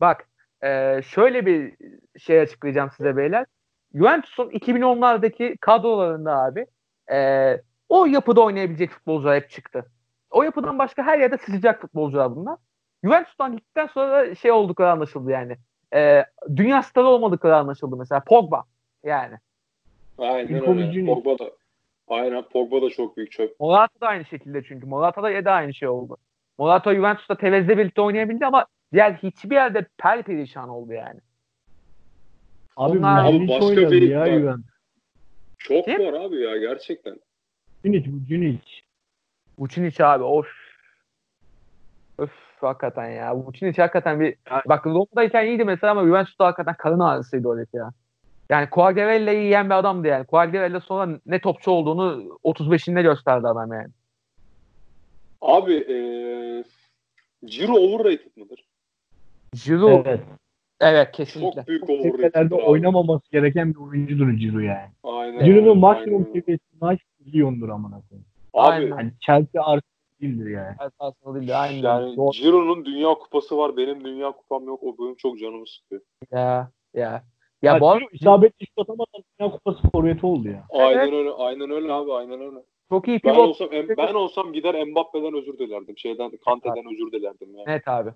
Bak 0.00 0.28
e, 0.62 1.00
şöyle 1.02 1.46
bir 1.46 1.74
şey 2.18 2.40
açıklayacağım 2.40 2.90
size 2.96 3.16
beyler. 3.16 3.46
Juventus'un 3.94 4.50
2010'lardaki 4.50 5.56
kadrolarında 5.56 6.42
abi 6.42 6.66
e, 7.12 7.60
o 7.88 8.06
yapıda 8.06 8.40
oynayabilecek 8.40 8.90
futbolcular 8.90 9.36
hep 9.36 9.50
çıktı. 9.50 9.86
O 10.30 10.42
yapıdan 10.42 10.78
başka 10.78 11.02
her 11.02 11.18
yerde 11.18 11.38
sızacak 11.38 11.80
futbolcular 11.80 12.36
bunlar. 12.36 12.58
Juventus'tan 13.04 13.56
gittikten 13.56 13.86
sonra 13.86 14.34
şey 14.34 14.52
oldukları 14.52 14.90
anlaşıldı 14.90 15.30
yani. 15.30 15.56
E, 15.94 16.24
dünya 16.56 16.82
starı 16.82 17.06
olmadıkları 17.06 17.56
anlaşıldı 17.56 17.96
mesela. 17.96 18.20
Pogba 18.20 18.64
yani. 19.04 19.34
Aynen 20.18 20.54
Nicolo 20.54 20.80
öyle. 20.80 21.06
Pogba 21.06 21.38
da. 21.38 21.50
Aynen 22.08 22.42
Pogba 22.42 22.82
da 22.82 22.90
çok 22.90 23.16
büyük 23.16 23.32
çöp. 23.32 23.60
Morata 23.60 24.00
da 24.00 24.06
aynı 24.06 24.24
şekilde 24.24 24.62
çünkü. 24.62 24.86
Morata 24.86 25.22
da, 25.22 25.44
da 25.44 25.52
aynı 25.52 25.74
şey 25.74 25.88
oldu. 25.88 26.16
Morata 26.58 26.94
Juventus'ta 26.94 27.34
Tevez'le 27.36 27.68
birlikte 27.68 28.00
oynayabildi 28.00 28.46
ama 28.46 28.66
diğer 28.92 29.12
hiçbir 29.12 29.54
yerde 29.54 29.86
perperişan 29.98 30.68
oldu 30.68 30.92
yani. 30.92 31.20
Abi 32.76 32.98
Onlar- 32.98 33.22
Vlahovic 33.24 33.48
Başka 33.48 33.64
oynadı 33.66 33.90
bir- 33.90 34.08
ya 34.08 34.26
Juventus. 34.26 34.64
Çok 35.58 35.84
Kim? 35.84 35.98
var 35.98 36.12
abi 36.12 36.40
ya 36.42 36.56
gerçekten. 36.56 37.16
Cunic 37.82 38.12
bu 38.12 38.26
Cunic. 38.28 38.60
Vucinic 39.58 40.04
abi 40.04 40.24
of. 40.24 40.46
Öf 42.18 42.30
hakikaten 42.60 43.08
ya. 43.10 43.36
Vucinic 43.36 43.82
hakikaten 43.82 44.20
bir 44.20 44.34
bak 44.68 44.86
Roma'dayken 44.86 45.46
iyiydi 45.46 45.64
mesela 45.64 45.90
ama 45.90 46.04
Juventus'ta 46.04 46.46
hakikaten 46.46 46.74
karın 46.78 47.00
ağrısıydı 47.00 47.48
o 47.48 47.56
ya. 47.72 47.90
Yani 48.50 48.70
Quagliarella'yı 48.70 49.42
yiyen 49.42 49.66
bir 49.70 49.74
adamdı 49.74 50.08
yani. 50.08 50.26
Quagliarella 50.26 50.80
sonra 50.80 51.18
ne 51.26 51.40
topçu 51.40 51.70
olduğunu 51.70 52.38
35'inde 52.44 53.02
gösterdi 53.02 53.48
adam 53.48 53.72
yani. 53.72 53.88
Abi 55.44 55.72
eee 55.72 56.64
Ciro 57.44 57.72
overrated 57.72 58.36
mıdır? 58.36 58.64
Giroud 59.64 60.06
evet, 60.06 60.20
Evet. 60.80 61.12
kesinlikle. 61.12 61.60
Çok 61.60 61.68
büyük 61.68 61.90
overrated. 61.90 62.50
oynamaması 62.50 63.30
gereken 63.30 63.74
bir 63.74 63.78
oyuncudur 63.78 64.36
Ciro 64.36 64.58
yani. 64.58 64.90
Aynen. 65.02 65.44
Ciro'nun 65.44 65.78
maksimum 65.78 66.26
seviyesi 66.26 66.64
maç 66.80 67.00
milyondur 67.26 67.68
amına 67.68 68.02
koyayım. 68.08 68.26
Abi. 68.54 68.90
Yani 68.90 69.12
Chelsea 69.26 69.62
Arsenal 69.62 69.80
değildir 70.20 70.50
yani. 70.50 70.76
Aslında 70.98 71.34
değil 71.40 71.48
de 71.48 71.56
aynen. 71.56 71.82
yani 71.82 72.16
Doğru. 72.16 72.32
Ciro'nun 72.32 72.84
dünya 72.84 73.14
kupası 73.14 73.58
var. 73.58 73.76
Benim 73.76 74.04
dünya 74.04 74.32
kupam 74.32 74.64
yok. 74.64 74.82
O 74.82 74.98
benim 74.98 75.14
çok 75.14 75.38
canımı 75.38 75.66
sıkıyor. 75.66 76.02
Ya 76.32 76.70
ya. 76.94 77.24
Ya 77.62 77.72
Ya 77.74 77.80
bu 77.80 77.90
arada 77.90 78.00
Ciro 78.00 78.10
isabetli 78.12 78.66
şut 78.66 78.78
atamadan 78.78 79.24
Dünya 79.40 79.50
Kupası 79.50 79.90
forveti 79.92 80.26
oldu 80.26 80.48
ya. 80.48 80.64
Aynen 80.70 81.12
öyle. 81.12 81.30
Aynen 81.30 81.70
öyle 81.70 81.92
abi. 81.92 82.12
Aynen 82.12 82.40
öyle. 82.40 82.58
Çok 82.88 83.08
iyi 83.08 83.20
Ben 83.24 83.32
pivot. 83.32 83.48
olsam 83.48 83.68
em- 83.72 83.96
ben 83.96 84.14
olsam 84.14 84.52
gider 84.52 84.84
Mbappe'den 84.84 85.34
özür 85.34 85.58
dilerdim. 85.58 85.98
Şeyden 85.98 86.30
Kante'den 86.44 86.92
özür 86.92 87.12
dilerdim 87.12 87.48
yani. 87.56 87.64
Evet 87.66 87.88
abi. 87.88 88.10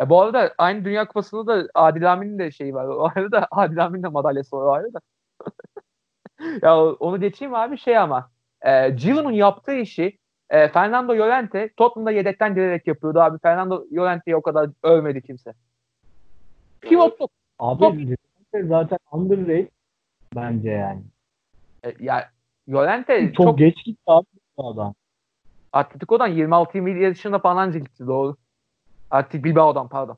E, 0.00 0.10
bu 0.10 0.20
arada 0.20 0.54
aynı 0.58 0.84
Dünya 0.84 1.06
Kupası'nda 1.08 1.46
da 1.46 1.68
Adil 1.74 2.12
Amin'in 2.12 2.38
de 2.38 2.50
şeyi 2.50 2.74
var. 2.74 2.86
O 2.86 3.08
arada 3.16 3.48
Adil 3.50 3.84
Amin'in 3.84 4.02
de 4.02 4.08
madalyası 4.08 4.56
var 4.56 4.62
o 4.66 4.72
arada. 4.72 4.98
ya 6.62 6.84
onu 6.84 7.20
geçeyim 7.20 7.54
abi 7.54 7.78
şey 7.78 7.98
ama. 7.98 8.30
E, 8.62 8.90
Giroud'un 8.90 9.30
yaptığı 9.32 9.74
işi 9.74 10.18
e, 10.50 10.68
Fernando 10.68 11.12
Llorente 11.12 11.70
Tottenham'da 11.76 12.10
yedekten 12.10 12.54
girerek 12.54 12.86
yapıyordu 12.86 13.20
abi. 13.20 13.38
Fernando 13.38 13.84
Llorente'yi 13.92 14.36
o 14.36 14.42
kadar 14.42 14.70
övmedi 14.82 15.22
kimse. 15.22 15.54
Pivotluk. 16.80 17.30
Abi 17.58 17.80
Top. 17.80 18.18
Zaten 18.68 18.98
underrated 19.12 19.68
bence 20.36 20.70
yani. 20.70 21.02
E, 21.84 21.94
ya 22.00 22.30
Llorente 22.68 23.32
Çok, 23.36 23.46
çok, 23.46 23.58
geç 23.58 23.84
gitti 23.84 24.02
abi 24.06 24.26
adam. 24.56 24.94
Atletico'dan 25.72 26.30
26-27 26.32 26.98
yaşında 26.98 27.38
falan 27.38 27.72
gitti 27.72 28.06
doğru. 28.06 28.36
Atletik 29.10 29.44
Bilbao'dan 29.44 29.88
pardon. 29.88 30.16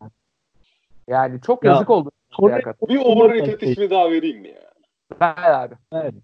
Yani 1.09 1.40
çok 1.40 1.64
Ya, 1.64 1.72
yazık 1.72 1.90
oldu. 1.90 2.11
Sonra 2.30 2.62
Bir 2.88 2.99
overrated 2.99 3.61
ismi 3.61 3.90
daha 3.90 4.11
vereyim 4.11 4.40
mi 4.40 4.49
ya? 4.49 4.72
Ver 5.20 5.53
abi. 5.62 5.74
Evet. 5.92 6.14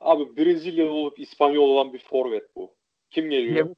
Abi 0.00 0.36
Brezilyalı 0.36 0.90
olup 0.92 1.18
İspanyol 1.18 1.68
olan 1.68 1.92
bir 1.92 1.98
forvet 1.98 2.56
bu. 2.56 2.70
Kim 3.10 3.30
geliyor? 3.30 3.54
Diego 3.54 3.74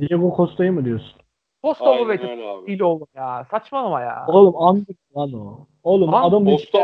Diego 0.00 0.36
Costa'yı 0.36 0.72
mı 0.72 0.84
diyorsun? 0.84 1.20
Costa 1.64 1.90
Aynen 1.90 2.04
Overrated 2.04 2.28
öyle 2.30 2.48
abi. 2.48 2.66
değil 2.66 2.80
oğlum 2.80 3.06
ya. 3.14 3.46
Saçmalama 3.50 4.00
ya. 4.00 4.24
Oğlum 4.28 4.54
under 4.54 4.94
lan 5.16 5.32
o. 5.32 5.66
Oğlum 5.82 6.12
Lan, 6.12 6.28
adam 6.28 6.44
Costa 6.44 6.78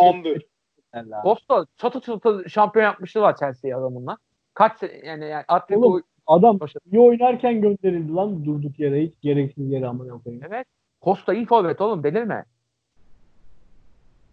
under. 1.04 1.22
Costa 1.22 1.66
çatı 1.76 2.00
çatı 2.00 2.50
şampiyon 2.50 2.84
yapmışlığı 2.84 3.20
var 3.20 3.36
Chelsea'ye 3.36 3.76
adamınla. 3.76 4.18
Kaç 4.54 4.72
yani, 4.82 5.24
yani 5.24 5.44
Atletico 5.48 5.86
Oğlum, 5.86 6.02
Adam 6.26 6.60
Başladı. 6.60 6.84
iyi 6.92 7.00
oynarken 7.00 7.60
gönderildi 7.60 8.12
lan 8.12 8.44
durduk 8.44 8.78
yere 8.78 9.02
hiç 9.02 9.12
gereksiz 9.22 9.70
yere 9.70 9.86
amına 9.86 10.18
koyayım. 10.18 10.44
evet. 10.48 10.66
Costa 11.02 11.34
iyi 11.34 11.46
forvet 11.46 11.80
oğlum 11.80 12.04
delirme. 12.04 12.44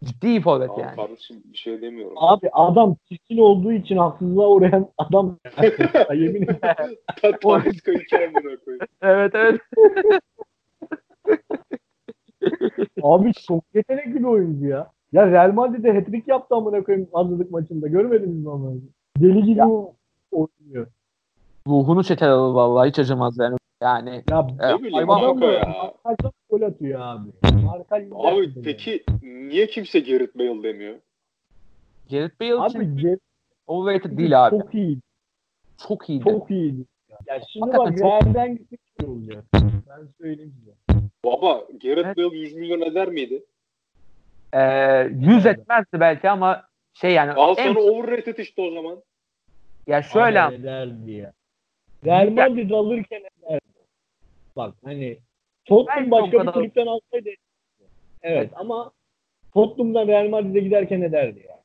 Ciddi 0.03 0.27
iyi 0.27 0.41
forvet 0.41 0.69
Abi 0.69 0.81
yani. 0.81 0.95
kardeşim 0.95 1.44
bir 1.45 1.57
şey 1.57 1.81
demiyorum. 1.81 2.18
Abi 2.18 2.49
adam 2.53 2.95
çirkin 3.10 3.38
olduğu 3.38 3.72
için 3.72 3.98
haksızlığa 3.98 4.49
uğrayan 4.49 4.89
adam. 4.98 5.38
Yemin 6.14 6.44
ederim. 6.44 6.98
Koyayım. 7.44 7.73
Evet 9.02 9.31
evet. 9.35 9.61
Abi 13.02 13.34
çok 13.34 13.64
yetenekli 13.73 14.15
bir 14.15 14.23
oyuncu 14.23 14.68
ya. 14.68 14.94
Ya 15.15 15.27
Real 15.31 15.53
Madrid'de 15.53 15.91
hat-trick 15.93 16.31
yaptı 16.31 16.55
amına 16.55 16.83
koyayım 16.83 17.07
hazırlık 17.13 17.51
maçında. 17.51 17.87
Görmediniz 17.87 18.43
mi 18.43 18.49
onu? 18.49 18.77
Deli 19.19 19.43
gibi 19.43 19.61
oynuyor. 20.31 20.87
Ruhunu 21.67 22.03
çeker 22.03 22.27
alır 22.29 22.53
vallahi 22.53 22.89
hiç 22.89 22.99
acımaz 22.99 23.37
yani. 23.37 23.57
Yani 23.81 24.23
Ya 24.29 24.47
e, 24.61 24.73
Ne 24.73 24.77
bileyim 24.79 24.93
hayvan- 24.93 25.21
kanka 25.21 25.45
ya. 25.45 25.93
Markajdan 26.05 26.31
gol 26.49 26.61
atıyor 26.61 26.99
abi. 27.01 27.29
Markaj 27.65 28.03
Abi 28.15 28.61
peki 28.63 29.03
niye 29.21 29.67
kimse 29.67 29.99
Gareth 29.99 30.37
Bale 30.37 30.63
demiyor? 30.63 30.95
Gareth 32.11 32.39
Bale 32.41 32.53
Abi 32.55 32.69
için 32.69 32.97
Gerrit 32.97 33.19
overrated 33.67 34.17
değil 34.17 34.45
abi. 34.47 34.57
çok 34.59 34.75
iyi. 34.75 34.97
Çok 35.87 36.09
iyiydi. 36.09 36.23
Çok 36.23 36.51
iyi. 36.51 36.85
Ya 37.27 37.39
şimdi 37.49 37.65
Hakikaten 37.71 37.91
bak 37.93 37.97
çok- 37.97 38.25
Real'den 38.25 38.57
gitmek 38.57 38.79
şey 38.99 39.09
olacak. 39.09 39.43
Ben 39.53 40.07
söyleyeyim 40.21 40.53
size. 40.59 40.71
Baba 41.25 41.61
Gareth 41.83 42.05
Evet. 42.05 42.17
Bale 42.17 42.37
100 42.37 42.55
milyon 42.55 42.81
eder 42.81 43.07
miydi? 43.07 43.43
Ee, 44.56 45.10
yüz 45.19 45.45
etmezdi 45.45 45.99
belki 45.99 46.30
ama 46.30 46.64
şey 46.94 47.14
yani 47.14 47.32
Al 47.32 47.56
en, 47.57 47.73
sana 47.73 47.84
overrated 47.84 48.38
işte 48.38 48.61
o 48.61 48.72
zaman. 48.72 49.03
ya 49.88 50.02
şöyle 50.03 50.41
Abi 50.41 50.56
ederdi 50.56 51.11
ya. 51.11 51.34
Real 52.06 52.30
Madrid 52.30 52.72
alırken 52.72 53.19
ederdi. 53.19 53.60
Bak 54.56 54.73
hani 54.84 55.18
Tottenham 55.65 56.11
başka 56.11 56.48
bir 56.48 56.52
kulüpten 56.52 56.88
alsaydı 56.88 57.30
Evet 58.22 58.52
ama 58.56 58.91
Tottenham'dan 59.53 60.07
Real 60.07 60.30
Madrid'e 60.30 60.60
giderken 60.60 61.02
ederdi 61.02 61.45
ya. 61.49 61.60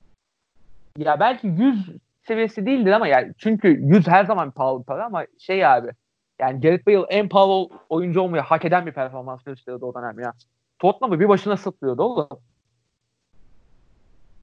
ya 0.99 1.21
belki 1.21 1.47
100 1.47 1.89
seviyesi 2.23 2.67
değildir 2.67 2.93
ama 2.93 3.09
yani 3.09 3.33
çünkü 3.39 3.69
100 3.69 4.09
her 4.09 4.25
zaman 4.25 4.51
pahalı 4.51 4.81
bir 4.81 4.85
para 4.85 5.05
ama 5.05 5.27
şey 5.39 5.67
abi 5.67 5.91
yani 6.39 6.61
Gareth 6.61 6.87
Bale 6.87 7.07
en 7.09 7.29
pahalı 7.29 7.69
oyuncu 7.89 8.21
olmayı 8.21 8.43
hak 8.43 8.65
eden 8.65 8.87
bir 8.87 8.93
performans 8.93 9.43
gösteriyordu 9.43 9.87
o 9.87 9.95
dönem 9.95 10.19
ya. 10.19 10.33
Tottenham'ı 10.79 11.21
bir 11.21 11.29
başına 11.29 11.57
sıtlıyordu 11.57 12.03
oğlum. 12.03 12.29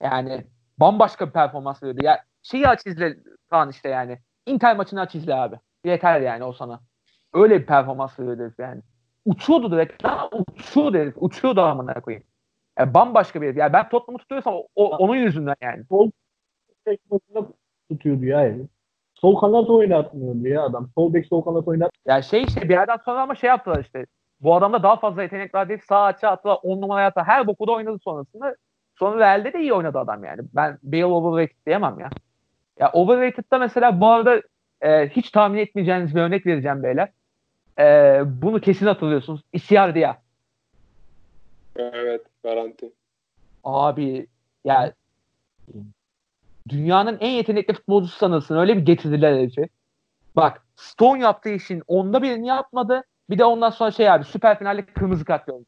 Yani 0.02 0.46
bambaşka 0.78 1.28
bir 1.28 1.32
performans 1.32 1.84
veriyordu. 1.84 2.06
Ya 2.06 2.24
şeyi 2.44 2.68
aç 2.68 2.86
izle 2.86 3.18
falan 3.50 3.70
işte 3.70 3.90
yani. 3.90 4.20
Inter 4.46 4.78
maçını 4.78 5.02
aç 5.02 5.16
izle 5.16 5.36
abi. 5.36 5.56
Yeter 5.86 6.22
yani 6.22 6.44
o 6.44 6.54
sana. 6.54 6.80
Öyle 7.34 7.62
bir 7.62 7.66
performans 7.66 8.20
veriyordu 8.20 8.54
yani. 8.60 8.82
uçuyordu 9.26 9.72
direkt. 9.72 10.06
Lan 10.06 10.30
uçuyordu 10.56 10.98
herif. 10.98 11.14
Uçuyordu 11.18 11.62
amına 11.62 11.94
koyayım. 11.94 12.24
Yani 12.80 12.94
bambaşka 12.94 13.42
bir 13.42 13.48
herif. 13.48 13.58
Yani 13.58 13.74
ben 13.74 13.90
Tottenham'ı 13.90 14.18
tutuyorsam 14.18 14.54
o, 14.76 14.98
onun 14.98 15.16
yüzünden 15.16 15.56
yani. 15.62 15.84
tek 16.86 17.12
başına 17.12 17.48
tutuyordu 17.90 18.26
ya 18.26 18.40
herif. 18.40 18.68
Sol 19.14 19.40
kanat 19.40 19.70
oynatmıyordu 19.70 20.48
ya 20.48 20.64
adam. 20.64 20.90
Sol 20.96 21.14
bek 21.14 21.26
sol 21.26 21.42
kanat 21.42 21.68
oynat. 21.68 21.92
Ya 22.06 22.22
şey 22.22 22.44
işte 22.44 22.62
bir 22.62 22.74
yerden 22.74 22.98
sonra 23.06 23.22
ama 23.22 23.36
şey 23.36 23.48
yaptılar 23.48 23.84
işte. 23.84 24.06
Bu 24.42 24.56
adamda 24.56 24.84
daha 24.84 24.96
fazla 24.96 25.24
yetenek 25.24 25.56
var 25.56 25.70
deyip 25.70 25.84
sağ 25.84 26.04
açı 26.04 26.28
attılar. 26.28 26.60
On 26.64 26.82
numara 26.82 27.02
yaptılar. 27.02 27.28
Her 27.28 27.48
boku 27.48 27.68
da 27.68 27.72
oynadı 27.72 27.98
sonrasında. 28.04 28.56
Sonra 29.00 29.20
Real'de 29.20 29.54
de 29.54 29.62
iyi 29.62 29.74
oynadı 29.74 30.00
adam 30.00 30.24
yani. 30.24 30.42
Ben 30.56 30.78
Bale 30.84 31.06
overrated 31.06 31.56
diyemem 31.66 32.00
ya. 32.00 32.10
Ya 32.80 32.92
overrated'da 32.92 33.58
mesela 33.58 34.02
bu 34.02 34.08
arada 34.08 34.42
e, 34.82 35.10
hiç 35.10 35.32
tahmin 35.32 35.58
etmeyeceğiniz 35.58 36.16
bir 36.16 36.22
örnek 36.22 36.46
vereceğim 36.46 36.84
beyler. 36.84 37.10
E, 37.80 38.22
bunu 38.42 38.62
kesin 38.62 38.86
hatırlıyorsunuz. 38.86 39.42
Icardi'ye. 39.54 40.16
Evet 41.76 42.22
garanti. 42.44 42.92
Abi 43.64 44.28
ya 44.66 44.94
dünyanın 46.70 47.18
en 47.20 47.30
yetenekli 47.30 47.74
futbolcusu 47.74 48.18
sanırsın. 48.18 48.58
Öyle 48.58 48.78
bir 48.78 48.86
getirdiler 48.86 49.34
herifi. 49.34 49.70
Bak 50.36 50.66
Stone 50.76 51.22
yaptığı 51.22 51.50
işin 51.50 51.84
onda 51.88 52.22
birini 52.22 52.48
yapmadı. 52.48 53.04
Bir 53.30 53.38
de 53.38 53.46
ondan 53.46 53.70
sonra 53.70 53.92
şey 53.92 54.12
abi 54.12 54.24
süper 54.24 54.60
finalde 54.60 54.86
kırmızı 54.86 55.26
kart 55.26 55.48
gördü. 55.48 55.66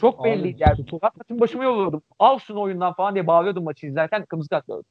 Çok 0.00 0.24
belliydi 0.24 0.62
yani. 0.68 1.00
Tüm 1.28 1.40
başımı 1.40 1.64
yolluyordum. 1.64 2.02
Al 2.18 2.38
şunu 2.38 2.60
oyundan 2.60 2.92
falan 2.92 3.14
diye 3.14 3.26
bağırıyordum 3.26 3.64
maçı 3.64 3.86
izlerken 3.86 4.24
kırmızı 4.24 4.48
kart 4.48 4.66
gördüm. 4.66 4.84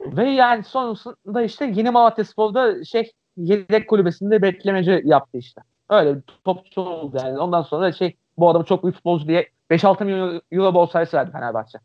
Ve 0.00 0.30
yani 0.30 0.64
sonrasında 0.64 1.42
işte 1.42 1.72
yeni 1.74 1.90
Malatya 1.90 2.24
Spor'da 2.24 2.84
şey 2.84 3.12
yedek 3.36 3.88
kulübesinde 3.88 4.42
beklemeci 4.42 5.02
yaptı 5.04 5.38
işte. 5.38 5.60
Öyle 5.90 6.16
bir 6.16 6.22
topçu 6.44 6.80
oldu 6.80 7.16
yani. 7.22 7.38
Ondan 7.38 7.62
sonra 7.62 7.92
şey 7.92 8.16
bu 8.38 8.50
adamı 8.50 8.64
çok 8.64 8.82
büyük 8.82 8.96
futbolcu 8.96 9.28
diye 9.28 9.48
5-6 9.70 10.04
milyon 10.04 10.42
euro 10.52 10.74
bol 10.74 10.86
sayısı 10.86 11.16
verdi 11.16 11.30
Fenerbahçe. 11.32 11.78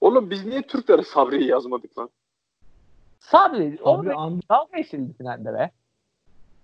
Oğlum 0.00 0.30
biz 0.30 0.46
niye 0.46 0.62
Türklere 0.62 1.02
Sabri'yi 1.02 1.48
yazmadık 1.48 1.98
lan? 1.98 2.10
Sabri, 3.18 3.78
o 3.84 3.98
Abi 3.98 4.14
and- 4.14 4.42
dalga 4.50 4.76
geçildi 4.78 5.12
finalde 5.18 5.54
be. 5.54 5.70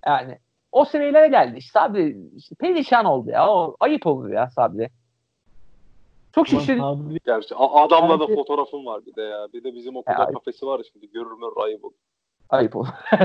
Yani 0.07 0.39
o 0.73 0.85
seviyelere 0.85 1.28
geldi. 1.28 1.59
İşte 1.59 1.78
Sabri 1.78 2.16
işte 2.36 2.55
perişan 2.55 3.05
oldu 3.05 3.31
ya. 3.31 3.49
O 3.51 3.77
ayıp 3.81 4.07
oldu 4.07 4.28
ya 4.28 4.51
Sabri. 4.51 4.89
Çok. 6.32 6.49
Sabri- 6.49 7.20
Gerçi 7.27 7.55
adamla 7.55 8.20
da 8.20 8.27
fotoğrafım 8.35 8.86
var 8.86 9.07
bir 9.07 9.16
de 9.16 9.23
ya. 9.23 9.47
Bir 9.53 9.65
de 9.65 9.74
bizim 9.74 9.97
okulda 9.97 10.20
Ya. 10.23 10.27
kafesi 10.32 10.66
var 10.66 10.81
şimdi 10.93 11.11
görür 11.12 11.31
mü 11.32 11.45
ayıp 11.65 11.85
olur. 11.85 11.95
Ayıp 12.51 12.77
oldu. 12.77 12.89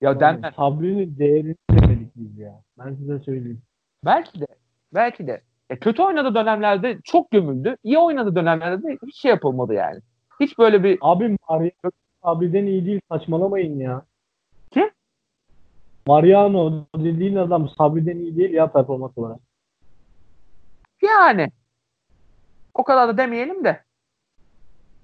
ya 0.00 0.20
denmez. 0.20 0.54
Sabri'nin 0.54 1.18
değerini 1.18 1.54
bilemedik 1.70 2.16
biz 2.16 2.38
ya. 2.38 2.62
Ben 2.78 2.94
size 2.94 3.18
söyleyeyim. 3.18 3.62
Belki 4.04 4.40
de. 4.40 4.46
Belki 4.94 5.26
de. 5.26 5.42
E, 5.70 5.76
kötü 5.78 6.02
oynadığı 6.02 6.34
dönemlerde 6.34 6.98
çok 7.04 7.30
gömüldü. 7.30 7.76
İyi 7.84 7.98
oynadığı 7.98 8.36
dönemlerde 8.36 8.82
de 8.82 8.98
hiç 9.06 9.16
şey 9.16 9.28
yapılmadı 9.30 9.74
yani. 9.74 10.00
Hiç 10.40 10.58
böyle 10.58 10.84
bir 10.84 10.98
Abi 11.00 11.36
Mariano 11.48 11.90
Sabri'den 12.24 12.66
iyi 12.66 12.86
değil 12.86 13.00
saçmalamayın 13.08 13.78
ya. 13.80 14.02
Mariano 16.06 16.86
dediğin 16.96 17.36
adam 17.36 17.68
Sabri'den 17.68 18.16
iyi 18.16 18.36
değil 18.36 18.52
ya 18.52 18.72
performans 18.72 19.18
olarak. 19.18 19.38
yani 21.02 21.48
o 22.74 22.84
kadar 22.84 23.08
da 23.08 23.18
demeyelim 23.18 23.64
de. 23.64 23.80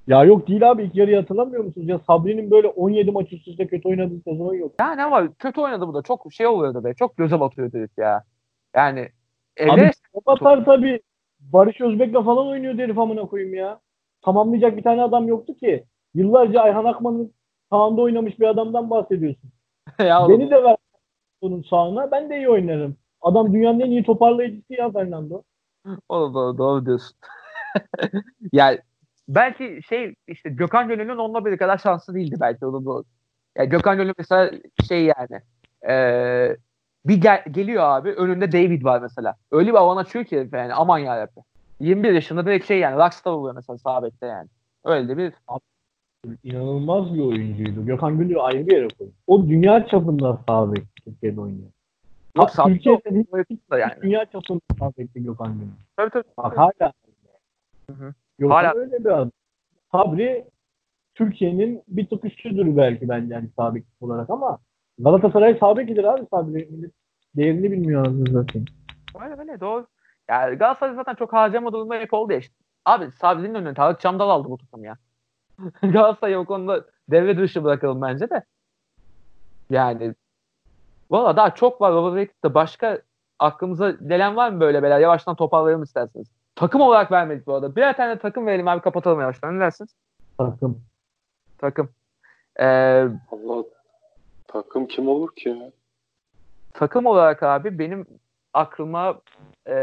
Ya 0.06 0.24
yok 0.24 0.48
değil 0.48 0.70
abi 0.70 0.82
ilk 0.82 0.94
yarıyı 0.94 1.16
hatırlamıyor 1.16 1.64
musunuz? 1.64 1.88
Ya 1.88 1.98
Sabri'nin 1.98 2.50
böyle 2.50 2.68
17 2.68 3.10
maç 3.10 3.32
üst 3.32 3.48
üste 3.48 3.66
kötü 3.66 3.88
oynadığı 3.88 4.20
sezon 4.20 4.54
yok. 4.54 4.72
Yani 4.80 5.02
ama 5.02 5.32
kötü 5.32 5.60
oynadı 5.60 5.88
bu 5.88 5.94
da. 5.94 6.02
Çok 6.02 6.32
şey 6.32 6.46
oluyordu 6.46 6.84
be. 6.84 6.94
Çok 6.94 7.16
göze 7.16 7.40
batıyordu 7.40 7.78
herif 7.78 7.98
ya. 7.98 8.24
Yani 8.76 9.00
Abi 9.60 9.70
Everest 9.70 10.02
o 10.12 10.30
atar 10.30 10.64
tabii. 10.64 11.00
Barış 11.40 11.80
Özbek'le 11.80 12.24
falan 12.24 12.46
oynuyor 12.48 12.78
herif 12.78 12.98
amına 12.98 13.26
koyayım 13.26 13.54
ya. 13.54 13.80
Tamamlayacak 14.22 14.76
bir 14.76 14.82
tane 14.82 15.02
adam 15.02 15.28
yoktu 15.28 15.54
ki. 15.54 15.84
Yıllarca 16.14 16.60
Ayhan 16.60 16.84
Akman'ın 16.84 17.32
sağında 17.70 18.00
oynamış 18.00 18.40
bir 18.40 18.46
adamdan 18.46 18.90
bahsediyorsun. 18.90 19.50
ya 19.98 20.24
oğlum. 20.24 20.40
Beni 20.40 20.50
de 20.50 20.64
ver 20.64 20.76
onun 21.40 21.62
sağına 21.62 22.10
ben 22.10 22.30
de 22.30 22.36
iyi 22.36 22.48
oynarım. 22.48 22.96
Adam 23.22 23.52
dünyanın 23.52 23.80
en 23.80 23.90
iyi 23.90 24.04
toparlayıcısı 24.04 24.72
ya 24.74 24.90
Fernando. 24.90 25.42
Doğru, 25.86 26.34
doğru, 26.34 26.58
doğru 26.58 26.86
diyorsun. 26.86 27.16
yani 28.52 28.78
belki 29.28 29.80
şey 29.88 30.14
işte 30.26 30.50
Gökhan 30.50 30.88
Gönül'ün 30.88 31.16
onunla 31.18 31.44
bir 31.44 31.56
kadar 31.56 31.78
şansı 31.78 32.14
değildi 32.14 32.36
belki 32.40 32.66
o 32.66 32.72
da 32.72 32.84
doğru. 32.84 33.04
Yani 33.56 33.68
Gökhan 33.68 33.96
Gönül 33.96 34.12
mesela 34.18 34.50
şey 34.88 35.04
yani 35.04 35.40
eee, 35.88 36.56
bir 37.04 37.20
gel- 37.20 37.44
geliyor 37.50 37.82
abi 37.84 38.10
önünde 38.10 38.52
David 38.52 38.84
var 38.84 39.00
mesela. 39.02 39.34
Öyle 39.50 39.68
bir 39.70 39.76
alan 39.76 39.96
açıyor 39.96 40.24
ki 40.24 40.48
yani 40.52 40.74
aman 40.74 40.98
yarabbim. 40.98 41.42
21 41.80 42.12
yaşında 42.12 42.46
direkt 42.46 42.66
şey 42.66 42.78
yani 42.78 42.96
rockstar 42.96 43.32
oluyor 43.32 43.54
mesela 43.54 43.78
sağ 43.78 44.02
bekte 44.02 44.26
yani. 44.26 44.48
Öyle 44.84 45.08
de 45.08 45.16
bir 45.16 45.32
İnanılmaz 46.44 47.14
bir 47.14 47.20
oyuncuydu. 47.20 47.86
Gökhan 47.86 48.18
Gönül'ü 48.18 48.38
ayrı 48.38 48.66
bir 48.66 48.72
yere 48.72 48.88
koyuyor. 48.98 49.14
O 49.26 49.48
dünya 49.48 49.86
çapında 49.86 50.38
sağ 50.48 50.72
bek 50.72 50.82
Türkiye'de 51.04 51.40
oynuyor. 51.40 51.68
yok 52.36 52.50
sağ 52.50 52.64
Türkiye'de 52.64 53.04
değil, 53.04 53.26
da 53.70 53.78
yani. 53.78 53.92
dünya 54.02 54.24
çapında 54.24 54.60
sağ 54.78 54.92
bekte 54.98 55.20
Gökhan 55.20 55.58
Gönül. 55.58 55.70
Tabii 55.96 56.10
tabii. 56.10 56.28
Bak 56.36 56.58
hala. 56.58 56.92
Hı 57.86 57.92
hı. 57.92 58.14
Gökhan 58.38 58.64
Hala. 58.64 58.74
öyle 58.74 59.04
bir 59.04 59.10
adam. 59.10 59.30
Sabri 59.92 60.44
Türkiye'nin 61.14 61.82
bir 61.88 62.08
tık 62.08 62.24
üstüdür 62.24 62.76
belki 62.76 63.08
bence 63.08 63.34
yani 63.34 63.48
sağ 63.56 63.74
bek 63.74 63.84
olarak 64.00 64.30
ama 64.30 64.58
Galatasaray 64.98 65.58
sağ 65.58 65.76
bekidir 65.76 66.04
abi 66.04 66.26
Sabri. 66.30 66.68
Millet 66.70 66.92
Değerini 67.36 67.72
bilmiyor 67.72 68.06
anasını 68.06 68.32
zaten. 68.32 68.64
Öyle 69.22 69.40
öyle 69.40 69.60
doğru. 69.60 69.86
Yani 70.28 70.56
Galatasaray 70.56 70.94
zaten 70.94 71.14
çok 71.14 71.32
harcama 71.32 71.72
durumu 71.72 71.94
hep 71.94 72.14
oldu 72.14 72.32
ya 72.32 72.38
işte. 72.38 72.54
Abi 72.84 73.10
Sabri'nin 73.10 73.54
önüne 73.54 73.74
Tarık 73.74 74.00
Çamdal 74.00 74.30
aldı 74.30 74.48
bu 74.48 74.58
takım 74.58 74.84
ya. 74.84 74.96
Galatasaray'ı 75.82 76.38
o 76.38 76.44
konuda 76.44 76.84
devre 77.10 77.38
dışı 77.38 77.64
bırakalım 77.64 78.02
bence 78.02 78.30
de. 78.30 78.44
Yani 79.70 80.14
valla 81.10 81.36
daha 81.36 81.54
çok 81.54 81.80
var. 81.80 81.92
Overrated'da 81.92 82.54
başka 82.54 82.98
aklımıza 83.38 83.90
gelen 83.90 84.36
var 84.36 84.50
mı 84.50 84.60
böyle 84.60 84.82
beyler? 84.82 85.00
Yavaştan 85.00 85.36
toparlayalım 85.36 85.82
isterseniz. 85.82 86.28
Takım 86.54 86.80
olarak 86.80 87.12
vermedik 87.12 87.46
bu 87.46 87.54
arada. 87.54 87.76
Birer 87.76 87.96
tane 87.96 88.18
takım 88.18 88.46
verelim 88.46 88.68
abi 88.68 88.80
kapatalım 88.80 89.20
yavaştan. 89.20 89.56
Ne 89.56 89.60
dersiniz? 89.60 89.94
Takım. 90.38 90.82
Takım. 91.58 91.88
Ee, 92.60 93.08
Allah 93.32 93.64
takım 94.48 94.86
kim 94.86 95.08
olur 95.08 95.34
ki 95.36 95.48
ya? 95.48 95.70
takım 96.72 97.06
olarak 97.06 97.42
abi 97.42 97.78
benim 97.78 98.06
aklıma 98.54 99.20
e, 99.68 99.74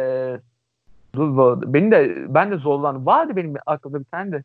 dur 1.15 1.37
bu 1.37 1.43
arada. 1.43 1.73
Beni 1.73 1.91
de 1.91 2.25
ben 2.33 2.51
de 2.51 2.57
zorlandım. 2.57 3.05
Vardı 3.05 3.35
benim 3.35 3.53
aklımda 3.65 3.99
bir 3.99 4.05
tane 4.05 4.31
de. 4.31 4.43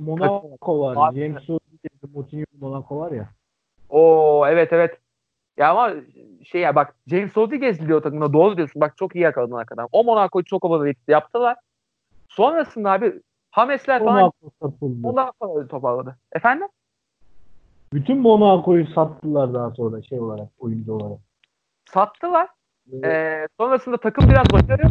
Monaco 0.00 0.80
var. 0.80 0.96
Abi. 1.10 1.20
James 1.20 1.60
Moutinho 2.14 2.44
Monaco 2.60 2.98
var 2.98 3.10
ya. 3.12 3.28
Oo 3.90 4.46
evet 4.48 4.72
evet. 4.72 4.98
Ya 5.56 5.70
ama 5.70 5.94
şey 6.44 6.60
ya 6.60 6.74
bak 6.74 6.94
James 7.06 7.36
Rodriguez 7.36 7.88
diyor 7.88 8.02
takımda 8.02 8.32
doğru 8.32 8.56
diyorsun. 8.56 8.80
Bak 8.80 8.96
çok 8.96 9.16
iyi 9.16 9.20
yakaladın 9.20 9.54
arkadan. 9.54 9.88
O 9.92 10.04
Monaco'yu 10.04 10.44
çok 10.44 10.64
overrated 10.64 11.08
yaptılar. 11.08 11.56
Sonrasında 12.28 12.90
abi 12.90 13.22
Hamesler 13.50 14.04
falan 14.04 14.20
Monaco 14.20 14.50
satıldı. 14.62 15.08
ondan 15.08 15.32
sonra 15.42 15.68
toparladı. 15.68 16.16
Efendim? 16.32 16.68
Bütün 17.92 18.18
Monaco'yu 18.18 18.86
sattılar 18.86 19.54
daha 19.54 19.70
sonra 19.70 20.02
şey 20.02 20.20
olarak, 20.20 20.48
oyuncu 20.58 20.92
olarak. 20.92 21.18
Sattılar. 21.84 22.48
Ee, 23.04 23.48
sonrasında 23.60 23.96
takım 23.96 24.28
biraz 24.30 24.52
başarıyor. 24.52 24.90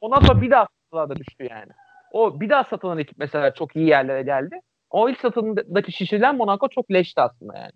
Ondan 0.00 0.20
sonra 0.20 0.42
bir 0.42 0.50
daha 0.50 0.66
sattılar 0.66 1.08
da 1.08 1.16
düştü 1.16 1.46
yani. 1.50 1.72
O 2.12 2.40
bir 2.40 2.50
daha 2.50 2.64
satılan 2.64 2.98
ekip 2.98 3.18
mesela 3.18 3.54
çok 3.54 3.76
iyi 3.76 3.86
yerlere 3.86 4.22
geldi. 4.22 4.60
O 4.90 5.08
ilk 5.08 5.20
satımdaki 5.20 5.92
şişirilen 5.92 6.36
Monaco 6.36 6.68
çok 6.68 6.90
leşti 6.92 7.20
aslında 7.20 7.58
yani. 7.58 7.72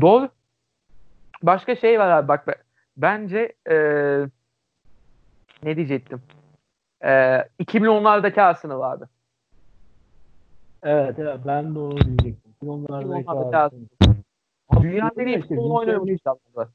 Doğru. 0.00 0.28
Başka 1.42 1.76
şey 1.76 1.98
var 1.98 2.08
abi 2.10 2.28
bak 2.28 2.46
be- 2.48 2.62
bence 2.96 3.52
eee, 3.70 4.26
ne 5.62 5.76
diyecektim? 5.76 6.22
Eee 7.04 7.48
2010'lardaki 7.60 8.42
Arsenal 8.42 8.80
abi. 8.92 9.04
Evet, 10.82 11.18
evet 11.18 11.38
ben 11.46 11.74
de 11.74 11.78
onu 11.78 11.98
diyecektim. 11.98 12.52
Onlardaki 12.66 13.06
Onlardaki 13.30 13.56
Arsenal. 13.56 13.86
Dünyanın 14.82 15.12
en 15.18 15.26
iyi 15.26 15.38
işte, 15.38 15.54
Wilshere- 15.54 15.72
oynuyormuş 15.72 16.20
adamlar. 16.24 16.68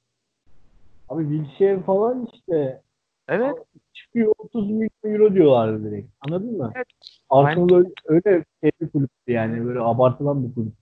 Abi 1.10 1.24
Wilshere 1.30 1.80
falan 1.80 2.28
işte 2.34 2.82
Evet. 3.28 3.56
çıkıyor 3.94 4.34
30 4.38 4.70
milyon 4.72 4.90
euro 5.04 5.34
diyorlar 5.34 5.84
direkt. 5.84 6.08
Anladın 6.28 6.58
mı? 6.58 6.72
Evet. 6.76 6.88
Arsenal 7.30 7.70
öyle, 7.76 7.90
öyle 8.06 8.44
şey 8.62 8.72
bir 8.82 8.90
kulüptü 8.90 9.32
yani 9.32 9.66
böyle 9.66 9.80
abartılan 9.80 10.48
bir 10.50 10.56
kulüp. 10.56 10.74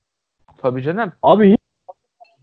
Tabii 0.58 0.84
canım. 0.84 1.14
Abi 1.24 1.52
hiç 1.52 1.60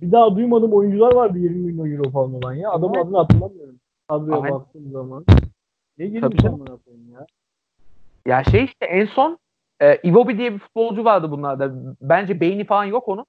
bir 0.00 0.12
daha 0.12 0.36
duymadığım 0.36 0.72
oyuncular 0.72 1.14
vardı 1.14 1.38
20 1.38 1.56
milyon 1.72 1.90
euro 1.98 2.10
falan 2.10 2.34
olan 2.34 2.54
ya. 2.54 2.70
Adamın 2.70 2.94
Evet. 2.94 3.04
adını 3.06 3.16
hatırlamıyorum. 3.18 3.80
Kadroya 4.08 4.36
Aynen. 4.40 4.54
baktığım 4.54 4.90
zaman. 4.92 5.24
Ne 5.98 6.06
girmiş 6.06 6.44
amına 6.44 6.76
koyayım 6.84 7.12
ya. 7.12 7.26
Ya 8.26 8.44
şey 8.44 8.64
işte 8.64 8.86
en 8.86 9.06
son 9.06 9.38
e, 9.80 9.96
Iwobi 9.96 10.38
diye 10.38 10.52
bir 10.54 10.58
futbolcu 10.58 11.04
vardı 11.04 11.30
bunlarda. 11.30 11.72
Bence 12.00 12.40
beyni 12.40 12.64
falan 12.64 12.84
yok 12.84 13.08
onun. 13.08 13.26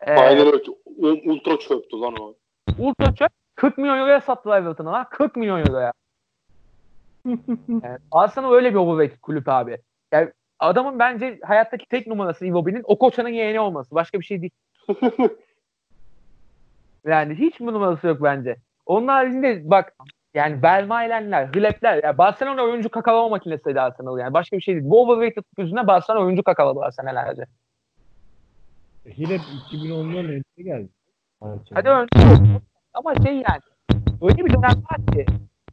E, 0.00 0.12
Aynen 0.12 0.46
öyle. 0.46 0.62
U- 0.96 1.30
Ultra 1.32 1.58
çöptü 1.58 2.00
lan 2.00 2.14
o. 2.20 2.34
Ultra 2.78 3.14
çöp 3.14 3.30
40 3.54 3.78
milyon 3.78 3.98
euroya 3.98 4.20
sattılar 4.20 4.60
Everton'a 4.62 4.92
lan. 4.92 5.06
40 5.10 5.36
milyon 5.36 5.58
euroya. 5.60 5.92
yani 7.24 7.98
Arsenal 8.12 8.52
öyle 8.52 8.70
bir 8.70 8.78
overrated 8.78 9.18
kulüp 9.20 9.48
abi. 9.48 9.78
Yani 10.12 10.30
adamın 10.58 10.98
bence 10.98 11.38
hayattaki 11.42 11.88
tek 11.88 12.06
numarası 12.06 12.46
Iwobi'nin 12.46 12.82
o 12.84 12.98
koçanın 12.98 13.28
yeğeni 13.28 13.60
olması. 13.60 13.94
Başka 13.94 14.20
bir 14.20 14.24
şey 14.24 14.40
değil. 14.40 14.52
yani 17.06 17.34
hiç 17.34 17.60
mi 17.60 17.66
numarası 17.72 18.06
yok 18.06 18.22
bence. 18.22 18.56
Onun 18.86 19.08
haricinde 19.08 19.70
bak 19.70 19.94
yani 20.34 20.62
Vermaelenler, 20.62 21.46
Hlepler. 21.46 22.00
Yani 22.04 22.18
Barcelona 22.18 22.62
oyuncu 22.62 22.88
kakalama 22.88 23.28
makinesiydi 23.28 23.80
Arsenal 23.80 24.18
yani. 24.18 24.32
Başka 24.34 24.56
bir 24.56 24.62
şey 24.62 24.74
değil. 24.74 24.90
Bu 24.90 25.02
overrated 25.02 25.42
yüzünden 25.58 25.86
Barcelona 25.86 26.24
oyuncu 26.24 26.42
kakaladılar 26.42 26.90
senelerce. 26.90 27.44
Hilep 29.06 29.40
2010'dan 29.72 30.24
önce 30.24 30.42
geldi. 30.56 30.88
Hadi 31.74 31.88
önce 31.88 32.42
ama 32.94 33.14
şey 33.14 33.34
yani 33.34 33.60
öyle 34.22 34.44
bir 34.44 34.50
dönem 34.50 34.62
var 34.62 35.06
ki 35.12 35.26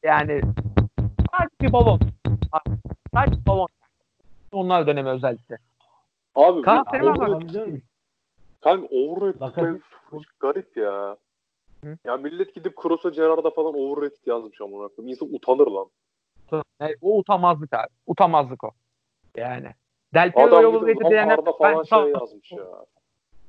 yani 0.03 0.41
sadece 1.31 1.56
bir 1.61 1.73
balon. 1.73 1.99
Sadece 3.14 3.41
bir 3.41 3.45
balon. 3.45 3.68
Onlar 4.51 4.88
dönemi 4.88 5.10
özellikle. 5.10 5.57
Abi 6.35 6.61
var 7.06 7.15
overrated- 7.15 7.73
bak. 7.73 7.81
Kanka 8.61 8.88
overrated 8.95 9.39
Be- 10.14 10.18
garip 10.40 10.77
ya. 10.77 11.18
Hı. 11.84 11.98
Ya 12.06 12.18
millet 12.18 12.56
gidip 12.56 12.76
Kroos'a 12.76 13.10
Gerrard'a 13.10 13.49
falan 13.49 13.73
overrated 13.76 14.26
yazmış 14.26 14.61
amına 14.61 14.88
koyayım. 14.88 15.07
İnsan 15.07 15.34
utanır 15.34 15.68
lan. 15.68 15.90
Yani 16.80 16.95
o 17.02 17.18
utanmazlık 17.18 17.73
abi. 17.73 17.88
Utanmazlık 18.07 18.64
o. 18.64 18.72
Yani. 19.38 19.69
Del 20.14 20.27
gidip 20.27 20.53
overrated 20.53 21.45
falan 21.57 21.77
ben 21.77 21.84
şey 21.84 22.11
yazmış 22.11 22.52
ya. 22.52 22.86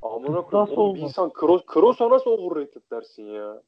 Amına 0.03 0.43
koyayım. 0.43 0.95
Bir 0.95 1.01
insan 1.01 1.31
Kroos, 1.32 1.66
Kroos'a 1.66 2.11
nasıl 2.11 2.31
overrated 2.31 2.82
dersin 2.93 3.23
ya? 3.24 3.62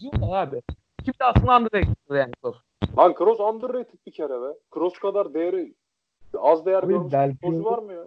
Diyorlar 0.00 0.46
abi. 0.46 0.62
Kim 1.04 1.14
de 1.20 1.24
aslında 1.24 1.56
underrated 1.56 1.96
yani. 2.10 2.32
Kroos. 2.42 2.56
Lan 2.98 3.14
Kroos 3.14 3.40
underrated 3.40 3.98
bir 4.06 4.12
kere 4.12 4.42
be. 4.42 4.54
Kroos 4.70 4.98
kadar 4.98 5.34
değeri 5.34 5.74
az 6.38 6.66
değer 6.66 6.82
görmüş 6.82 7.12
Del 7.12 7.36
Piero- 7.42 7.64
var 7.64 7.78
mı 7.78 7.92
ya? 7.92 8.04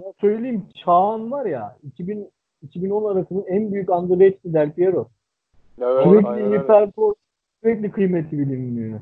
Sana 0.00 0.12
söyleyeyim 0.20 0.68
Çağan 0.84 1.30
var 1.30 1.46
ya 1.46 1.76
2000 1.82 2.30
2010 2.62 3.14
arasının 3.14 3.44
en 3.46 3.72
büyük 3.72 3.90
underrated 3.90 4.54
Del 4.54 4.72
Piero. 4.72 5.08
Ya 5.78 5.90
evet, 5.90 6.04
Sürekli 6.04 6.28
aynen 6.28 6.44
iyi 6.44 6.58
öyle. 6.58 6.66
performans, 6.66 7.16
sürekli 7.62 7.90
kıymeti 7.90 8.38
bilinmiyor. 8.38 9.00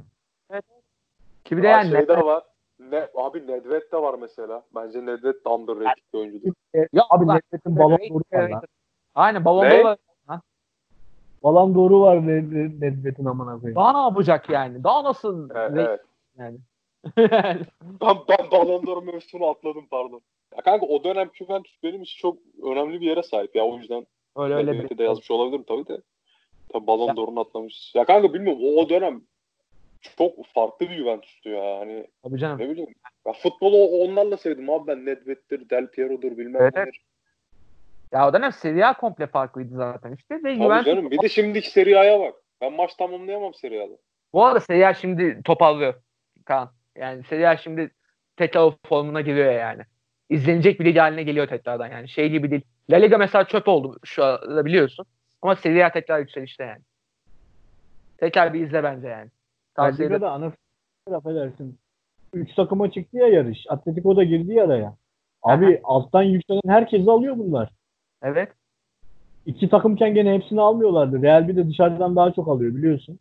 Ki 1.44 1.56
bir 1.56 1.62
de 1.62 1.66
Ya 1.66 1.72
yani 1.72 1.90
şey 1.90 2.08
de 2.08 2.16
var. 2.16 2.42
Ne, 2.78 3.08
abi 3.14 3.46
Nedved 3.46 3.92
de 3.92 3.96
var 4.02 4.14
mesela. 4.20 4.62
Bence 4.74 5.06
Nedved 5.06 5.44
de 5.44 5.48
underrated 5.48 6.02
bir 6.14 6.18
oyuncudur. 6.18 6.52
ya 6.92 7.02
Abi 7.10 7.24
Nedved'in 7.24 7.78
balon 7.78 7.98
doğru 8.10 8.22
var 8.32 8.48
lan. 8.48 8.62
Aynen 9.14 9.44
balon 9.44 9.70
doğru 9.70 9.84
var. 9.84 9.98
Balon 11.42 11.74
doğru 11.74 12.00
var 12.00 12.16
Ned- 12.16 12.80
Nedved'in 12.80 13.24
amına 13.24 13.58
koyayım. 13.58 13.76
Daha 13.76 13.92
ne 13.92 13.98
yapacak 13.98 14.50
yani? 14.50 14.84
Daha 14.84 15.04
nasıl 15.04 15.50
Evet. 15.50 15.70
re- 15.70 15.88
evet. 15.88 16.00
yani? 16.36 16.58
Ben, 18.00 18.16
ben 18.28 18.50
Ballon 18.50 18.86
d'Or 18.86 19.02
mevzusunu 19.02 19.46
atladım 19.46 19.86
pardon. 19.90 20.20
Ya 20.56 20.62
kanka 20.62 20.86
o 20.86 21.04
dönem 21.04 21.30
Juventus 21.34 21.82
benim 21.82 22.02
için 22.02 22.18
çok 22.18 22.38
önemli 22.62 23.00
bir 23.00 23.06
yere 23.06 23.22
sahip 23.22 23.56
ya. 23.56 23.64
O 23.64 23.76
yüzden 23.76 24.06
öyle 24.36 24.54
öyle 24.54 24.90
bir 24.90 24.98
de 24.98 25.04
yazmış 25.04 25.30
olabilirim 25.30 25.64
tabii 25.68 25.86
de. 25.88 26.02
Tabii 26.72 26.86
Ballon 26.86 27.08
Ya- 27.08 27.16
d'Or'unu 27.16 27.40
atlamış. 27.40 27.92
Ya 27.94 28.04
kanka 28.04 28.34
bilmiyorum 28.34 28.62
o, 28.64 28.80
o 28.80 28.88
dönem 28.88 29.22
çok 30.00 30.46
farklı 30.46 30.90
bir 30.90 30.96
Juventus'tu 30.96 31.48
ya. 31.48 31.78
Hani 31.78 32.06
Tabii 32.22 32.38
canım. 32.38 32.58
ne 32.58 32.70
bileyim. 32.70 32.94
Ya 33.26 33.32
futbolu 33.32 33.76
onlarla 33.76 34.36
sevdim 34.36 34.70
abi 34.70 34.86
ben 34.86 35.06
Nedved'dir, 35.06 35.70
Del 35.70 35.86
Piero'dur 35.86 36.38
bilmem 36.38 36.62
Evet, 36.62 36.76
nedir. 36.76 37.04
Ya 38.12 38.28
o 38.28 38.32
dönem 38.32 38.52
Serie 38.52 38.84
A 38.84 38.96
komple 38.96 39.26
farklıydı 39.26 39.74
zaten 39.76 40.12
işte. 40.12 40.34
Ve 40.34 40.40
Tabii 40.40 40.54
Juventus 40.54 40.86
canım 40.86 41.10
bir 41.10 41.22
de 41.22 41.28
şimdiki 41.28 41.70
Serie 41.70 41.96
A'ya 41.96 42.20
bak. 42.20 42.34
Ben 42.60 42.72
maç 42.72 42.94
tamamlayamam 42.94 43.54
Serie 43.54 43.80
A'da. 43.86 43.94
Bu 44.32 44.44
arada 44.44 44.60
Serie 44.60 44.86
A 44.86 44.94
şimdi 44.94 45.42
toparlıyor 45.44 45.94
Kaan. 46.44 46.70
Yani 46.96 47.24
Serie 47.24 47.46
A 47.46 47.56
şimdi 47.56 47.90
tekrar 48.36 48.72
formuna 48.86 49.20
giriyor 49.20 49.52
yani. 49.52 49.82
İzlenecek 50.32 50.80
bir 50.80 50.84
lig 50.84 50.98
haline 50.98 51.22
geliyor 51.22 51.46
tekrardan 51.46 51.88
yani. 51.88 52.08
Şey 52.08 52.30
gibi 52.30 52.50
değil. 52.50 52.62
La 52.90 52.96
Liga 52.96 53.18
mesela 53.18 53.44
çöp 53.44 53.68
oldu 53.68 53.96
şu 54.04 54.24
anda 54.24 54.64
biliyorsun. 54.64 55.06
Ama 55.42 55.56
Serie 55.56 55.84
A 55.84 55.92
tekrar 55.92 56.18
yükselişte 56.18 56.64
yani. 56.64 56.82
Tekrar 58.18 58.54
bir 58.54 58.60
izle 58.60 58.82
bence 58.82 59.08
yani. 59.08 59.30
Tavsiye 59.74 60.06
ederim. 60.06 60.20
Liga'da 60.20 60.32
ana 60.32 60.52
affedersin. 61.16 61.78
Üç 62.34 62.54
takıma 62.54 62.90
çıktı 62.90 63.16
ya 63.16 63.26
yarış. 63.28 63.58
Atletico 63.68 64.16
da 64.16 64.24
girdi 64.24 64.52
ya 64.52 64.64
araya. 64.64 64.94
Abi 65.42 65.80
alttan 65.84 66.22
yükselen 66.22 66.60
herkesi 66.68 67.10
alıyor 67.10 67.38
bunlar. 67.38 67.70
Evet. 68.22 68.48
İki 69.46 69.68
takımken 69.68 70.14
gene 70.14 70.34
hepsini 70.34 70.60
almıyorlardı. 70.60 71.22
Real 71.22 71.48
bir 71.48 71.56
de 71.56 71.68
dışarıdan 71.68 72.16
daha 72.16 72.32
çok 72.32 72.48
alıyor 72.48 72.74
biliyorsun. 72.74 73.18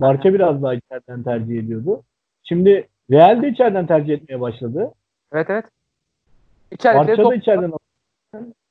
Barça 0.00 0.34
biraz 0.34 0.62
daha 0.62 0.74
içeriden 0.74 1.22
tercih 1.22 1.58
ediyordu. 1.58 2.02
Şimdi 2.44 2.88
Real 3.10 3.42
de 3.42 3.48
içeriden 3.48 3.86
tercih 3.86 4.14
etmeye 4.14 4.40
başladı. 4.40 4.92
Evet 5.32 5.50
evet. 5.50 5.64
İçeride 6.72 6.98
Barça 6.98 7.24
da 7.24 7.34
içeriden 7.34 7.72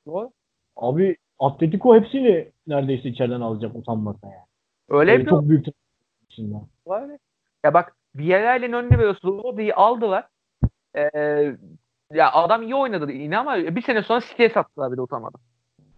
Doğru. 0.06 0.32
Abi 0.76 1.18
Atletico 1.40 1.96
hepsini 1.96 2.52
neredeyse 2.68 3.10
içeriden 3.10 3.42
alacak 3.42 3.76
utanmasa 3.76 4.28
yani. 4.28 4.36
Öyle 4.90 5.12
Böyle 5.12 5.12
yapıyor. 5.12 5.32
çok 5.32 5.50
büyük. 5.50 5.66
Var 6.86 7.02
öyle. 7.02 7.20
Ya 7.66 7.74
bak 7.74 7.96
Villarreal'in 8.16 8.74
önüne 8.74 8.98
veriyorsun. 8.98 9.44
Rodri'yi 9.44 9.74
aldılar. 9.74 10.28
Ee, 10.96 11.56
ya 12.14 12.32
adam 12.34 12.64
iyi 12.64 12.76
oynadı 12.76 13.12
yine 13.12 13.38
ama 13.38 13.58
bir 13.58 13.82
sene 13.82 14.04
sonra 14.04 14.22
City'ye 14.22 14.50
sattılar 14.50 14.92
bir 14.92 14.98
de 14.98 15.02
utanmadan. 15.02 15.42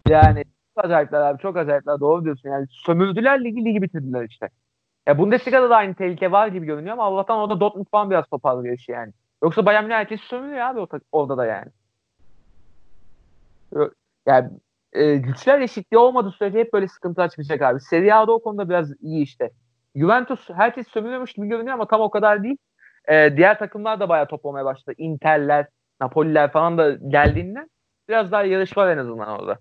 Yani 0.08 0.44
çok 0.74 0.84
acayipler 0.84 1.20
abi 1.20 1.42
çok 1.42 1.56
acayipler 1.56 2.00
doğru 2.00 2.24
diyorsun. 2.24 2.48
Yani 2.48 2.66
sömürdüler 2.70 3.44
ligi 3.44 3.64
ligi 3.64 3.82
bitirdiler 3.82 4.28
işte. 4.30 4.48
Ya 5.06 5.18
Bundesliga'da 5.18 5.70
da 5.70 5.76
aynı 5.76 5.94
tehlike 5.94 6.32
var 6.32 6.48
gibi 6.48 6.66
görünüyor 6.66 6.92
ama 6.92 7.04
Allah'tan 7.04 7.38
orada 7.38 7.60
Dortmund 7.60 7.86
falan 7.90 8.10
biraz 8.10 8.26
toparlıyor 8.26 8.74
işi 8.74 8.92
yani. 8.92 9.12
Yoksa 9.42 9.66
Bayern 9.66 9.84
Münih 9.84 9.94
herkesi 9.94 10.26
sömürüyor 10.26 10.60
abi 10.60 10.86
orada 11.12 11.36
da 11.36 11.46
yani. 11.46 11.70
Yani 14.26 14.50
e, 14.92 15.16
güçler 15.16 15.60
eşitliği 15.60 15.98
olmadığı 15.98 16.30
sürece 16.30 16.58
hep 16.58 16.72
böyle 16.72 16.88
sıkıntı 16.88 17.28
çıkacak 17.28 17.62
abi. 17.62 17.80
Serie 17.80 18.12
A'da 18.12 18.32
o 18.32 18.42
konuda 18.42 18.68
biraz 18.68 18.92
iyi 19.00 19.22
işte. 19.22 19.50
Juventus 19.96 20.50
herkes 20.50 20.88
sömürüyormuş 20.88 21.32
gibi 21.32 21.48
görünüyor 21.48 21.74
ama 21.74 21.88
tam 21.88 22.00
o 22.00 22.10
kadar 22.10 22.42
değil. 22.42 22.56
Ee, 23.08 23.36
diğer 23.36 23.58
takımlar 23.58 24.00
da 24.00 24.08
bayağı 24.08 24.28
toplamaya 24.28 24.64
başladı. 24.64 24.94
Inter'ler, 24.98 25.66
Napoli'ler 26.00 26.52
falan 26.52 26.78
da 26.78 26.90
geldiğinden 26.92 27.70
biraz 28.08 28.32
daha 28.32 28.42
yarış 28.42 28.76
var 28.76 28.88
en 28.88 28.98
azından 28.98 29.40
orada. 29.40 29.58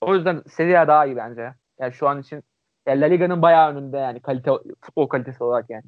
O 0.00 0.14
yüzden 0.14 0.42
Serie 0.48 0.78
A 0.78 0.88
daha 0.88 1.06
iyi 1.06 1.16
bence. 1.16 1.40
ya. 1.40 1.54
Yani 1.80 1.92
şu 1.92 2.08
an 2.08 2.20
için 2.20 2.42
yani 2.86 3.00
La 3.00 3.06
Liga'nın 3.06 3.42
bayağı 3.42 3.72
önünde 3.72 3.96
yani 3.98 4.20
kalite 4.20 4.50
futbol 4.80 5.08
kalitesi 5.08 5.44
olarak 5.44 5.70
yani. 5.70 5.84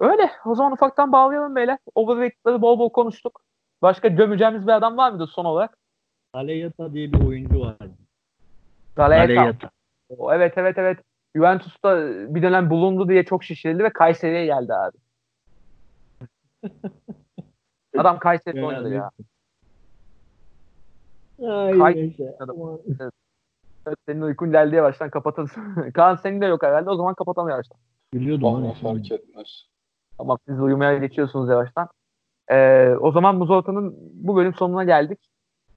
Öyle. 0.00 0.30
O 0.46 0.54
zaman 0.54 0.72
ufaktan 0.72 1.12
bağlayalım 1.12 1.56
beyler. 1.56 1.78
Overrated'ları 1.94 2.62
bol 2.62 2.78
bol 2.78 2.90
konuştuk. 2.90 3.40
Başka 3.82 4.08
gömeceğimiz 4.08 4.66
bir 4.66 4.72
adam 4.72 4.96
var 4.96 5.10
mıdır 5.12 5.28
son 5.28 5.44
olarak? 5.44 5.78
Aleyata 6.32 6.92
diye 6.92 7.12
bir 7.12 7.26
oyuncu 7.26 7.60
vardı. 7.60 7.90
Galeta. 8.96 9.70
O, 10.08 10.32
Evet 10.34 10.52
evet 10.56 10.78
evet. 10.78 10.98
Juventus'ta 11.36 11.98
bir 12.34 12.42
dönem 12.42 12.70
bulundu 12.70 13.08
diye 13.08 13.24
çok 13.24 13.44
şişirildi 13.44 13.84
ve 13.84 13.90
Kayseri'ye 13.90 14.46
geldi 14.46 14.74
abi. 14.74 14.96
Adam 17.98 18.18
Kayseri'de 18.18 18.64
oynadı 18.64 18.94
ya. 18.94 19.10
Ay, 21.48 21.78
Kay- 21.78 21.94
neyse. 21.94 22.36
Adam. 22.40 22.60
Ama 22.60 22.78
Evet, 23.86 23.98
senin 24.08 24.20
uykun 24.20 24.52
geldi 24.52 24.76
yavaştan 24.76 25.10
kapatırsın. 25.10 25.90
Kaan 25.94 26.16
senin 26.16 26.40
de 26.40 26.46
yok 26.46 26.62
herhalde 26.62 26.90
o 26.90 26.96
zaman 26.96 27.14
kapatalım 27.14 27.48
yavaştan. 27.48 27.78
Biliyordum 28.14 28.46
Ama 28.46 28.68
hani 28.68 28.74
fark 28.74 29.12
etmez. 29.12 29.66
Ama 30.18 30.38
siz 30.48 30.60
uyumaya 30.60 30.98
geçiyorsunuz 30.98 31.48
yavaştan. 31.48 31.88
Ee, 32.50 32.88
o 33.00 33.12
zaman 33.12 33.36
Muzorta'nın 33.36 33.94
bu 33.98 34.36
bölüm 34.36 34.54
sonuna 34.54 34.84
geldik. 34.84 35.18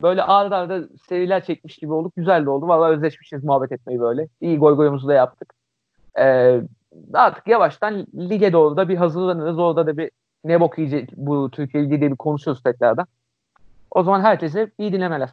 Böyle 0.02 0.24
arda 0.24 0.58
arda 0.58 0.82
seriler 1.10 1.44
çekmiş 1.44 1.78
gibi 1.78 1.94
olduk. 1.94 2.16
Güzel 2.16 2.46
de 2.46 2.50
oldu. 2.50 2.68
Vallahi 2.68 2.92
özleşmişiz 2.92 3.44
muhabbet 3.44 3.72
etmeyi 3.72 4.00
böyle. 4.00 4.28
İyi 4.42 4.58
goy 4.58 4.76
goyumuzu 4.76 5.08
da 5.08 5.14
yaptık. 5.14 5.54
Ee, 6.20 6.62
artık 7.14 7.48
yavaştan 7.48 8.08
lige 8.16 8.54
doğru 8.54 8.78
da 8.78 8.90
bir 8.90 8.98
hazırlanırız. 8.98 9.60
Orada 9.60 9.88
da 9.88 9.98
bir 9.98 10.12
ne 10.44 10.60
bok 10.60 10.78
yiyecek 10.78 11.10
bu 11.16 11.52
Türkiye 11.52 11.84
Ligi 11.84 12.00
diye 12.00 12.12
bir 12.12 12.16
konuşuyoruz 12.16 12.64
tekrardan. 12.64 13.08
O 13.92 14.04
zaman 14.04 14.22
herkese 14.22 14.72
iyi 14.78 14.94
dinlemeler. 14.94 15.30